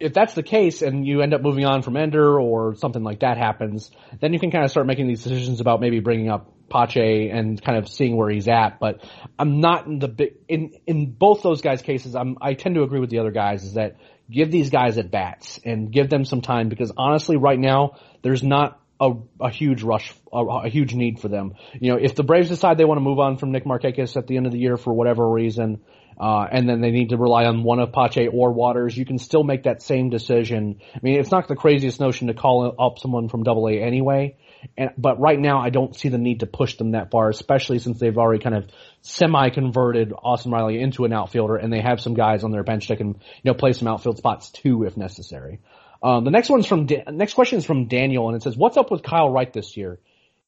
if 0.00 0.14
that's 0.14 0.34
the 0.34 0.42
case 0.42 0.80
and 0.82 1.06
you 1.06 1.20
end 1.20 1.34
up 1.34 1.42
moving 1.42 1.66
on 1.66 1.82
from 1.82 1.96
Ender 1.96 2.40
or 2.40 2.74
something 2.74 3.02
like 3.02 3.20
that 3.20 3.36
happens, 3.36 3.90
then 4.20 4.32
you 4.32 4.40
can 4.40 4.50
kind 4.50 4.64
of 4.64 4.70
start 4.70 4.86
making 4.86 5.06
these 5.06 5.22
decisions 5.22 5.60
about 5.60 5.80
maybe 5.80 6.00
bringing 6.00 6.30
up 6.30 6.50
Pache 6.70 7.28
and 7.28 7.62
kind 7.62 7.76
of 7.76 7.88
seeing 7.88 8.16
where 8.16 8.30
he's 8.30 8.48
at. 8.48 8.80
But 8.80 9.04
I'm 9.38 9.60
not 9.60 9.86
in 9.86 9.98
the 9.98 10.08
big, 10.08 10.34
in, 10.48 10.72
in 10.86 11.10
both 11.12 11.42
those 11.42 11.60
guys' 11.60 11.82
cases, 11.82 12.16
I'm, 12.16 12.38
I 12.40 12.54
tend 12.54 12.76
to 12.76 12.82
agree 12.82 13.00
with 13.00 13.10
the 13.10 13.18
other 13.18 13.30
guys 13.30 13.62
is 13.62 13.74
that 13.74 13.96
give 14.30 14.50
these 14.50 14.70
guys 14.70 14.96
at 14.96 15.10
bats 15.10 15.60
and 15.64 15.92
give 15.92 16.08
them 16.08 16.24
some 16.24 16.40
time 16.40 16.68
because 16.68 16.92
honestly 16.96 17.36
right 17.36 17.58
now, 17.58 17.96
there's 18.22 18.42
not 18.42 18.80
a, 19.00 19.12
a 19.40 19.50
huge 19.50 19.82
rush, 19.82 20.14
a, 20.32 20.38
a, 20.38 20.68
huge 20.68 20.94
need 20.94 21.20
for 21.20 21.28
them. 21.28 21.54
You 21.80 21.92
know, 21.92 21.98
if 21.98 22.14
the 22.14 22.22
Braves 22.22 22.48
decide 22.48 22.78
they 22.78 22.84
want 22.84 22.98
to 22.98 23.02
move 23.02 23.18
on 23.18 23.38
from 23.38 23.50
Nick 23.50 23.64
Markakis 23.64 24.16
at 24.16 24.26
the 24.26 24.36
end 24.36 24.46
of 24.46 24.52
the 24.52 24.58
year 24.58 24.76
for 24.76 24.92
whatever 24.92 25.28
reason, 25.28 25.80
uh, 26.20 26.46
and 26.52 26.68
then 26.68 26.82
they 26.82 26.90
need 26.90 27.08
to 27.08 27.16
rely 27.16 27.46
on 27.46 27.62
one 27.62 27.80
of 27.80 27.92
Pache 27.92 28.28
or 28.28 28.52
Waters, 28.52 28.94
you 28.94 29.06
can 29.06 29.16
still 29.16 29.42
make 29.42 29.62
that 29.62 29.82
same 29.82 30.10
decision. 30.10 30.80
I 30.94 30.98
mean, 31.00 31.18
it's 31.18 31.30
not 31.30 31.48
the 31.48 31.56
craziest 31.56 31.98
notion 31.98 32.26
to 32.26 32.34
call 32.34 32.74
up 32.78 32.98
someone 32.98 33.30
from 33.30 33.42
Double 33.42 33.66
A 33.68 33.80
anyway, 33.80 34.36
and, 34.76 34.90
but 34.98 35.18
right 35.18 35.40
now 35.40 35.60
I 35.60 35.70
don't 35.70 35.96
see 35.96 36.10
the 36.10 36.18
need 36.18 36.40
to 36.40 36.46
push 36.46 36.76
them 36.76 36.90
that 36.90 37.10
far, 37.10 37.30
especially 37.30 37.78
since 37.78 37.98
they've 37.98 38.18
already 38.18 38.42
kind 38.42 38.54
of 38.54 38.68
semi-converted 39.00 40.12
Austin 40.12 40.52
Riley 40.52 40.78
into 40.82 41.06
an 41.06 41.12
outfielder, 41.14 41.56
and 41.56 41.72
they 41.72 41.80
have 41.80 42.02
some 42.02 42.12
guys 42.12 42.44
on 42.44 42.50
their 42.50 42.64
bench 42.64 42.88
that 42.88 42.98
can, 42.98 43.08
you 43.08 43.46
know, 43.46 43.54
play 43.54 43.72
some 43.72 43.88
outfield 43.88 44.18
spots 44.18 44.50
too 44.50 44.84
if 44.84 44.98
necessary. 44.98 45.60
Um, 46.02 46.24
the 46.24 46.30
next 46.30 46.50
one's 46.50 46.66
from 46.66 46.84
da- 46.84 47.04
next 47.10 47.32
question 47.32 47.56
is 47.56 47.64
from 47.64 47.86
Daniel, 47.86 48.28
and 48.28 48.36
it 48.36 48.42
says, 48.42 48.58
"What's 48.58 48.76
up 48.76 48.90
with 48.90 49.02
Kyle 49.02 49.30
Wright 49.30 49.50
this 49.50 49.74
year? 49.74 50.00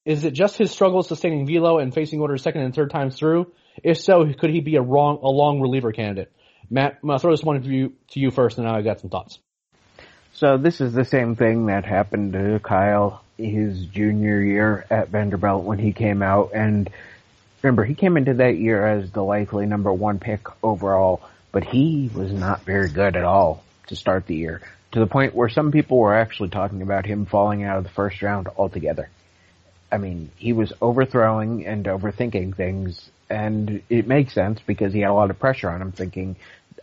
Is 0.05 0.23
it 0.23 0.33
just 0.33 0.55
his 0.55 0.69
struggles 0.69 1.07
sustaining 1.07 1.47
velo 1.47 1.79
and 1.79 1.91
facing 1.93 2.19
orders 2.21 2.43
second 2.43 2.61
and 2.61 2.75
third 2.75 2.91
times 2.91 3.17
through? 3.17 3.51
If 3.81 3.99
so, 3.99 4.31
could 4.33 4.49
he 4.49 4.61
be 4.61 4.75
a 4.75 4.81
wrong, 4.81 5.19
a 5.23 5.29
long 5.29 5.61
reliever 5.61 5.91
candidate? 5.91 6.31
Matt, 6.69 6.99
I'm 7.01 7.07
gonna 7.07 7.19
throw 7.19 7.31
this 7.31 7.43
one 7.43 7.61
to 7.61 7.69
you, 7.69 7.93
to 8.11 8.19
you 8.19 8.31
first, 8.31 8.57
and 8.57 8.67
now 8.67 8.75
I've 8.75 8.83
got 8.83 8.99
some 8.99 9.09
thoughts. 9.09 9.39
So 10.33 10.57
this 10.57 10.81
is 10.81 10.93
the 10.93 11.05
same 11.05 11.35
thing 11.35 11.67
that 11.67 11.85
happened 11.85 12.33
to 12.33 12.59
Kyle 12.59 13.23
his 13.37 13.85
junior 13.85 14.41
year 14.41 14.85
at 14.89 15.09
Vanderbilt 15.09 15.63
when 15.63 15.79
he 15.79 15.91
came 15.91 16.21
out. 16.21 16.51
And 16.53 16.89
remember, 17.61 17.83
he 17.83 17.95
came 17.95 18.17
into 18.17 18.35
that 18.35 18.57
year 18.57 18.85
as 18.85 19.11
the 19.11 19.23
likely 19.23 19.65
number 19.65 19.91
one 19.91 20.19
pick 20.19 20.47
overall, 20.63 21.21
but 21.51 21.63
he 21.63 22.09
was 22.13 22.31
not 22.31 22.63
very 22.63 22.89
good 22.89 23.15
at 23.15 23.23
all 23.23 23.63
to 23.87 23.95
start 23.95 24.27
the 24.27 24.35
year. 24.35 24.61
To 24.91 24.99
the 24.99 25.07
point 25.07 25.33
where 25.33 25.49
some 25.49 25.71
people 25.71 25.97
were 25.97 26.15
actually 26.15 26.49
talking 26.49 26.81
about 26.81 27.05
him 27.05 27.25
falling 27.25 27.63
out 27.63 27.77
of 27.77 27.83
the 27.83 27.89
first 27.89 28.21
round 28.21 28.47
altogether. 28.57 29.09
I 29.91 29.97
mean, 29.97 30.31
he 30.35 30.53
was 30.53 30.73
overthrowing 30.81 31.65
and 31.65 31.85
overthinking 31.85 32.55
things 32.55 33.09
and 33.33 33.81
it 33.89 34.07
makes 34.07 34.33
sense 34.33 34.59
because 34.65 34.93
he 34.93 34.99
had 34.99 35.09
a 35.09 35.13
lot 35.13 35.31
of 35.31 35.39
pressure 35.39 35.69
on 35.69 35.81
him 35.81 35.91
thinking, 35.91 36.35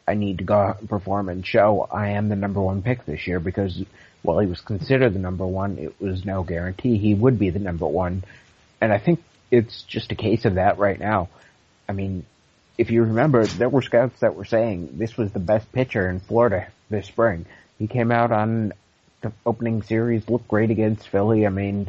I 0.07 0.15
need 0.15 0.39
to 0.39 0.45
go 0.45 0.55
out 0.55 0.81
and 0.81 0.89
perform 0.89 1.29
and 1.29 1.47
show 1.47 1.87
I 1.91 2.11
am 2.11 2.29
the 2.29 2.37
number 2.37 2.61
one 2.61 2.83
pick 2.83 3.07
this 3.07 3.27
year 3.29 3.39
because 3.39 3.85
while 4.23 4.41
he 4.41 4.49
was 4.49 4.61
considered 4.61 5.15
the 5.15 5.21
number 5.21 5.47
one, 5.47 5.79
it 5.79 6.01
was 6.01 6.25
no 6.25 6.43
guarantee 6.43 6.99
he 6.99 7.15
would 7.15 7.39
be 7.39 7.51
the 7.51 7.61
number 7.61 7.87
one. 7.87 8.25
And 8.81 8.93
I 8.93 8.99
think 8.99 9.23
it's 9.51 9.83
just 9.83 10.11
a 10.11 10.17
case 10.17 10.45
of 10.45 10.57
that 10.57 10.79
right 10.79 10.99
now. 10.99 11.29
I 11.89 11.93
mean, 11.93 12.27
if 12.77 12.91
you 12.91 13.05
remember, 13.05 13.47
there 13.47 13.69
were 13.69 13.83
scouts 13.83 14.21
that 14.21 14.35
were 14.35 14.45
saying 14.45 14.99
this 14.99 15.17
was 15.17 15.31
the 15.31 15.39
best 15.39 15.71
pitcher 15.73 16.11
in 16.11 16.19
Florida 16.19 16.67
this 16.89 17.07
spring. 17.07 17.47
He 17.79 17.87
came 17.87 18.11
out 18.11 18.33
on 18.33 18.73
the 19.21 19.33
opening 19.47 19.83
series, 19.83 20.29
looked 20.29 20.49
great 20.49 20.71
against 20.71 21.09
Philly. 21.09 21.47
I 21.47 21.51
mean, 21.51 21.89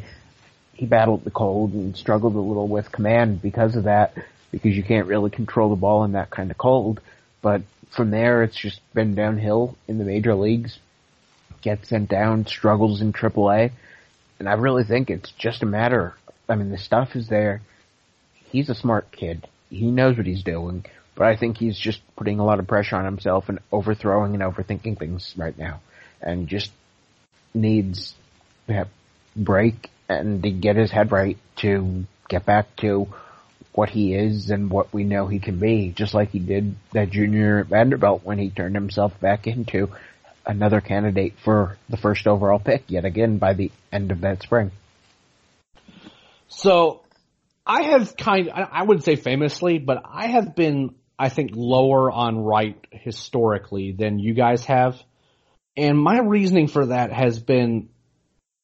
he 0.73 0.85
battled 0.85 1.23
the 1.23 1.31
cold 1.31 1.73
and 1.73 1.97
struggled 1.97 2.35
a 2.35 2.39
little 2.39 2.67
with 2.67 2.91
command 2.91 3.41
because 3.41 3.75
of 3.75 3.85
that 3.85 4.13
because 4.51 4.75
you 4.75 4.83
can't 4.83 5.07
really 5.07 5.29
control 5.29 5.69
the 5.69 5.75
ball 5.75 6.03
in 6.03 6.11
that 6.13 6.29
kind 6.29 6.51
of 6.51 6.57
cold. 6.57 7.01
But 7.41 7.61
from 7.95 8.11
there, 8.11 8.43
it's 8.43 8.57
just 8.57 8.79
been 8.93 9.15
downhill 9.15 9.77
in 9.87 9.97
the 9.97 10.03
major 10.03 10.35
leagues. 10.35 10.77
Gets 11.61 11.89
sent 11.89 12.09
down, 12.09 12.47
struggles 12.47 13.01
in 13.01 13.13
AAA, 13.13 13.71
and 14.39 14.49
I 14.49 14.53
really 14.53 14.83
think 14.83 15.09
it's 15.09 15.31
just 15.37 15.61
a 15.61 15.67
matter. 15.67 16.15
I 16.49 16.55
mean, 16.55 16.71
the 16.71 16.77
stuff 16.77 17.15
is 17.15 17.27
there. 17.27 17.61
He's 18.45 18.69
a 18.69 18.75
smart 18.75 19.11
kid. 19.11 19.47
He 19.69 19.91
knows 19.91 20.17
what 20.17 20.25
he's 20.25 20.43
doing, 20.43 20.85
but 21.15 21.27
I 21.27 21.37
think 21.37 21.57
he's 21.57 21.77
just 21.77 22.01
putting 22.15 22.39
a 22.39 22.45
lot 22.45 22.59
of 22.59 22.67
pressure 22.67 22.95
on 22.95 23.05
himself 23.05 23.47
and 23.47 23.59
overthrowing 23.71 24.33
and 24.33 24.41
overthinking 24.41 24.97
things 24.97 25.33
right 25.37 25.57
now, 25.57 25.81
and 26.19 26.47
just 26.47 26.71
needs 27.53 28.15
to 28.67 28.87
break 29.35 29.89
and 30.09 30.41
to 30.43 30.49
get 30.49 30.75
his 30.75 30.91
head 30.91 31.11
right 31.11 31.37
to 31.57 32.05
get 32.27 32.45
back 32.45 32.75
to 32.77 33.07
what 33.73 33.89
he 33.89 34.13
is 34.13 34.49
and 34.49 34.69
what 34.69 34.93
we 34.93 35.03
know 35.03 35.27
he 35.27 35.39
can 35.39 35.59
be, 35.59 35.91
just 35.91 36.13
like 36.13 36.31
he 36.31 36.39
did 36.39 36.75
that 36.91 37.09
junior 37.09 37.59
at 37.59 37.67
Vanderbilt 37.67 38.23
when 38.23 38.37
he 38.37 38.49
turned 38.49 38.75
himself 38.75 39.17
back 39.19 39.47
into 39.47 39.89
another 40.45 40.81
candidate 40.81 41.35
for 41.43 41.77
the 41.89 41.97
first 41.97 42.27
overall 42.27 42.59
pick 42.59 42.83
yet 42.87 43.05
again 43.05 43.37
by 43.37 43.53
the 43.53 43.71
end 43.91 44.11
of 44.11 44.21
that 44.21 44.41
spring. 44.41 44.71
So 46.47 47.01
I 47.65 47.83
have 47.83 48.17
kind 48.17 48.49
of, 48.49 48.69
I 48.71 48.83
wouldn't 48.83 49.05
say 49.05 49.15
famously, 49.15 49.77
but 49.79 50.03
I 50.05 50.27
have 50.27 50.55
been, 50.55 50.95
I 51.17 51.29
think, 51.29 51.51
lower 51.53 52.11
on 52.11 52.39
Wright 52.39 52.77
historically 52.91 53.93
than 53.93 54.19
you 54.19 54.33
guys 54.33 54.65
have. 54.65 55.01
And 55.77 55.97
my 55.97 56.19
reasoning 56.19 56.67
for 56.67 56.87
that 56.87 57.13
has 57.13 57.39
been 57.39 57.89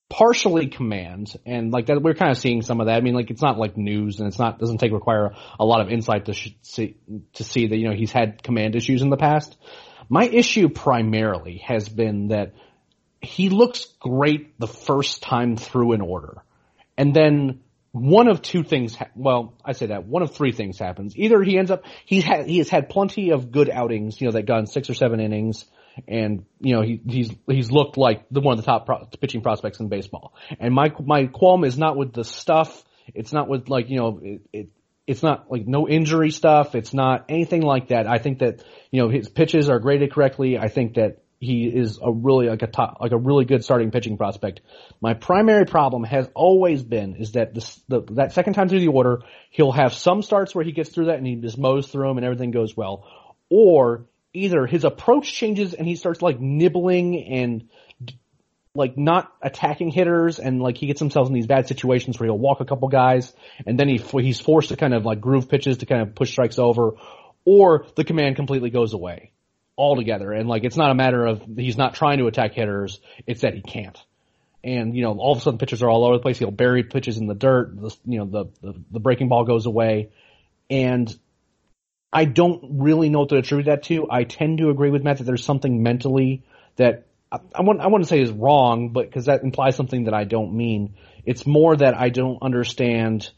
partially 0.09 0.67
command 0.67 1.33
and 1.45 1.71
like 1.71 1.87
that 1.87 2.01
we're 2.01 2.13
kind 2.13 2.31
of 2.31 2.37
seeing 2.37 2.61
some 2.61 2.79
of 2.79 2.87
that. 2.87 2.95
I 2.95 3.01
mean, 3.01 3.13
like 3.13 3.29
it's 3.29 3.41
not 3.41 3.57
like 3.57 3.75
news 3.75 4.19
and 4.19 4.27
it's 4.27 4.39
not 4.39 4.59
doesn't 4.59 4.77
take 4.77 4.91
require 4.91 5.33
a 5.59 5.65
lot 5.65 5.81
of 5.81 5.89
insight 5.89 6.25
to 6.25 6.33
sh- 6.33 6.55
see 6.61 6.97
to 7.33 7.43
see 7.43 7.67
that 7.67 7.77
you 7.77 7.89
know 7.89 7.95
he's 7.95 8.11
had 8.11 8.41
command 8.41 8.75
issues 8.75 9.01
in 9.01 9.09
the 9.09 9.17
past. 9.17 9.57
My 10.09 10.25
issue 10.25 10.69
primarily 10.69 11.61
has 11.65 11.89
been 11.89 12.29
that 12.29 12.53
he 13.21 13.49
looks 13.49 13.85
great 13.99 14.57
the 14.59 14.67
first 14.67 15.21
time 15.21 15.57
through 15.57 15.93
an 15.93 16.01
order, 16.01 16.41
and 16.97 17.13
then 17.13 17.61
one 17.91 18.29
of 18.29 18.41
two 18.41 18.63
things. 18.63 18.95
Ha- 18.95 19.09
well, 19.13 19.55
I 19.65 19.73
say 19.73 19.87
that 19.87 20.05
one 20.05 20.21
of 20.21 20.33
three 20.33 20.53
things 20.53 20.79
happens. 20.79 21.17
Either 21.17 21.43
he 21.43 21.57
ends 21.57 21.69
up 21.69 21.83
he's 22.05 22.23
had 22.23 22.47
he 22.47 22.59
has 22.59 22.69
had 22.69 22.87
plenty 22.87 23.31
of 23.31 23.51
good 23.51 23.69
outings, 23.69 24.21
you 24.21 24.27
know, 24.27 24.31
that 24.31 24.45
gone 24.45 24.67
six 24.67 24.89
or 24.89 24.93
seven 24.93 25.19
innings 25.19 25.65
and 26.07 26.45
you 26.59 26.75
know 26.75 26.81
he, 26.81 27.01
he's 27.05 27.31
he's 27.47 27.71
looked 27.71 27.97
like 27.97 28.25
the 28.29 28.41
one 28.41 28.57
of 28.57 28.63
the 28.63 28.69
top 28.69 28.85
pro- 28.85 29.05
pitching 29.05 29.41
prospects 29.41 29.79
in 29.79 29.89
baseball. 29.89 30.33
And 30.59 30.73
my 30.73 30.93
my 31.03 31.25
qualm 31.27 31.63
is 31.63 31.77
not 31.77 31.97
with 31.97 32.13
the 32.13 32.23
stuff. 32.23 32.83
It's 33.13 33.31
not 33.33 33.47
with 33.47 33.69
like 33.69 33.89
you 33.89 33.97
know 33.97 34.19
it, 34.21 34.41
it 34.53 34.69
it's 35.05 35.23
not 35.23 35.49
like 35.49 35.65
no 35.65 35.87
injury 35.87 36.31
stuff. 36.31 36.75
It's 36.75 36.93
not 36.93 37.25
anything 37.29 37.61
like 37.61 37.89
that. 37.89 38.07
I 38.07 38.17
think 38.17 38.39
that 38.39 38.63
you 38.91 39.01
know 39.01 39.09
his 39.09 39.29
pitches 39.29 39.69
are 39.69 39.79
graded 39.79 40.11
correctly. 40.11 40.57
I 40.57 40.67
think 40.67 40.95
that 40.95 41.23
he 41.39 41.65
is 41.67 41.99
a 42.01 42.11
really 42.11 42.49
like 42.49 42.63
a 42.63 42.67
top 42.67 42.97
like 42.99 43.11
a 43.11 43.17
really 43.17 43.45
good 43.45 43.63
starting 43.63 43.91
pitching 43.91 44.17
prospect. 44.17 44.61
My 45.01 45.13
primary 45.13 45.65
problem 45.65 46.03
has 46.03 46.27
always 46.33 46.83
been 46.83 47.15
is 47.15 47.33
that 47.33 47.53
this 47.53 47.79
the, 47.87 48.01
that 48.11 48.33
second 48.33 48.53
time 48.53 48.69
through 48.69 48.79
the 48.79 48.87
order 48.87 49.21
he'll 49.51 49.71
have 49.71 49.93
some 49.93 50.23
starts 50.23 50.55
where 50.55 50.65
he 50.65 50.71
gets 50.71 50.89
through 50.89 51.05
that 51.05 51.17
and 51.17 51.27
he 51.27 51.35
just 51.35 51.57
mows 51.57 51.87
through 51.87 52.07
them 52.07 52.17
and 52.17 52.25
everything 52.25 52.51
goes 52.51 52.75
well, 52.75 53.05
or 53.49 54.05
either 54.43 54.65
his 54.65 54.83
approach 54.83 55.31
changes 55.33 55.73
and 55.73 55.87
he 55.87 55.95
starts 55.95 56.21
like 56.21 56.39
nibbling 56.39 57.23
and 57.23 57.69
like 58.73 58.97
not 58.97 59.33
attacking 59.41 59.89
hitters 59.89 60.37
and 60.37 60.61
like 60.61 60.77
he 60.77 60.85
gets 60.85 60.99
himself 60.99 61.27
in 61.27 61.33
these 61.33 61.47
bad 61.47 61.67
situations 61.67 62.19
where 62.19 62.27
he'll 62.27 62.37
walk 62.37 62.59
a 62.59 62.65
couple 62.65 62.87
guys 62.89 63.33
and 63.65 63.79
then 63.79 63.87
he 63.87 63.97
he's 63.97 64.39
forced 64.39 64.69
to 64.69 64.77
kind 64.77 64.93
of 64.93 65.03
like 65.03 65.19
groove 65.19 65.49
pitches 65.49 65.77
to 65.77 65.85
kind 65.85 66.01
of 66.01 66.13
push 66.13 66.31
strikes 66.31 66.59
over 66.59 66.91
or 67.43 67.87
the 67.95 68.03
command 68.03 68.35
completely 68.35 68.69
goes 68.69 68.93
away 68.93 69.31
altogether. 69.77 70.31
And 70.31 70.49
like 70.49 70.63
it's 70.63 70.77
not 70.77 70.91
a 70.91 70.95
matter 70.95 71.25
of 71.25 71.41
he's 71.55 71.77
not 71.77 71.95
trying 71.95 72.17
to 72.19 72.27
attack 72.27 72.53
hitters 72.53 72.99
it's 73.25 73.41
that 73.41 73.53
he 73.53 73.61
can't. 73.61 73.97
And 74.63 74.95
you 74.95 75.03
know 75.03 75.13
all 75.17 75.31
of 75.31 75.37
a 75.37 75.41
sudden 75.41 75.59
pitches 75.59 75.81
are 75.81 75.89
all 75.89 76.03
over 76.05 76.15
the 76.15 76.21
place. 76.21 76.37
He'll 76.39 76.51
bury 76.51 76.83
pitches 76.83 77.17
in 77.17 77.27
the 77.27 77.35
dirt. 77.35 77.79
The, 77.79 77.95
you 78.05 78.19
know 78.19 78.25
the, 78.25 78.45
the 78.61 78.83
the 78.91 78.99
breaking 78.99 79.29
ball 79.29 79.45
goes 79.45 79.65
away. 79.65 80.09
And 80.69 81.15
I 82.11 82.25
don't 82.25 82.79
really 82.79 83.09
know 83.09 83.19
what 83.19 83.29
to 83.29 83.37
attribute 83.37 83.65
that 83.65 83.83
to. 83.83 84.07
I 84.09 84.23
tend 84.23 84.59
to 84.59 84.69
agree 84.69 84.89
with 84.89 85.03
Matt 85.03 85.17
that 85.17 85.25
there's 85.25 85.43
something 85.43 85.83
mentally 85.83 86.43
that 86.77 87.07
I, 87.31 87.39
I 87.53 87.61
want 87.61 87.81
I 87.81 87.87
want 87.87 88.03
to 88.03 88.07
say 88.07 88.21
is 88.21 88.31
wrong, 88.31 88.89
but 88.93 89.07
because 89.07 89.25
that 89.25 89.43
implies 89.43 89.75
something 89.75 90.05
that 90.05 90.13
I 90.13 90.23
don't 90.23 90.55
mean. 90.55 90.95
It's 91.25 91.45
more 91.45 91.75
that 91.75 91.93
I 91.95 92.09
don't 92.09 92.41
understand 92.41 93.29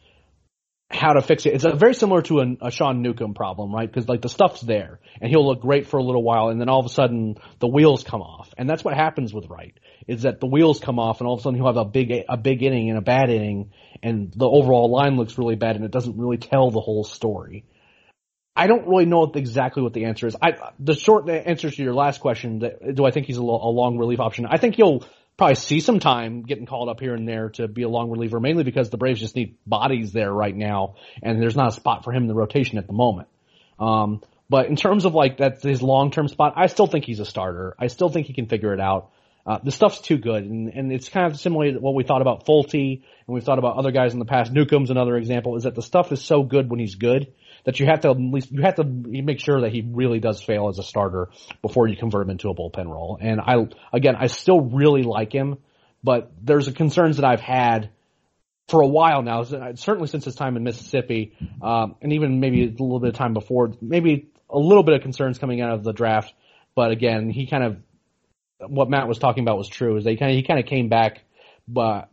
how 0.91 1.13
to 1.13 1.21
fix 1.21 1.45
it. 1.45 1.53
It's 1.53 1.65
a, 1.65 1.73
very 1.73 1.93
similar 1.93 2.21
to 2.23 2.39
a, 2.39 2.67
a 2.67 2.71
Sean 2.71 3.01
Newcomb 3.01 3.35
problem, 3.35 3.73
right? 3.73 3.91
Because 3.91 4.07
like 4.07 4.21
the 4.21 4.29
stuff's 4.29 4.61
there, 4.61 4.99
and 5.21 5.29
he'll 5.29 5.45
look 5.45 5.61
great 5.61 5.87
for 5.87 5.97
a 5.97 6.03
little 6.03 6.23
while, 6.23 6.49
and 6.49 6.59
then 6.59 6.69
all 6.69 6.79
of 6.79 6.85
a 6.85 6.89
sudden 6.89 7.35
the 7.59 7.67
wheels 7.67 8.03
come 8.03 8.21
off, 8.21 8.53
and 8.57 8.69
that's 8.69 8.83
what 8.83 8.95
happens 8.95 9.33
with 9.33 9.47
Wright. 9.47 9.73
Is 10.07 10.23
that 10.23 10.39
the 10.39 10.47
wheels 10.47 10.79
come 10.79 10.99
off, 10.99 11.19
and 11.19 11.27
all 11.27 11.33
of 11.33 11.39
a 11.39 11.43
sudden 11.43 11.57
he'll 11.57 11.67
have 11.67 11.77
a 11.77 11.85
big 11.85 12.11
a 12.27 12.37
big 12.37 12.61
inning 12.63 12.89
and 12.89 12.97
a 12.97 13.01
bad 13.01 13.29
inning, 13.29 13.71
and 14.03 14.31
the 14.35 14.47
overall 14.47 14.91
line 14.91 15.15
looks 15.15 15.37
really 15.37 15.55
bad, 15.55 15.75
and 15.75 15.85
it 15.85 15.91
doesn't 15.91 16.17
really 16.17 16.37
tell 16.37 16.71
the 16.71 16.81
whole 16.81 17.03
story. 17.03 17.65
I 18.59 18.67
don't 18.67 18.85
really 18.89 19.05
know 19.05 19.23
exactly 19.23 19.81
what 19.81 19.93
the 19.93 20.03
answer 20.03 20.27
is. 20.27 20.35
I, 20.41 20.51
the 20.79 20.93
short 20.93 21.29
answer 21.29 21.71
to 21.71 21.81
your 21.81 21.93
last 21.93 22.19
question, 22.19 22.59
do 22.93 23.05
I 23.05 23.11
think 23.11 23.25
he's 23.25 23.37
a, 23.37 23.41
long 23.41 23.97
relief 23.97 24.19
option? 24.19 24.45
I 24.45 24.57
think 24.57 24.75
he'll 24.75 25.05
probably 25.37 25.55
see 25.55 25.79
some 25.79 26.01
time 26.01 26.41
getting 26.41 26.65
called 26.65 26.89
up 26.89 26.99
here 26.99 27.15
and 27.15 27.25
there 27.25 27.51
to 27.51 27.69
be 27.69 27.83
a 27.83 27.87
long 27.87 28.11
reliever, 28.11 28.41
mainly 28.41 28.65
because 28.65 28.89
the 28.89 28.97
Braves 28.97 29.21
just 29.21 29.33
need 29.33 29.55
bodies 29.65 30.11
there 30.11 30.29
right 30.33 30.53
now, 30.53 30.95
and 31.23 31.41
there's 31.41 31.55
not 31.55 31.69
a 31.69 31.71
spot 31.71 32.03
for 32.03 32.11
him 32.11 32.23
in 32.23 32.27
the 32.27 32.35
rotation 32.35 32.77
at 32.77 32.85
the 32.85 32.91
moment. 32.91 33.29
Um, 33.79 34.21
but 34.49 34.65
in 34.65 34.75
terms 34.75 35.05
of 35.05 35.13
like 35.13 35.37
that's 35.37 35.63
his 35.63 35.81
long 35.81 36.11
term 36.11 36.27
spot, 36.27 36.55
I 36.57 36.67
still 36.67 36.87
think 36.87 37.05
he's 37.05 37.21
a 37.21 37.25
starter. 37.25 37.77
I 37.79 37.87
still 37.87 38.09
think 38.09 38.27
he 38.27 38.33
can 38.33 38.47
figure 38.47 38.73
it 38.73 38.81
out. 38.81 39.11
Uh, 39.45 39.59
the 39.63 39.71
stuff's 39.71 40.01
too 40.01 40.17
good, 40.17 40.43
and, 40.43 40.67
and 40.73 40.91
it's 40.91 41.07
kind 41.07 41.31
of 41.31 41.39
similar 41.39 41.71
to 41.71 41.79
what 41.79 41.95
we 41.95 42.03
thought 42.03 42.21
about 42.21 42.45
Folty, 42.45 43.03
and 43.25 43.33
we've 43.33 43.45
thought 43.45 43.57
about 43.57 43.77
other 43.77 43.91
guys 43.91 44.11
in 44.11 44.19
the 44.19 44.25
past. 44.25 44.51
Newcomb's 44.51 44.89
another 44.89 45.15
example, 45.15 45.55
is 45.55 45.63
that 45.63 45.75
the 45.75 45.81
stuff 45.81 46.11
is 46.11 46.21
so 46.21 46.43
good 46.43 46.69
when 46.69 46.81
he's 46.81 46.95
good 46.95 47.31
that 47.65 47.79
you 47.79 47.85
have 47.85 48.01
to 48.01 48.09
at 48.09 48.17
least 48.17 48.51
you 48.51 48.61
have 48.61 48.75
to 48.75 48.83
make 48.83 49.39
sure 49.39 49.61
that 49.61 49.71
he 49.71 49.81
really 49.81 50.19
does 50.19 50.41
fail 50.41 50.69
as 50.69 50.79
a 50.79 50.83
starter 50.83 51.29
before 51.61 51.87
you 51.87 51.95
convert 51.95 52.25
him 52.25 52.31
into 52.31 52.49
a 52.49 52.55
bullpen 52.55 52.87
role. 52.87 53.17
And 53.19 53.39
I 53.39 53.55
again, 53.93 54.15
I 54.15 54.27
still 54.27 54.61
really 54.61 55.03
like 55.03 55.33
him, 55.33 55.57
but 56.03 56.31
there's 56.41 56.69
concerns 56.69 57.17
that 57.17 57.25
I've 57.25 57.41
had 57.41 57.89
for 58.67 58.81
a 58.81 58.87
while 58.87 59.23
now, 59.23 59.43
certainly 59.43 60.07
since 60.07 60.25
his 60.25 60.35
time 60.35 60.55
in 60.55 60.63
Mississippi, 60.63 61.33
um, 61.61 61.95
and 62.01 62.13
even 62.13 62.39
maybe 62.39 62.63
a 62.65 62.69
little 62.69 62.99
bit 62.99 63.09
of 63.09 63.15
time 63.15 63.33
before, 63.33 63.73
maybe 63.81 64.29
a 64.49 64.59
little 64.59 64.83
bit 64.83 64.95
of 64.95 65.01
concerns 65.01 65.39
coming 65.39 65.59
out 65.61 65.71
of 65.71 65.83
the 65.83 65.91
draft, 65.91 66.33
but 66.75 66.91
again, 66.91 67.29
he 67.29 67.47
kind 67.47 67.63
of 67.63 67.77
what 68.67 68.89
Matt 68.89 69.07
was 69.07 69.19
talking 69.19 69.43
about 69.43 69.57
was 69.57 69.69
true. 69.69 69.97
Is 69.97 70.03
they 70.03 70.15
kind 70.15 70.31
of 70.31 70.35
he 70.35 70.43
kind 70.43 70.59
of 70.59 70.65
came 70.65 70.89
back, 70.89 71.21
but 71.67 72.09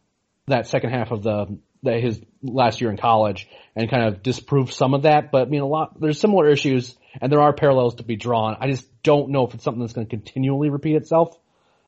that 0.47 0.67
second 0.67 0.91
half 0.91 1.11
of 1.11 1.23
the 1.23 1.59
that 1.83 2.01
his 2.01 2.21
last 2.43 2.81
year 2.81 2.91
in 2.91 2.97
college 2.97 3.49
and 3.75 3.91
kind 3.91 4.05
of 4.05 4.23
disproved 4.23 4.73
some 4.73 4.95
of 4.95 5.03
that. 5.03 5.31
But 5.31 5.43
I 5.43 5.51
mean, 5.51 5.63
a 5.63 5.67
lot 5.67 6.01
there's 6.01 6.21
similar 6.21 6.49
issues 6.49 6.97
and 7.21 7.31
there 7.31 7.41
are 7.41 7.53
parallels 7.53 7.97
to 7.97 8.03
be 8.03 8.17
drawn. 8.17 8.57
I 8.61 8.69
just 8.69 8.87
don't 9.03 9.31
know 9.31 9.47
if 9.47 9.55
it's 9.55 9.65
something 9.65 9.81
that's 9.81 9.93
going 9.93 10.07
to 10.07 10.11
continually 10.11 10.71
repeat 10.71 10.97
itself. 10.97 11.37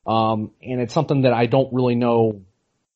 Um, 0.07 0.51
and 0.61 0.81
it's 0.81 0.93
something 0.93 1.23
that 1.23 1.33
I 1.33 1.45
don't 1.45 1.73
really 1.73 1.95
know 1.95 2.41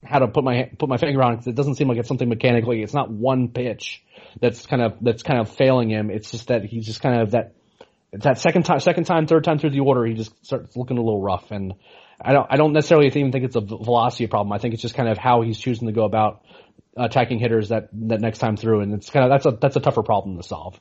how 0.04 0.20
to 0.20 0.28
put 0.28 0.44
my 0.44 0.70
put 0.78 0.90
my 0.90 0.98
finger 0.98 1.22
on 1.22 1.34
because 1.34 1.48
it 1.48 1.56
doesn't 1.56 1.76
seem 1.76 1.88
like 1.88 1.98
it's 1.98 2.08
something 2.08 2.30
mechanically. 2.30 2.82
It's 2.82 2.94
not 2.94 3.10
one 3.10 3.50
pitch 3.50 4.04
that's 4.42 4.66
kind 4.66 4.82
of 4.82 4.98
that's 5.02 5.24
kind 5.24 5.40
of 5.40 5.50
failing 5.56 5.90
him. 5.90 6.10
It's 6.10 6.32
just 6.32 6.48
that 6.48 6.66
he's 6.66 6.86
just 6.86 7.02
kind 7.02 7.22
of 7.22 7.32
that 7.32 7.56
that 8.14 8.40
second 8.40 8.64
time, 8.64 8.80
second 8.80 9.06
time, 9.06 9.26
third 9.26 9.44
time 9.44 9.58
through 9.58 9.72
the 9.72 9.80
order, 9.80 10.06
he 10.06 10.14
just 10.14 10.46
starts 10.46 10.76
looking 10.76 10.98
a 10.98 11.02
little 11.02 11.22
rough. 11.22 11.52
And 11.52 11.74
I 12.22 12.34
don't, 12.34 12.48
I 12.50 12.58
don't 12.58 12.74
necessarily 12.74 13.08
even 13.08 13.32
think 13.32 13.46
it's 13.46 13.56
a 13.56 13.62
velocity 13.62 14.28
problem. 14.28 14.54
I 14.54 14.60
think 14.60 14.74
it's 14.74 14.84
just 14.84 14.96
kind 14.96 15.10
of 15.10 15.18
how 15.18 15.42
he's 15.42 15.58
choosing 15.58 15.88
to 15.88 15.94
go 15.94 16.06
about 16.06 16.43
attacking 16.96 17.40
hitters 17.40 17.70
that, 17.70 17.90
that 17.94 18.22
next 18.22 18.40
time 18.40 18.58
through. 18.58 18.82
And 18.82 18.94
it's 18.94 19.10
kind 19.10 19.26
of, 19.26 19.32
that's 19.32 19.46
a, 19.46 19.58
that's 19.60 19.76
a 19.76 19.80
tougher 19.80 20.04
problem 20.04 20.38
to 20.38 20.44
solve. 20.44 20.80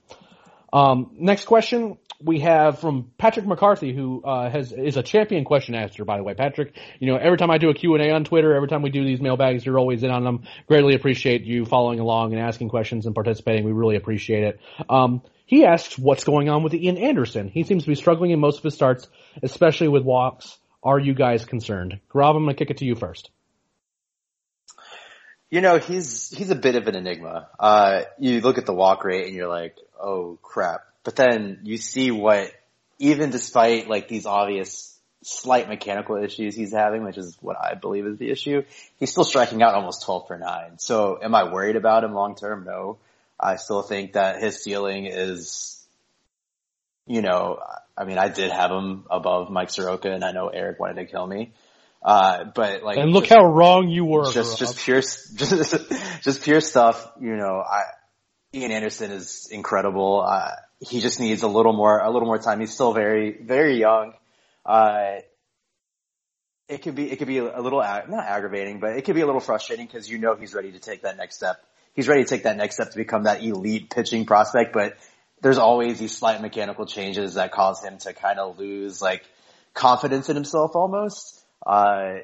Um, 0.73 1.17
next 1.19 1.45
question 1.45 1.99
we 2.25 2.41
have 2.41 2.79
from 2.79 3.11
Patrick 3.19 3.47
McCarthy, 3.47 3.95
who 3.95 4.23
uh, 4.25 4.51
has 4.51 4.73
is 4.73 4.97
a 4.97 5.03
champion 5.03 5.45
question 5.45 5.75
asker, 5.75 6.05
by 6.05 6.17
the 6.17 6.23
way. 6.23 6.35
Patrick, 6.35 6.77
you 6.99 7.09
know, 7.09 7.17
every 7.17 7.37
time 7.37 7.51
I 7.51 7.59
do 7.59 7.69
a 7.69 7.75
Q 7.75 7.95
and 7.95 8.03
A 8.03 8.13
on 8.13 8.25
Twitter, 8.25 8.55
every 8.55 8.69
time 8.69 8.83
we 8.83 8.91
do 8.91 9.05
these 9.05 9.21
mailbags, 9.21 9.67
you're 9.67 9.79
always 9.79 10.03
in 10.03 10.11
on 10.11 10.25
them. 10.25 10.45
Greatly 10.67 10.95
appreciate 10.95 11.43
you 11.43 11.65
following 11.65 11.99
along 12.01 12.33
and 12.33 12.41
asking 12.41 12.69
questions 12.69 13.07
and 13.07 13.15
participating. 13.15 13.65
We 13.65 13.73
really 13.73 13.97
appreciate 13.97 14.45
it. 14.45 14.61
Um, 14.89 15.23
he 15.47 15.65
asks 15.65 15.99
what's 15.99 16.25
going 16.25 16.49
on 16.49 16.63
with 16.63 16.75
Ian 16.75 16.97
Anderson. 16.97 17.49
He 17.49 17.65
seems 17.65 17.83
to 17.83 17.89
be 17.89 17.95
struggling 17.95 18.31
in 18.31 18.41
most 18.41 18.59
of 18.59 18.65
his 18.65 18.75
starts, 18.75 19.09
especially 19.43 19.89
with 19.89 20.05
walks. 20.05 20.59
Are 20.83 20.99
you 20.99 21.15
guys 21.15 21.45
concerned? 21.45 22.01
Rob, 22.15 22.37
I'm 22.37 22.47
to 22.47 22.55
kick 22.55 22.71
it 22.71 22.79
to 22.79 22.85
you 22.85 22.95
first. 22.95 23.31
You 25.53 25.61
know, 25.61 25.77
he's 25.79 26.31
he's 26.31 26.49
a 26.49 26.55
bit 26.55 26.77
of 26.77 26.89
an 26.89 26.95
enigma. 26.95 27.47
Uh, 27.61 28.05
you 28.19 28.41
look 28.41 28.57
at 28.57 28.65
the 28.65 28.73
walk 28.73 29.05
rate 29.05 29.27
and 29.27 29.35
you're 29.35 29.51
like, 29.51 29.77
oh 30.01 30.39
crap. 30.41 30.81
But 31.05 31.15
then 31.15 31.61
you 31.65 31.77
see 31.77 32.11
what, 32.11 32.51
even 32.99 33.29
despite 33.29 33.87
like 33.87 34.09
these 34.09 34.25
obvious 34.25 34.99
slight 35.23 35.69
mechanical 35.69 36.17
issues 36.17 36.57
he's 36.57 36.73
having, 36.73 37.05
which 37.05 37.19
is 37.19 37.37
what 37.43 37.59
I 37.63 37.75
believe 37.75 38.07
is 38.07 38.17
the 38.17 38.31
issue, 38.31 38.63
he's 38.99 39.11
still 39.11 39.25
striking 39.25 39.63
out 39.63 39.75
almost 39.75 40.07
12 40.07 40.27
per 40.27 40.39
nine. 40.39 40.79
So 40.79 41.19
am 41.23 41.35
I 41.35 41.53
worried 41.53 41.77
about 41.77 42.03
him 42.03 42.15
long 42.15 42.35
term? 42.35 42.65
No. 42.65 42.97
I 43.39 43.57
still 43.57 43.83
think 43.83 44.15
that 44.15 44.41
his 44.41 44.63
ceiling 44.63 45.05
is, 45.05 45.85
you 47.07 47.21
know, 47.21 47.59
I 47.95 48.05
mean, 48.05 48.17
I 48.17 48.29
did 48.29 48.51
have 48.53 48.71
him 48.71 49.05
above 49.11 49.51
Mike 49.51 49.69
Soroka 49.69 50.11
and 50.11 50.25
I 50.25 50.33
know 50.33 50.49
Eric 50.49 50.81
wanted 50.81 50.95
to 50.95 51.05
kill 51.05 51.27
me. 51.27 51.53
Uh, 52.05 52.45
but 52.55 52.83
like, 52.83 52.99
and 52.99 53.13
look 53.13 53.25
just, 53.25 53.35
how 53.35 53.45
wrong 53.45 53.89
you 53.89 54.05
were. 54.05 54.31
Just, 54.31 54.59
just 54.59 54.79
pure, 54.79 55.01
just, 55.01 55.93
just 56.23 56.43
pure 56.43 56.61
stuff. 56.61 57.13
You 57.21 57.37
know, 57.37 57.61
I, 57.61 57.83
Ian 58.55 58.73
Anderson 58.73 59.11
is 59.13 59.49
incredible. 59.51 60.25
Uh, 60.27 60.51
he 60.81 61.01
just 61.01 61.21
needs 61.21 61.43
a 61.43 61.49
little 61.49 61.73
more, 61.73 61.99
a 61.99 62.11
little 62.11 62.27
more 62.27 62.39
time. 62.39 62.61
He's 62.61 62.73
still 62.73 62.93
very, 62.93 63.39
very 63.41 63.79
young. 63.79 64.15
Uh, 64.67 65.21
it 66.69 66.83
could 66.83 66.95
be, 66.95 67.11
it 67.11 67.17
could 67.17 67.29
be 67.29 67.39
a 67.39 67.61
little, 67.61 67.81
not 67.81 68.25
aggravating, 68.27 68.81
but 68.81 68.97
it 68.97 69.05
could 69.05 69.15
be 69.15 69.21
a 69.21 69.27
little 69.27 69.41
frustrating 69.41 69.87
because 69.87 70.09
you 70.09 70.19
know 70.19 70.35
he's 70.35 70.55
ready 70.55 70.73
to 70.73 70.79
take 70.79 71.03
that 71.03 71.17
next 71.17 71.37
step 71.37 71.63
he's 71.95 72.09
ready 72.09 72.23
to 72.23 72.29
take 72.29 72.45
that 72.45 72.57
next 72.57 72.77
step 72.77 72.91
to 72.91 72.97
become 72.97 73.25
that 73.25 73.43
elite 73.43 73.91
pitching 73.91 74.27
prospect, 74.27 74.73
but 74.73 74.97
there's 75.41 75.59
always 75.59 75.99
these 75.99 76.17
slight 76.17 76.41
mechanical 76.41 76.87
changes 76.87 77.35
that 77.35 77.53
cause 77.53 77.83
him 77.83 77.99
to 77.99 78.13
kind 78.13 78.39
of 78.39 78.59
lose 78.59 79.03
like 79.03 79.25
confidence 79.75 80.29
in 80.29 80.37
himself 80.37 80.73
almost. 80.75 81.42
Uh, 81.65 82.19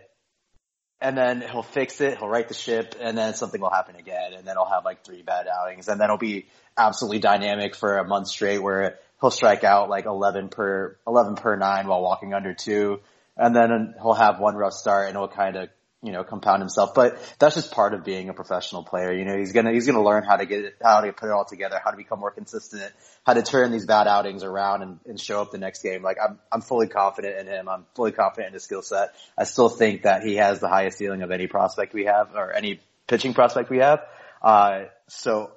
and 1.01 1.17
then 1.17 1.41
he'll 1.41 1.63
fix 1.63 2.01
it, 2.01 2.19
he'll 2.19 2.29
right 2.29 2.47
the 2.47 2.55
ship, 2.55 2.97
and 3.01 3.17
then 3.17 3.35
something 3.35 3.61
will 3.61 3.71
happen 3.71 3.97
again, 3.97 4.33
and 4.35 4.47
then 4.47 4.57
he'll 4.57 4.65
have 4.65 4.85
like 4.85 5.05
three 5.05 5.23
bad 5.23 5.47
outings, 5.47 5.89
and 5.89 6.01
then 6.01 6.09
he'll 6.09 6.19
be 6.19 6.47
absolutely 6.77 7.21
dynamic 7.21 7.77
for 7.77 7.99
a 7.99 8.05
month 8.07 8.29
straight 8.29 8.59
where 8.59 8.99
he'll 9.21 9.31
strike 9.31 9.65
out 9.65 9.89
like 9.89 10.07
11 10.07 10.49
per, 10.49 10.97
11 11.07 11.37
per 11.37 11.57
nine 11.57 11.87
while 11.87 12.03
walking 12.03 12.35
under 12.35 12.53
two, 12.53 13.01
and 13.37 13.55
then 13.55 13.95
he'll 14.03 14.15
have 14.15 14.41
one 14.41 14.57
rough 14.57 14.73
start 14.73 15.09
and 15.09 15.17
he'll 15.17 15.29
kind 15.29 15.57
of 15.57 15.69
you 16.03 16.13
know, 16.13 16.23
compound 16.23 16.61
himself. 16.61 16.95
But 16.95 17.19
that's 17.39 17.55
just 17.55 17.73
part 17.73 17.93
of 17.93 18.05
being 18.05 18.29
a 18.29 18.35
professional 18.35 18.85
player. 18.85 19.13
You 19.13 19.25
know, 19.25 19.37
he's 19.37 19.53
gonna 19.53 19.73
he's 19.73 19.87
gonna 19.87 20.03
learn 20.03 20.25
how 20.25 20.37
to 20.37 20.47
get 20.47 20.65
it, 20.65 20.77
how 20.83 21.01
to 21.01 21.13
put 21.13 21.27
it 21.27 21.33
all 21.33 21.45
together, 21.45 21.81
how 21.85 21.91
to 21.91 21.97
become 21.97 22.21
more 22.21 22.31
consistent, 22.31 22.93
how 23.27 23.35
to 23.35 23.43
turn 23.43 23.73
these 23.73 23.87
bad 23.87 24.07
outings 24.07 24.45
around 24.45 24.83
and, 24.83 25.01
and 25.07 25.21
show 25.21 25.41
up 25.41 25.51
the 25.51 25.59
next 25.59 25.83
game. 25.83 26.03
Like 26.03 26.19
I'm 26.23 26.39
I'm 26.53 26.61
fully 26.61 26.87
confident 26.87 27.39
in 27.39 27.47
him. 27.47 27.69
I'm 27.69 27.85
fully 27.95 28.13
confident 28.13 28.49
in 28.49 28.55
his 28.55 28.65
skill 28.65 28.83
set. 28.83 29.15
I 29.37 29.45
still 29.45 29.69
think 29.69 30.03
that 30.03 30.23
he 30.23 30.37
has 30.37 30.61
the 30.61 30.69
highest 30.69 30.99
ceiling 30.99 31.23
of 31.23 31.31
any 31.31 31.47
prospect 31.47 31.95
we 31.95 32.05
have 32.05 32.35
or 32.35 32.53
any 32.53 32.81
pitching 33.09 33.35
prospect 33.35 33.71
we 33.71 33.79
have. 33.79 34.01
Uh, 34.41 34.85
so 35.09 35.51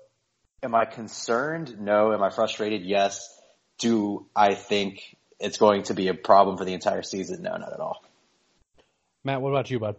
am 0.64 0.74
I 0.74 0.86
concerned? 0.86 1.80
No. 1.80 2.14
Am 2.14 2.24
I 2.24 2.32
frustrated? 2.32 2.84
Yes. 2.84 3.28
Do 3.78 4.28
I 4.36 4.56
think 4.56 5.18
it's 5.40 5.58
going 5.58 5.84
to 5.84 5.94
be 5.94 6.08
a 6.08 6.14
problem 6.14 6.58
for 6.58 6.66
the 6.66 6.74
entire 6.74 7.02
season? 7.02 7.44
No, 7.44 7.56
not 7.58 7.74
at 7.74 7.80
all. 7.80 8.04
Matt, 9.24 9.42
what 9.42 9.50
about 9.50 9.70
you, 9.70 9.80
bud? 9.80 9.96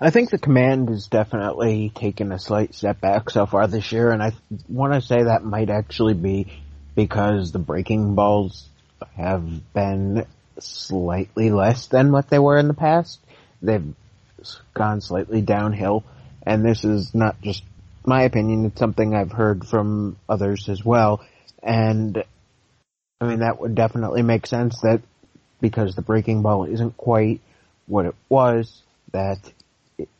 I 0.00 0.10
think 0.10 0.30
the 0.30 0.38
command 0.38 0.90
has 0.90 1.08
definitely 1.08 1.90
taken 1.92 2.30
a 2.30 2.38
slight 2.38 2.72
step 2.72 3.00
back 3.00 3.30
so 3.30 3.46
far 3.46 3.66
this 3.66 3.90
year, 3.90 4.12
and 4.12 4.22
I 4.22 4.32
want 4.68 4.92
to 4.92 5.00
say 5.00 5.24
that 5.24 5.42
might 5.42 5.70
actually 5.70 6.14
be 6.14 6.46
because 6.94 7.50
the 7.50 7.58
breaking 7.58 8.14
balls 8.14 8.68
have 9.16 9.72
been 9.72 10.24
slightly 10.60 11.50
less 11.50 11.86
than 11.86 12.12
what 12.12 12.30
they 12.30 12.38
were 12.38 12.58
in 12.58 12.68
the 12.68 12.74
past. 12.74 13.18
They've 13.60 13.92
gone 14.72 15.00
slightly 15.00 15.40
downhill, 15.40 16.04
and 16.44 16.64
this 16.64 16.84
is 16.84 17.12
not 17.12 17.40
just 17.40 17.64
my 18.06 18.22
opinion, 18.22 18.66
it's 18.66 18.78
something 18.78 19.14
I've 19.14 19.32
heard 19.32 19.66
from 19.66 20.16
others 20.28 20.68
as 20.68 20.84
well, 20.84 21.26
and 21.60 22.22
I 23.20 23.26
mean 23.26 23.40
that 23.40 23.60
would 23.60 23.74
definitely 23.74 24.22
make 24.22 24.46
sense 24.46 24.80
that 24.82 25.02
because 25.60 25.96
the 25.96 26.02
breaking 26.02 26.42
ball 26.42 26.64
isn't 26.64 26.96
quite 26.96 27.40
what 27.86 28.06
it 28.06 28.14
was, 28.28 28.82
that 29.10 29.40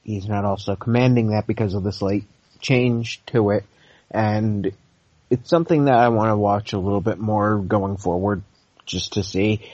he's 0.03 0.29
not 0.29 0.45
also 0.45 0.77
commanding 0.77 1.29
that 1.29 1.47
because 1.47 1.75
of 1.75 1.83
the 1.83 1.93
slight 1.93 2.25
change 2.61 3.21
to 3.27 3.51
it. 3.51 3.65
And 4.11 4.73
it's 5.31 5.51
something 5.51 5.85
that 5.85 5.99
I 5.99 6.09
want 6.09 6.31
to 6.31 6.37
watch 6.37 6.73
a 6.73 6.79
little 6.79 7.01
bit 7.01 7.19
more 7.19 7.59
going 7.59 7.97
forward 7.97 8.43
just 8.87 9.15
to 9.15 9.23
see. 9.23 9.71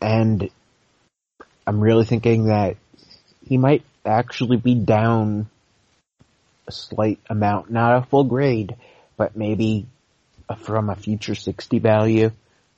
And 0.00 0.50
I'm 1.66 1.80
really 1.80 2.04
thinking 2.04 2.46
that 2.46 2.76
he 3.46 3.58
might 3.58 3.84
actually 4.04 4.56
be 4.56 4.74
down 4.74 5.48
a 6.66 6.72
slight 6.72 7.20
amount, 7.28 7.70
not 7.70 7.96
a 7.96 8.06
full 8.06 8.24
grade, 8.24 8.76
but 9.16 9.36
maybe 9.36 9.86
from 10.58 10.90
a 10.90 10.96
future 10.96 11.34
60 11.34 11.78
value 11.78 12.30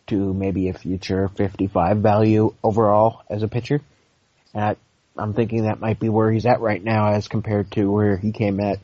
to 0.09 0.35
maybe 0.35 0.69
a 0.69 0.75
future 0.75 1.29
55 1.29 1.99
value 1.99 2.55
overall 2.63 3.23
as 3.31 3.43
a 3.43 3.49
pitcher. 3.49 3.81
And 4.53 4.65
I, 4.65 4.77
I'm 5.17 5.35
thinking 5.35 5.65
that 5.65 5.81
might 5.81 6.01
be 6.01 6.09
where 6.09 6.31
he's 6.31 6.47
at 6.47 6.61
right 6.61 6.83
now 6.83 7.13
as 7.13 7.29
compared 7.29 7.71
to 7.73 7.91
where 7.91 8.17
he 8.17 8.33
came 8.33 8.61
at 8.61 8.79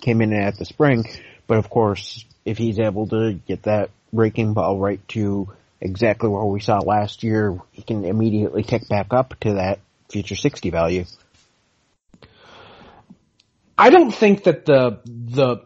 came 0.00 0.20
in 0.20 0.32
at 0.32 0.58
the 0.58 0.64
spring. 0.64 1.04
But 1.46 1.58
of 1.58 1.70
course, 1.70 2.24
if 2.44 2.58
he's 2.58 2.78
able 2.78 3.08
to 3.08 3.34
get 3.46 3.64
that 3.64 3.90
breaking 4.12 4.54
ball 4.54 4.78
right 4.78 5.06
to 5.08 5.50
exactly 5.80 6.28
where 6.28 6.44
we 6.44 6.60
saw 6.60 6.78
last 6.78 7.22
year, 7.22 7.58
he 7.72 7.82
can 7.82 8.04
immediately 8.04 8.62
tick 8.62 8.88
back 8.88 9.12
up 9.12 9.38
to 9.40 9.54
that 9.54 9.80
future 10.08 10.36
60 10.36 10.70
value. 10.70 11.04
I 13.76 13.90
don't 13.90 14.10
think 14.10 14.44
that 14.44 14.64
the 14.64 15.00
the 15.04 15.58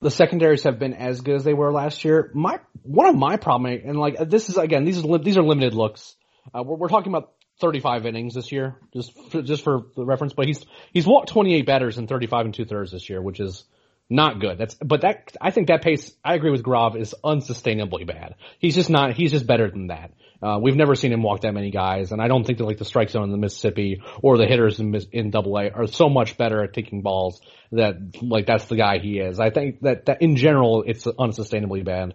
the 0.00 0.10
secondaries 0.10 0.62
have 0.62 0.78
been 0.78 0.94
as 0.94 1.20
good 1.20 1.36
as 1.36 1.44
they 1.44 1.52
were 1.52 1.72
last 1.72 2.04
year. 2.04 2.30
My 2.32 2.60
one 2.82 3.08
of 3.08 3.16
my 3.16 3.36
problem, 3.36 3.72
and 3.84 3.98
like 3.98 4.16
this 4.28 4.48
is 4.48 4.56
again, 4.56 4.84
these 4.84 5.04
are 5.04 5.18
these 5.18 5.36
are 5.36 5.42
limited 5.42 5.74
looks. 5.74 6.16
Uh, 6.54 6.62
we're, 6.62 6.76
we're 6.76 6.88
talking 6.88 7.12
about 7.12 7.32
35 7.60 8.06
innings 8.06 8.34
this 8.34 8.52
year, 8.52 8.76
just 8.92 9.12
for, 9.30 9.42
just 9.42 9.64
for 9.64 9.82
the 9.96 10.04
reference. 10.04 10.32
But 10.32 10.46
he's 10.46 10.64
he's 10.92 11.06
walked 11.06 11.28
28 11.28 11.66
batters 11.66 11.98
in 11.98 12.06
35 12.06 12.46
and 12.46 12.54
two 12.54 12.64
thirds 12.64 12.92
this 12.92 13.08
year, 13.08 13.20
which 13.20 13.40
is 13.40 13.64
not 14.10 14.40
good. 14.40 14.58
That's 14.58 14.74
but 14.74 15.02
that 15.02 15.36
I 15.40 15.50
think 15.50 15.68
that 15.68 15.82
pace. 15.82 16.12
I 16.24 16.34
agree 16.34 16.50
with 16.50 16.62
Grav 16.62 16.96
is 16.96 17.14
unsustainably 17.24 18.06
bad. 18.06 18.36
He's 18.58 18.74
just 18.74 18.90
not. 18.90 19.14
He's 19.14 19.32
just 19.32 19.46
better 19.46 19.70
than 19.70 19.88
that. 19.88 20.12
Uh, 20.40 20.58
we've 20.62 20.76
never 20.76 20.94
seen 20.94 21.12
him 21.12 21.22
walk 21.22 21.40
that 21.40 21.52
many 21.52 21.70
guys, 21.70 22.12
and 22.12 22.22
I 22.22 22.28
don't 22.28 22.44
think 22.44 22.58
that 22.58 22.64
like 22.64 22.78
the 22.78 22.84
strike 22.84 23.10
zone 23.10 23.24
in 23.24 23.32
the 23.32 23.38
Mississippi 23.38 24.02
or 24.22 24.38
the 24.38 24.46
hitters 24.46 24.78
in, 24.78 24.94
in 25.10 25.30
Double 25.30 25.58
A 25.58 25.70
are 25.70 25.88
so 25.88 26.08
much 26.08 26.38
better 26.38 26.62
at 26.62 26.72
taking 26.72 27.02
balls 27.02 27.40
that 27.72 27.96
like 28.22 28.46
that's 28.46 28.66
the 28.66 28.76
guy 28.76 28.98
he 28.98 29.18
is. 29.18 29.40
I 29.40 29.50
think 29.50 29.80
that 29.80 30.06
that 30.06 30.22
in 30.22 30.36
general 30.36 30.84
it's 30.86 31.04
unsustainably 31.04 31.84
bad. 31.84 32.14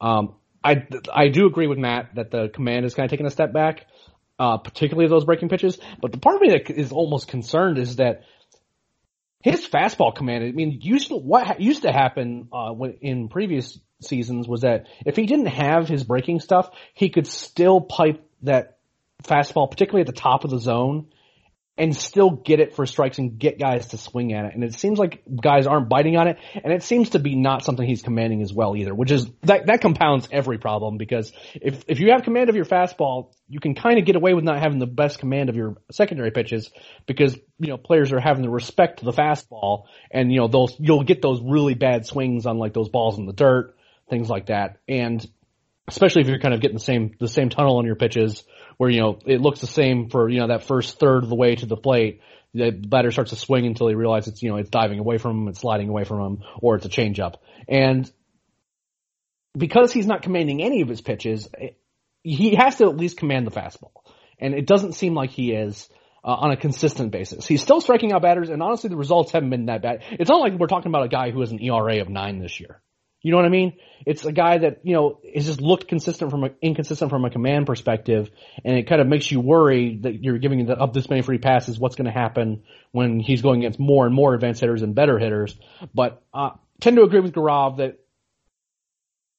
Um, 0.00 0.34
I 0.62 0.86
I 1.12 1.28
do 1.28 1.46
agree 1.46 1.68
with 1.68 1.78
Matt 1.78 2.16
that 2.16 2.30
the 2.30 2.48
command 2.52 2.84
is 2.84 2.94
kind 2.94 3.04
of 3.04 3.10
taking 3.10 3.26
a 3.26 3.30
step 3.30 3.52
back 3.52 3.86
uh, 4.40 4.56
particularly 4.56 5.08
those 5.08 5.26
breaking 5.26 5.50
pitches. 5.50 5.78
But 6.00 6.12
the 6.12 6.18
part 6.18 6.36
of 6.36 6.42
me 6.42 6.48
that 6.50 6.70
is 6.70 6.90
almost 6.90 7.28
concerned 7.28 7.78
is 7.78 7.96
that 7.96 8.22
his 9.42 9.68
fastball 9.68 10.14
command. 10.14 10.44
I 10.44 10.50
mean, 10.52 10.80
used 10.82 11.08
to, 11.08 11.16
what 11.16 11.60
used 11.60 11.82
to 11.82 11.92
happen 11.92 12.48
uh, 12.50 12.70
when, 12.70 12.94
in 13.02 13.28
previous 13.28 13.78
seasons 14.00 14.48
was 14.48 14.62
that 14.62 14.86
if 15.04 15.16
he 15.16 15.26
didn't 15.26 15.46
have 15.46 15.88
his 15.88 16.04
breaking 16.04 16.40
stuff, 16.40 16.70
he 16.94 17.10
could 17.10 17.26
still 17.26 17.82
pipe 17.82 18.26
that 18.42 18.78
fastball, 19.22 19.70
particularly 19.70 20.00
at 20.00 20.06
the 20.06 20.20
top 20.20 20.44
of 20.44 20.50
the 20.50 20.58
zone, 20.58 21.08
and 21.80 21.96
still 21.96 22.28
get 22.28 22.60
it 22.60 22.76
for 22.76 22.84
strikes 22.84 23.16
and 23.16 23.38
get 23.38 23.58
guys 23.58 23.88
to 23.88 23.96
swing 23.96 24.34
at 24.34 24.44
it. 24.44 24.54
And 24.54 24.62
it 24.62 24.74
seems 24.74 24.98
like 24.98 25.22
guys 25.42 25.66
aren't 25.66 25.88
biting 25.88 26.18
on 26.18 26.28
it, 26.28 26.36
and 26.62 26.74
it 26.74 26.82
seems 26.82 27.10
to 27.10 27.18
be 27.18 27.34
not 27.34 27.64
something 27.64 27.86
he's 27.86 28.02
commanding 28.02 28.42
as 28.42 28.52
well 28.52 28.76
either, 28.76 28.94
which 28.94 29.10
is 29.10 29.26
that 29.44 29.66
that 29.66 29.80
compounds 29.80 30.28
every 30.30 30.58
problem 30.58 30.98
because 30.98 31.32
if 31.54 31.82
if 31.88 31.98
you 31.98 32.10
have 32.10 32.22
command 32.22 32.50
of 32.50 32.54
your 32.54 32.66
fastball, 32.66 33.32
you 33.48 33.60
can 33.60 33.74
kind 33.74 33.98
of 33.98 34.04
get 34.04 34.14
away 34.14 34.34
with 34.34 34.44
not 34.44 34.60
having 34.60 34.78
the 34.78 34.86
best 34.86 35.20
command 35.20 35.48
of 35.48 35.56
your 35.56 35.78
secondary 35.90 36.30
pitches 36.30 36.70
because 37.06 37.34
you 37.58 37.68
know 37.68 37.78
players 37.78 38.12
are 38.12 38.20
having 38.20 38.42
to 38.42 38.50
respect 38.50 38.98
to 38.98 39.06
the 39.06 39.12
fastball, 39.12 39.84
and 40.10 40.30
you 40.30 40.38
know 40.38 40.48
those 40.48 40.76
you'll 40.78 41.02
get 41.02 41.22
those 41.22 41.40
really 41.42 41.72
bad 41.72 42.04
swings 42.04 42.44
on 42.44 42.58
like 42.58 42.74
those 42.74 42.90
balls 42.90 43.18
in 43.18 43.24
the 43.24 43.32
dirt, 43.32 43.74
things 44.10 44.28
like 44.28 44.46
that, 44.46 44.76
and 44.86 45.26
especially 45.90 46.22
if 46.22 46.28
you're 46.28 46.38
kind 46.38 46.54
of 46.54 46.60
getting 46.60 46.76
the 46.76 46.82
same 46.82 47.14
the 47.18 47.28
same 47.28 47.50
tunnel 47.50 47.78
on 47.78 47.84
your 47.84 47.96
pitches 47.96 48.44
where 48.76 48.88
you 48.88 49.00
know 49.00 49.18
it 49.26 49.40
looks 49.40 49.60
the 49.60 49.66
same 49.66 50.08
for 50.08 50.28
you 50.28 50.40
know 50.40 50.48
that 50.48 50.64
first 50.64 50.98
third 50.98 51.22
of 51.22 51.28
the 51.28 51.34
way 51.34 51.54
to 51.54 51.66
the 51.66 51.76
plate. 51.76 52.20
The 52.54 52.70
batter 52.70 53.12
starts 53.12 53.30
to 53.30 53.36
swing 53.36 53.66
until 53.66 53.88
he 53.88 53.94
realizes 53.94 54.32
it's 54.32 54.42
you 54.42 54.50
know 54.50 54.56
it's 54.56 54.70
diving 54.70 54.98
away 54.98 55.18
from 55.18 55.42
him, 55.42 55.48
it's 55.48 55.60
sliding 55.60 55.88
away 55.88 56.04
from 56.04 56.20
him, 56.20 56.42
or 56.60 56.76
it's 56.76 56.86
a 56.86 56.88
changeup. 56.88 57.34
And 57.68 58.10
because 59.56 59.92
he's 59.92 60.06
not 60.06 60.22
commanding 60.22 60.62
any 60.62 60.80
of 60.82 60.88
his 60.88 61.00
pitches, 61.00 61.48
he 62.22 62.54
has 62.54 62.76
to 62.76 62.84
at 62.84 62.96
least 62.96 63.16
command 63.16 63.46
the 63.46 63.50
fastball, 63.50 63.92
and 64.38 64.54
it 64.54 64.66
doesn't 64.66 64.94
seem 64.94 65.14
like 65.14 65.30
he 65.30 65.52
is. 65.52 65.88
Uh, 66.22 66.34
on 66.34 66.50
a 66.50 66.56
consistent 66.58 67.12
basis. 67.12 67.46
He's 67.46 67.62
still 67.62 67.80
striking 67.80 68.12
out 68.12 68.20
batters, 68.20 68.50
and 68.50 68.62
honestly, 68.62 68.90
the 68.90 68.96
results 68.98 69.32
haven't 69.32 69.48
been 69.48 69.64
that 69.66 69.80
bad. 69.80 70.02
It's 70.10 70.28
not 70.28 70.42
like 70.42 70.52
we're 70.52 70.66
talking 70.66 70.90
about 70.90 71.04
a 71.04 71.08
guy 71.08 71.30
who 71.30 71.40
has 71.40 71.50
an 71.50 71.62
ERA 71.62 72.02
of 72.02 72.10
nine 72.10 72.40
this 72.40 72.60
year. 72.60 72.82
You 73.22 73.32
know 73.32 73.36
what 73.36 73.46
I 73.46 73.50
mean? 73.50 73.74
It's 74.06 74.24
a 74.24 74.32
guy 74.32 74.58
that, 74.58 74.80
you 74.82 74.94
know, 74.94 75.20
is 75.22 75.44
just 75.44 75.60
looked 75.60 75.88
consistent 75.88 76.30
from 76.30 76.44
a, 76.44 76.50
inconsistent 76.62 77.10
from 77.10 77.24
a 77.24 77.30
command 77.30 77.66
perspective, 77.66 78.30
and 78.64 78.78
it 78.78 78.88
kind 78.88 79.00
of 79.00 79.06
makes 79.06 79.30
you 79.30 79.40
worry 79.40 79.98
that 80.02 80.22
you're 80.22 80.38
giving 80.38 80.64
the, 80.66 80.74
up 80.74 80.94
this 80.94 81.10
many 81.10 81.20
free 81.20 81.38
passes. 81.38 81.78
What's 81.78 81.96
going 81.96 82.06
to 82.06 82.18
happen 82.18 82.62
when 82.92 83.20
he's 83.20 83.42
going 83.42 83.60
against 83.60 83.78
more 83.78 84.06
and 84.06 84.14
more 84.14 84.32
advanced 84.34 84.60
hitters 84.60 84.82
and 84.82 84.94
better 84.94 85.18
hitters? 85.18 85.54
But, 85.94 86.22
uh, 86.32 86.50
tend 86.80 86.96
to 86.96 87.02
agree 87.02 87.20
with 87.20 87.32
Gaurav 87.32 87.76
that 87.76 87.98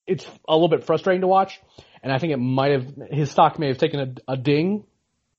it's 0.05 0.27
a 0.47 0.53
little 0.53 0.69
bit 0.69 0.83
frustrating 0.83 1.21
to 1.21 1.27
watch, 1.27 1.59
and 2.03 2.13
I 2.13 2.19
think 2.19 2.33
it 2.33 2.37
might 2.37 2.73
have, 2.73 2.85
his 3.09 3.31
stock 3.31 3.57
may 3.57 3.69
have 3.69 3.79
taken 3.79 3.99
a, 4.27 4.33
a 4.33 4.37
ding. 4.37 4.85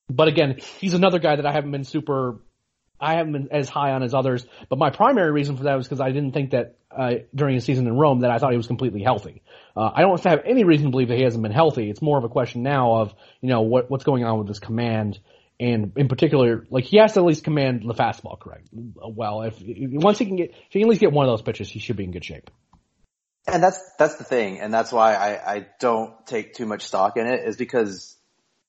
But 0.09 0.29
again, 0.29 0.59
he's 0.81 0.95
another 0.95 1.21
guy 1.21 1.37
that 1.37 1.47
I 1.47 1.53
haven't 1.53 1.71
been 1.71 1.85
super 1.85 2.41
I 3.03 3.15
haven't 3.15 3.33
been 3.33 3.49
as 3.51 3.69
high 3.69 3.91
on 3.93 4.05
as 4.05 4.15
others, 4.15 4.47
but 4.69 4.79
my 4.79 4.91
primary 4.91 5.33
reason 5.33 5.57
for 5.57 5.65
that 5.65 5.75
was 5.75 5.89
because 5.89 6.01
I 6.01 6.13
didn't 6.13 6.33
think 6.33 6.53
that 6.53 6.77
uh, 6.97 7.15
during 7.35 7.57
his 7.57 7.65
season 7.65 7.87
in 7.89 7.97
Rome 7.97 8.21
that 8.21 8.31
I 8.31 8.39
thought 8.39 8.53
he 8.53 8.57
was 8.57 8.69
completely 8.69 9.03
healthy. 9.03 9.43
Uh, 9.77 9.91
I 9.93 10.03
don't 10.03 10.23
have 10.23 10.43
any 10.45 10.63
reason 10.63 10.87
to 10.87 10.91
believe 10.91 11.09
that 11.09 11.17
he 11.17 11.25
hasn't 11.25 11.43
been 11.43 11.53
healthy. 11.53 11.91
It's 11.91 12.01
more 12.01 12.17
of 12.17 12.25
a 12.25 12.29
question 12.29 12.63
now 12.63 12.95
of 12.97 13.15
you 13.41 13.49
know 13.49 13.63
what 13.63 13.91
what's 13.91 14.05
going 14.05 14.25
on 14.25 14.39
with 14.39 14.47
this 14.47 14.61
command, 14.61 15.19
and 15.59 15.93
in 15.97 16.07
particular, 16.07 16.65
like 16.71 16.85
he 16.85 16.99
has 16.99 17.15
to 17.15 17.21
at 17.21 17.27
least 17.27 17.43
command 17.43 17.83
the 17.85 17.95
fastball 17.95 18.39
correct. 18.39 18.69
Well, 18.73 19.43
if 19.43 19.57
once 19.61 20.19
he 20.19 20.27
can 20.27 20.37
get 20.37 20.51
if 20.51 20.57
he 20.71 20.79
can 20.79 20.89
at 20.89 20.91
least 20.91 21.01
get 21.01 21.13
one 21.13 21.27
of 21.27 21.33
those 21.33 21.43
pitches, 21.43 21.69
he 21.69 21.81
should 21.81 21.97
be 21.97 22.05
in 22.05 22.13
good 22.13 22.25
shape. 22.25 22.51
And 23.49 23.61
that's 23.61 23.81
that's 23.99 24.15
the 24.15 24.25
thing, 24.25 24.61
and 24.61 24.73
that's 24.73 24.93
why 24.93 25.15
I, 25.15 25.55
I 25.55 25.67
don't 25.81 26.25
take 26.27 26.55
too 26.55 26.67
much 26.67 26.85
stock 26.85 27.17
in 27.17 27.27
it, 27.27 27.41
is 27.45 27.57
because 27.57 28.17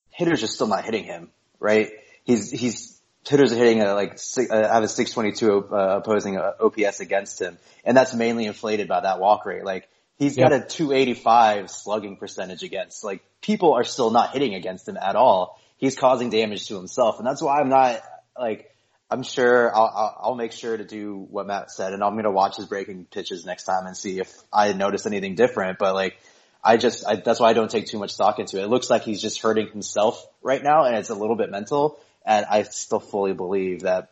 hitters 0.09 0.41
are 0.41 0.47
still 0.47 0.67
not 0.67 0.85
hitting 0.85 1.03
him, 1.03 1.29
right? 1.59 1.91
He's 2.23 2.49
he's 2.49 2.92
hitters 3.27 3.51
are 3.51 3.57
hitting 3.57 3.81
a 3.81 3.93
like 3.93 4.19
uh, 4.37 4.73
have 4.73 4.83
a 4.83 4.87
622 4.87 5.73
uh, 5.73 5.97
opposing 5.97 6.37
uh, 6.37 6.53
OPS 6.59 6.99
against 6.99 7.41
him, 7.41 7.57
and 7.83 7.95
that's 7.95 8.13
mainly 8.13 8.45
inflated 8.45 8.87
by 8.87 9.01
that 9.01 9.19
walk 9.19 9.45
rate. 9.45 9.63
Like 9.63 9.87
he's 10.17 10.37
yep. 10.37 10.49
got 10.49 10.61
a 10.61 10.65
285 10.65 11.69
slugging 11.69 12.17
percentage 12.17 12.63
against. 12.63 13.03
Like 13.03 13.23
people 13.41 13.73
are 13.73 13.83
still 13.83 14.11
not 14.11 14.31
hitting 14.31 14.55
against 14.55 14.87
him 14.87 14.97
at 14.97 15.15
all. 15.15 15.59
He's 15.77 15.95
causing 15.97 16.29
damage 16.29 16.67
to 16.67 16.75
himself, 16.75 17.17
and 17.17 17.27
that's 17.27 17.41
why 17.41 17.59
I'm 17.59 17.69
not 17.69 18.01
like. 18.39 18.69
I'm 19.11 19.21
sure 19.21 19.75
I'll, 19.75 19.93
I'll, 19.95 20.17
I'll 20.23 20.35
make 20.35 20.53
sure 20.53 20.75
to 20.75 20.83
do 20.83 21.27
what 21.29 21.45
Matt 21.45 21.69
said, 21.69 21.93
and 21.93 22.03
I'm 22.03 22.15
gonna 22.15 22.31
watch 22.31 22.55
his 22.55 22.65
breaking 22.65 23.05
pitches 23.05 23.45
next 23.45 23.65
time 23.65 23.85
and 23.85 23.95
see 23.95 24.19
if 24.19 24.33
I 24.51 24.73
notice 24.73 25.05
anything 25.05 25.35
different. 25.35 25.77
But 25.77 25.93
like, 25.93 26.17
I 26.63 26.77
just 26.77 27.05
I, 27.05 27.17
that's 27.17 27.39
why 27.39 27.49
I 27.49 27.53
don't 27.53 27.69
take 27.69 27.85
too 27.85 27.99
much 27.99 28.11
stock 28.11 28.39
into 28.39 28.57
it. 28.57 28.63
It 28.63 28.69
looks 28.69 28.89
like 28.89 29.03
he's 29.03 29.21
just 29.21 29.39
hurting 29.39 29.67
himself 29.67 30.25
right 30.41 30.63
now, 30.63 30.85
and 30.85 30.95
it's 30.95 31.11
a 31.11 31.15
little 31.15 31.35
bit 31.35 31.51
mental 31.51 31.99
and 32.25 32.45
I 32.45 32.63
still 32.63 32.99
fully 32.99 33.33
believe 33.33 33.81
that 33.81 34.11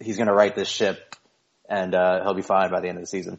he's 0.00 0.16
going 0.16 0.28
to 0.28 0.34
right 0.34 0.54
this 0.54 0.68
ship, 0.68 1.16
and 1.68 1.94
uh, 1.94 2.22
he'll 2.22 2.34
be 2.34 2.42
fine 2.42 2.70
by 2.70 2.80
the 2.80 2.88
end 2.88 2.98
of 2.98 3.02
the 3.02 3.08
season. 3.08 3.38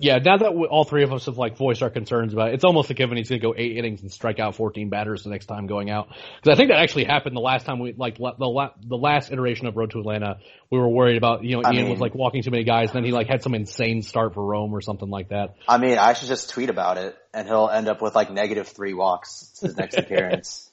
Yeah, 0.00 0.18
now 0.18 0.36
that 0.36 0.48
all 0.48 0.84
three 0.84 1.02
of 1.02 1.12
us 1.12 1.26
have 1.26 1.38
like 1.38 1.56
voiced 1.56 1.82
our 1.82 1.90
concerns 1.90 2.32
about 2.32 2.48
it, 2.48 2.54
it's 2.54 2.64
almost 2.64 2.88
a 2.90 2.94
given 2.94 3.16
he's 3.16 3.28
going 3.28 3.40
to 3.40 3.46
go 3.46 3.54
eight 3.56 3.76
innings 3.76 4.00
and 4.02 4.12
strike 4.12 4.38
out 4.38 4.54
14 4.54 4.90
batters 4.90 5.24
the 5.24 5.30
next 5.30 5.46
time 5.46 5.66
going 5.66 5.90
out. 5.90 6.08
Because 6.08 6.54
I 6.54 6.56
think 6.56 6.70
that 6.70 6.78
actually 6.78 7.04
happened 7.04 7.34
the 7.34 7.40
last 7.40 7.66
time 7.66 7.80
we 7.80 7.94
like 7.94 8.16
the 8.16 8.46
la- 8.46 8.70
the 8.80 8.96
last 8.96 9.32
iteration 9.32 9.66
of 9.66 9.76
Road 9.76 9.90
to 9.92 9.98
Atlanta. 9.98 10.38
We 10.70 10.78
were 10.78 10.88
worried 10.88 11.16
about 11.16 11.42
you 11.42 11.56
know 11.56 11.62
I 11.64 11.72
Ian 11.72 11.82
mean, 11.84 11.90
was 11.90 12.00
like 12.00 12.14
walking 12.14 12.42
too 12.42 12.52
many 12.52 12.62
guys, 12.62 12.90
and 12.90 12.96
then 12.96 13.04
he 13.04 13.10
like 13.10 13.26
had 13.26 13.42
some 13.42 13.54
insane 13.54 14.02
start 14.02 14.34
for 14.34 14.44
Rome 14.44 14.72
or 14.72 14.80
something 14.80 15.10
like 15.10 15.30
that. 15.30 15.56
I 15.66 15.78
mean, 15.78 15.98
I 15.98 16.12
should 16.12 16.28
just 16.28 16.50
tweet 16.50 16.70
about 16.70 16.98
it, 16.98 17.16
and 17.34 17.48
he'll 17.48 17.68
end 17.68 17.88
up 17.88 18.00
with 18.00 18.14
like 18.14 18.30
negative 18.30 18.68
three 18.68 18.94
walks 18.94 19.58
his 19.60 19.76
next 19.76 19.96
appearance. 19.98 20.67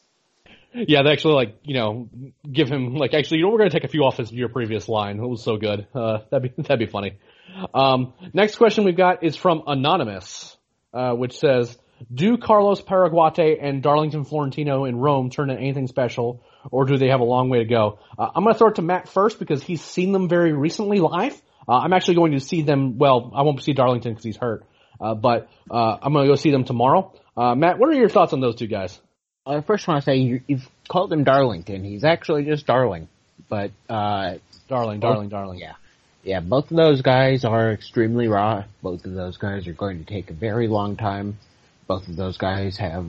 Yeah, 0.76 1.04
they 1.04 1.12
actually 1.12 1.36
like 1.36 1.60
you 1.64 1.74
know 1.74 2.10
give 2.52 2.70
him 2.70 2.96
like 2.96 3.14
actually 3.14 3.38
you 3.38 3.46
know 3.46 3.52
we're 3.52 3.60
gonna 3.60 3.70
take 3.70 3.86
a 3.86 3.90
few 3.90 4.04
off 4.04 4.18
his 4.18 4.32
your 4.32 4.50
previous 4.50 4.90
line. 4.90 5.20
It 5.20 5.28
was 5.28 5.44
so 5.44 5.58
good. 5.58 5.88
Uh, 5.96 6.20
that'd 6.30 6.56
be 6.56 6.62
that'd 6.62 6.80
be 6.80 6.92
funny. 6.92 7.18
Um, 7.74 8.14
next 8.34 8.58
question 8.58 8.84
we've 8.84 8.98
got 8.98 9.24
is 9.24 9.38
from 9.38 9.64
anonymous, 9.68 10.58
uh, 10.94 11.14
which 11.14 11.38
says, 11.38 11.78
"Do 12.14 12.38
Carlos 12.38 12.82
Paraguate 12.82 13.58
and 13.62 13.82
Darlington 13.82 14.26
Florentino 14.26 14.84
in 14.84 14.98
Rome 14.98 15.30
turn 15.30 15.50
into 15.50 15.62
anything 15.62 15.88
special, 15.88 16.44
or 16.72 16.84
do 16.86 16.98
they 16.98 17.08
have 17.08 17.22
a 17.22 17.26
long 17.26 17.50
way 17.50 17.60
to 17.60 17.66
go?" 17.66 18.00
Uh, 18.18 18.30
I'm 18.36 18.44
gonna 18.44 18.56
throw 18.58 18.70
it 18.70 18.76
to 18.76 18.82
Matt 18.82 19.08
first 19.08 19.40
because 19.40 19.64
he's 19.64 19.82
seen 19.82 20.12
them 20.12 20.28
very 20.28 20.52
recently 20.52 21.00
live. 21.00 21.42
Uh, 21.68 21.78
I'm 21.78 21.94
actually 21.94 22.16
going 22.16 22.34
to 22.34 22.42
see 22.42 22.64
them. 22.64 22.98
Well, 22.98 23.32
I 23.34 23.44
won't 23.44 23.64
see 23.64 23.74
Darlington 23.74 24.12
because 24.12 24.26
he's 24.26 24.38
hurt, 24.38 24.66
uh, 25.00 25.16
but 25.16 25.48
uh, 25.72 25.98
I'm 26.02 26.12
gonna 26.12 26.28
go 26.28 26.36
see 26.36 26.52
them 26.52 26.66
tomorrow. 26.66 27.14
Matt, 27.38 27.80
what 27.80 27.90
are 27.90 27.94
your 27.94 28.10
thoughts 28.10 28.34
on 28.34 28.42
those 28.42 28.56
two 28.56 28.68
guys? 28.68 29.00
I 29.46 29.62
first 29.62 29.88
want 29.88 30.04
to 30.04 30.06
say 30.06 30.18
you, 30.18 30.42
have 30.50 30.68
called 30.88 31.14
him 31.14 31.24
Darlington. 31.24 31.84
He's 31.84 32.04
actually 32.04 32.46
just 32.46 32.66
Darling, 32.66 33.08
but 33.48 33.72
uh, 33.90 34.36
Darling, 34.68 35.00
Darling, 35.00 35.30
Darling. 35.30 35.60
Yeah, 35.60 35.74
yeah. 36.24 36.40
Both 36.40 36.72
of 36.72 36.78
those 36.78 37.02
guys 37.02 37.46
are 37.46 37.72
extremely 37.72 38.28
raw. 38.28 38.64
Both 38.82 39.06
of 39.06 39.14
those 39.14 39.38
guys 39.38 39.68
are 39.68 39.74
going 39.74 40.04
to 40.04 40.06
take 40.06 40.32
a 40.32 40.34
very 40.34 40.68
long 40.68 40.96
time. 40.96 41.38
Both 41.88 42.08
of 42.08 42.16
those 42.16 42.38
guys 42.38 42.78
have 42.78 43.06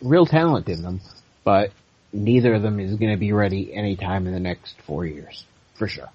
real 0.00 0.24
talent 0.24 0.68
in 0.68 0.82
them, 0.82 1.02
but 1.44 1.72
neither 2.12 2.54
of 2.54 2.62
them 2.62 2.80
is 2.80 2.96
going 2.96 3.12
to 3.12 3.18
be 3.18 3.32
ready 3.32 3.74
anytime 3.74 4.26
in 4.26 4.32
the 4.32 4.40
next 4.40 4.76
four 4.86 5.04
years, 5.04 5.44
for 5.74 5.88
sure. 5.88 6.08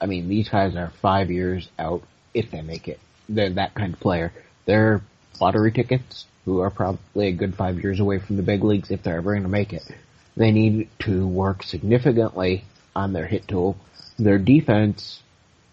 I 0.00 0.06
mean, 0.06 0.28
these 0.28 0.48
guys 0.48 0.76
are 0.76 0.92
five 1.02 1.30
years 1.30 1.68
out 1.78 2.02
if 2.32 2.50
they 2.50 2.62
make 2.62 2.88
it. 2.88 3.00
They're 3.28 3.50
that 3.50 3.74
kind 3.74 3.92
of 3.92 4.00
player. 4.00 4.32
They're 4.64 5.02
lottery 5.40 5.72
tickets 5.72 6.24
who 6.44 6.60
are 6.60 6.70
probably 6.70 7.28
a 7.28 7.32
good 7.32 7.54
five 7.54 7.82
years 7.82 8.00
away 8.00 8.18
from 8.18 8.36
the 8.36 8.42
big 8.42 8.62
leagues 8.62 8.90
if 8.90 9.02
they're 9.02 9.16
ever 9.16 9.32
going 9.32 9.42
to 9.42 9.48
make 9.48 9.72
it. 9.72 9.84
They 10.36 10.50
need 10.50 10.88
to 11.00 11.26
work 11.26 11.62
significantly 11.62 12.64
on 12.94 13.12
their 13.12 13.26
hit 13.26 13.48
tool. 13.48 13.76
Their 14.18 14.38
defense, 14.38 15.22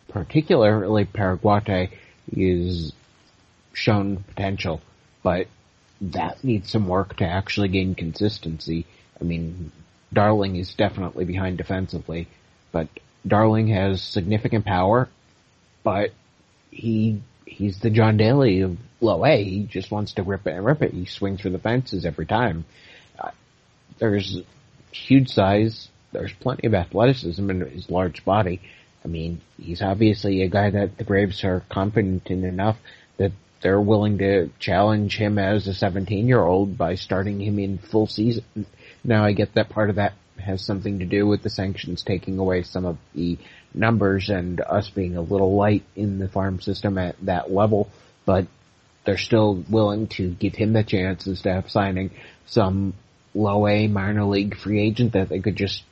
particularly 0.07 1.05
Paraguate, 1.05 1.91
is 2.32 2.93
shown 3.74 4.17
potential, 4.17 4.82
but 5.24 5.47
that 6.01 6.43
needs 6.43 6.72
some 6.72 6.88
work 6.88 7.17
to 7.17 7.26
actually 7.26 7.67
gain 7.67 7.95
consistency. 7.95 8.86
I 9.19 9.24
mean, 9.24 9.72
Darling 10.13 10.55
is 10.55 10.74
definitely 10.74 11.26
behind 11.26 11.57
defensively, 11.57 12.28
but 12.72 12.88
Darling 13.26 13.67
has 13.67 14.01
significant 14.01 14.65
power, 14.65 15.09
but 15.84 16.11
he 16.72 17.22
he's 17.52 17.80
the 17.80 17.89
John 17.89 18.18
Daly 18.18 18.62
of 18.62 18.78
low 18.99 19.26
A. 19.26 19.43
He 19.43 19.64
just 19.64 19.91
wants 19.91 20.14
to 20.14 20.24
rip 20.24 20.47
it 20.47 20.56
and 20.56 20.66
rip 20.66 20.82
it. 20.82 20.93
He 20.93 21.06
swings 21.06 21.41
for 21.41 21.49
the 21.49 21.60
fences 21.60 22.06
every 22.06 22.26
time. 22.26 22.66
Uh, 23.20 23.32
there's 23.99 24.41
huge 24.91 25.30
size. 25.30 25.89
There's 26.12 26.34
plenty 26.34 26.68
of 26.68 26.74
athleticism 26.74 27.49
in 27.49 27.62
his 27.62 27.89
large 27.89 28.26
body. 28.26 28.62
I 29.04 29.08
mean, 29.08 29.41
he's 29.60 29.82
obviously 29.82 30.43
a 30.43 30.47
guy 30.47 30.70
that 30.70 30.97
the 30.97 31.04
Braves 31.04 31.43
are 31.43 31.64
confident 31.70 32.28
in 32.28 32.43
enough 32.43 32.78
that 33.18 33.32
they're 33.62 33.82
willing 33.82 34.18
to 34.20 34.49
challenge 34.60 35.18
him 35.18 35.38
as 35.38 35.68
a 35.68 35.74
17 35.74 36.28
year 36.28 36.43
old 36.43 36.78
by 36.78 36.95
starting 36.95 37.39
him 37.39 37.60
in 37.60 37.78
full 37.78 38.08
season. 38.08 38.66
Now 39.04 39.26
I 39.26 39.34
get 39.34 39.56
that 39.56 39.70
part 39.70 39.89
of 39.89 39.95
that 39.97 40.14
has 40.39 40.64
something 40.64 40.99
to 40.99 41.06
do 41.06 41.28
with 41.28 41.43
the 41.43 41.49
sanctions 41.49 42.04
taking 42.04 42.39
away 42.39 42.64
some 42.64 42.86
of 42.86 42.97
the 43.14 43.38
numbers 43.74 44.30
and 44.30 44.59
us 44.61 44.89
being 44.89 45.15
a 45.15 45.22
little 45.22 45.55
light 45.55 45.84
in 45.95 46.19
the 46.19 46.28
farm 46.28 46.59
system 46.61 46.97
at 46.97 47.15
that 47.26 47.51
level, 47.51 47.89
but 48.26 48.47
they're 49.05 49.17
still 49.17 49.63
willing 49.69 50.07
to 50.07 50.30
give 50.30 50.53
him 50.53 50.74
the 50.74 50.84
chance 50.84 51.26
instead 51.28 51.57
of 51.57 51.69
signing 51.69 52.11
some 52.47 52.93
low 53.34 53.67
A 53.67 53.88
minor 53.88 54.26
league 54.26 54.57
free 54.57 54.80
agent 54.82 55.13
that 55.13 55.30
they 55.30 55.39
could 55.39 55.55
just 55.55 55.84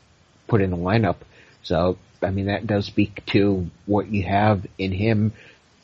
put 0.47 0.61
in 0.61 0.71
the 0.71 0.77
lineup. 0.77 1.17
So, 1.63 1.97
I 2.21 2.31
mean, 2.31 2.47
that 2.47 2.67
does 2.67 2.85
speak 2.85 3.25
to 3.27 3.69
what 3.85 4.07
you 4.07 4.23
have 4.23 4.65
in 4.77 4.91
him. 4.91 5.33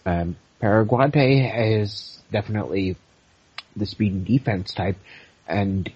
Um, 0.05 0.35
is 0.61 2.19
definitely 2.31 2.95
the 3.75 3.85
speed 3.85 4.13
and 4.13 4.25
defense 4.25 4.73
type, 4.73 4.97
and 5.47 5.91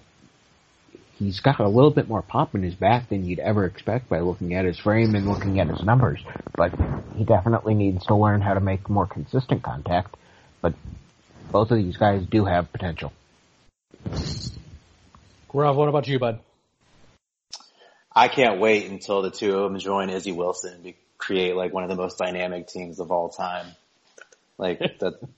he's 1.20 1.40
got 1.40 1.60
a 1.60 1.68
little 1.68 1.90
bit 1.90 2.08
more 2.08 2.22
pop 2.22 2.54
in 2.54 2.62
his 2.62 2.74
back 2.74 3.10
than 3.10 3.24
you'd 3.24 3.38
ever 3.38 3.66
expect 3.66 4.08
by 4.08 4.20
looking 4.20 4.54
at 4.54 4.64
his 4.64 4.78
frame 4.78 5.14
and 5.14 5.28
looking 5.28 5.60
at 5.60 5.68
his 5.68 5.82
numbers. 5.82 6.18
But 6.56 6.72
he 7.16 7.24
definitely 7.24 7.74
needs 7.74 8.06
to 8.06 8.16
learn 8.16 8.40
how 8.40 8.54
to 8.54 8.60
make 8.60 8.88
more 8.88 9.06
consistent 9.06 9.62
contact. 9.62 10.16
But 10.62 10.74
both 11.52 11.70
of 11.70 11.76
these 11.76 11.96
guys 11.96 12.24
do 12.24 12.46
have 12.46 12.72
potential. 12.72 13.12
Gaurav, 15.50 15.74
what 15.76 15.88
about 15.88 16.08
you, 16.08 16.18
bud? 16.18 16.40
I 18.12 18.28
can't 18.28 18.58
wait 18.58 18.90
until 18.90 19.22
the 19.22 19.30
two 19.30 19.56
of 19.56 19.70
them 19.70 19.78
join 19.78 20.10
Izzy 20.10 20.32
Wilson 20.32 20.82
to 20.82 20.92
create 21.18 21.54
like 21.54 21.72
one 21.72 21.84
of 21.84 21.90
the 21.90 21.96
most 21.96 22.18
dynamic 22.18 22.66
teams 22.66 22.98
of 22.98 23.12
all 23.12 23.28
time. 23.28 23.66
Like 24.58 24.78
that. 24.78 25.14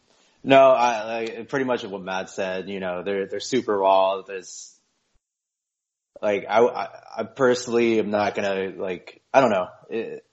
No, 0.44 0.70
I 0.72 1.04
like 1.04 1.48
pretty 1.48 1.66
much 1.66 1.84
what 1.84 2.02
Matt 2.02 2.28
said. 2.28 2.68
You 2.68 2.80
know, 2.80 3.04
they're 3.04 3.26
they're 3.26 3.38
super 3.38 3.78
raw. 3.78 4.22
There's 4.22 4.71
like 6.20 6.46
I 6.48 6.60
I, 6.60 6.88
I 7.18 7.22
personally 7.24 7.98
am 7.98 8.10
not 8.10 8.34
gonna 8.34 8.72
like 8.76 9.22
I 9.32 9.40
don't 9.40 9.50
know. 9.50 9.68
It, 9.90 10.24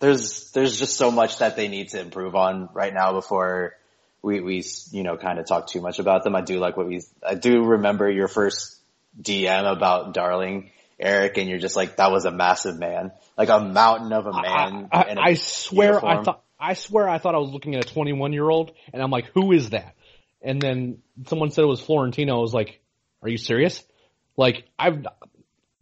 there's 0.00 0.50
there's 0.52 0.78
just 0.78 0.96
so 0.96 1.10
much 1.10 1.38
that 1.38 1.56
they 1.56 1.68
need 1.68 1.90
to 1.90 2.00
improve 2.00 2.34
on 2.34 2.68
right 2.72 2.94
now 2.94 3.12
before 3.12 3.74
we 4.22 4.40
we 4.40 4.64
you 4.90 5.02
know 5.02 5.16
kind 5.16 5.38
of 5.38 5.46
talk 5.46 5.68
too 5.68 5.80
much 5.80 5.98
about 5.98 6.24
them. 6.24 6.34
I 6.34 6.40
do 6.40 6.58
like 6.58 6.76
what 6.76 6.86
we 6.86 7.02
I 7.26 7.34
do 7.34 7.64
remember 7.64 8.10
your 8.10 8.28
first 8.28 8.76
DM 9.20 9.70
about 9.70 10.14
Darling 10.14 10.70
Eric, 10.98 11.38
and 11.38 11.48
you're 11.48 11.58
just 11.58 11.76
like 11.76 11.96
that 11.96 12.10
was 12.10 12.24
a 12.24 12.30
massive 12.30 12.78
man, 12.78 13.12
like 13.36 13.48
a 13.48 13.60
mountain 13.60 14.12
of 14.12 14.26
a 14.26 14.32
man. 14.32 14.88
I, 14.92 15.02
I, 15.02 15.14
I 15.18 15.34
swear 15.34 15.88
uniform. 15.88 16.18
I 16.18 16.22
thought 16.22 16.44
I 16.60 16.74
swear 16.74 17.08
I 17.08 17.18
thought 17.18 17.34
I 17.34 17.38
was 17.38 17.50
looking 17.50 17.74
at 17.76 17.84
a 17.84 17.88
21 17.88 18.32
year 18.32 18.48
old 18.48 18.72
and 18.92 19.02
I'm 19.02 19.10
like, 19.10 19.30
who 19.34 19.52
is 19.52 19.70
that? 19.70 19.94
And 20.42 20.60
then 20.60 20.98
someone 21.26 21.50
said 21.50 21.62
it 21.62 21.68
was 21.68 21.80
Florentino. 21.80 22.36
I 22.36 22.40
was 22.40 22.54
like, 22.54 22.80
are 23.22 23.28
you 23.28 23.38
serious? 23.38 23.82
Like 24.38 24.64
I've, 24.78 25.04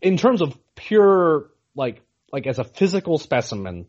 in 0.00 0.16
terms 0.16 0.40
of 0.40 0.58
pure, 0.74 1.50
like, 1.76 2.02
like 2.32 2.46
as 2.48 2.58
a 2.58 2.64
physical 2.64 3.18
specimen, 3.18 3.86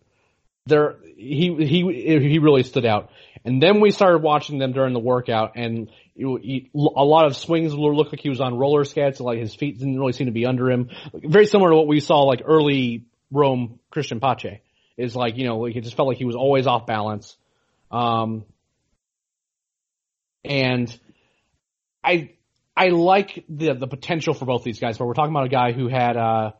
there, 0.66 0.98
he, 1.16 1.56
he, 1.58 2.20
he 2.20 2.40
really 2.40 2.64
stood 2.64 2.86
out. 2.86 3.10
And 3.46 3.64
then 3.64 3.80
we 3.80 3.92
started 3.92 4.22
watching 4.22 4.60
them 4.60 4.74
during 4.74 4.94
the 4.94 5.00
workout 5.00 5.54
and 5.56 5.90
he, 6.14 6.70
a 6.76 7.04
lot 7.04 7.28
of 7.28 7.38
swings 7.38 7.74
looked 7.74 8.12
like 8.12 8.20
he 8.20 8.30
was 8.30 8.42
on 8.42 8.58
roller 8.58 8.84
skates. 8.84 9.22
Like 9.22 9.40
his 9.40 9.56
feet 9.56 9.80
didn't 9.80 9.98
really 9.98 10.12
seem 10.12 10.26
to 10.26 10.34
be 10.34 10.46
under 10.46 10.70
him. 10.70 10.90
Very 11.14 11.46
similar 11.46 11.70
to 11.70 11.76
what 11.76 11.88
we 11.88 12.02
saw 12.02 12.24
like 12.24 12.42
early 12.46 13.06
Rome 13.32 13.80
Cristian 13.92 14.20
Pache 14.20 14.62
is 14.98 15.16
like, 15.16 15.38
you 15.38 15.46
know, 15.46 15.60
like 15.60 15.76
it 15.78 15.82
just 15.82 15.96
felt 15.96 16.10
like 16.10 16.18
he 16.18 16.26
was 16.26 16.36
always 16.36 16.68
off 16.68 16.86
balance. 16.86 17.38
Um, 17.90 18.44
and 20.44 21.00
I, 22.04 22.32
I 22.78 22.90
like 22.90 23.44
the, 23.50 23.74
the 23.74 23.88
potential 23.88 24.36
for 24.36 24.46
both 24.46 24.64
these 24.64 24.80
guys, 24.80 25.00
but 25.00 25.08
we're 25.08 25.16
talking 25.16 25.32
about 25.32 25.48
a 25.48 25.50
guy 25.50 25.72
who 25.72 25.88
had, 25.88 26.16
uh, 26.16 26.52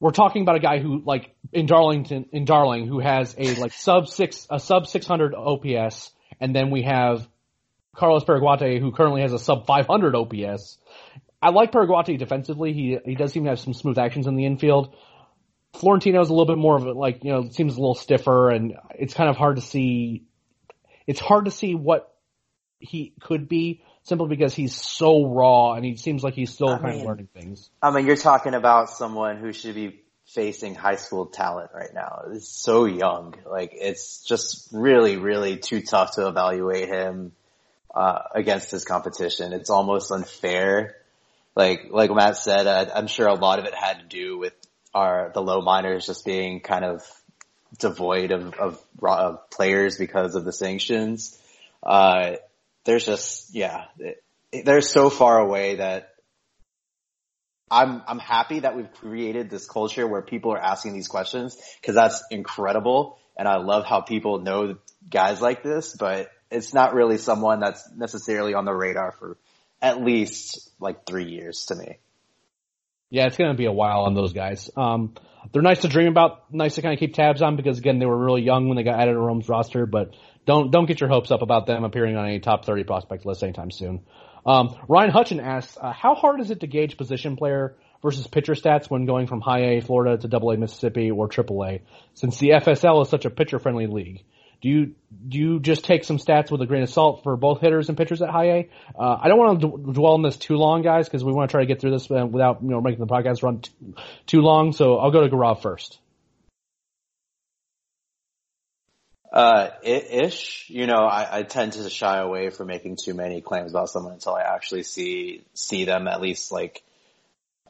we're 0.00 0.10
talking 0.10 0.42
about 0.42 0.56
a 0.56 0.60
guy 0.60 0.80
who, 0.80 1.00
like, 1.06 1.32
in 1.52 1.66
Darlington, 1.66 2.26
in 2.32 2.44
Darling, 2.44 2.88
who 2.88 2.98
has 2.98 3.36
a, 3.38 3.54
like, 3.54 3.72
sub 3.72 4.08
six, 4.08 4.48
a 4.50 4.58
sub 4.58 4.88
600 4.88 5.32
OPS, 5.32 6.10
and 6.40 6.54
then 6.56 6.72
we 6.72 6.82
have 6.82 7.28
Carlos 7.94 8.24
Paraguate, 8.24 8.80
who 8.80 8.90
currently 8.90 9.22
has 9.22 9.32
a 9.32 9.38
sub 9.38 9.64
500 9.64 10.16
OPS. 10.16 10.76
I 11.40 11.50
like 11.50 11.70
Paraguate 11.70 12.18
defensively. 12.18 12.72
He, 12.72 12.98
he 13.04 13.14
does 13.14 13.32
seem 13.32 13.44
to 13.44 13.50
have 13.50 13.60
some 13.60 13.74
smooth 13.74 13.96
actions 13.96 14.26
in 14.26 14.34
the 14.34 14.44
infield. 14.44 14.96
Florentino's 15.74 16.30
a 16.30 16.32
little 16.32 16.52
bit 16.52 16.58
more 16.58 16.76
of 16.76 16.84
a, 16.84 16.92
like, 16.92 17.22
you 17.22 17.30
know, 17.30 17.48
seems 17.48 17.76
a 17.76 17.80
little 17.80 17.94
stiffer 17.94 18.50
and 18.50 18.74
it's 18.98 19.14
kind 19.14 19.30
of 19.30 19.36
hard 19.36 19.54
to 19.56 19.62
see, 19.62 20.24
it's 21.06 21.20
hard 21.20 21.44
to 21.44 21.52
see 21.52 21.76
what 21.76 22.12
he 22.80 23.14
could 23.20 23.48
be 23.48 23.82
simply 24.04 24.28
because 24.28 24.54
he's 24.54 24.74
so 24.74 25.26
raw 25.26 25.72
and 25.72 25.84
he 25.84 25.96
seems 25.96 26.22
like 26.22 26.34
he's 26.34 26.52
still 26.52 26.68
I 26.68 26.78
kind 26.78 26.92
mean, 26.92 27.00
of 27.00 27.06
learning 27.06 27.28
things. 27.34 27.70
I 27.82 27.90
mean, 27.90 28.06
you're 28.06 28.16
talking 28.16 28.54
about 28.54 28.90
someone 28.90 29.38
who 29.38 29.52
should 29.52 29.74
be 29.74 30.00
facing 30.26 30.74
high 30.74 30.96
school 30.96 31.26
talent 31.26 31.70
right 31.74 31.92
now. 31.92 32.24
It's 32.32 32.48
so 32.48 32.84
young. 32.84 33.34
Like, 33.46 33.72
it's 33.72 34.22
just 34.24 34.68
really, 34.72 35.16
really 35.16 35.56
too 35.56 35.82
tough 35.82 36.16
to 36.16 36.28
evaluate 36.28 36.88
him, 36.88 37.32
uh, 37.94 38.20
against 38.34 38.70
his 38.70 38.84
competition. 38.84 39.52
It's 39.52 39.70
almost 39.70 40.10
unfair. 40.10 40.96
Like, 41.54 41.86
like 41.90 42.10
Matt 42.10 42.36
said, 42.36 42.66
uh, 42.66 42.86
I'm 42.94 43.06
sure 43.06 43.26
a 43.26 43.34
lot 43.34 43.58
of 43.58 43.64
it 43.66 43.74
had 43.74 44.00
to 44.00 44.06
do 44.06 44.38
with 44.38 44.54
are 44.94 45.32
the 45.34 45.42
low 45.42 45.60
minors 45.60 46.06
just 46.06 46.24
being 46.24 46.60
kind 46.60 46.84
of 46.84 47.02
devoid 47.78 48.30
of, 48.30 48.54
of, 48.54 48.84
of 49.02 49.50
players 49.50 49.98
because 49.98 50.36
of 50.36 50.44
the 50.44 50.52
sanctions. 50.52 51.36
Uh, 51.82 52.36
there's 52.84 53.06
just, 53.06 53.54
yeah, 53.54 53.84
they're 54.52 54.80
so 54.80 55.10
far 55.10 55.38
away 55.38 55.76
that 55.76 56.10
I'm, 57.70 58.02
I'm 58.06 58.18
happy 58.18 58.60
that 58.60 58.76
we've 58.76 58.92
created 58.92 59.50
this 59.50 59.66
culture 59.66 60.06
where 60.06 60.22
people 60.22 60.52
are 60.52 60.60
asking 60.60 60.94
these 60.94 61.08
questions 61.08 61.56
because 61.80 61.94
that's 61.94 62.22
incredible. 62.30 63.18
And 63.36 63.48
I 63.48 63.56
love 63.56 63.84
how 63.84 64.00
people 64.00 64.40
know 64.40 64.76
guys 65.08 65.40
like 65.40 65.62
this, 65.62 65.96
but 65.98 66.30
it's 66.50 66.72
not 66.72 66.94
really 66.94 67.18
someone 67.18 67.60
that's 67.60 67.88
necessarily 67.96 68.54
on 68.54 68.64
the 68.64 68.72
radar 68.72 69.12
for 69.12 69.36
at 69.82 70.02
least 70.02 70.70
like 70.78 71.04
three 71.04 71.30
years 71.30 71.66
to 71.66 71.74
me. 71.74 71.98
Yeah, 73.10 73.26
it's 73.26 73.36
going 73.36 73.50
to 73.50 73.56
be 73.56 73.66
a 73.66 73.72
while 73.72 74.02
on 74.02 74.14
those 74.14 74.32
guys. 74.32 74.70
Um, 74.76 75.14
they're 75.52 75.62
nice 75.62 75.80
to 75.80 75.88
dream 75.88 76.08
about, 76.08 76.52
nice 76.52 76.76
to 76.76 76.82
kind 76.82 76.94
of 76.94 77.00
keep 77.00 77.14
tabs 77.14 77.42
on 77.42 77.56
because 77.56 77.78
again, 77.78 77.98
they 77.98 78.06
were 78.06 78.16
really 78.16 78.42
young 78.42 78.68
when 78.68 78.76
they 78.76 78.82
got 78.82 78.98
added 79.00 79.12
to 79.12 79.18
Rome's 79.18 79.48
roster, 79.48 79.86
but 79.86 80.14
don't, 80.46 80.70
don't 80.70 80.86
get 80.86 81.00
your 81.00 81.08
hopes 81.08 81.30
up 81.30 81.42
about 81.42 81.66
them 81.66 81.84
appearing 81.84 82.16
on 82.16 82.26
any 82.26 82.40
top 82.40 82.64
30 82.64 82.84
prospect 82.84 83.26
list 83.26 83.42
anytime 83.42 83.70
soon. 83.70 84.00
Um, 84.46 84.76
Ryan 84.88 85.10
Hutchin 85.10 85.42
asks, 85.42 85.78
uh, 85.80 85.92
how 85.92 86.14
hard 86.14 86.40
is 86.40 86.50
it 86.50 86.60
to 86.60 86.66
gauge 86.66 86.96
position 86.96 87.36
player 87.36 87.76
versus 88.02 88.26
pitcher 88.26 88.52
stats 88.52 88.90
when 88.90 89.06
going 89.06 89.26
from 89.26 89.40
high 89.40 89.76
A 89.76 89.80
Florida 89.80 90.18
to 90.18 90.28
double 90.28 90.50
A 90.50 90.56
Mississippi 90.56 91.10
or 91.10 91.28
triple 91.28 91.64
A 91.64 91.80
since 92.12 92.38
the 92.38 92.50
FSL 92.50 93.02
is 93.02 93.08
such 93.08 93.24
a 93.24 93.30
pitcher 93.30 93.58
friendly 93.58 93.86
league? 93.86 94.22
Do 94.60 94.70
you 94.70 94.94
do 95.28 95.38
you 95.38 95.60
just 95.60 95.84
take 95.84 96.04
some 96.04 96.16
stats 96.16 96.50
with 96.50 96.62
a 96.62 96.66
grain 96.66 96.82
of 96.82 96.88
salt 96.88 97.22
for 97.22 97.36
both 97.36 97.60
hitters 97.60 97.90
and 97.90 97.98
pitchers 97.98 98.22
at 98.22 98.30
high 98.30 98.46
A? 98.46 98.68
Uh, 98.98 99.18
I 99.20 99.28
don't 99.28 99.38
want 99.38 99.60
to 99.60 99.66
d- 99.66 99.92
dwell 99.92 100.14
on 100.14 100.22
this 100.22 100.38
too 100.38 100.56
long, 100.56 100.80
guys, 100.80 101.06
because 101.06 101.22
we 101.22 101.32
want 101.32 101.50
to 101.50 101.52
try 101.52 101.60
to 101.60 101.66
get 101.66 101.82
through 101.82 101.90
this 101.90 102.10
uh, 102.10 102.24
without 102.24 102.62
you 102.62 102.70
know 102.70 102.80
making 102.80 103.00
the 103.00 103.06
podcast 103.06 103.42
run 103.42 103.60
t- 103.60 103.70
too 104.26 104.40
long. 104.40 104.72
So 104.72 104.96
I'll 104.96 105.10
go 105.10 105.20
to 105.20 105.28
Gaurav 105.28 105.60
first. 105.60 105.98
Uh, 109.34 109.70
ish. 109.82 110.66
You 110.68 110.86
know, 110.86 111.06
I, 111.06 111.38
I 111.38 111.42
tend 111.42 111.72
to 111.72 111.90
shy 111.90 112.18
away 112.18 112.50
from 112.50 112.68
making 112.68 112.96
too 112.96 113.14
many 113.14 113.40
claims 113.40 113.72
about 113.72 113.90
someone 113.90 114.12
until 114.12 114.34
I 114.34 114.42
actually 114.42 114.84
see 114.84 115.44
see 115.54 115.84
them 115.84 116.06
at 116.06 116.20
least 116.20 116.52
like 116.52 116.84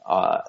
uh, 0.05 0.41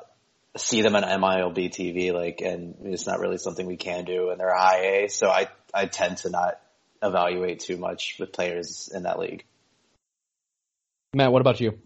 see 0.57 0.83
them 0.83 0.97
on 0.97 1.03
MILB 1.03 1.71
TV, 1.71 2.13
like, 2.13 2.41
and 2.41 2.75
it's 2.85 3.07
not 3.07 3.21
really 3.21 3.39
something 3.39 3.67
we 3.67 3.77
can 3.77 4.05
do, 4.05 4.31
and 4.31 4.41
they're 4.41 4.55
high 4.55 5.05
A, 5.05 5.09
so 5.09 5.29
I, 5.29 5.49
I 5.73 5.87
tend 5.87 6.19
to 6.19 6.31
not 6.31 6.61
evaluate 7.03 7.61
too 7.61 7.77
much 7.77 8.17
with 8.19 8.33
players 8.33 8.91
in 8.93 9.05
that 9.05 9.19
league. 9.19 9.45
Matt, 11.15 11.33
what 11.33 11.41
about 11.41 11.61
you? 11.61 11.79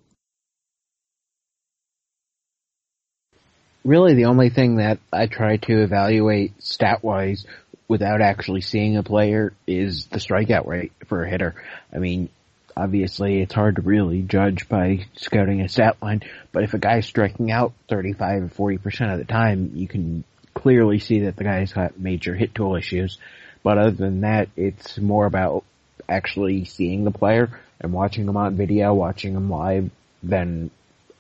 Really, 3.85 4.15
the 4.15 4.27
only 4.27 4.51
thing 4.51 4.77
that 4.77 4.99
I 5.13 5.27
try 5.27 5.57
to 5.57 5.83
evaluate 5.83 6.63
stat 6.63 7.03
wise 7.03 7.47
without 7.91 8.21
actually 8.21 8.61
seeing 8.61 8.97
a 8.97 9.03
player 9.03 9.53
is 9.67 10.07
the 10.07 10.21
strikeout 10.21 10.65
rate 10.65 10.93
for 11.07 11.25
a 11.25 11.29
hitter. 11.29 11.57
I 11.93 11.99
mean, 11.99 12.29
obviously 12.77 13.43
it's 13.43 13.53
hard 13.53 13.75
to 13.77 13.83
really 13.83 14.23
judge 14.23 14.69
by 14.69 15.07
scouting 15.17 15.61
a 15.61 15.69
stat 15.69 15.97
line, 16.01 16.23
but 16.53 16.63
if 16.63 16.73
a 16.73 16.79
guy's 16.79 17.05
striking 17.05 17.51
out 17.51 17.73
35 17.89 18.45
or 18.61 18.71
40% 18.77 19.13
of 19.13 19.19
the 19.19 19.25
time, 19.25 19.73
you 19.75 19.89
can 19.89 20.23
clearly 20.55 21.01
see 21.01 21.23
that 21.23 21.35
the 21.35 21.43
guy's 21.43 21.73
got 21.73 21.99
major 21.99 22.33
hit 22.33 22.55
tool 22.55 22.77
issues. 22.77 23.19
But 23.65 23.79
other 23.79 23.91
than 23.91 24.21
that, 24.21 24.51
it's 24.57 24.97
more 24.97 25.27
about 25.27 25.65
actually 26.09 26.67
seeing 26.67 27.03
the 27.03 27.11
player 27.11 27.51
and 27.81 27.93
watching 27.93 28.25
them 28.25 28.37
on 28.37 28.55
video, 28.55 28.95
watching 28.95 29.35
them 29.35 29.51
live 29.51 29.91
than 30.23 30.71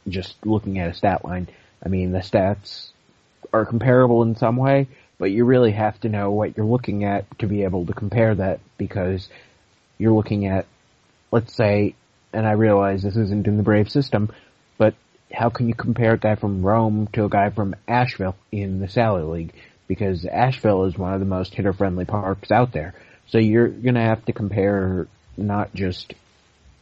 just 0.08 0.36
looking 0.46 0.78
at 0.78 0.90
a 0.90 0.94
stat 0.94 1.24
line. 1.24 1.48
I 1.84 1.88
mean, 1.88 2.12
the 2.12 2.20
stats 2.20 2.90
are 3.52 3.66
comparable 3.66 4.22
in 4.22 4.36
some 4.36 4.54
way, 4.54 4.86
but 5.20 5.30
you 5.30 5.44
really 5.44 5.70
have 5.70 6.00
to 6.00 6.08
know 6.08 6.32
what 6.32 6.56
you're 6.56 6.66
looking 6.66 7.04
at 7.04 7.38
to 7.38 7.46
be 7.46 7.62
able 7.62 7.86
to 7.86 7.92
compare 7.92 8.34
that 8.34 8.58
because 8.78 9.28
you're 9.98 10.14
looking 10.14 10.46
at 10.46 10.66
let's 11.30 11.54
say, 11.54 11.94
and 12.32 12.46
I 12.46 12.52
realize 12.52 13.02
this 13.02 13.16
isn't 13.16 13.46
in 13.46 13.56
the 13.56 13.62
Brave 13.62 13.90
system, 13.90 14.32
but 14.78 14.94
how 15.32 15.50
can 15.50 15.68
you 15.68 15.74
compare 15.74 16.14
a 16.14 16.18
guy 16.18 16.34
from 16.34 16.62
Rome 16.62 17.08
to 17.12 17.24
a 17.24 17.28
guy 17.28 17.50
from 17.50 17.76
Asheville 17.86 18.36
in 18.50 18.80
the 18.80 18.88
Sally 18.88 19.22
League? 19.22 19.52
Because 19.86 20.24
Asheville 20.24 20.84
is 20.84 20.98
one 20.98 21.14
of 21.14 21.20
the 21.20 21.26
most 21.26 21.54
hitter 21.54 21.72
friendly 21.72 22.04
parks 22.04 22.50
out 22.50 22.72
there. 22.72 22.94
So 23.28 23.38
you're 23.38 23.68
gonna 23.68 24.04
have 24.04 24.24
to 24.24 24.32
compare 24.32 25.06
not 25.36 25.74
just 25.74 26.14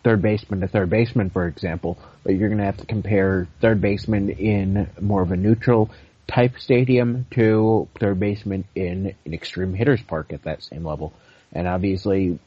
third 0.05 0.23
baseman 0.23 0.61
to 0.61 0.69
third 0.69 0.89
baseman, 0.89 1.31
for 1.31 1.47
example, 1.47 1.99
but 2.25 2.35
you're 2.35 2.49
gonna 2.49 2.65
have 2.65 2.79
to 2.79 2.87
compare 2.87 3.49
third 3.61 3.81
baseman 3.81 4.31
in 4.31 4.89
more 5.01 5.23
of 5.23 5.33
a 5.33 5.37
neutral 5.37 5.91
type 6.29 6.59
stadium 6.59 7.27
to 7.31 7.89
third 7.99 8.21
baseman 8.21 8.65
in 8.75 9.15
an 9.25 9.35
extreme 9.35 9.75
hitters 9.75 10.03
park 10.03 10.33
at 10.33 10.45
that 10.45 10.63
same 10.63 10.85
level. 10.85 11.13
And 11.53 11.67
obviously 11.67 12.39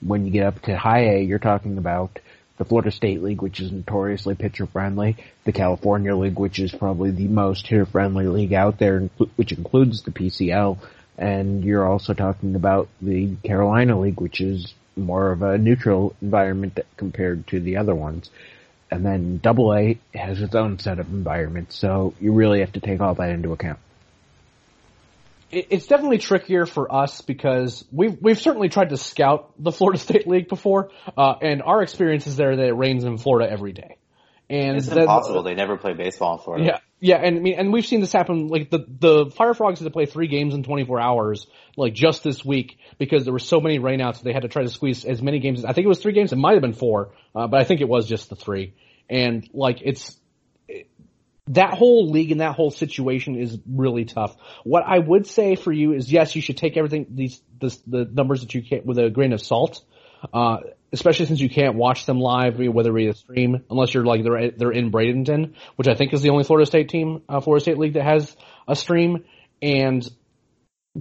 when 0.00 0.24
you 0.24 0.32
get 0.32 0.46
up 0.46 0.62
to 0.62 0.76
high 0.76 1.16
A, 1.16 1.22
you're 1.22 1.38
talking 1.38 1.76
about 1.76 2.18
the 2.56 2.64
Florida 2.64 2.90
State 2.90 3.22
League, 3.22 3.42
which 3.42 3.60
is 3.60 3.72
notoriously 3.72 4.34
pitcher 4.34 4.66
friendly, 4.66 5.16
the 5.44 5.52
California 5.52 6.14
League, 6.14 6.38
which 6.38 6.58
is 6.58 6.72
probably 6.72 7.10
the 7.10 7.28
most 7.28 7.66
hitter 7.66 7.86
friendly 7.86 8.26
league 8.26 8.52
out 8.52 8.78
there, 8.78 9.00
which 9.36 9.52
includes 9.52 10.02
the 10.02 10.10
PCL, 10.10 10.78
and 11.16 11.64
you're 11.64 11.86
also 11.86 12.12
talking 12.12 12.54
about 12.54 12.88
the 13.00 13.34
Carolina 13.44 13.98
League, 13.98 14.20
which 14.20 14.40
is 14.40 14.74
more 14.96 15.32
of 15.32 15.42
a 15.42 15.56
neutral 15.56 16.14
environment 16.20 16.78
compared 16.96 17.46
to 17.46 17.60
the 17.60 17.78
other 17.78 17.94
ones. 17.94 18.30
And 18.90 19.06
then 19.06 19.38
Double 19.38 19.72
A 19.72 19.98
has 20.14 20.40
its 20.40 20.54
own 20.54 20.78
set 20.78 20.98
of 20.98 21.08
environments, 21.08 21.76
so 21.76 22.14
you 22.20 22.32
really 22.32 22.60
have 22.60 22.72
to 22.72 22.80
take 22.80 23.00
all 23.00 23.14
that 23.14 23.30
into 23.30 23.52
account 23.52 23.78
it's 25.52 25.86
definitely 25.86 26.18
trickier 26.18 26.64
for 26.64 26.92
us 26.92 27.22
because 27.22 27.84
we've 27.90 28.16
we've 28.20 28.40
certainly 28.40 28.68
tried 28.68 28.90
to 28.90 28.96
scout 28.96 29.52
the 29.58 29.72
Florida 29.72 29.98
State 30.02 30.26
League 30.26 30.48
before, 30.48 30.90
uh, 31.16 31.34
and 31.42 31.62
our 31.62 31.82
experience 31.82 32.26
is 32.26 32.36
there 32.36 32.56
that 32.56 32.66
it 32.66 32.72
rains 32.72 33.04
in 33.04 33.18
Florida 33.18 33.50
every 33.50 33.72
day. 33.72 33.96
And 34.48 34.76
it's 34.76 34.88
impossible. 34.88 35.42
They 35.44 35.54
never 35.54 35.76
play 35.76 35.92
baseball 35.92 36.38
in 36.38 36.42
Florida. 36.42 36.64
Yeah, 36.64 36.78
yeah, 37.00 37.16
and 37.16 37.38
I 37.38 37.40
mean, 37.40 37.58
and 37.58 37.72
we've 37.72 37.86
seen 37.86 38.00
this 38.00 38.12
happen. 38.12 38.48
Like 38.48 38.70
the 38.70 38.84
the 38.86 39.30
Fire 39.30 39.54
Frogs 39.54 39.80
had 39.80 39.86
to 39.86 39.90
play 39.90 40.04
three 40.04 40.28
games 40.28 40.54
in 40.54 40.62
24 40.62 41.00
hours, 41.00 41.46
like 41.76 41.94
just 41.94 42.22
this 42.22 42.44
week, 42.44 42.78
because 42.98 43.24
there 43.24 43.32
were 43.32 43.38
so 43.38 43.58
many 43.58 43.78
rainouts. 43.78 44.22
They 44.22 44.34
had 44.34 44.42
to 44.42 44.48
try 44.48 44.62
to 44.62 44.68
squeeze 44.68 45.06
as 45.06 45.22
many 45.22 45.38
games. 45.38 45.64
I 45.64 45.72
think 45.72 45.86
it 45.86 45.88
was 45.88 46.00
three 46.00 46.12
games. 46.12 46.32
It 46.32 46.36
might 46.36 46.52
have 46.52 46.62
been 46.62 46.74
four, 46.74 47.12
uh, 47.34 47.46
but 47.46 47.58
I 47.58 47.64
think 47.64 47.80
it 47.80 47.88
was 47.88 48.06
just 48.06 48.28
the 48.28 48.36
three. 48.36 48.74
And 49.08 49.48
like 49.54 49.78
it's 49.82 50.18
that 51.48 51.74
whole 51.74 52.10
league 52.10 52.32
and 52.32 52.40
that 52.40 52.54
whole 52.54 52.70
situation 52.70 53.36
is 53.36 53.58
really 53.66 54.04
tough. 54.04 54.36
What 54.62 54.84
I 54.86 54.98
would 54.98 55.26
say 55.26 55.56
for 55.56 55.72
you 55.72 55.94
is 55.94 56.12
yes, 56.12 56.36
you 56.36 56.42
should 56.42 56.58
take 56.58 56.76
everything 56.76 57.06
these 57.10 57.40
this, 57.60 57.76
the 57.86 58.04
numbers 58.04 58.42
that 58.42 58.54
you 58.54 58.60
get 58.60 58.84
with 58.84 58.98
a 58.98 59.08
grain 59.10 59.32
of 59.32 59.40
salt. 59.40 59.82
Uh, 60.32 60.58
especially 60.92 61.26
since 61.26 61.40
you 61.40 61.48
can't 61.48 61.76
watch 61.76 62.06
them 62.06 62.18
live, 62.18 62.58
whether 62.58 62.92
via 62.92 63.14
stream, 63.14 63.64
unless 63.70 63.94
you're 63.94 64.04
like 64.04 64.22
they're 64.22 64.50
they're 64.50 64.72
in 64.72 64.90
Bradenton, 64.90 65.54
which 65.76 65.88
I 65.88 65.94
think 65.94 66.12
is 66.12 66.22
the 66.22 66.30
only 66.30 66.44
Florida 66.44 66.66
State 66.66 66.88
team, 66.88 67.22
uh, 67.28 67.40
Florida 67.40 67.62
State 67.62 67.78
league 67.78 67.94
that 67.94 68.04
has 68.04 68.34
a 68.66 68.76
stream. 68.76 69.24
And 69.62 70.08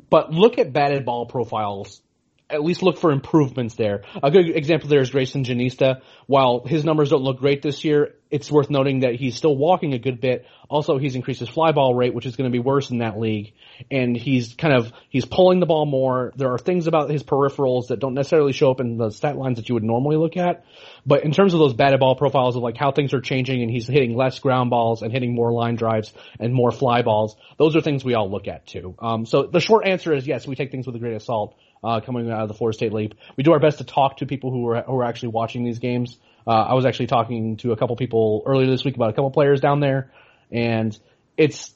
but 0.10 0.32
look 0.32 0.58
at 0.58 0.74
batted 0.74 1.06
ball 1.06 1.26
profiles 1.26 2.02
at 2.50 2.64
least 2.64 2.82
look 2.82 2.98
for 2.98 3.12
improvements 3.12 3.76
there. 3.76 4.04
A 4.24 4.32
good 4.32 4.50
example 4.50 4.90
there 4.90 5.02
is 5.02 5.12
Greyson 5.12 5.46
Jenista. 5.46 6.02
While 6.26 6.64
his 6.66 6.84
numbers 6.84 7.10
don't 7.10 7.22
look 7.22 7.40
great 7.40 7.62
this 7.62 7.84
year, 7.84 8.16
it's 8.32 8.52
worth 8.52 8.70
noting 8.70 9.00
that 9.00 9.16
he's 9.16 9.36
still 9.36 9.56
walking 9.56 9.94
a 9.94 10.00
good 10.00 10.22
bit. 10.22 10.46
Also, 10.70 10.98
he's 10.98 11.16
increased 11.16 11.40
his 11.40 11.50
fly 11.50 11.72
ball 11.72 11.96
rate, 11.96 12.14
which 12.14 12.26
is 12.26 12.36
going 12.36 12.50
to 12.50 12.52
be 12.52 12.60
worse 12.60 12.92
in 12.92 13.00
that 13.00 13.20
league. 13.20 13.54
And 13.90 14.16
he's 14.16 14.54
kind 14.54 14.74
of, 14.74 14.92
he's 15.10 15.26
pulling 15.26 15.60
the 15.60 15.66
ball 15.66 15.86
more. 15.86 16.32
There 16.36 16.52
are 16.54 16.60
things 16.60 16.86
about 16.88 17.10
his 17.10 17.24
peripherals 17.24 17.88
that 17.88 18.00
don't 18.00 18.14
necessarily 18.14 18.54
show 18.54 18.70
up 18.70 18.80
in 18.80 18.98
the 18.98 19.10
stat 19.10 19.36
lines 19.36 19.58
that 19.58 19.70
you 19.70 19.76
would 19.76 19.84
normally 19.84 20.18
look 20.18 20.38
at. 20.38 20.66
But 21.06 21.24
in 21.24 21.32
terms 21.32 21.54
of 21.54 21.60
those 21.60 21.74
batted 21.74 22.00
ball 22.00 22.16
profiles 22.16 22.56
of 22.56 22.62
like 22.62 22.78
how 22.78 22.92
things 22.92 23.14
are 23.14 23.22
changing 23.22 23.62
and 23.62 23.72
he's 23.72 23.88
hitting 23.88 24.16
less 24.16 24.38
ground 24.40 24.70
balls 24.70 25.02
and 25.02 25.12
hitting 25.12 25.34
more 25.34 25.52
line 25.52 25.76
drives 25.76 26.14
and 26.40 26.54
more 26.54 26.72
fly 26.72 27.02
balls, 27.02 27.36
those 27.58 27.76
are 27.76 27.82
things 27.82 28.04
we 28.04 28.14
all 28.14 28.30
look 28.30 28.48
at 28.48 28.68
too. 28.68 28.96
Um, 29.00 29.26
so 29.26 29.44
the 29.44 29.60
short 29.60 29.88
answer 29.88 30.14
is 30.14 30.28
yes, 30.28 30.46
we 30.46 30.56
take 30.56 30.72
things 30.72 30.86
with 30.86 30.96
a 30.96 31.00
grain 31.00 31.16
of 31.16 31.24
salt 31.24 31.56
uh, 31.84 32.02
coming 32.02 32.30
out 32.30 32.42
of 32.42 32.48
the 32.48 32.54
Florida 32.54 32.76
State 32.76 32.94
League. 32.94 33.16
We 33.38 33.44
do 33.44 33.54
our 33.54 33.60
best 33.60 33.80
to 33.80 33.84
talk 33.84 34.18
to 34.18 34.26
people 34.26 34.52
who 34.52 34.68
are 34.70 34.82
who 34.82 34.96
are 34.98 35.04
actually 35.04 35.30
watching 35.30 35.64
these 35.64 35.80
games. 35.80 36.18
Uh, 36.48 36.52
I 36.52 36.74
was 36.74 36.86
actually 36.86 37.08
talking 37.08 37.58
to 37.58 37.72
a 37.72 37.78
couple 37.78 37.96
people 37.96 38.44
earlier 38.46 38.68
this 38.68 38.84
week 38.84 38.96
about 38.96 39.10
a 39.10 39.14
couple 39.14 39.32
players 39.32 39.62
down 39.62 39.80
there, 39.80 40.12
and 40.52 40.98
it's 41.38 41.74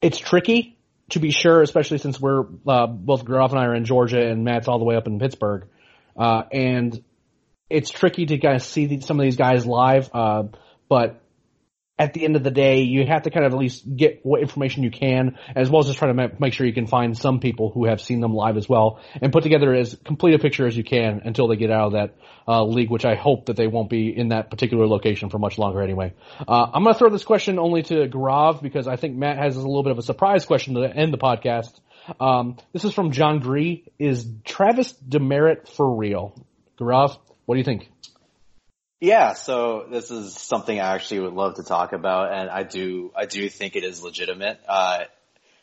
it's 0.00 0.18
tricky 0.18 0.78
to 1.10 1.18
be 1.18 1.30
sure, 1.30 1.62
especially 1.62 1.98
since 1.98 2.20
we're 2.20 2.44
uh, 2.66 2.86
both 2.86 3.24
Gaurav 3.24 3.50
and 3.50 3.58
I 3.58 3.64
are 3.66 3.74
in 3.74 3.84
Georgia 3.84 4.20
and 4.20 4.44
Matt's 4.44 4.68
all 4.68 4.78
the 4.78 4.84
way 4.84 4.96
up 4.96 5.06
in 5.06 5.18
Pittsburgh, 5.18 5.68
uh, 6.16 6.42
and 6.52 7.02
it's 7.70 7.90
tricky 7.90 8.26
to 8.26 8.38
kind 8.38 8.56
of 8.56 8.62
see 8.62 8.86
the, 8.86 9.00
some 9.00 9.18
of 9.18 9.24
these 9.24 9.36
guys 9.36 9.66
live. 9.66 10.10
Uh, 10.12 10.44
but 10.88 11.22
at 11.98 12.14
the 12.14 12.24
end 12.24 12.36
of 12.36 12.44
the 12.44 12.50
day, 12.50 12.82
you 12.82 13.04
have 13.06 13.22
to 13.22 13.30
kind 13.30 13.44
of 13.44 13.52
at 13.52 13.58
least 13.58 13.84
get 13.96 14.20
what 14.22 14.40
information 14.40 14.84
you 14.84 14.90
can, 14.90 15.36
as 15.56 15.68
well 15.68 15.80
as 15.80 15.86
just 15.86 15.98
try 15.98 16.12
to 16.12 16.30
make 16.38 16.52
sure 16.52 16.66
you 16.66 16.72
can 16.72 16.86
find 16.86 17.18
some 17.18 17.40
people 17.40 17.70
who 17.70 17.86
have 17.86 18.00
seen 18.00 18.20
them 18.20 18.34
live 18.34 18.56
as 18.56 18.68
well, 18.68 19.00
and 19.20 19.32
put 19.32 19.42
together 19.42 19.74
as 19.74 19.98
complete 20.04 20.34
a 20.34 20.38
picture 20.38 20.66
as 20.66 20.76
you 20.76 20.84
can 20.84 21.22
until 21.24 21.48
they 21.48 21.56
get 21.56 21.70
out 21.70 21.86
of 21.86 21.92
that 21.92 22.14
uh, 22.46 22.64
league, 22.64 22.90
which 22.90 23.04
I 23.04 23.16
hope 23.16 23.46
that 23.46 23.56
they 23.56 23.66
won't 23.66 23.90
be 23.90 24.16
in 24.16 24.28
that 24.28 24.50
particular 24.50 24.86
location 24.86 25.28
for 25.28 25.38
much 25.38 25.58
longer 25.58 25.82
anyway. 25.82 26.14
Uh, 26.46 26.70
I'm 26.72 26.84
going 26.84 26.94
to 26.94 26.98
throw 26.98 27.10
this 27.10 27.24
question 27.24 27.58
only 27.58 27.82
to 27.84 28.08
Gaurav 28.08 28.62
because 28.62 28.86
I 28.86 28.96
think 28.96 29.16
Matt 29.16 29.38
has 29.38 29.56
a 29.56 29.60
little 29.60 29.82
bit 29.82 29.92
of 29.92 29.98
a 29.98 30.02
surprise 30.02 30.46
question 30.46 30.74
to 30.74 30.84
end 30.84 31.12
the 31.12 31.18
podcast. 31.18 31.80
Um, 32.20 32.56
this 32.72 32.84
is 32.84 32.94
from 32.94 33.10
John 33.10 33.40
Gree. 33.40 33.84
Is 33.98 34.26
Travis 34.44 34.94
Demeritte 35.06 35.68
for 35.68 35.96
real? 35.96 36.34
Gaurav, 36.78 37.18
what 37.44 37.56
do 37.56 37.58
you 37.58 37.64
think? 37.64 37.90
Yeah, 39.00 39.34
so 39.34 39.86
this 39.88 40.10
is 40.10 40.36
something 40.36 40.80
I 40.80 40.94
actually 40.94 41.20
would 41.20 41.32
love 41.32 41.54
to 41.54 41.62
talk 41.62 41.92
about, 41.92 42.32
and 42.32 42.50
I 42.50 42.64
do, 42.64 43.12
I 43.14 43.26
do 43.26 43.48
think 43.48 43.76
it 43.76 43.84
is 43.84 44.02
legitimate. 44.02 44.58
Uh, 44.66 45.04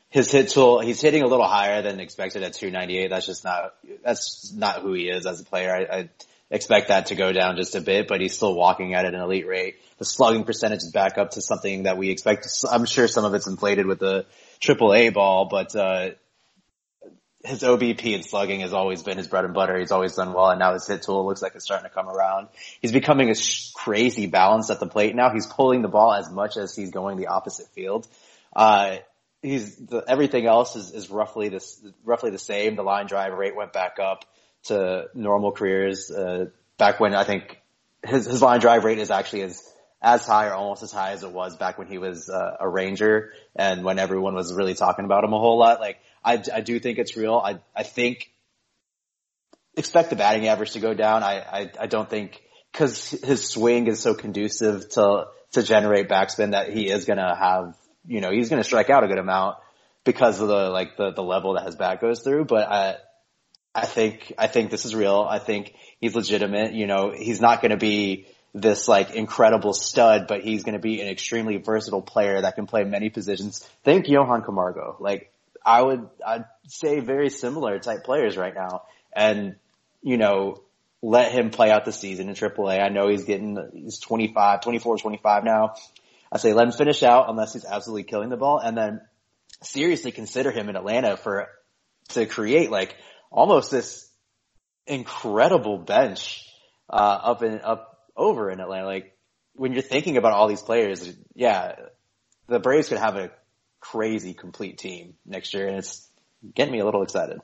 his 0.08 0.32
hit 0.32 0.50
tool, 0.50 0.80
he's 0.80 1.02
hitting 1.02 1.22
a 1.22 1.28
little 1.28 1.46
higher 1.46 1.82
than 1.82 2.00
expected 2.00 2.44
at 2.44 2.54
298. 2.54 3.10
That's 3.10 3.26
just 3.26 3.44
not, 3.44 3.74
that's 4.06 4.54
not 4.54 4.82
who 4.82 4.94
he 4.94 5.10
is 5.10 5.26
as 5.26 5.42
a 5.42 5.44
player. 5.44 5.76
I, 5.76 5.98
I 5.98 6.10
expect 6.50 6.88
that 6.88 7.08
to 7.08 7.16
go 7.16 7.34
down 7.34 7.58
just 7.58 7.76
a 7.76 7.82
bit, 7.82 8.08
but 8.08 8.22
he's 8.22 8.38
still 8.38 8.56
walking 8.56 8.94
at 8.94 9.04
an 9.04 9.16
elite 9.16 9.48
rate. 9.48 9.76
The 9.98 10.06
slugging 10.06 10.46
percentage 10.46 10.84
is 10.84 10.92
back 10.94 11.18
up 11.18 11.32
to 11.32 11.42
something 11.42 11.84
that 11.84 11.98
we 11.98 12.12
expect. 12.12 12.48
I'm 12.72 12.86
sure 12.86 13.10
some 13.10 13.26
of 13.26 13.34
it's 13.34 13.48
inflated 13.48 13.86
with 13.86 14.00
the 14.00 14.28
triple 14.62 14.94
A 14.94 15.10
ball, 15.10 15.50
but, 15.52 15.76
uh, 15.76 16.12
his 17.46 17.62
OBP 17.62 18.16
and 18.16 18.26
slugging 18.26 18.62
has 18.62 18.74
always 18.74 19.04
been 19.04 19.18
his 19.18 19.28
bread 19.28 19.46
and 19.46 19.54
butter. 19.54 19.78
He's 19.78 19.92
always 19.92 20.16
done 20.16 20.34
well, 20.34 20.50
and 20.50 20.60
now 20.60 20.74
his 20.74 20.88
hit 20.88 21.04
tool 21.04 21.26
looks 21.26 21.42
like 21.42 21.56
it's 21.56 21.66
starting 21.66 21.88
to 21.88 21.94
come 21.94 22.10
around. 22.10 22.48
He's 22.82 22.92
becoming 22.92 23.30
a 23.30 23.36
sh- 23.36 23.72
crazy 23.74 24.26
balance 24.26 24.70
at 24.70 24.80
the 24.80 24.88
plate 24.88 25.16
now. 25.16 25.32
He's 25.32 25.48
pulling 25.48 25.82
the 25.82 25.88
ball 25.88 26.14
as 26.14 26.30
much 26.30 26.58
as 26.58 26.76
he's 26.76 26.92
going 26.92 27.18
the 27.18 27.28
opposite 27.28 27.68
field. 27.68 28.08
Uh, 28.56 28.98
he's 29.42 29.76
the, 29.76 30.04
everything 30.08 30.46
else 30.46 30.76
is, 30.76 30.92
is 30.92 31.10
roughly 31.10 31.50
this 31.50 31.82
roughly 32.04 32.32
the 32.32 32.40
same. 32.40 32.76
The 32.76 32.84
line 32.84 33.08
drive 33.08 33.34
rate 33.34 33.56
went 33.56 33.74
back 33.74 34.00
up 34.00 34.26
to 34.66 35.06
normal 35.14 35.52
careers. 35.52 36.12
Uh, 36.12 36.48
back 36.78 37.00
when 37.00 37.14
I 37.14 37.24
think 37.24 37.62
his 38.04 38.26
his 38.26 38.42
line 38.42 38.60
drive 38.60 38.84
rate 38.84 39.00
is 39.00 39.12
actually 39.12 39.44
as 39.44 39.72
as 40.02 40.26
high 40.26 40.48
or 40.48 40.54
almost 40.54 40.84
as 40.84 40.92
high 40.92 41.12
as 41.12 41.24
it 41.24 41.32
was 41.32 41.58
back 41.58 41.78
when 41.78 41.88
he 41.88 41.98
was 41.98 42.30
uh, 42.30 42.58
a 42.60 42.70
Ranger 42.70 43.32
and 43.56 43.84
when 43.84 43.98
everyone 43.98 44.36
was 44.36 44.54
really 44.54 44.76
talking 44.76 45.04
about 45.04 45.24
him 45.24 45.34
a 45.34 45.40
whole 45.40 45.58
lot. 45.58 45.80
Like 45.80 45.98
I, 46.26 46.42
I 46.54 46.62
do 46.62 46.80
think 46.80 46.98
it's 46.98 47.16
real. 47.16 47.36
I, 47.36 47.60
I 47.76 47.84
think 47.84 48.32
expect 49.78 50.10
the 50.10 50.16
batting 50.16 50.48
average 50.48 50.72
to 50.72 50.80
go 50.80 50.94
down. 50.94 51.22
I, 51.24 51.40
I, 51.40 51.72
I 51.82 51.88
don't 51.88 52.10
think 52.10 52.42
because 52.72 53.12
his 53.12 53.48
swing 53.48 53.88
is 53.88 54.00
so 54.00 54.14
conducive 54.16 54.90
to 54.92 55.28
to 55.52 55.64
generate 55.64 56.10
backspin 56.10 56.52
that 56.52 56.74
he 56.74 56.90
is 56.90 57.06
going 57.06 57.18
to 57.18 57.36
have 57.36 57.76
you 58.08 58.22
know 58.22 58.32
he's 58.32 58.50
going 58.50 58.62
to 58.62 58.64
strike 58.64 58.90
out 58.90 59.04
a 59.04 59.08
good 59.08 59.20
amount 59.20 59.58
because 60.04 60.42
of 60.42 60.48
the 60.48 60.70
like 60.70 60.98
the 60.98 61.12
the 61.12 61.24
level 61.24 61.54
that 61.54 61.66
his 61.66 61.76
bat 61.76 62.02
goes 62.02 62.22
through. 62.22 62.46
But 62.46 62.68
I 62.68 62.96
I 63.74 63.86
think 63.86 64.34
I 64.38 64.48
think 64.48 64.72
this 64.72 64.86
is 64.86 64.96
real. 64.96 65.26
I 65.30 65.40
think 65.40 65.76
he's 66.00 66.16
legitimate. 66.16 66.74
You 66.74 66.88
know 66.88 67.12
he's 67.12 67.40
not 67.40 67.62
going 67.62 67.72
to 67.72 67.78
be 67.78 68.28
this 68.54 68.88
like 68.88 69.12
incredible 69.12 69.74
stud, 69.74 70.28
but 70.28 70.42
he's 70.42 70.64
going 70.64 70.74
to 70.74 70.80
be 70.80 71.02
an 71.02 71.08
extremely 71.08 71.58
versatile 71.58 72.02
player 72.02 72.42
that 72.42 72.56
can 72.56 72.66
play 72.66 72.84
many 72.84 73.10
positions. 73.10 73.60
Think 73.84 74.08
Johan 74.08 74.42
Camargo. 74.42 74.96
Like 75.00 75.32
I 75.66 75.82
would, 75.82 76.08
I'd 76.26 76.46
say 76.68 77.00
very 77.00 77.30
similar 77.30 77.80
type 77.80 78.04
players 78.04 78.38
right 78.38 78.54
now. 78.54 78.84
And, 79.14 79.56
you 80.04 80.18
know, 80.18 80.62
let 81.02 81.32
him 81.32 81.50
play 81.50 81.72
out 81.72 81.86
the 81.86 81.92
season 81.92 82.30
in 82.30 82.36
AAA. 82.36 82.82
I 82.82 82.90
know 82.90 83.08
he's 83.10 83.24
getting, 83.24 83.58
he's 83.74 84.00
25, 84.00 84.62
24, 84.62 84.98
25 84.98 85.44
now. 85.44 85.74
I 86.32 86.38
say 86.38 86.54
let 86.54 86.68
him 86.68 86.74
finish 86.74 87.02
out 87.02 87.30
unless 87.30 87.54
he's 87.54 87.66
absolutely 87.66 88.04
killing 88.04 88.30
the 88.30 88.38
ball 88.38 88.60
and 88.60 88.78
then 88.78 89.02
seriously 89.64 90.12
consider 90.12 90.52
him 90.52 90.70
in 90.70 90.76
Atlanta 90.76 91.18
for, 91.18 91.48
to 92.10 92.26
create 92.26 92.70
like 92.70 92.96
almost 93.32 93.72
this 93.72 94.08
incredible 94.86 95.80
bench, 95.80 96.48
uh, 96.90 96.94
up 97.24 97.42
and 97.42 97.62
up 97.62 98.00
over 98.16 98.52
in 98.52 98.60
Atlanta. 98.60 98.86
Like 98.86 99.18
when 99.54 99.74
you're 99.74 99.82
thinking 99.82 100.18
about 100.18 100.34
all 100.34 100.48
these 100.48 100.62
players, 100.62 101.12
yeah, 101.34 101.76
the 102.48 102.60
Braves 102.60 102.90
could 102.90 103.00
have 103.00 103.16
a 103.16 103.32
crazy 103.92 104.34
complete 104.34 104.78
team 104.78 105.16
next 105.26 105.54
year, 105.54 105.68
and 105.68 105.78
it's 105.78 106.08
getting 106.54 106.74
me 106.74 106.80
a 106.80 106.86
little 106.86 107.04
excited. 107.04 107.40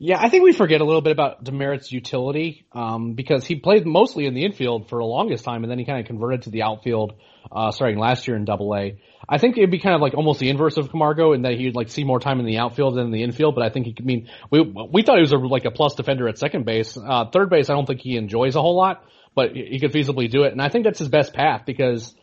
Yeah, 0.00 0.18
I 0.20 0.28
think 0.28 0.44
we 0.44 0.52
forget 0.52 0.80
a 0.80 0.84
little 0.84 1.00
bit 1.00 1.10
about 1.10 1.42
Demeritte's 1.42 1.90
utility 1.90 2.66
um, 2.72 3.14
because 3.14 3.44
he 3.44 3.56
played 3.56 3.84
mostly 3.84 4.26
in 4.26 4.34
the 4.34 4.44
infield 4.44 4.88
for 4.88 5.00
the 5.00 5.04
longest 5.04 5.44
time, 5.44 5.64
and 5.64 5.70
then 5.70 5.78
he 5.78 5.84
kind 5.84 5.98
of 5.98 6.06
converted 6.06 6.42
to 6.42 6.50
the 6.50 6.62
outfield 6.62 7.14
uh, 7.50 7.72
starting 7.72 7.98
last 7.98 8.28
year 8.28 8.36
in 8.36 8.44
Double 8.44 8.76
A. 8.76 9.00
I 9.28 9.38
think 9.38 9.58
it'd 9.58 9.72
be 9.72 9.80
kind 9.80 9.96
of 9.96 10.00
like 10.00 10.14
almost 10.14 10.38
the 10.38 10.50
inverse 10.50 10.76
of 10.76 10.90
Camargo 10.90 11.32
in 11.32 11.42
that 11.42 11.54
he'd 11.54 11.74
like 11.74 11.88
see 11.88 12.04
more 12.04 12.20
time 12.20 12.38
in 12.38 12.46
the 12.46 12.58
outfield 12.58 12.94
than 12.94 13.06
in 13.06 13.10
the 13.10 13.24
infield. 13.24 13.56
But 13.56 13.64
I 13.64 13.70
think 13.70 13.86
he 13.86 13.92
could 13.92 14.04
I 14.04 14.06
mean 14.06 14.28
we 14.50 14.60
we 14.60 15.02
thought 15.02 15.16
he 15.16 15.22
was 15.22 15.32
a, 15.32 15.38
like 15.38 15.64
a 15.64 15.72
plus 15.72 15.96
defender 15.96 16.28
at 16.28 16.38
second 16.38 16.64
base. 16.64 16.96
Uh, 16.96 17.24
third 17.32 17.50
base, 17.50 17.68
I 17.68 17.72
don't 17.72 17.86
think 17.86 18.00
he 18.00 18.16
enjoys 18.16 18.54
a 18.54 18.60
whole 18.60 18.76
lot, 18.76 19.04
but 19.34 19.56
he 19.56 19.80
could 19.80 19.92
feasibly 19.92 20.30
do 20.30 20.44
it, 20.44 20.52
and 20.52 20.62
I 20.62 20.68
think 20.68 20.84
that's 20.84 21.00
his 21.00 21.08
best 21.08 21.34
path 21.34 21.62
because 21.66 22.14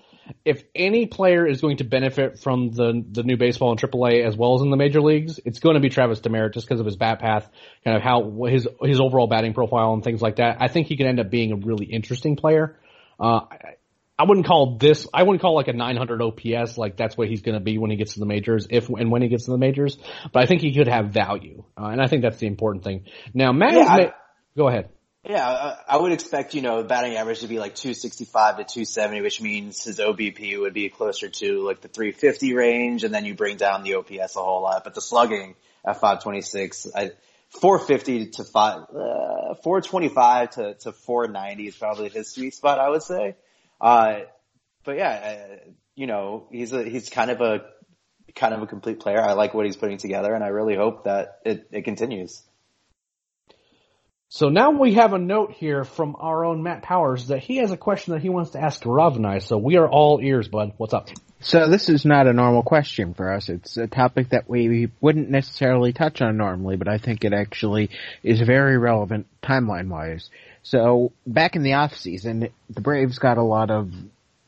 if 0.44 0.64
any 0.74 1.06
player 1.06 1.46
is 1.46 1.62
going 1.62 1.78
to 1.78 1.84
benefit 1.84 2.40
from 2.40 2.72
the 2.72 3.04
the 3.12 3.24
new 3.24 3.38
baseball 3.38 3.72
in 3.72 3.78
AAA 3.78 4.26
as 4.26 4.36
well 4.36 4.56
as 4.56 4.62
in 4.62 4.70
the 4.70 4.78
major 4.78 5.02
leagues, 5.02 5.40
it's 5.46 5.60
going 5.60 5.76
to 5.76 5.80
be 5.80 5.90
Travis 5.90 6.20
Demeritte 6.20 6.54
just 6.54 6.68
because 6.68 6.80
of 6.80 6.86
his 6.86 6.96
bat 6.96 7.20
path, 7.20 7.48
kind 7.84 7.96
of 7.98 8.04
how 8.04 8.46
his 8.46 8.68
his 8.82 9.00
overall 9.00 9.28
batting 9.28 9.54
profile 9.54 9.94
and 9.94 10.04
things 10.04 10.22
like 10.22 10.38
that. 10.38 10.58
I 10.62 10.68
think 10.68 10.88
he 10.88 10.98
could 10.98 11.08
end 11.08 11.20
up 11.20 11.30
being 11.30 11.52
a 11.52 11.56
really 11.56 11.86
interesting 11.86 12.36
player. 12.36 12.80
Uh, 13.20 13.42
I 14.18 14.24
wouldn't 14.24 14.46
call 14.46 14.78
this, 14.78 15.08
I 15.14 15.24
wouldn't 15.24 15.42
call 15.42 15.56
like 15.56 15.68
a 15.68 15.74
900 15.74 16.22
OPS, 16.22 16.78
like 16.78 16.96
that's 16.96 17.18
what 17.18 17.28
he's 17.28 17.42
going 17.42 17.56
to 17.56 17.64
be 17.64 17.78
when 17.78 17.92
he 17.92 17.98
gets 17.98 18.14
to 18.14 18.22
the 18.22 18.26
majors, 18.26 18.66
if 18.70 18.88
and 18.88 19.12
when 19.12 19.22
he 19.22 19.28
gets 19.28 19.46
to 19.46 19.52
the 19.52 19.58
majors. 19.58 19.98
But 20.32 20.42
I 20.44 20.46
think 20.46 20.62
he 20.62 20.74
could 20.74 20.88
have 20.88 21.10
value, 21.10 21.66
uh, 21.78 21.88
and 21.88 22.02
I 22.02 22.08
think 22.08 22.22
that's 22.22 22.38
the 22.38 22.48
important 22.48 22.86
thing. 22.86 23.06
Now, 23.34 23.52
Matt, 23.52 23.74
Yeah, 23.74 23.86
I- 23.88 24.14
go 24.56 24.70
ahead. 24.70 24.90
Yeah, 25.28 25.48
I- 25.48 25.96
I 25.96 25.98
would 25.98 26.12
expect, 26.12 26.54
you 26.54 26.62
know, 26.62 26.84
batting 26.84 27.16
average 27.16 27.40
to 27.40 27.48
be 27.48 27.58
like 27.58 27.74
265 27.74 28.58
to 28.58 28.64
270, 28.64 29.22
which 29.22 29.42
means 29.42 29.84
his 29.84 30.00
OBP 30.00 30.60
would 30.60 30.74
be 30.74 30.90
closer 30.90 31.30
to 31.30 31.64
like 31.64 31.82
the 31.82 31.88
350 31.88 32.54
range, 32.54 33.04
and 33.04 33.14
then 33.14 33.26
you 33.26 33.34
bring 33.34 33.58
down 33.58 33.84
the 33.84 33.96
OPS 33.96 34.36
a 34.36 34.40
whole 34.40 34.62
lot. 34.62 34.84
But 34.84 34.94
the 34.94 35.02
slugging 35.02 35.56
at 35.84 36.00
526, 36.00 36.88
I, 36.96 37.12
450 37.50 38.32
to 38.32 38.44
five, 38.44 38.82
uh, 38.82 39.56
425 39.64 40.50
to, 40.52 40.74
to 40.76 40.92
490 40.92 41.68
is 41.68 41.76
probably 41.76 42.10
his 42.10 42.30
sweet 42.30 42.54
spot, 42.54 42.80
I 42.80 42.90
would 42.90 43.04
say. 43.04 43.36
Uh, 43.82 44.20
but 44.84 44.98
yeah, 44.98 45.10
uh, 45.10 45.70
you 45.96 46.06
know, 46.06 46.48
he's 46.52 46.72
a, 46.72 46.84
he's 46.84 47.10
kind 47.10 47.32
of 47.32 47.42
a, 47.42 47.66
kind 48.36 48.54
of 48.54 48.62
a 48.62 48.68
complete 48.68 49.00
player. 49.00 49.22
I 49.22 49.34
like 49.34 49.56
what 49.56 49.66
he's 49.66 49.78
putting 49.78 49.98
together, 49.98 50.36
and 50.36 50.44
I 50.44 50.50
really 50.50 50.76
hope 50.76 51.06
that 51.06 51.40
it, 51.46 51.68
it 51.72 51.82
continues. 51.84 52.44
So 54.36 54.50
now 54.50 54.72
we 54.72 54.96
have 54.96 55.14
a 55.14 55.18
note 55.18 55.54
here 55.54 55.86
from 55.86 56.18
our 56.20 56.44
own 56.44 56.62
Matt 56.62 56.82
Powers 56.82 57.28
that 57.28 57.40
he 57.40 57.56
has 57.60 57.72
a 57.72 57.78
question 57.78 58.12
that 58.12 58.22
he 58.22 58.28
wants 58.28 58.52
to 58.52 58.60
ask 58.60 58.86
Rav 58.86 59.16
and 59.16 59.26
I. 59.26 59.40
So 59.40 59.58
we 59.58 59.78
are 59.78 59.88
all 59.88 60.20
ears, 60.22 60.50
bud. 60.50 60.74
What's 60.76 60.94
up? 60.94 61.08
So 61.40 61.70
this 61.70 61.88
is 61.88 62.04
not 62.04 62.28
a 62.28 62.34
normal 62.34 62.62
question 62.62 63.14
for 63.14 63.32
us. 63.32 63.48
It's 63.48 63.78
a 63.78 63.88
topic 63.88 64.32
that 64.32 64.50
we 64.50 64.92
wouldn't 65.00 65.30
necessarily 65.30 65.94
touch 65.94 66.22
on 66.22 66.36
normally, 66.36 66.76
but 66.76 66.90
I 66.90 66.98
think 66.98 67.24
it 67.24 67.32
actually 67.32 67.92
is 68.24 68.42
very 68.42 68.78
relevant 68.78 69.28
timeline 69.42 69.88
wise. 69.88 70.30
So 70.64 71.14
back 71.26 71.56
in 71.56 71.64
the 71.64 71.76
off 71.76 71.96
season, 71.96 72.50
the 72.70 72.82
Braves 72.82 73.20
got 73.20 73.38
a 73.38 73.42
lot 73.42 73.72
of 73.72 73.90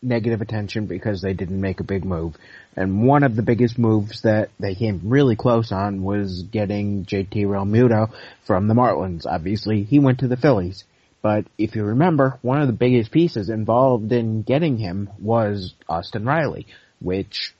negative 0.01 0.41
attention 0.41 0.87
because 0.87 1.21
they 1.21 1.33
didn't 1.33 1.61
make 1.61 1.79
a 1.79 1.85
big 1.85 2.03
move. 2.03 2.35
And 2.77 3.07
one 3.07 3.23
of 3.23 3.35
the 3.35 3.41
biggest 3.41 3.79
moves 3.79 4.21
that 4.21 4.51
they 4.59 4.75
came 4.75 5.01
really 5.05 5.35
close 5.35 5.71
on 5.71 6.03
was 6.03 6.43
getting 6.43 7.05
JT 7.05 7.47
Realmuto 7.47 8.13
from 8.45 8.67
the 8.67 8.75
Marlins. 8.75 9.25
Obviously, 9.25 9.83
he 9.83 9.97
went 9.97 10.19
to 10.19 10.27
the 10.27 10.37
Phillies. 10.37 10.83
But 11.23 11.47
if 11.57 11.75
you 11.75 11.83
remember, 11.83 12.37
one 12.43 12.61
of 12.61 12.67
the 12.67 12.73
biggest 12.73 13.09
pieces 13.09 13.49
involved 13.49 14.11
in 14.11 14.43
getting 14.43 14.77
him 14.77 15.09
was 15.19 15.73
Austin 15.89 16.23
Riley, 16.23 16.67
which 17.01 17.55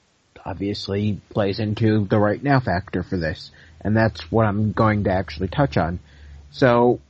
obviously 0.46 1.20
plays 1.30 1.58
into 1.58 2.06
the 2.06 2.20
right 2.20 2.42
now 2.42 2.60
factor 2.60 3.02
for 3.02 3.16
this. 3.16 3.50
And 3.80 3.96
that's 3.96 4.30
what 4.30 4.46
I'm 4.46 4.70
going 4.70 5.04
to 5.04 5.10
actually 5.10 5.48
touch 5.48 5.76
on. 5.76 5.98
So, 6.52 7.00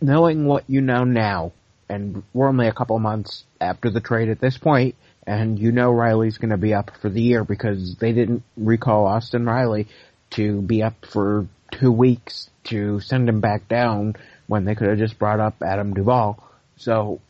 knowing 0.00 0.46
what 0.46 0.64
you 0.68 0.80
know 0.80 1.04
now, 1.04 1.52
and 1.86 2.22
we're 2.32 2.48
only 2.48 2.66
a 2.66 2.72
couple 2.72 2.98
months 2.98 3.44
after 3.60 3.90
the 3.90 4.00
trade 4.00 4.30
at 4.30 4.40
this 4.40 4.56
point, 4.56 4.94
and 5.26 5.58
you 5.58 5.72
know 5.72 5.90
Riley's 5.90 6.38
going 6.38 6.50
to 6.50 6.56
be 6.56 6.74
up 6.74 6.90
for 7.00 7.08
the 7.08 7.20
year 7.20 7.44
because 7.44 7.96
they 7.96 8.12
didn't 8.12 8.42
recall 8.56 9.06
Austin 9.06 9.44
Riley 9.44 9.88
to 10.30 10.60
be 10.60 10.82
up 10.82 11.04
for 11.12 11.46
two 11.72 11.90
weeks 11.92 12.48
to 12.64 13.00
send 13.00 13.28
him 13.28 13.40
back 13.40 13.68
down 13.68 14.14
when 14.46 14.64
they 14.64 14.74
could 14.74 14.88
have 14.88 14.98
just 14.98 15.18
brought 15.18 15.40
up 15.40 15.56
Adam 15.62 15.94
Duvall. 15.94 16.42
So, 16.76 17.20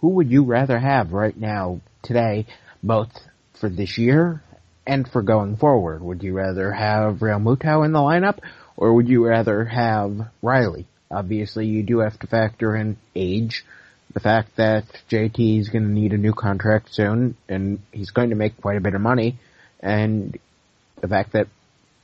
who 0.00 0.08
would 0.10 0.30
you 0.30 0.44
rather 0.44 0.78
have 0.78 1.12
right 1.12 1.36
now, 1.36 1.80
today, 2.02 2.46
both 2.82 3.10
for 3.60 3.68
this 3.68 3.96
year 3.98 4.42
and 4.86 5.08
for 5.08 5.22
going 5.22 5.56
forward? 5.56 6.02
Would 6.02 6.22
you 6.22 6.34
rather 6.34 6.72
have 6.72 7.18
Realmuto 7.18 7.84
in 7.84 7.92
the 7.92 8.00
lineup, 8.00 8.38
or 8.76 8.94
would 8.94 9.08
you 9.08 9.26
rather 9.26 9.64
have 9.64 10.28
Riley? 10.42 10.86
Obviously, 11.10 11.66
you 11.66 11.82
do 11.82 11.98
have 12.00 12.18
to 12.18 12.26
factor 12.26 12.74
in 12.76 12.96
age, 13.14 13.64
the 14.14 14.20
fact 14.20 14.56
that 14.56 14.84
JT 15.10 15.60
is 15.60 15.68
going 15.68 15.84
to 15.84 15.90
need 15.90 16.12
a 16.12 16.18
new 16.18 16.32
contract 16.32 16.94
soon, 16.94 17.36
and 17.48 17.80
he's 17.92 18.10
going 18.10 18.30
to 18.30 18.36
make 18.36 18.60
quite 18.60 18.76
a 18.76 18.80
bit 18.80 18.94
of 18.94 19.00
money, 19.00 19.38
and 19.80 20.38
the 21.00 21.08
fact 21.08 21.32
that 21.32 21.48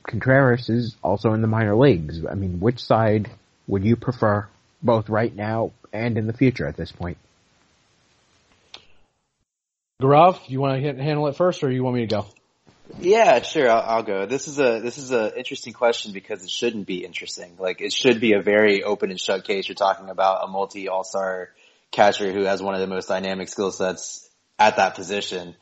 Contreras 0.03 0.69
is 0.69 0.95
also 1.01 1.33
in 1.33 1.41
the 1.41 1.47
minor 1.47 1.75
leagues. 1.75 2.25
I 2.25 2.35
mean, 2.35 2.59
which 2.59 2.83
side 2.83 3.31
would 3.67 3.85
you 3.85 3.95
prefer, 3.95 4.47
both 4.83 5.09
right 5.09 5.33
now 5.33 5.71
and 5.93 6.17
in 6.17 6.27
the 6.27 6.33
future 6.33 6.67
at 6.67 6.75
this 6.75 6.91
point? 6.91 7.17
Gaurav, 10.01 10.39
you 10.49 10.59
want 10.59 10.81
to 10.81 11.01
handle 11.01 11.27
it 11.27 11.35
first, 11.35 11.63
or 11.63 11.71
you 11.71 11.83
want 11.83 11.95
me 11.95 12.01
to 12.01 12.07
go? 12.07 12.25
Yeah, 12.99 13.41
sure. 13.41 13.69
I'll, 13.69 13.97
I'll 13.97 14.03
go. 14.03 14.25
This 14.25 14.47
is 14.47 14.59
a 14.59 14.81
this 14.81 14.97
is 14.97 15.11
a 15.11 15.37
interesting 15.37 15.71
question 15.71 16.11
because 16.11 16.43
it 16.43 16.49
shouldn't 16.49 16.87
be 16.87 17.05
interesting. 17.05 17.55
Like 17.57 17.79
it 17.79 17.93
should 17.93 18.19
be 18.19 18.33
a 18.33 18.41
very 18.41 18.83
open 18.83 19.11
and 19.11 19.19
shut 19.19 19.45
case. 19.45 19.69
You're 19.69 19.75
talking 19.75 20.09
about 20.09 20.43
a 20.43 20.47
multi 20.47 20.89
All 20.89 21.03
Star 21.03 21.49
catcher 21.91 22.31
who 22.31 22.43
has 22.43 22.61
one 22.61 22.73
of 22.73 22.81
the 22.81 22.87
most 22.87 23.07
dynamic 23.07 23.49
skill 23.49 23.71
sets 23.71 24.29
at 24.57 24.77
that 24.77 24.95
position. 24.95 25.55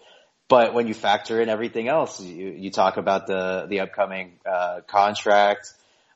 But 0.47 0.73
when 0.73 0.87
you 0.87 0.93
factor 0.93 1.41
in 1.41 1.49
everything 1.49 1.87
else, 1.87 2.19
you 2.19 2.49
you 2.49 2.71
talk 2.71 2.97
about 2.97 3.27
the 3.27 3.67
the 3.69 3.81
upcoming 3.81 4.39
uh, 4.45 4.81
contract. 4.87 5.71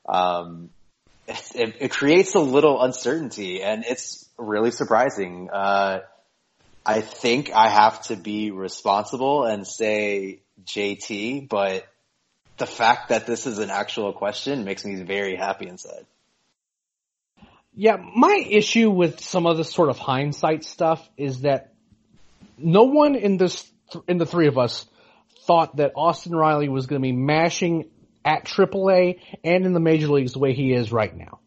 Um, 0.08 0.70
it, 1.28 1.76
it 1.80 1.90
creates 1.92 2.34
a 2.34 2.40
little 2.40 2.82
uncertainty, 2.82 3.62
and 3.62 3.84
it's 3.84 4.28
really 4.36 4.70
surprising. 4.70 5.50
Uh, 5.50 6.00
I 6.84 7.00
think 7.00 7.50
I 7.52 7.68
have 7.68 8.02
to 8.04 8.16
be 8.16 8.50
responsible 8.50 9.44
and 9.44 9.66
say 9.66 10.40
JT, 10.64 11.48
but 11.48 11.86
the 12.58 12.66
fact 12.66 13.08
that 13.08 13.26
this 13.26 13.46
is 13.46 13.58
an 13.58 13.70
actual 13.70 14.12
question 14.12 14.64
makes 14.64 14.84
me 14.84 15.02
very 15.02 15.36
happy 15.36 15.66
inside. 15.66 16.06
Yeah, 17.76 17.96
my 17.96 18.44
issue 18.48 18.90
with 18.90 19.20
some 19.20 19.46
of 19.46 19.56
this 19.56 19.72
sort 19.72 19.88
of 19.88 19.98
hindsight 19.98 20.64
stuff 20.64 21.06
is 21.16 21.40
that 21.40 21.72
no 22.56 22.84
one 22.84 23.16
in 23.16 23.36
this 23.36 23.68
in 24.08 24.18
the 24.18 24.26
three 24.26 24.46
of 24.46 24.58
us 24.58 24.86
thought 25.46 25.76
that 25.76 25.92
Austin 25.96 26.34
Riley 26.34 26.68
was 26.68 26.86
going 26.86 27.00
to 27.00 27.06
be 27.06 27.12
mashing 27.12 27.90
at 28.24 28.44
AAA 28.44 29.20
and 29.42 29.66
in 29.66 29.72
the 29.72 29.80
major 29.80 30.08
leagues 30.08 30.32
the 30.32 30.38
way 30.38 30.54
he 30.54 30.72
is 30.72 30.90
right 30.92 31.14
now. 31.14 31.40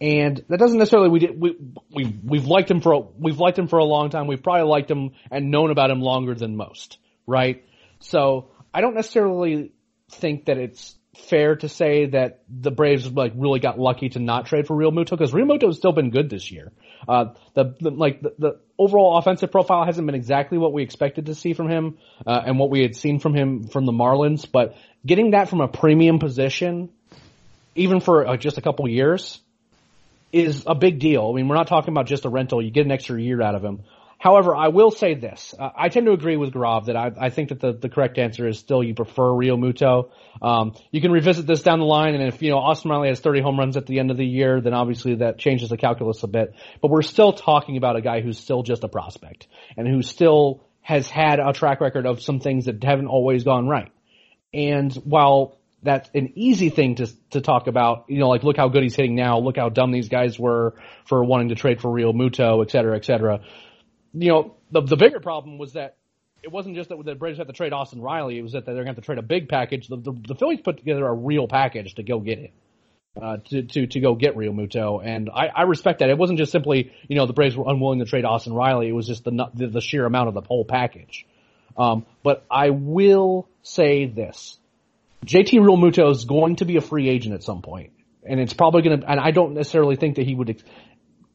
And 0.00 0.42
that 0.48 0.58
doesn't 0.58 0.78
necessarily 0.78 1.08
we 1.08 1.18
did 1.20 1.40
we 1.40 1.56
we 1.90 2.18
we've 2.24 2.46
liked 2.46 2.70
him 2.70 2.80
for 2.80 2.92
a, 2.92 2.98
we've 2.98 3.38
liked 3.38 3.58
him 3.58 3.68
for 3.68 3.78
a 3.78 3.84
long 3.84 4.10
time. 4.10 4.26
We've 4.26 4.42
probably 4.42 4.68
liked 4.68 4.90
him 4.90 5.12
and 5.30 5.50
known 5.50 5.70
about 5.70 5.90
him 5.90 6.00
longer 6.00 6.34
than 6.34 6.56
most, 6.56 6.98
right? 7.26 7.64
So 8.00 8.50
I 8.72 8.80
don't 8.80 8.94
necessarily 8.94 9.72
think 10.10 10.46
that 10.46 10.58
it's 10.58 10.96
fair 11.16 11.56
to 11.56 11.68
say 11.68 12.06
that 12.06 12.42
the 12.48 12.70
Braves 12.70 13.10
like 13.10 13.32
really 13.36 13.60
got 13.60 13.78
lucky 13.78 14.08
to 14.10 14.18
not 14.18 14.46
trade 14.46 14.66
for 14.66 14.76
Realmuto 14.76 15.10
because 15.10 15.32
Realmuto 15.32 15.66
has 15.66 15.76
still 15.76 15.92
been 15.92 16.10
good 16.10 16.30
this 16.30 16.50
year. 16.50 16.72
Uh, 17.08 17.34
the, 17.54 17.74
the 17.80 17.90
like 17.90 18.20
the, 18.20 18.34
the 18.38 18.60
overall 18.78 19.18
offensive 19.18 19.50
profile 19.50 19.84
hasn't 19.84 20.06
been 20.06 20.14
exactly 20.14 20.58
what 20.58 20.72
we 20.72 20.82
expected 20.82 21.26
to 21.26 21.34
see 21.34 21.52
from 21.52 21.68
him 21.68 21.98
uh, 22.26 22.42
and 22.44 22.58
what 22.58 22.70
we 22.70 22.82
had 22.82 22.96
seen 22.96 23.18
from 23.18 23.34
him 23.34 23.68
from 23.68 23.86
the 23.86 23.92
Marlins, 23.92 24.46
but 24.50 24.76
getting 25.06 25.32
that 25.32 25.48
from 25.48 25.60
a 25.60 25.68
premium 25.68 26.18
position, 26.18 26.90
even 27.74 28.00
for 28.00 28.26
uh, 28.26 28.36
just 28.36 28.58
a 28.58 28.60
couple 28.60 28.88
years, 28.88 29.40
is 30.32 30.64
a 30.66 30.74
big 30.74 30.98
deal. 30.98 31.30
I 31.30 31.36
mean, 31.36 31.48
we're 31.48 31.56
not 31.56 31.68
talking 31.68 31.92
about 31.92 32.06
just 32.06 32.24
a 32.24 32.28
rental. 32.28 32.60
You 32.62 32.70
get 32.70 32.86
an 32.86 32.92
extra 32.92 33.20
year 33.20 33.40
out 33.40 33.54
of 33.54 33.64
him. 33.64 33.84
However, 34.24 34.56
I 34.56 34.68
will 34.68 34.90
say 34.90 35.12
this. 35.12 35.52
Uh, 35.58 35.68
I 35.76 35.90
tend 35.90 36.06
to 36.06 36.12
agree 36.12 36.38
with 36.38 36.54
Gaurav 36.54 36.86
that 36.86 36.96
I, 36.96 37.10
I 37.20 37.28
think 37.28 37.50
that 37.50 37.60
the, 37.60 37.74
the 37.74 37.90
correct 37.90 38.16
answer 38.16 38.48
is 38.48 38.58
still 38.58 38.82
you 38.82 38.94
prefer 38.94 39.24
Realmuto. 39.24 40.08
Um, 40.40 40.74
you 40.90 41.02
can 41.02 41.12
revisit 41.12 41.46
this 41.46 41.60
down 41.60 41.78
the 41.78 41.84
line, 41.84 42.14
and 42.14 42.24
if, 42.26 42.40
you 42.40 42.48
know, 42.48 42.56
Austin 42.56 42.90
Riley 42.90 43.08
has 43.08 43.20
30 43.20 43.42
home 43.42 43.58
runs 43.58 43.76
at 43.76 43.84
the 43.84 43.98
end 43.98 44.10
of 44.10 44.16
the 44.16 44.24
year, 44.24 44.62
then 44.62 44.72
obviously 44.72 45.16
that 45.16 45.36
changes 45.36 45.68
the 45.68 45.76
calculus 45.76 46.22
a 46.22 46.26
bit. 46.26 46.54
But 46.80 46.90
we're 46.90 47.02
still 47.02 47.34
talking 47.34 47.76
about 47.76 47.96
a 47.96 48.00
guy 48.00 48.22
who's 48.22 48.38
still 48.38 48.62
just 48.62 48.82
a 48.82 48.88
prospect, 48.88 49.46
and 49.76 49.86
who 49.86 50.00
still 50.00 50.64
has 50.80 51.06
had 51.06 51.38
a 51.38 51.52
track 51.52 51.82
record 51.82 52.06
of 52.06 52.22
some 52.22 52.40
things 52.40 52.64
that 52.64 52.82
haven't 52.82 53.08
always 53.08 53.44
gone 53.44 53.68
right. 53.68 53.92
And 54.54 54.90
while 55.04 55.58
that's 55.82 56.08
an 56.14 56.32
easy 56.34 56.70
thing 56.70 56.94
to 56.94 57.08
to 57.32 57.42
talk 57.42 57.66
about. 57.66 58.06
You 58.08 58.20
know, 58.20 58.30
like 58.30 58.42
look 58.42 58.56
how 58.56 58.68
good 58.68 58.84
he's 58.84 58.96
hitting 58.96 59.16
now. 59.16 59.38
Look 59.38 59.58
how 59.58 59.68
dumb 59.68 59.92
these 59.92 60.08
guys 60.08 60.38
were 60.38 60.76
for 61.04 61.22
wanting 61.22 61.50
to 61.50 61.56
trade 61.56 61.82
for 61.82 61.90
Realmuto, 61.90 62.64
et 62.64 62.70
cetera, 62.70 62.96
et 62.96 63.04
cetera. 63.04 63.40
You 64.14 64.28
know, 64.28 64.54
the 64.70 64.80
the 64.82 64.96
bigger 64.96 65.20
problem 65.20 65.58
was 65.58 65.72
that 65.72 65.96
it 66.42 66.52
wasn't 66.52 66.76
just 66.76 66.90
that 66.90 67.02
the 67.04 67.14
Braves 67.14 67.38
had 67.38 67.46
to 67.46 67.52
trade 67.52 67.72
Austin 67.72 68.00
Riley. 68.00 68.38
It 68.38 68.42
was 68.42 68.52
that 68.52 68.64
they're 68.64 68.74
going 68.74 68.86
to 68.86 68.90
have 68.90 68.96
to 68.96 69.02
trade 69.02 69.18
a 69.18 69.22
big 69.22 69.48
package. 69.48 69.88
The, 69.88 69.96
the, 69.96 70.12
the 70.12 70.34
Phillies 70.34 70.60
put 70.60 70.76
together 70.76 71.06
a 71.06 71.12
real 71.12 71.48
package 71.48 71.94
to 71.94 72.02
go 72.02 72.20
get 72.20 72.38
him. 72.38 72.50
Uh, 73.20 73.36
to, 73.48 73.62
to, 73.62 73.86
to 73.86 74.00
go 74.00 74.16
get 74.16 74.34
Realmuto. 74.34 75.00
And 75.00 75.30
I, 75.30 75.46
I 75.46 75.62
respect 75.62 76.00
that. 76.00 76.10
It 76.10 76.18
wasn't 76.18 76.36
just 76.36 76.50
simply, 76.50 76.90
you 77.06 77.14
know, 77.14 77.26
the 77.26 77.32
Braves 77.32 77.56
were 77.56 77.64
unwilling 77.68 78.00
to 78.00 78.06
trade 78.06 78.24
Austin 78.24 78.52
Riley. 78.52 78.88
It 78.88 78.92
was 78.92 79.06
just 79.06 79.22
the, 79.22 79.30
the, 79.54 79.68
the 79.68 79.80
sheer 79.80 80.04
amount 80.04 80.26
of 80.26 80.34
the 80.34 80.40
whole 80.40 80.64
package. 80.64 81.24
Um, 81.76 82.06
but 82.24 82.44
I 82.50 82.70
will 82.70 83.48
say 83.62 84.06
this. 84.06 84.58
JT 85.24 85.60
Realmuto 85.60 86.10
is 86.10 86.24
going 86.24 86.56
to 86.56 86.64
be 86.64 86.76
a 86.76 86.80
free 86.80 87.08
agent 87.08 87.34
at 87.34 87.44
some 87.44 87.62
point, 87.62 87.92
and 88.24 88.40
it's 88.40 88.52
probably 88.52 88.82
going 88.82 89.00
to. 89.00 89.08
And 89.08 89.20
I 89.20 89.30
don't 89.30 89.54
necessarily 89.54 89.96
think 89.96 90.16
that 90.16 90.26
he 90.26 90.34
would. 90.34 90.62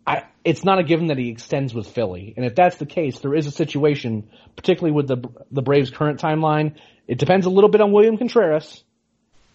I, 0.10 0.24
it's 0.44 0.64
not 0.64 0.80
a 0.80 0.84
given 0.84 1.08
that 1.08 1.18
he 1.18 1.30
extends 1.30 1.74
with 1.74 1.88
Philly. 1.88 2.34
And 2.36 2.46
if 2.46 2.56
that's 2.56 2.78
the 2.78 2.86
case, 2.86 3.20
there 3.20 3.36
is 3.36 3.46
a 3.46 3.52
situation, 3.52 4.30
particularly 4.56 4.96
with 4.96 5.08
the 5.08 5.18
the 5.52 5.62
Braves' 5.62 5.92
current 5.92 6.20
timeline. 6.20 6.76
It 7.08 7.20
depends 7.20 7.46
a 7.46 7.50
little 7.50 7.70
bit 7.70 7.82
on 7.82 7.92
William 7.92 8.18
Contreras, 8.18 8.84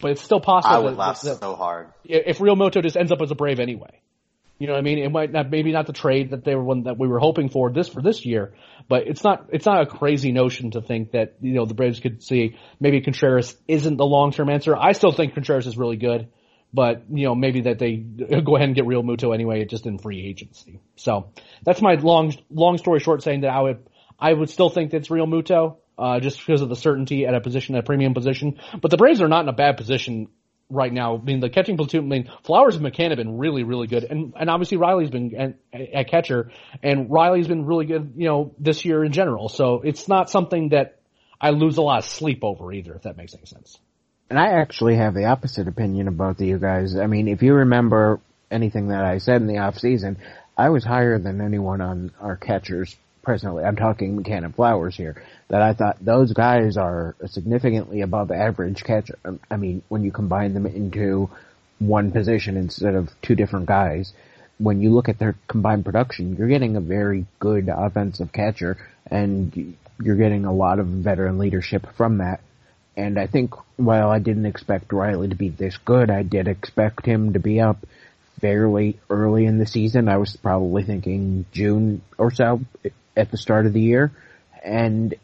but 0.00 0.12
it's 0.12 0.22
still 0.22 0.40
possible. 0.40 0.76
I 0.76 0.78
would 0.78 0.94
that, 0.94 0.98
laugh 0.98 1.20
that, 1.22 1.40
so 1.40 1.54
hard. 1.54 1.88
If 2.04 2.38
Realmuto 2.38 2.82
just 2.82 2.96
ends 2.96 3.12
up 3.12 3.20
as 3.20 3.30
a 3.30 3.34
Brave 3.34 3.60
anyway. 3.60 4.00
You 4.58 4.68
know 4.68 4.74
what 4.74 4.78
I 4.78 4.82
mean? 4.82 4.98
It 4.98 5.10
might 5.10 5.32
not, 5.32 5.50
maybe 5.50 5.72
not 5.72 5.86
the 5.86 5.92
trade 5.92 6.30
that 6.30 6.44
they 6.44 6.54
were 6.54 6.62
one 6.62 6.84
that 6.84 6.96
we 6.96 7.08
were 7.08 7.18
hoping 7.18 7.48
for 7.48 7.72
this 7.72 7.88
for 7.88 8.00
this 8.00 8.24
year, 8.24 8.54
but 8.88 9.08
it's 9.08 9.24
not, 9.24 9.48
it's 9.52 9.66
not 9.66 9.82
a 9.82 9.86
crazy 9.86 10.30
notion 10.30 10.70
to 10.72 10.80
think 10.80 11.10
that, 11.10 11.34
you 11.40 11.54
know, 11.54 11.66
the 11.66 11.74
Braves 11.74 11.98
could 11.98 12.22
see 12.22 12.56
maybe 12.78 13.00
Contreras 13.00 13.56
isn't 13.66 13.96
the 13.96 14.06
long-term 14.06 14.48
answer. 14.48 14.76
I 14.76 14.92
still 14.92 15.10
think 15.10 15.34
Contreras 15.34 15.66
is 15.66 15.76
really 15.76 15.96
good, 15.96 16.28
but, 16.74 17.04
you 17.08 17.24
know, 17.24 17.34
maybe 17.34 17.62
that 17.62 17.78
they 17.78 17.96
go 18.44 18.56
ahead 18.56 18.68
and 18.68 18.74
get 18.74 18.84
Realmuto 18.84 19.32
anyway, 19.32 19.64
just 19.64 19.86
in 19.86 19.98
free 19.98 20.26
agency. 20.26 20.80
So 20.96 21.30
that's 21.64 21.80
my 21.80 21.94
long, 21.94 22.34
long 22.50 22.78
story 22.78 22.98
short 22.98 23.22
saying 23.22 23.42
that 23.42 23.50
I 23.50 23.60
would, 23.60 23.88
I 24.18 24.32
would 24.32 24.50
still 24.50 24.70
think 24.70 24.90
that 24.90 24.98
it's 24.98 25.08
Realmuto, 25.08 25.76
uh, 25.96 26.18
just 26.18 26.44
because 26.44 26.60
of 26.60 26.68
the 26.68 26.76
certainty 26.76 27.26
at 27.26 27.34
a 27.34 27.40
position, 27.40 27.76
at 27.76 27.80
a 27.80 27.82
premium 27.84 28.12
position. 28.12 28.58
But 28.80 28.90
the 28.90 28.96
Braves 28.96 29.22
are 29.22 29.28
not 29.28 29.44
in 29.44 29.48
a 29.48 29.52
bad 29.52 29.76
position 29.76 30.28
right 30.68 30.92
now. 30.92 31.16
I 31.16 31.20
mean, 31.22 31.40
the 31.40 31.48
catching 31.50 31.76
platoon, 31.76 32.06
I 32.06 32.08
mean, 32.08 32.30
Flowers 32.42 32.74
and 32.74 32.84
McCann 32.84 33.10
have 33.10 33.18
been 33.18 33.38
really, 33.38 33.62
really 33.62 33.86
good. 33.86 34.04
And, 34.04 34.34
and 34.36 34.50
obviously 34.50 34.78
Riley's 34.78 35.10
been 35.10 35.56
at 35.72 36.08
catcher 36.08 36.50
and 36.82 37.08
Riley's 37.10 37.46
been 37.46 37.66
really 37.66 37.86
good, 37.86 38.14
you 38.16 38.26
know, 38.26 38.54
this 38.58 38.84
year 38.84 39.04
in 39.04 39.12
general. 39.12 39.48
So 39.48 39.82
it's 39.84 40.08
not 40.08 40.28
something 40.28 40.70
that 40.70 40.98
I 41.40 41.50
lose 41.50 41.76
a 41.76 41.82
lot 41.82 41.98
of 41.98 42.04
sleep 42.06 42.40
over 42.42 42.72
either, 42.72 42.94
if 42.94 43.02
that 43.02 43.16
makes 43.16 43.34
any 43.34 43.46
sense. 43.46 43.78
And 44.30 44.38
I 44.38 44.60
actually 44.60 44.96
have 44.96 45.14
the 45.14 45.26
opposite 45.26 45.68
opinion 45.68 46.08
of 46.08 46.16
both 46.16 46.40
of 46.40 46.46
you 46.46 46.58
guys. 46.58 46.96
I 46.96 47.06
mean, 47.06 47.28
if 47.28 47.42
you 47.42 47.54
remember 47.54 48.20
anything 48.50 48.88
that 48.88 49.04
I 49.04 49.18
said 49.18 49.40
in 49.40 49.46
the 49.46 49.58
off 49.58 49.78
season, 49.78 50.16
I 50.56 50.70
was 50.70 50.84
higher 50.84 51.18
than 51.18 51.40
anyone 51.40 51.80
on 51.80 52.12
our 52.20 52.36
catchers 52.36 52.96
presently. 53.22 53.64
I'm 53.64 53.76
talking 53.76 54.16
McCann 54.16 54.44
and 54.44 54.54
Flowers 54.54 54.96
here. 54.96 55.22
That 55.48 55.62
I 55.62 55.74
thought 55.74 56.04
those 56.04 56.32
guys 56.32 56.76
are 56.76 57.16
significantly 57.26 58.00
above 58.00 58.30
average 58.30 58.84
catcher. 58.84 59.18
Um, 59.24 59.40
I 59.50 59.56
mean, 59.56 59.82
when 59.88 60.04
you 60.04 60.12
combine 60.12 60.54
them 60.54 60.66
into 60.66 61.30
one 61.78 62.12
position 62.12 62.56
instead 62.56 62.94
of 62.94 63.10
two 63.20 63.34
different 63.34 63.66
guys, 63.66 64.12
when 64.58 64.80
you 64.80 64.90
look 64.90 65.08
at 65.08 65.18
their 65.18 65.34
combined 65.48 65.84
production, 65.84 66.36
you're 66.36 66.48
getting 66.48 66.76
a 66.76 66.80
very 66.80 67.26
good 67.40 67.68
offensive 67.68 68.32
catcher 68.32 68.78
and 69.10 69.76
you're 70.02 70.16
getting 70.16 70.44
a 70.44 70.52
lot 70.52 70.78
of 70.78 70.86
veteran 70.86 71.38
leadership 71.38 71.86
from 71.96 72.18
that. 72.18 72.40
And 72.96 73.18
I 73.18 73.26
think 73.26 73.54
while 73.76 74.10
I 74.10 74.18
didn't 74.18 74.46
expect 74.46 74.92
Riley 74.92 75.28
to 75.28 75.34
be 75.34 75.48
this 75.48 75.76
good, 75.78 76.10
I 76.10 76.22
did 76.22 76.46
expect 76.46 77.06
him 77.06 77.32
to 77.32 77.40
be 77.40 77.60
up 77.60 77.84
fairly 78.40 78.98
early 79.10 79.46
in 79.46 79.58
the 79.58 79.66
season. 79.66 80.08
I 80.08 80.18
was 80.18 80.36
probably 80.36 80.84
thinking 80.84 81.46
June 81.52 82.02
or 82.18 82.30
so 82.30 82.60
at 83.16 83.30
the 83.30 83.38
start 83.38 83.66
of 83.66 83.72
the 83.72 83.80
year. 83.80 84.12
And 84.62 85.14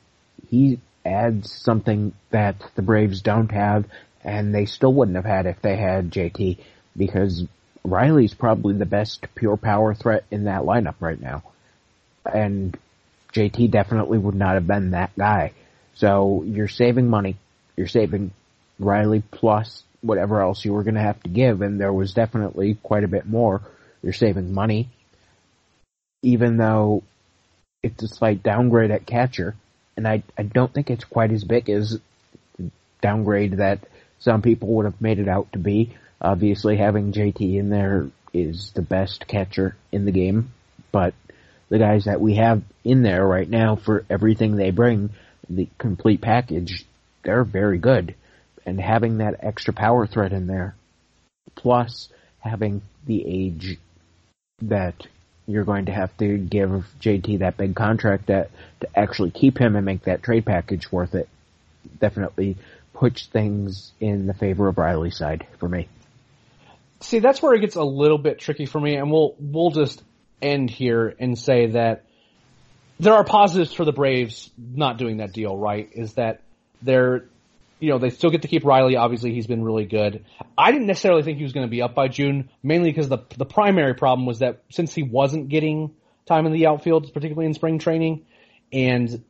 he 0.48 0.80
adds 1.04 1.52
something 1.52 2.12
that 2.30 2.56
the 2.74 2.82
Braves 2.82 3.22
don't 3.22 3.50
have 3.52 3.86
and 4.22 4.54
they 4.54 4.66
still 4.66 4.92
wouldn't 4.92 5.16
have 5.16 5.24
had 5.24 5.46
if 5.46 5.62
they 5.62 5.76
had 5.76 6.10
JT 6.10 6.58
because 6.96 7.44
Riley's 7.84 8.34
probably 8.34 8.74
the 8.74 8.84
best 8.84 9.26
pure 9.34 9.56
power 9.56 9.94
threat 9.94 10.24
in 10.30 10.44
that 10.44 10.62
lineup 10.62 10.96
right 11.00 11.20
now. 11.20 11.42
And 12.30 12.76
JT 13.32 13.70
definitely 13.70 14.18
would 14.18 14.34
not 14.34 14.54
have 14.54 14.66
been 14.66 14.90
that 14.90 15.12
guy. 15.16 15.52
So 15.94 16.42
you're 16.44 16.68
saving 16.68 17.08
money. 17.08 17.36
You're 17.80 17.88
saving 17.88 18.32
Riley 18.78 19.22
plus 19.30 19.84
whatever 20.02 20.42
else 20.42 20.66
you 20.66 20.74
were 20.74 20.82
going 20.82 20.96
to 20.96 21.00
have 21.00 21.18
to 21.22 21.30
give, 21.30 21.62
and 21.62 21.80
there 21.80 21.94
was 21.94 22.12
definitely 22.12 22.74
quite 22.74 23.04
a 23.04 23.08
bit 23.08 23.24
more. 23.24 23.62
You're 24.02 24.12
saving 24.12 24.52
money, 24.52 24.90
even 26.22 26.58
though 26.58 27.04
it's 27.82 28.02
a 28.02 28.08
slight 28.08 28.42
downgrade 28.42 28.90
at 28.90 29.06
catcher, 29.06 29.56
and 29.96 30.06
I 30.06 30.22
I 30.36 30.42
don't 30.42 30.74
think 30.74 30.90
it's 30.90 31.04
quite 31.04 31.32
as 31.32 31.42
big 31.42 31.70
as 31.70 31.98
the 32.58 32.70
downgrade 33.00 33.56
that 33.56 33.88
some 34.18 34.42
people 34.42 34.68
would 34.74 34.84
have 34.84 35.00
made 35.00 35.18
it 35.18 35.28
out 35.28 35.50
to 35.54 35.58
be. 35.58 35.96
Obviously, 36.20 36.76
having 36.76 37.12
JT 37.12 37.40
in 37.58 37.70
there 37.70 38.10
is 38.34 38.72
the 38.72 38.82
best 38.82 39.26
catcher 39.26 39.74
in 39.90 40.04
the 40.04 40.12
game, 40.12 40.52
but 40.92 41.14
the 41.70 41.78
guys 41.78 42.04
that 42.04 42.20
we 42.20 42.34
have 42.34 42.62
in 42.84 43.00
there 43.00 43.26
right 43.26 43.48
now 43.48 43.76
for 43.76 44.04
everything 44.10 44.56
they 44.56 44.70
bring, 44.70 45.08
the 45.48 45.66
complete 45.78 46.20
package, 46.20 46.84
they're 47.22 47.44
very 47.44 47.78
good. 47.78 48.14
And 48.66 48.80
having 48.80 49.18
that 49.18 49.36
extra 49.40 49.72
power 49.72 50.06
threat 50.06 50.32
in 50.32 50.46
there, 50.46 50.74
plus 51.54 52.08
having 52.40 52.82
the 53.06 53.24
age 53.26 53.78
that 54.62 55.06
you're 55.46 55.64
going 55.64 55.86
to 55.86 55.92
have 55.92 56.16
to 56.18 56.38
give 56.38 56.86
JT 57.00 57.40
that 57.40 57.56
big 57.56 57.74
contract 57.74 58.26
that 58.26 58.50
to 58.80 58.98
actually 58.98 59.30
keep 59.30 59.58
him 59.58 59.76
and 59.76 59.84
make 59.84 60.04
that 60.04 60.22
trade 60.22 60.46
package 60.46 60.92
worth 60.92 61.14
it, 61.14 61.28
definitely 61.98 62.56
puts 62.94 63.26
things 63.26 63.92
in 64.00 64.26
the 64.26 64.34
favor 64.34 64.68
of 64.68 64.78
Riley's 64.78 65.16
side 65.16 65.46
for 65.58 65.68
me. 65.68 65.88
See, 67.00 67.18
that's 67.18 67.40
where 67.40 67.54
it 67.54 67.60
gets 67.60 67.76
a 67.76 67.82
little 67.82 68.18
bit 68.18 68.38
tricky 68.38 68.66
for 68.66 68.78
me, 68.78 68.96
and 68.96 69.10
we'll 69.10 69.34
we'll 69.40 69.70
just 69.70 70.02
end 70.42 70.70
here 70.70 71.14
and 71.18 71.38
say 71.38 71.68
that 71.68 72.04
there 72.98 73.14
are 73.14 73.24
positives 73.24 73.72
for 73.72 73.86
the 73.86 73.92
Braves 73.92 74.50
not 74.58 74.98
doing 74.98 75.16
that 75.16 75.32
deal. 75.32 75.56
Right? 75.56 75.88
Is 75.94 76.14
that 76.14 76.42
they're 76.82 77.24
you 77.80 77.88
know, 77.88 77.98
they 77.98 78.10
still 78.10 78.30
get 78.30 78.42
to 78.42 78.48
keep 78.48 78.64
Riley. 78.64 78.96
Obviously, 78.96 79.32
he's 79.32 79.46
been 79.46 79.64
really 79.64 79.86
good. 79.86 80.24
I 80.56 80.70
didn't 80.70 80.86
necessarily 80.86 81.22
think 81.22 81.38
he 81.38 81.44
was 81.44 81.54
going 81.54 81.66
to 81.66 81.70
be 81.70 81.80
up 81.80 81.94
by 81.94 82.08
June, 82.08 82.50
mainly 82.62 82.90
because 82.90 83.08
the 83.08 83.18
the 83.36 83.46
primary 83.46 83.94
problem 83.94 84.26
was 84.26 84.40
that 84.40 84.62
since 84.70 84.94
he 84.94 85.02
wasn't 85.02 85.48
getting 85.48 85.94
time 86.26 86.46
in 86.46 86.52
the 86.52 86.66
outfield, 86.66 87.12
particularly 87.12 87.46
in 87.46 87.54
spring 87.54 87.78
training, 87.78 88.26
and 88.72 89.24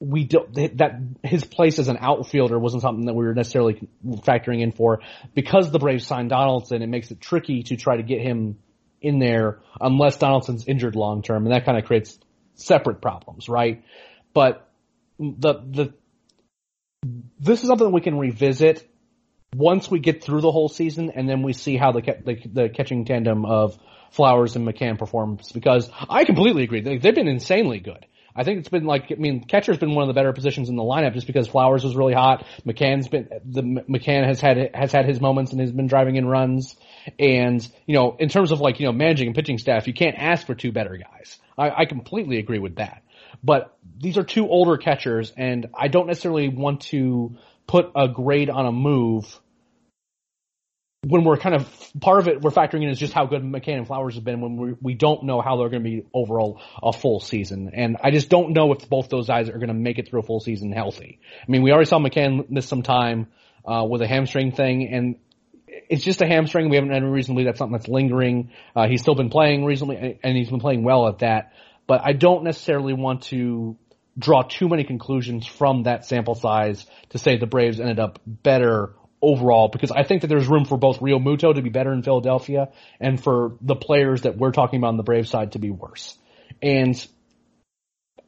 we 0.00 0.24
don't 0.24 0.54
that 0.76 1.00
his 1.24 1.44
place 1.44 1.78
as 1.78 1.88
an 1.88 1.96
outfielder 2.00 2.58
wasn't 2.58 2.82
something 2.82 3.06
that 3.06 3.14
we 3.14 3.24
were 3.24 3.34
necessarily 3.34 3.88
factoring 4.06 4.60
in 4.60 4.70
for 4.70 5.00
because 5.34 5.70
the 5.72 5.78
Braves 5.78 6.06
signed 6.06 6.28
Donaldson. 6.28 6.82
It 6.82 6.88
makes 6.88 7.10
it 7.10 7.20
tricky 7.20 7.62
to 7.64 7.76
try 7.76 7.96
to 7.96 8.02
get 8.02 8.20
him 8.20 8.58
in 9.00 9.18
there 9.18 9.60
unless 9.80 10.18
Donaldson's 10.18 10.66
injured 10.66 10.94
long 10.94 11.22
term, 11.22 11.46
and 11.46 11.54
that 11.54 11.64
kind 11.64 11.78
of 11.78 11.84
creates 11.84 12.18
separate 12.54 13.00
problems, 13.00 13.48
right? 13.48 13.82
But 14.34 14.68
the 15.18 15.54
the 15.54 15.94
this 17.40 17.62
is 17.62 17.68
something 17.68 17.92
we 17.92 18.00
can 18.00 18.18
revisit 18.18 18.88
once 19.54 19.90
we 19.90 19.98
get 19.98 20.22
through 20.22 20.40
the 20.40 20.52
whole 20.52 20.68
season, 20.68 21.10
and 21.14 21.28
then 21.28 21.42
we 21.42 21.52
see 21.52 21.76
how 21.76 21.92
the 21.92 22.00
the, 22.00 22.36
the 22.52 22.68
catching 22.68 23.04
tandem 23.04 23.44
of 23.44 23.78
Flowers 24.10 24.56
and 24.56 24.66
McCann 24.66 24.98
performs. 24.98 25.52
Because 25.52 25.90
I 26.08 26.24
completely 26.24 26.64
agree, 26.64 26.80
they, 26.80 26.98
they've 26.98 27.14
been 27.14 27.28
insanely 27.28 27.80
good. 27.80 28.04
I 28.36 28.44
think 28.44 28.60
it's 28.60 28.68
been 28.68 28.84
like, 28.84 29.10
I 29.10 29.16
mean, 29.16 29.42
catcher's 29.42 29.78
been 29.78 29.96
one 29.96 30.02
of 30.04 30.08
the 30.08 30.14
better 30.14 30.32
positions 30.32 30.68
in 30.68 30.76
the 30.76 30.82
lineup 30.82 31.12
just 31.12 31.26
because 31.26 31.48
Flowers 31.48 31.82
was 31.82 31.96
really 31.96 32.14
hot. 32.14 32.46
McCann's 32.64 33.08
been, 33.08 33.28
the 33.44 33.62
McCann 33.62 34.24
has 34.26 34.40
had, 34.40 34.70
has 34.74 34.92
had 34.92 35.06
his 35.06 35.20
moments 35.20 35.50
and 35.50 35.60
has 35.60 35.72
been 35.72 35.88
driving 35.88 36.14
in 36.14 36.24
runs. 36.24 36.76
And, 37.18 37.66
you 37.86 37.96
know, 37.96 38.16
in 38.16 38.28
terms 38.28 38.52
of 38.52 38.60
like, 38.60 38.78
you 38.78 38.86
know, 38.86 38.92
managing 38.92 39.26
and 39.26 39.34
pitching 39.34 39.58
staff, 39.58 39.88
you 39.88 39.92
can't 39.92 40.14
ask 40.16 40.46
for 40.46 40.54
two 40.54 40.70
better 40.70 40.96
guys. 40.96 41.38
I, 41.56 41.70
I 41.70 41.84
completely 41.86 42.38
agree 42.38 42.60
with 42.60 42.76
that. 42.76 43.02
But 43.42 43.76
these 43.98 44.18
are 44.18 44.24
two 44.24 44.48
older 44.48 44.76
catchers 44.76 45.32
and 45.36 45.66
I 45.74 45.88
don't 45.88 46.06
necessarily 46.06 46.48
want 46.48 46.82
to 46.82 47.36
put 47.66 47.92
a 47.94 48.08
grade 48.08 48.50
on 48.50 48.66
a 48.66 48.72
move 48.72 49.38
when 51.06 51.22
we're 51.22 51.36
kind 51.36 51.54
of 51.54 51.92
part 52.00 52.18
of 52.18 52.28
it 52.28 52.40
we're 52.42 52.50
factoring 52.50 52.82
in 52.82 52.88
is 52.88 52.98
just 52.98 53.12
how 53.12 53.24
good 53.26 53.42
McCann 53.42 53.78
and 53.78 53.86
Flowers 53.86 54.16
have 54.16 54.24
been 54.24 54.40
when 54.40 54.56
we 54.56 54.74
we 54.80 54.94
don't 54.94 55.22
know 55.24 55.40
how 55.40 55.56
they're 55.56 55.68
going 55.68 55.84
to 55.84 55.88
be 55.88 56.04
overall 56.12 56.60
a 56.82 56.92
full 56.92 57.20
season 57.20 57.70
and 57.72 57.96
I 58.02 58.10
just 58.10 58.28
don't 58.28 58.52
know 58.52 58.72
if 58.72 58.88
both 58.88 59.08
those 59.08 59.28
guys 59.28 59.48
are 59.48 59.58
going 59.58 59.68
to 59.68 59.74
make 59.74 59.98
it 59.98 60.08
through 60.08 60.20
a 60.20 60.24
full 60.24 60.40
season 60.40 60.72
healthy. 60.72 61.20
I 61.46 61.50
mean 61.50 61.62
we 61.62 61.70
already 61.70 61.88
saw 61.88 61.98
McCann 61.98 62.50
miss 62.50 62.66
some 62.66 62.82
time 62.82 63.28
uh, 63.64 63.86
with 63.88 64.02
a 64.02 64.08
hamstring 64.08 64.52
thing 64.52 64.88
and 64.88 65.16
it's 65.88 66.04
just 66.04 66.20
a 66.20 66.26
hamstring. 66.26 66.68
We 66.68 66.76
haven't 66.76 66.90
had 66.90 67.02
any 67.02 67.10
reason 67.10 67.34
to 67.34 67.34
believe 67.34 67.46
that's 67.46 67.58
something 67.58 67.76
that's 67.76 67.88
lingering. 67.88 68.50
Uh, 68.74 68.88
he's 68.88 69.00
still 69.00 69.14
been 69.14 69.30
playing 69.30 69.64
recently 69.64 70.18
and 70.22 70.36
he's 70.36 70.50
been 70.50 70.60
playing 70.60 70.82
well 70.82 71.08
at 71.08 71.20
that, 71.20 71.52
but 71.88 72.02
I 72.04 72.12
don't 72.12 72.44
necessarily 72.44 72.92
want 72.92 73.22
to 73.24 73.76
draw 74.16 74.42
too 74.42 74.68
many 74.68 74.84
conclusions 74.84 75.46
from 75.46 75.84
that 75.84 76.04
sample 76.04 76.34
size 76.34 76.86
to 77.10 77.18
say 77.18 77.38
the 77.38 77.46
Braves 77.46 77.80
ended 77.80 77.98
up 77.98 78.20
better 78.26 78.94
overall 79.20 79.68
because 79.68 79.90
I 79.90 80.04
think 80.04 80.22
that 80.22 80.28
there's 80.28 80.46
room 80.46 80.64
for 80.64 80.76
both 80.76 81.00
Rio 81.00 81.18
Realmuto 81.18 81.54
to 81.54 81.62
be 81.62 81.70
better 81.70 81.92
in 81.92 82.02
Philadelphia 82.02 82.68
and 83.00 83.20
for 83.20 83.56
the 83.60 83.74
players 83.74 84.22
that 84.22 84.36
we're 84.36 84.52
talking 84.52 84.78
about 84.78 84.88
on 84.88 84.96
the 84.96 85.02
Brave 85.02 85.26
side 85.26 85.52
to 85.52 85.58
be 85.58 85.70
worse. 85.70 86.16
And 86.62 86.94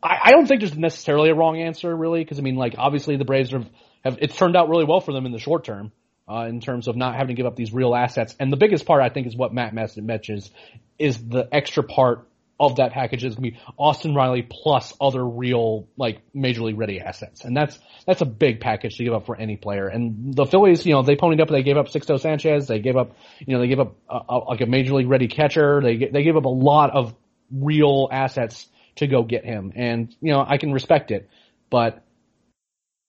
I, 0.02 0.16
I 0.24 0.30
don't 0.30 0.46
think 0.46 0.62
there's 0.62 0.76
necessarily 0.76 1.30
a 1.30 1.34
wrong 1.34 1.60
answer 1.60 1.94
really 1.94 2.24
because 2.24 2.38
I 2.38 2.42
mean 2.42 2.56
like 2.56 2.74
obviously 2.78 3.16
the 3.16 3.24
Braves 3.24 3.50
have, 3.50 3.68
have 4.04 4.18
it's 4.20 4.36
turned 4.36 4.56
out 4.56 4.68
really 4.68 4.84
well 4.84 5.00
for 5.00 5.12
them 5.12 5.26
in 5.26 5.32
the 5.32 5.38
short 5.38 5.64
term. 5.64 5.92
Uh, 6.28 6.46
in 6.46 6.60
terms 6.60 6.86
of 6.86 6.94
not 6.94 7.16
having 7.16 7.34
to 7.34 7.34
give 7.34 7.46
up 7.46 7.56
these 7.56 7.72
real 7.72 7.92
assets. 7.92 8.36
And 8.38 8.52
the 8.52 8.56
biggest 8.56 8.86
part, 8.86 9.02
I 9.02 9.08
think, 9.08 9.26
is 9.26 9.34
what 9.34 9.52
Matt 9.52 9.74
mentions, 9.74 10.48
is 10.96 11.18
the 11.18 11.48
extra 11.50 11.82
part 11.82 12.29
of 12.60 12.76
that 12.76 12.92
package 12.92 13.24
is 13.24 13.34
going 13.34 13.52
to 13.52 13.56
be 13.56 13.60
Austin 13.78 14.14
Riley 14.14 14.46
plus 14.48 14.92
other 15.00 15.24
real 15.24 15.88
like 15.96 16.20
major 16.34 16.62
league 16.62 16.78
ready 16.78 17.00
assets, 17.00 17.44
and 17.44 17.56
that's 17.56 17.78
that's 18.06 18.20
a 18.20 18.26
big 18.26 18.60
package 18.60 18.96
to 18.98 19.04
give 19.04 19.14
up 19.14 19.24
for 19.24 19.34
any 19.34 19.56
player. 19.56 19.88
And 19.88 20.34
the 20.34 20.44
Phillies, 20.44 20.84
you 20.84 20.92
know, 20.92 21.02
they 21.02 21.16
ponied 21.16 21.40
up. 21.40 21.48
They 21.48 21.62
gave 21.62 21.78
up 21.78 21.88
Sixto 21.88 22.20
Sanchez. 22.20 22.68
They 22.68 22.78
gave 22.78 22.96
up, 22.96 23.16
you 23.40 23.54
know, 23.54 23.60
they 23.60 23.68
gave 23.68 23.80
up 23.80 23.96
a, 24.08 24.20
a, 24.28 24.36
like 24.50 24.60
a 24.60 24.66
major 24.66 24.94
league 24.94 25.08
ready 25.08 25.26
catcher. 25.26 25.80
They 25.82 25.96
they 25.96 26.22
gave 26.22 26.36
up 26.36 26.44
a 26.44 26.50
lot 26.50 26.90
of 26.94 27.14
real 27.50 28.08
assets 28.12 28.68
to 28.96 29.06
go 29.06 29.22
get 29.22 29.44
him, 29.46 29.72
and 29.74 30.14
you 30.20 30.32
know, 30.32 30.44
I 30.46 30.58
can 30.58 30.72
respect 30.72 31.10
it, 31.10 31.30
but 31.70 32.04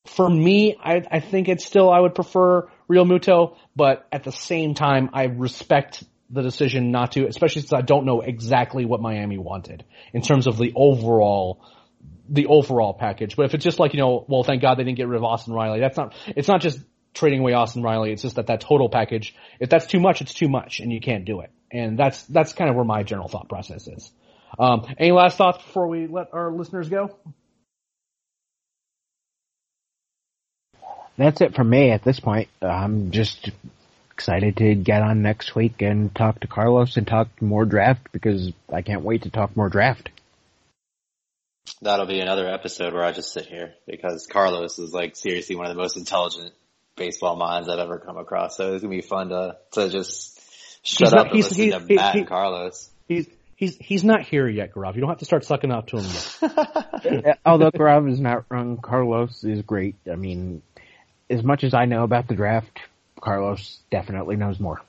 for 0.06 0.28
me, 0.28 0.76
I, 0.84 1.04
I 1.12 1.20
think 1.20 1.48
it's 1.48 1.64
still 1.66 1.92
I 1.92 2.00
would 2.00 2.16
prefer 2.16 2.68
Realmuto, 2.90 3.56
but 3.76 4.08
at 4.12 4.24
the 4.24 4.32
same 4.32 4.74
time, 4.74 5.12
I 5.14 5.26
respect 5.26 6.04
the 6.32 6.42
decision 6.42 6.92
not 6.92 7.14
to, 7.14 7.28
especially 7.28 7.62
since 7.62 7.74
I 7.74 7.82
don't 7.82 8.06
know 8.06 8.22
exactly 8.22 8.86
what 8.86 9.02
Miami 9.02 9.38
wanted 9.38 9.84
in 10.14 10.22
terms 10.22 10.48
of 10.48 10.58
the 10.58 10.74
overall 10.76 11.64
the 12.30 12.46
overall 12.46 12.94
package. 12.94 13.36
But 13.36 13.46
if 13.46 13.54
it's 13.54 13.64
just 13.64 13.80
like 13.80 13.94
you 13.94 14.00
know, 14.00 14.26
well, 14.28 14.44
thank 14.44 14.62
God 14.62 14.76
they 14.76 14.84
didn't 14.84 14.98
get 14.98 15.08
rid 15.08 15.18
of 15.18 15.24
Austin 15.24 15.54
Riley. 15.54 15.80
That's 15.80 15.98
not. 15.98 16.14
It's 16.28 16.48
not 16.48 16.62
just 16.62 16.80
trading 17.14 17.42
away 17.42 17.54
Austin 17.54 17.84
Riley. 17.84 18.14
It's 18.14 18.22
just 18.22 18.36
that 18.38 18.48
that 18.48 18.62
total 18.62 18.90
package. 18.90 19.36
If 19.60 19.70
that's 19.70 19.86
too 19.86 20.00
much, 20.00 20.22
it's 20.22 20.34
too 20.34 20.48
much, 20.48 20.80
and 20.80 20.92
you 20.92 21.02
can't 21.02 21.26
do 21.26 21.42
it. 21.42 21.52
And 21.72 21.98
that's 21.98 22.24
that's 22.24 22.54
kind 22.54 22.70
of 22.70 22.76
where 22.76 22.86
my 22.86 23.04
general 23.04 23.28
thought 23.28 23.50
process 23.50 23.88
is. 23.88 24.12
Um, 24.58 24.86
any 24.98 25.12
last 25.12 25.38
thoughts 25.38 25.64
before 25.64 25.88
we 25.88 26.08
let 26.08 26.28
our 26.34 26.52
listeners 26.52 26.90
go? 26.90 27.16
That's 31.18 31.42
it 31.42 31.56
from 31.56 31.70
me 31.70 31.92
at 31.92 32.04
this 32.04 32.20
point. 32.20 32.50
I'm 32.62 33.12
just 33.12 33.52
excited 34.22 34.58
to 34.58 34.76
get 34.76 35.02
on 35.02 35.24
next 35.24 35.56
week 35.56 35.82
and 35.82 36.14
talk 36.14 36.40
to 36.42 36.48
Carlos 36.48 36.96
and 36.96 37.08
talk 37.08 37.28
more 37.42 37.66
draft 37.66 38.12
because 38.12 38.52
I 38.72 38.84
can't 38.84 39.02
wait 39.02 39.24
to 39.24 39.32
talk 39.32 39.58
more 39.58 39.68
draft. 39.68 40.12
That'll 41.82 42.06
be 42.06 42.20
another 42.20 42.48
episode 42.48 42.94
where 42.94 43.04
I 43.04 43.14
just 43.14 43.34
sit 43.34 43.48
here 43.48 43.74
because 43.88 44.28
Carlos 44.32 44.78
is 44.78 44.94
like 44.94 45.16
seriously 45.16 45.56
one 45.56 45.66
of 45.66 45.76
the 45.76 45.82
most 45.82 45.98
intelligent 45.98 46.54
baseball 46.96 47.36
minds 47.36 47.68
I've 47.68 47.80
ever 47.80 47.98
come 47.98 48.18
across. 48.18 48.58
So 48.58 48.74
it's 48.76 48.84
gonna 48.84 48.94
be 48.96 49.02
fun 49.02 49.30
to 49.30 49.58
to 49.72 49.90
just 49.90 50.40
shut 50.86 51.08
He's 51.08 51.14
up 51.14 51.18
not- 51.18 51.26
and 51.28 51.36
he's- 51.36 51.50
listen 51.50 51.64
he's- 51.64 51.82
to 51.82 51.88
he- 51.88 51.96
Matt 51.96 52.14
he- 52.14 52.20
and 52.20 52.28
Carlos. 52.28 52.92
He's 53.08 53.28
he's 53.56 53.78
he's 53.78 54.04
not 54.04 54.22
here 54.22 54.48
yet, 54.48 54.72
Gaurav. 54.76 54.94
You 54.94 55.02
don't 55.02 55.10
have 55.10 55.18
to 55.20 55.26
start 55.26 55.46
sucking 55.46 55.72
up 55.72 55.88
to 55.88 55.98
him 55.98 56.06
yet. 57.24 57.40
Although 57.46 57.72
Gaurav 57.72 58.08
is 58.12 58.20
not 58.20 58.46
wrong, 58.50 58.78
Carlos 58.78 59.44
is 59.44 59.64
great. 59.64 59.96
I 60.12 60.16
mean, 60.16 60.62
as 61.28 61.44
much 61.44 61.64
as 61.64 61.74
I 61.74 61.86
know 61.86 62.04
about 62.04 62.28
the 62.28 62.36
draft, 62.36 62.80
Carlos 63.22 63.80
definitely 63.90 64.36
knows 64.36 64.60
more. 64.60 64.82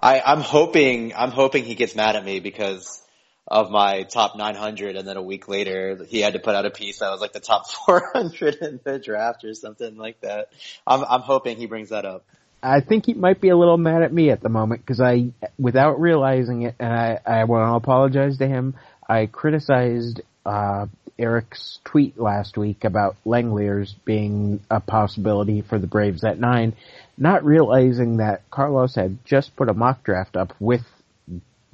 I, 0.00 0.20
I'm 0.20 0.40
hoping 0.40 1.14
I'm 1.14 1.30
hoping 1.30 1.64
he 1.64 1.74
gets 1.74 1.94
mad 1.94 2.16
at 2.16 2.24
me 2.24 2.40
because 2.40 3.00
of 3.46 3.70
my 3.70 4.04
top 4.04 4.36
900, 4.36 4.96
and 4.96 5.06
then 5.06 5.16
a 5.16 5.22
week 5.22 5.48
later 5.48 6.04
he 6.08 6.20
had 6.20 6.34
to 6.34 6.38
put 6.38 6.54
out 6.54 6.66
a 6.66 6.70
piece 6.70 6.98
that 6.98 7.10
was 7.10 7.20
like 7.20 7.32
the 7.32 7.40
top 7.40 7.70
400 7.86 8.56
in 8.56 8.80
the 8.84 8.98
draft 8.98 9.44
or 9.44 9.54
something 9.54 9.96
like 9.96 10.20
that. 10.20 10.48
I'm 10.86 11.04
I'm 11.08 11.22
hoping 11.22 11.56
he 11.56 11.66
brings 11.66 11.90
that 11.90 12.04
up. 12.04 12.24
I 12.62 12.80
think 12.80 13.06
he 13.06 13.14
might 13.14 13.40
be 13.40 13.48
a 13.48 13.56
little 13.56 13.78
mad 13.78 14.02
at 14.02 14.12
me 14.12 14.30
at 14.30 14.42
the 14.42 14.50
moment 14.50 14.82
because 14.82 15.00
I, 15.00 15.30
without 15.58 16.00
realizing 16.00 16.62
it, 16.62 16.74
and 16.78 16.92
I, 16.92 17.18
I 17.24 17.44
want 17.44 17.70
to 17.70 17.74
apologize 17.74 18.38
to 18.38 18.46
him, 18.46 18.74
I 19.08 19.26
criticized, 19.26 20.20
uh, 20.44 20.86
Eric's 21.18 21.78
tweet 21.84 22.18
last 22.18 22.56
week 22.56 22.84
about 22.84 23.16
Langeliers 23.26 23.94
being 24.04 24.60
a 24.70 24.80
possibility 24.80 25.60
for 25.60 25.78
the 25.78 25.86
Braves 25.86 26.24
at 26.24 26.38
nine, 26.38 26.74
not 27.20 27.44
realizing 27.44 28.16
that 28.16 28.50
Carlos 28.50 28.94
had 28.94 29.24
just 29.24 29.54
put 29.54 29.68
a 29.68 29.74
mock 29.74 30.02
draft 30.02 30.36
up 30.36 30.54
with 30.58 30.82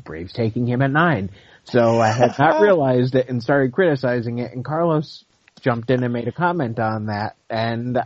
Braves 0.05 0.33
taking 0.33 0.67
him 0.67 0.83
at 0.83 0.91
nine. 0.91 1.31
So 1.65 2.01
I 2.01 2.11
had 2.11 2.39
not 2.39 2.61
realized 2.63 3.15
it 3.15 3.29
and 3.29 3.43
started 3.43 3.73
criticizing 3.73 4.39
it. 4.39 4.53
And 4.53 4.65
Carlos 4.65 5.25
jumped 5.61 5.91
in 5.91 6.03
and 6.03 6.13
made 6.13 6.29
a 6.29 6.33
comment 6.33 6.79
on 6.79 7.07
that. 7.07 7.37
And 7.49 7.99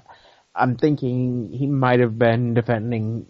I'm 0.55 0.77
thinking 0.77 1.51
he 1.53 1.67
might 1.67 2.01
have 2.01 2.19
been 2.19 2.55
defending 2.55 3.27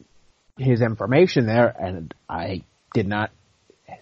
his 0.58 0.82
information 0.82 1.46
there, 1.46 1.68
and 1.68 2.14
I 2.28 2.64
did 2.92 3.06
not 3.06 3.30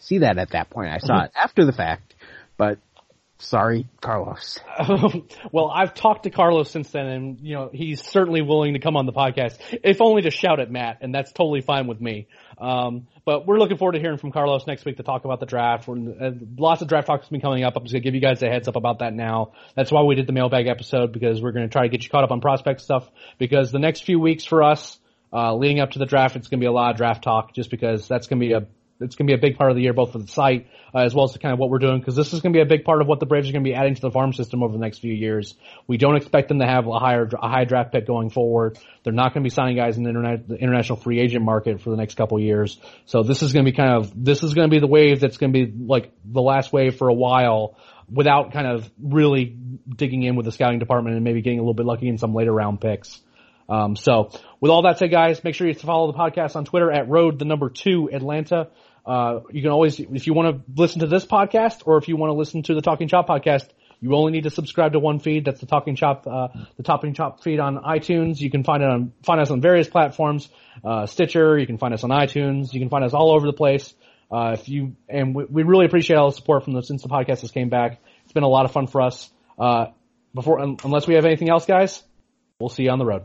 see 0.01 0.19
that 0.19 0.39
at 0.39 0.51
that 0.51 0.71
point. 0.71 0.91
I 0.91 0.99
saw 0.99 1.25
it 1.25 1.29
mm-hmm. 1.29 1.45
after 1.45 1.65
the 1.65 1.73
fact, 1.73 2.15
but 2.57 2.79
sorry, 3.39 3.87
Carlos. 4.01 4.59
well, 5.53 5.71
I've 5.73 5.95
talked 5.95 6.25
to 6.25 6.31
Carlos 6.31 6.71
since 6.71 6.91
then, 6.91 7.07
and 7.07 7.41
you 7.41 7.55
know 7.55 7.71
he's 7.73 8.03
certainly 8.03 8.43
willing 8.43 8.75
to 8.75 8.81
come 8.81 8.97
on 8.97 9.07
the 9.07 9.13
podcast, 9.13 9.59
if 9.83 10.01
only 10.01 10.23
to 10.23 10.31
shout 10.31 10.61
at 10.61 10.71
Matt, 10.71 10.99
and 11.01 11.15
that's 11.15 11.33
totally 11.33 11.61
fine 11.61 11.87
with 11.87 12.01
me. 12.01 12.27
Um, 12.59 13.07
but 13.25 13.47
we're 13.47 13.59
looking 13.59 13.77
forward 13.77 13.93
to 13.93 14.01
hearing 14.01 14.19
from 14.19 14.33
Carlos 14.33 14.67
next 14.67 14.85
week 14.85 14.97
to 14.97 15.03
talk 15.03 15.25
about 15.25 15.41
the 15.41 15.47
draft. 15.47 15.87
We're, 15.87 15.97
uh, 15.97 16.31
lots 16.57 16.83
of 16.83 16.89
draft 16.89 17.07
talk 17.07 17.21
has 17.21 17.29
been 17.29 17.41
coming 17.41 17.65
up. 17.65 17.77
I'm 17.77 17.85
just 17.85 17.93
gonna 17.93 18.03
give 18.03 18.15
you 18.15 18.21
guys 18.21 18.43
a 18.43 18.49
heads 18.49 18.69
up 18.69 18.77
about 18.77 19.01
that 19.01 19.15
now. 19.15 19.53
That's 19.75 19.93
why 19.93 20.03
we 20.03 20.15
did 20.15 20.27
the 20.27 20.33
mailbag 20.33 20.67
episode 20.67 21.13
because 21.13 21.41
we're 21.41 21.53
gonna 21.53 21.69
try 21.69 21.83
to 21.83 21.89
get 21.89 22.03
you 22.03 22.11
caught 22.11 22.25
up 22.25 22.31
on 22.31 22.41
prospect 22.41 22.81
stuff. 22.81 23.09
Because 23.39 23.71
the 23.71 23.79
next 23.79 24.05
few 24.05 24.19
weeks 24.19 24.45
for 24.45 24.63
us, 24.63 24.99
uh, 25.33 25.55
leading 25.55 25.81
up 25.81 25.93
to 25.93 25.99
the 25.99 26.07
draft, 26.07 26.37
it's 26.37 26.49
gonna 26.49 26.61
be 26.61 26.67
a 26.67 26.73
lot 26.73 26.91
of 26.93 26.97
draft 26.97 27.23
talk, 27.23 27.55
just 27.55 27.71
because 27.71 28.09
that's 28.09 28.27
gonna 28.27 28.41
be 28.41 28.53
a 28.53 28.67
it's 29.01 29.15
going 29.15 29.27
to 29.27 29.31
be 29.33 29.39
a 29.39 29.41
big 29.41 29.57
part 29.57 29.71
of 29.71 29.77
the 29.77 29.83
year, 29.83 29.93
both 29.93 30.13
for 30.13 30.19
the 30.19 30.27
site 30.27 30.69
uh, 30.95 30.99
as 30.99 31.15
well 31.15 31.25
as 31.25 31.37
kind 31.37 31.53
of 31.53 31.59
what 31.59 31.71
we're 31.71 31.79
doing, 31.79 31.99
because 31.99 32.17
this 32.17 32.33
is 32.33 32.41
going 32.41 32.53
to 32.53 32.57
be 32.57 32.63
a 32.63 32.67
big 32.67 32.85
part 32.85 33.01
of 33.01 33.07
what 33.07 33.21
the 33.21 33.27
Braves 33.27 33.49
are 33.49 33.53
going 33.53 33.65
to 33.65 33.69
be 33.69 33.75
adding 33.75 33.95
to 33.95 34.01
the 34.01 34.11
farm 34.11 34.33
system 34.33 34.63
over 34.63 34.73
the 34.73 34.79
next 34.79 34.99
few 34.99 35.13
years. 35.13 35.55
We 35.87 35.99
don't 35.99 36.17
expect 36.17 36.49
them 36.49 36.59
to 36.61 36.67
have 36.67 36.87
a 36.87 36.99
higher, 36.99 37.29
a 37.41 37.49
high 37.49 37.65
draft 37.65 37.93
pick 37.93 38.07
going 38.07 38.31
forward. 38.31 38.79
They're 39.05 39.13
not 39.13 39.35
going 39.35 39.43
to 39.43 39.47
be 39.47 39.55
signing 39.55 39.77
guys 39.77 39.97
in 39.97 40.03
the, 40.03 40.11
internet, 40.11 40.49
the 40.49 40.57
international 40.57 40.97
free 40.97 41.21
agent 41.21 41.45
market 41.45 41.81
for 41.81 41.91
the 41.91 41.97
next 41.97 42.17
couple 42.17 42.41
years. 42.41 42.79
So 43.07 43.23
this 43.23 43.43
is 43.43 43.53
going 43.53 43.65
to 43.65 43.71
be 43.71 43.77
kind 43.77 43.95
of, 43.95 44.13
this 44.15 44.43
is 44.43 44.55
going 44.55 44.69
to 44.69 44.75
be 44.75 44.81
the 44.81 44.87
wave 44.87 45.21
that's 45.21 45.37
going 45.37 45.53
to 45.53 45.67
be 45.67 45.73
like 45.87 46.13
the 46.25 46.43
last 46.43 46.73
wave 46.73 46.97
for 46.97 47.09
a 47.09 47.15
while 47.15 47.77
without 48.11 48.53
kind 48.53 48.67
of 48.67 48.91
really 49.01 49.57
digging 49.97 50.23
in 50.23 50.35
with 50.35 50.47
the 50.47 50.53
scouting 50.53 50.79
department 50.79 51.15
and 51.15 51.25
maybe 51.25 51.43
getting 51.43 51.59
a 51.59 51.63
little 51.63 51.75
bit 51.75 51.87
lucky 51.87 52.09
in 52.09 52.19
some 52.19 52.35
later 52.35 52.53
round 52.53 52.81
picks. 52.81 53.21
Um, 53.69 53.97
so 53.97 54.31
with 54.61 54.71
all 54.71 54.83
that 54.83 54.99
said, 54.99 55.11
guys, 55.11 55.45
make 55.45 55.55
sure 55.55 55.67
you 55.67 55.75
follow 55.75 56.11
the 56.11 56.19
podcast 56.19 56.57
on 56.57 56.65
Twitter 56.65 56.91
at 56.91 57.09
road 57.09 57.39
the 57.39 57.45
number 57.45 57.69
two 57.69 58.09
Atlanta. 58.11 58.69
Uh, 59.09 59.41
you 59.51 59.63
can 59.63 59.71
always, 59.71 59.99
if 59.99 60.27
you 60.27 60.35
want 60.35 60.55
to 60.55 60.81
listen 60.81 61.01
to 61.01 61.07
this 61.07 61.25
podcast 61.25 61.83
or 61.87 61.97
if 61.97 62.09
you 62.09 62.17
want 62.17 62.29
to 62.29 62.35
listen 62.35 62.63
to 62.65 62.75
the 62.75 62.83
Talking 62.83 63.09
Chop 63.09 63.27
podcast, 63.27 63.67
you 64.01 64.15
only 64.15 64.33
need 64.33 64.45
to 64.45 64.51
subscribe 64.51 64.93
to 64.93 64.99
one 64.99 65.19
feed. 65.19 65.47
That's 65.47 65.61
the 65.61 65.67
Talking 65.67 65.97
Chop, 65.97 66.27
uh, 66.27 66.49
the 66.77 66.83
Talking 66.83 67.15
Chop 67.15 67.43
feed 67.43 67.59
on 67.59 67.79
iTunes. 67.79 68.39
You 68.39 68.51
can 68.51 68.65
find 68.65 68.83
it 68.83 68.89
on, 68.89 69.13
find 69.25 69.41
us 69.41 69.51
on 69.51 69.63
various 69.63 69.89
platforms, 69.89 70.51
uh, 70.85 71.07
Stitcher. 71.07 71.59
You 71.59 71.67
can 71.67 71.79
find 71.79 71.95
us 71.95 72.05
on 72.05 72.11
iTunes. 72.11 72.73
You 72.75 72.81
can 72.81 72.91
find 72.91 73.03
us 73.03 73.15
all 73.15 73.33
over 73.33 73.47
the 73.47 73.55
place. 73.55 73.95
Uh, 74.31 74.57
if 74.59 74.69
you, 74.69 74.95
and 75.09 75.35
we, 75.35 75.45
we 75.47 75.63
really 75.63 75.87
appreciate 75.87 76.17
all 76.17 76.31
the 76.31 76.37
support 76.37 76.65
from 76.65 76.75
the, 76.75 76.83
since 76.83 77.03
the 77.03 77.09
podcast 77.09 77.41
has 77.41 77.51
came 77.51 77.71
back. 77.71 78.01
It's 78.25 78.35
been 78.35 78.43
a 78.43 78.49
lot 78.49 78.67
of 78.67 78.73
fun 78.73 78.89
for 78.89 79.01
us. 79.01 79.31
Uh, 79.59 79.87
before, 80.35 80.61
un, 80.61 80.77
unless 80.85 81.07
we 81.07 81.15
have 81.15 81.25
anything 81.25 81.49
else, 81.49 81.65
guys, 81.65 82.03
we'll 82.61 82.69
see 82.69 82.83
you 82.85 82.91
on 82.91 82.99
the 82.99 83.07
road. 83.07 83.25